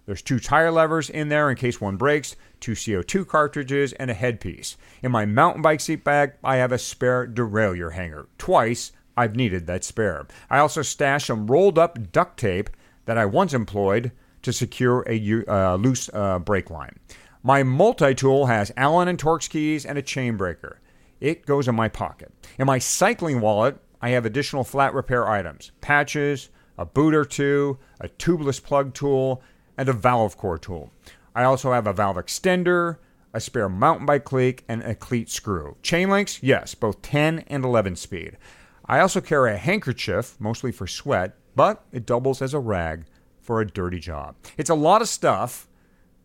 There's 0.06 0.22
two 0.22 0.38
tire 0.38 0.70
levers 0.70 1.10
in 1.10 1.28
there 1.28 1.50
in 1.50 1.56
case 1.56 1.80
one 1.80 1.96
breaks, 1.96 2.36
two 2.60 2.72
CO2 2.72 3.26
cartridges, 3.26 3.92
and 3.94 4.10
a 4.10 4.14
headpiece. 4.14 4.76
In 5.02 5.10
my 5.10 5.26
mountain 5.26 5.62
bike 5.62 5.80
seat 5.80 6.04
bag, 6.04 6.34
I 6.42 6.56
have 6.56 6.72
a 6.72 6.78
spare 6.78 7.26
derailleur 7.26 7.92
hanger. 7.92 8.28
Twice, 8.38 8.92
I've 9.16 9.34
needed 9.34 9.66
that 9.66 9.82
spare. 9.82 10.26
I 10.48 10.58
also 10.58 10.82
stash 10.82 11.26
some 11.26 11.48
rolled 11.48 11.78
up 11.78 12.12
duct 12.12 12.38
tape 12.38 12.70
that 13.06 13.18
I 13.18 13.26
once 13.26 13.52
employed 13.52 14.12
to 14.42 14.52
secure 14.52 15.04
a 15.08 15.44
uh, 15.48 15.76
loose 15.76 16.08
uh, 16.12 16.38
brake 16.38 16.70
line. 16.70 16.96
My 17.42 17.62
multi 17.62 18.14
tool 18.14 18.46
has 18.46 18.72
Allen 18.76 19.08
and 19.08 19.18
Torx 19.18 19.48
keys 19.50 19.84
and 19.84 19.98
a 19.98 20.02
chain 20.02 20.36
breaker. 20.36 20.80
It 21.20 21.46
goes 21.46 21.66
in 21.66 21.74
my 21.74 21.88
pocket. 21.88 22.32
In 22.58 22.66
my 22.66 22.78
cycling 22.78 23.40
wallet, 23.40 23.78
I 24.00 24.10
have 24.10 24.26
additional 24.26 24.64
flat 24.64 24.94
repair 24.94 25.28
items 25.28 25.72
patches, 25.80 26.50
a 26.78 26.84
boot 26.84 27.14
or 27.14 27.24
two, 27.24 27.78
a 28.00 28.08
tubeless 28.08 28.62
plug 28.62 28.94
tool, 28.94 29.42
and 29.76 29.88
a 29.88 29.92
valve 29.92 30.36
core 30.36 30.58
tool. 30.58 30.90
I 31.34 31.44
also 31.44 31.72
have 31.72 31.86
a 31.86 31.92
valve 31.92 32.16
extender, 32.16 32.96
a 33.32 33.40
spare 33.40 33.68
mountain 33.68 34.06
bike 34.06 34.24
cleat, 34.24 34.62
and 34.68 34.82
a 34.82 34.94
cleat 34.94 35.28
screw. 35.28 35.76
Chain 35.82 36.08
links, 36.08 36.42
yes, 36.42 36.74
both 36.74 37.02
10 37.02 37.40
and 37.48 37.64
11 37.64 37.96
speed. 37.96 38.38
I 38.86 39.00
also 39.00 39.20
carry 39.20 39.52
a 39.52 39.58
handkerchief, 39.58 40.36
mostly 40.38 40.72
for 40.72 40.86
sweat, 40.86 41.36
but 41.54 41.84
it 41.92 42.06
doubles 42.06 42.40
as 42.40 42.54
a 42.54 42.58
rag 42.58 43.04
for 43.40 43.60
a 43.60 43.66
dirty 43.66 43.98
job. 43.98 44.36
It's 44.56 44.70
a 44.70 44.74
lot 44.74 45.02
of 45.02 45.08
stuff, 45.08 45.68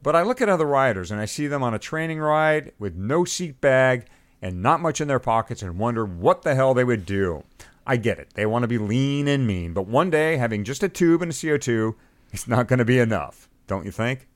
but 0.03 0.15
I 0.15 0.23
look 0.23 0.41
at 0.41 0.49
other 0.49 0.65
riders 0.65 1.11
and 1.11 1.19
I 1.19 1.25
see 1.25 1.47
them 1.47 1.63
on 1.63 1.73
a 1.73 1.79
training 1.79 2.19
ride 2.19 2.71
with 2.79 2.95
no 2.95 3.25
seat 3.25 3.61
bag 3.61 4.07
and 4.41 4.61
not 4.61 4.81
much 4.81 5.01
in 5.01 5.07
their 5.07 5.19
pockets 5.19 5.61
and 5.61 5.77
wonder 5.77 6.05
what 6.05 6.41
the 6.41 6.55
hell 6.55 6.73
they 6.73 6.83
would 6.83 7.05
do. 7.05 7.43
I 7.85 7.97
get 7.97 8.19
it. 8.19 8.29
They 8.33 8.45
want 8.45 8.63
to 8.63 8.67
be 8.67 8.77
lean 8.77 9.27
and 9.27 9.45
mean, 9.45 9.73
but 9.73 9.87
one 9.87 10.09
day 10.09 10.37
having 10.37 10.63
just 10.63 10.83
a 10.83 10.89
tube 10.89 11.21
and 11.21 11.31
a 11.31 11.35
CO2 11.35 11.95
it's 12.31 12.47
not 12.47 12.67
going 12.67 12.79
to 12.79 12.85
be 12.85 12.99
enough, 12.99 13.49
don't 13.67 13.85
you 13.85 13.91
think? 13.91 14.27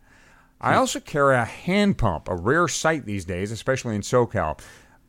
I 0.62 0.74
hmm. 0.74 0.80
also 0.80 1.00
carry 1.00 1.36
a 1.36 1.46
hand 1.46 1.98
pump, 1.98 2.28
a 2.28 2.36
rare 2.36 2.68
sight 2.68 3.06
these 3.06 3.26
days, 3.26 3.52
especially 3.52 3.96
in 3.96 4.02
SoCal. 4.02 4.60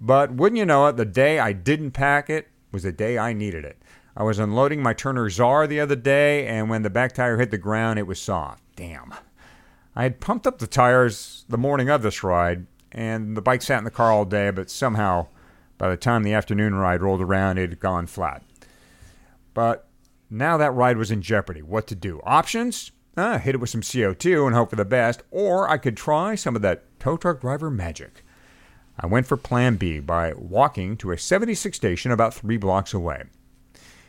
But 0.00 0.32
wouldn't 0.32 0.58
you 0.58 0.66
know 0.66 0.86
it, 0.86 0.96
the 0.96 1.04
day 1.04 1.38
I 1.38 1.52
didn't 1.52 1.92
pack 1.92 2.28
it 2.28 2.48
was 2.72 2.82
the 2.82 2.92
day 2.92 3.18
I 3.18 3.32
needed 3.32 3.64
it. 3.64 3.80
I 4.16 4.22
was 4.22 4.38
unloading 4.38 4.82
my 4.82 4.92
Turner 4.92 5.28
Czar 5.28 5.66
the 5.66 5.80
other 5.80 5.96
day, 5.96 6.46
and 6.46 6.70
when 6.70 6.82
the 6.82 6.90
back 6.90 7.12
tire 7.12 7.38
hit 7.38 7.50
the 7.50 7.58
ground, 7.58 7.98
it 7.98 8.06
was 8.06 8.20
soft. 8.20 8.62
Damn. 8.74 9.14
I 9.94 10.04
had 10.04 10.20
pumped 10.20 10.46
up 10.46 10.58
the 10.58 10.66
tires 10.66 11.44
the 11.48 11.58
morning 11.58 11.88
of 11.88 12.02
this 12.02 12.22
ride, 12.22 12.66
and 12.92 13.36
the 13.36 13.42
bike 13.42 13.62
sat 13.62 13.78
in 13.78 13.84
the 13.84 13.90
car 13.90 14.12
all 14.12 14.24
day, 14.24 14.50
but 14.50 14.70
somehow, 14.70 15.28
by 15.78 15.90
the 15.90 15.96
time 15.96 16.22
the 16.22 16.32
afternoon 16.34 16.74
ride 16.74 17.02
rolled 17.02 17.20
around, 17.20 17.58
it 17.58 17.70
had 17.70 17.80
gone 17.80 18.06
flat. 18.06 18.42
But 19.54 19.85
now 20.30 20.56
that 20.56 20.72
ride 20.72 20.96
was 20.96 21.10
in 21.10 21.22
jeopardy. 21.22 21.62
What 21.62 21.86
to 21.88 21.94
do? 21.94 22.20
Options? 22.24 22.90
Ah, 23.16 23.38
hit 23.38 23.54
it 23.54 23.58
with 23.58 23.70
some 23.70 23.80
CO2 23.80 24.46
and 24.46 24.54
hope 24.54 24.70
for 24.70 24.76
the 24.76 24.84
best, 24.84 25.22
or 25.30 25.68
I 25.68 25.78
could 25.78 25.96
try 25.96 26.34
some 26.34 26.54
of 26.54 26.62
that 26.62 26.84
tow 26.98 27.16
truck 27.16 27.40
driver 27.40 27.70
magic. 27.70 28.22
I 28.98 29.06
went 29.06 29.26
for 29.26 29.36
plan 29.36 29.76
B 29.76 30.00
by 30.00 30.32
walking 30.34 30.96
to 30.98 31.12
a 31.12 31.18
76 31.18 31.76
station 31.76 32.10
about 32.10 32.34
three 32.34 32.56
blocks 32.56 32.92
away. 32.92 33.24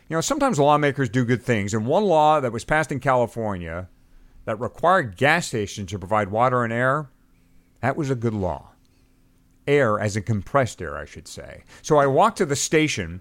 You 0.08 0.16
know, 0.16 0.20
sometimes 0.20 0.58
lawmakers 0.58 1.08
do 1.08 1.24
good 1.24 1.42
things, 1.42 1.74
and 1.74 1.86
one 1.86 2.04
law 2.04 2.40
that 2.40 2.52
was 2.52 2.64
passed 2.64 2.90
in 2.90 3.00
California 3.00 3.88
that 4.46 4.60
required 4.60 5.16
gas 5.16 5.46
stations 5.48 5.90
to 5.90 5.98
provide 5.98 6.30
water 6.30 6.64
and 6.64 6.72
air, 6.72 7.10
that 7.82 7.96
was 7.96 8.08
a 8.08 8.14
good 8.14 8.32
law. 8.32 8.70
Air, 9.66 10.00
as 10.00 10.16
in 10.16 10.22
compressed 10.22 10.80
air, 10.80 10.96
I 10.96 11.04
should 11.04 11.28
say. 11.28 11.64
So 11.82 11.98
I 11.98 12.06
walked 12.06 12.38
to 12.38 12.46
the 12.46 12.56
station 12.56 13.20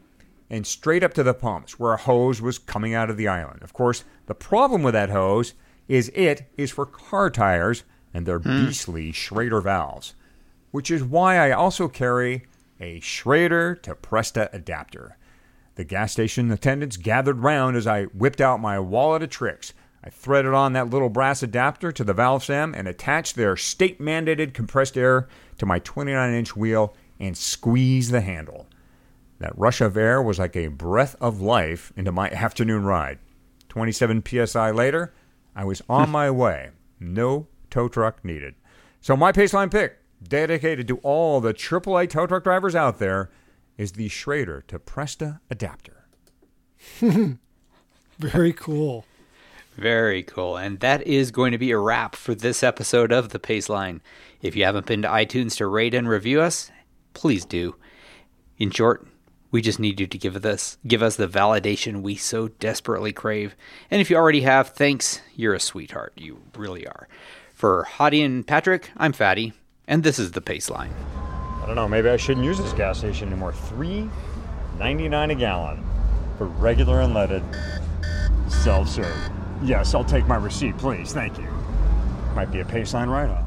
and 0.50 0.66
straight 0.66 1.04
up 1.04 1.14
to 1.14 1.24
the 1.24 1.34
pumps 1.34 1.80
where 1.80 1.94
a 1.94 1.98
hose 1.98 2.42
was 2.42 2.58
coming 2.60 2.94
out 2.94 3.10
of 3.10 3.18
the 3.18 3.28
island. 3.28 3.62
Of 3.62 3.74
course, 3.74 4.04
the 4.28 4.36
problem 4.36 4.84
with 4.84 4.94
that 4.94 5.10
hose 5.10 5.54
is 5.88 6.10
it 6.16 6.50
is 6.58 6.72
for 6.72 6.86
car 6.86 7.30
tires 7.30 7.84
and 8.14 8.26
their 8.26 8.40
hmm. 8.40 8.66
beastly 8.66 9.12
Schrader 9.12 9.62
valves, 9.62 10.16
which 10.72 10.92
is 10.92 11.04
why 11.04 11.38
I 11.38 11.52
also 11.52 11.88
carry 11.88 12.46
a 12.80 13.00
Schrader 13.00 13.76
to 13.76 13.96
Presta 13.96 14.54
adapter. 14.54 15.18
The 15.76 15.84
gas 15.84 16.14
station 16.14 16.52
attendants 16.52 16.98
gathered 16.98 17.40
round 17.40 17.78
as 17.78 17.86
I 17.86 18.06
whipped 18.06 18.42
out 18.42 18.60
my 18.60 18.80
wallet 18.80 19.24
of 19.24 19.30
tricks. 19.30 19.74
I 20.04 20.10
threaded 20.10 20.54
on 20.54 20.74
that 20.74 20.90
little 20.90 21.10
brass 21.10 21.44
adapter 21.44 21.92
to 21.92 22.04
the 22.04 22.14
valve 22.14 22.44
stem 22.44 22.74
and 22.74 22.88
attached 22.88 23.36
their 23.36 23.58
state 23.58 24.00
mandated 24.00 24.54
compressed 24.54 24.98
air 24.98 25.28
to 25.58 25.66
my 25.66 25.80
29 25.80 26.34
inch 26.34 26.56
wheel 26.56 26.96
and 27.20 27.36
squeezed 27.36 28.12
the 28.12 28.22
handle. 28.22 28.67
That 29.40 29.58
rush 29.58 29.82
of 29.82 29.98
air 29.98 30.22
was 30.22 30.40
like 30.40 30.56
a 30.56 30.68
breath 30.68 31.16
of 31.22 31.42
life 31.42 31.94
into 31.96 32.12
my 32.12 32.30
afternoon 32.30 32.86
ride. 32.86 33.20
27 33.70 34.24
psi 34.26 34.72
later, 34.72 35.14
I 35.56 35.66
was 35.66 35.82
on 35.90 36.06
hmm. 36.06 36.12
my 36.12 36.32
way. 36.32 36.70
No 37.00 37.48
tow 37.70 37.88
truck 37.88 38.24
needed. 38.24 38.56
So 39.02 39.16
my 39.16 39.32
Paceline 39.32 39.72
pick, 39.72 40.00
dedicated 40.22 40.88
to 40.88 40.98
all 40.98 41.40
the 41.40 41.54
AAA 41.54 42.10
tow 42.10 42.26
truck 42.26 42.44
drivers 42.44 42.76
out 42.76 43.00
there, 43.00 43.30
is 43.78 43.94
the 43.94 44.08
Schrader 44.08 44.64
to 44.68 44.80
Presta 44.80 45.40
adapter. 45.50 46.08
Very 48.20 48.54
cool. 48.54 49.06
Very 49.76 50.24
cool. 50.24 50.58
And 50.58 50.80
that 50.80 51.06
is 51.06 51.30
going 51.30 51.52
to 51.52 51.60
be 51.60 51.70
a 51.70 51.78
wrap 51.78 52.16
for 52.16 52.34
this 52.34 52.64
episode 52.64 53.12
of 53.12 53.30
The 53.30 53.40
Paceline. 53.40 54.00
If 54.42 54.56
you 54.56 54.66
haven't 54.66 54.88
been 54.88 55.04
to 55.04 55.08
iTunes 55.08 55.58
to 55.58 55.68
rate 55.68 55.94
and 55.94 56.10
review 56.10 56.42
us, 56.42 56.72
please 57.14 57.46
do. 57.46 57.76
In 58.58 58.72
short, 58.72 59.08
we 59.52 59.62
just 59.62 59.80
need 59.80 60.00
you 60.00 60.08
to 60.08 60.18
give 60.18 60.46
us 60.46 60.78
give 60.86 61.02
us 61.02 61.16
the 61.16 61.28
validation 61.28 62.02
we 62.02 62.16
so 62.16 62.48
desperately 62.48 63.14
crave. 63.14 63.56
And 63.90 64.02
if 64.02 64.10
you 64.10 64.18
already 64.18 64.42
have, 64.42 64.70
thanks. 64.70 65.22
You're 65.36 65.54
a 65.54 65.60
sweetheart. 65.60 66.14
You 66.16 66.42
really 66.56 66.86
are. 66.88 67.08
For 67.54 67.88
Hottie 67.98 68.24
and 68.24 68.46
Patrick, 68.46 68.92
I'm 68.98 69.14
Fatty, 69.14 69.54
and 69.88 70.04
this 70.04 70.20
is 70.20 70.32
The 70.32 70.42
Pace 70.42 70.70
Line. 70.70 70.94
I 71.62 71.66
don't 71.66 71.76
know, 71.76 71.88
maybe 71.88 72.10
I 72.10 72.18
shouldn't 72.18 72.46
use 72.46 72.58
this 72.58 72.74
gas 72.74 73.00
station 73.00 73.30
anymore. 73.30 73.54
Three 73.54 74.10
ninety 74.78 75.10
nine 75.10 75.32
a 75.32 75.36
gallon 75.36 75.84
for 76.38 76.46
regular 76.46 76.98
unleaded 76.98 77.44
self 78.50 78.90
serve. 78.90 79.32
Yes, 79.64 79.96
I'll 79.96 80.04
take 80.04 80.28
my 80.28 80.38
receipt, 80.38 80.78
please. 80.78 81.14
Thank 81.14 81.38
you. 81.40 81.48
Might 82.36 82.52
be 82.52 82.60
a 82.60 82.66
Pace 82.66 82.94
Line 82.94 83.10
write 83.10 83.30
off. 83.30 83.47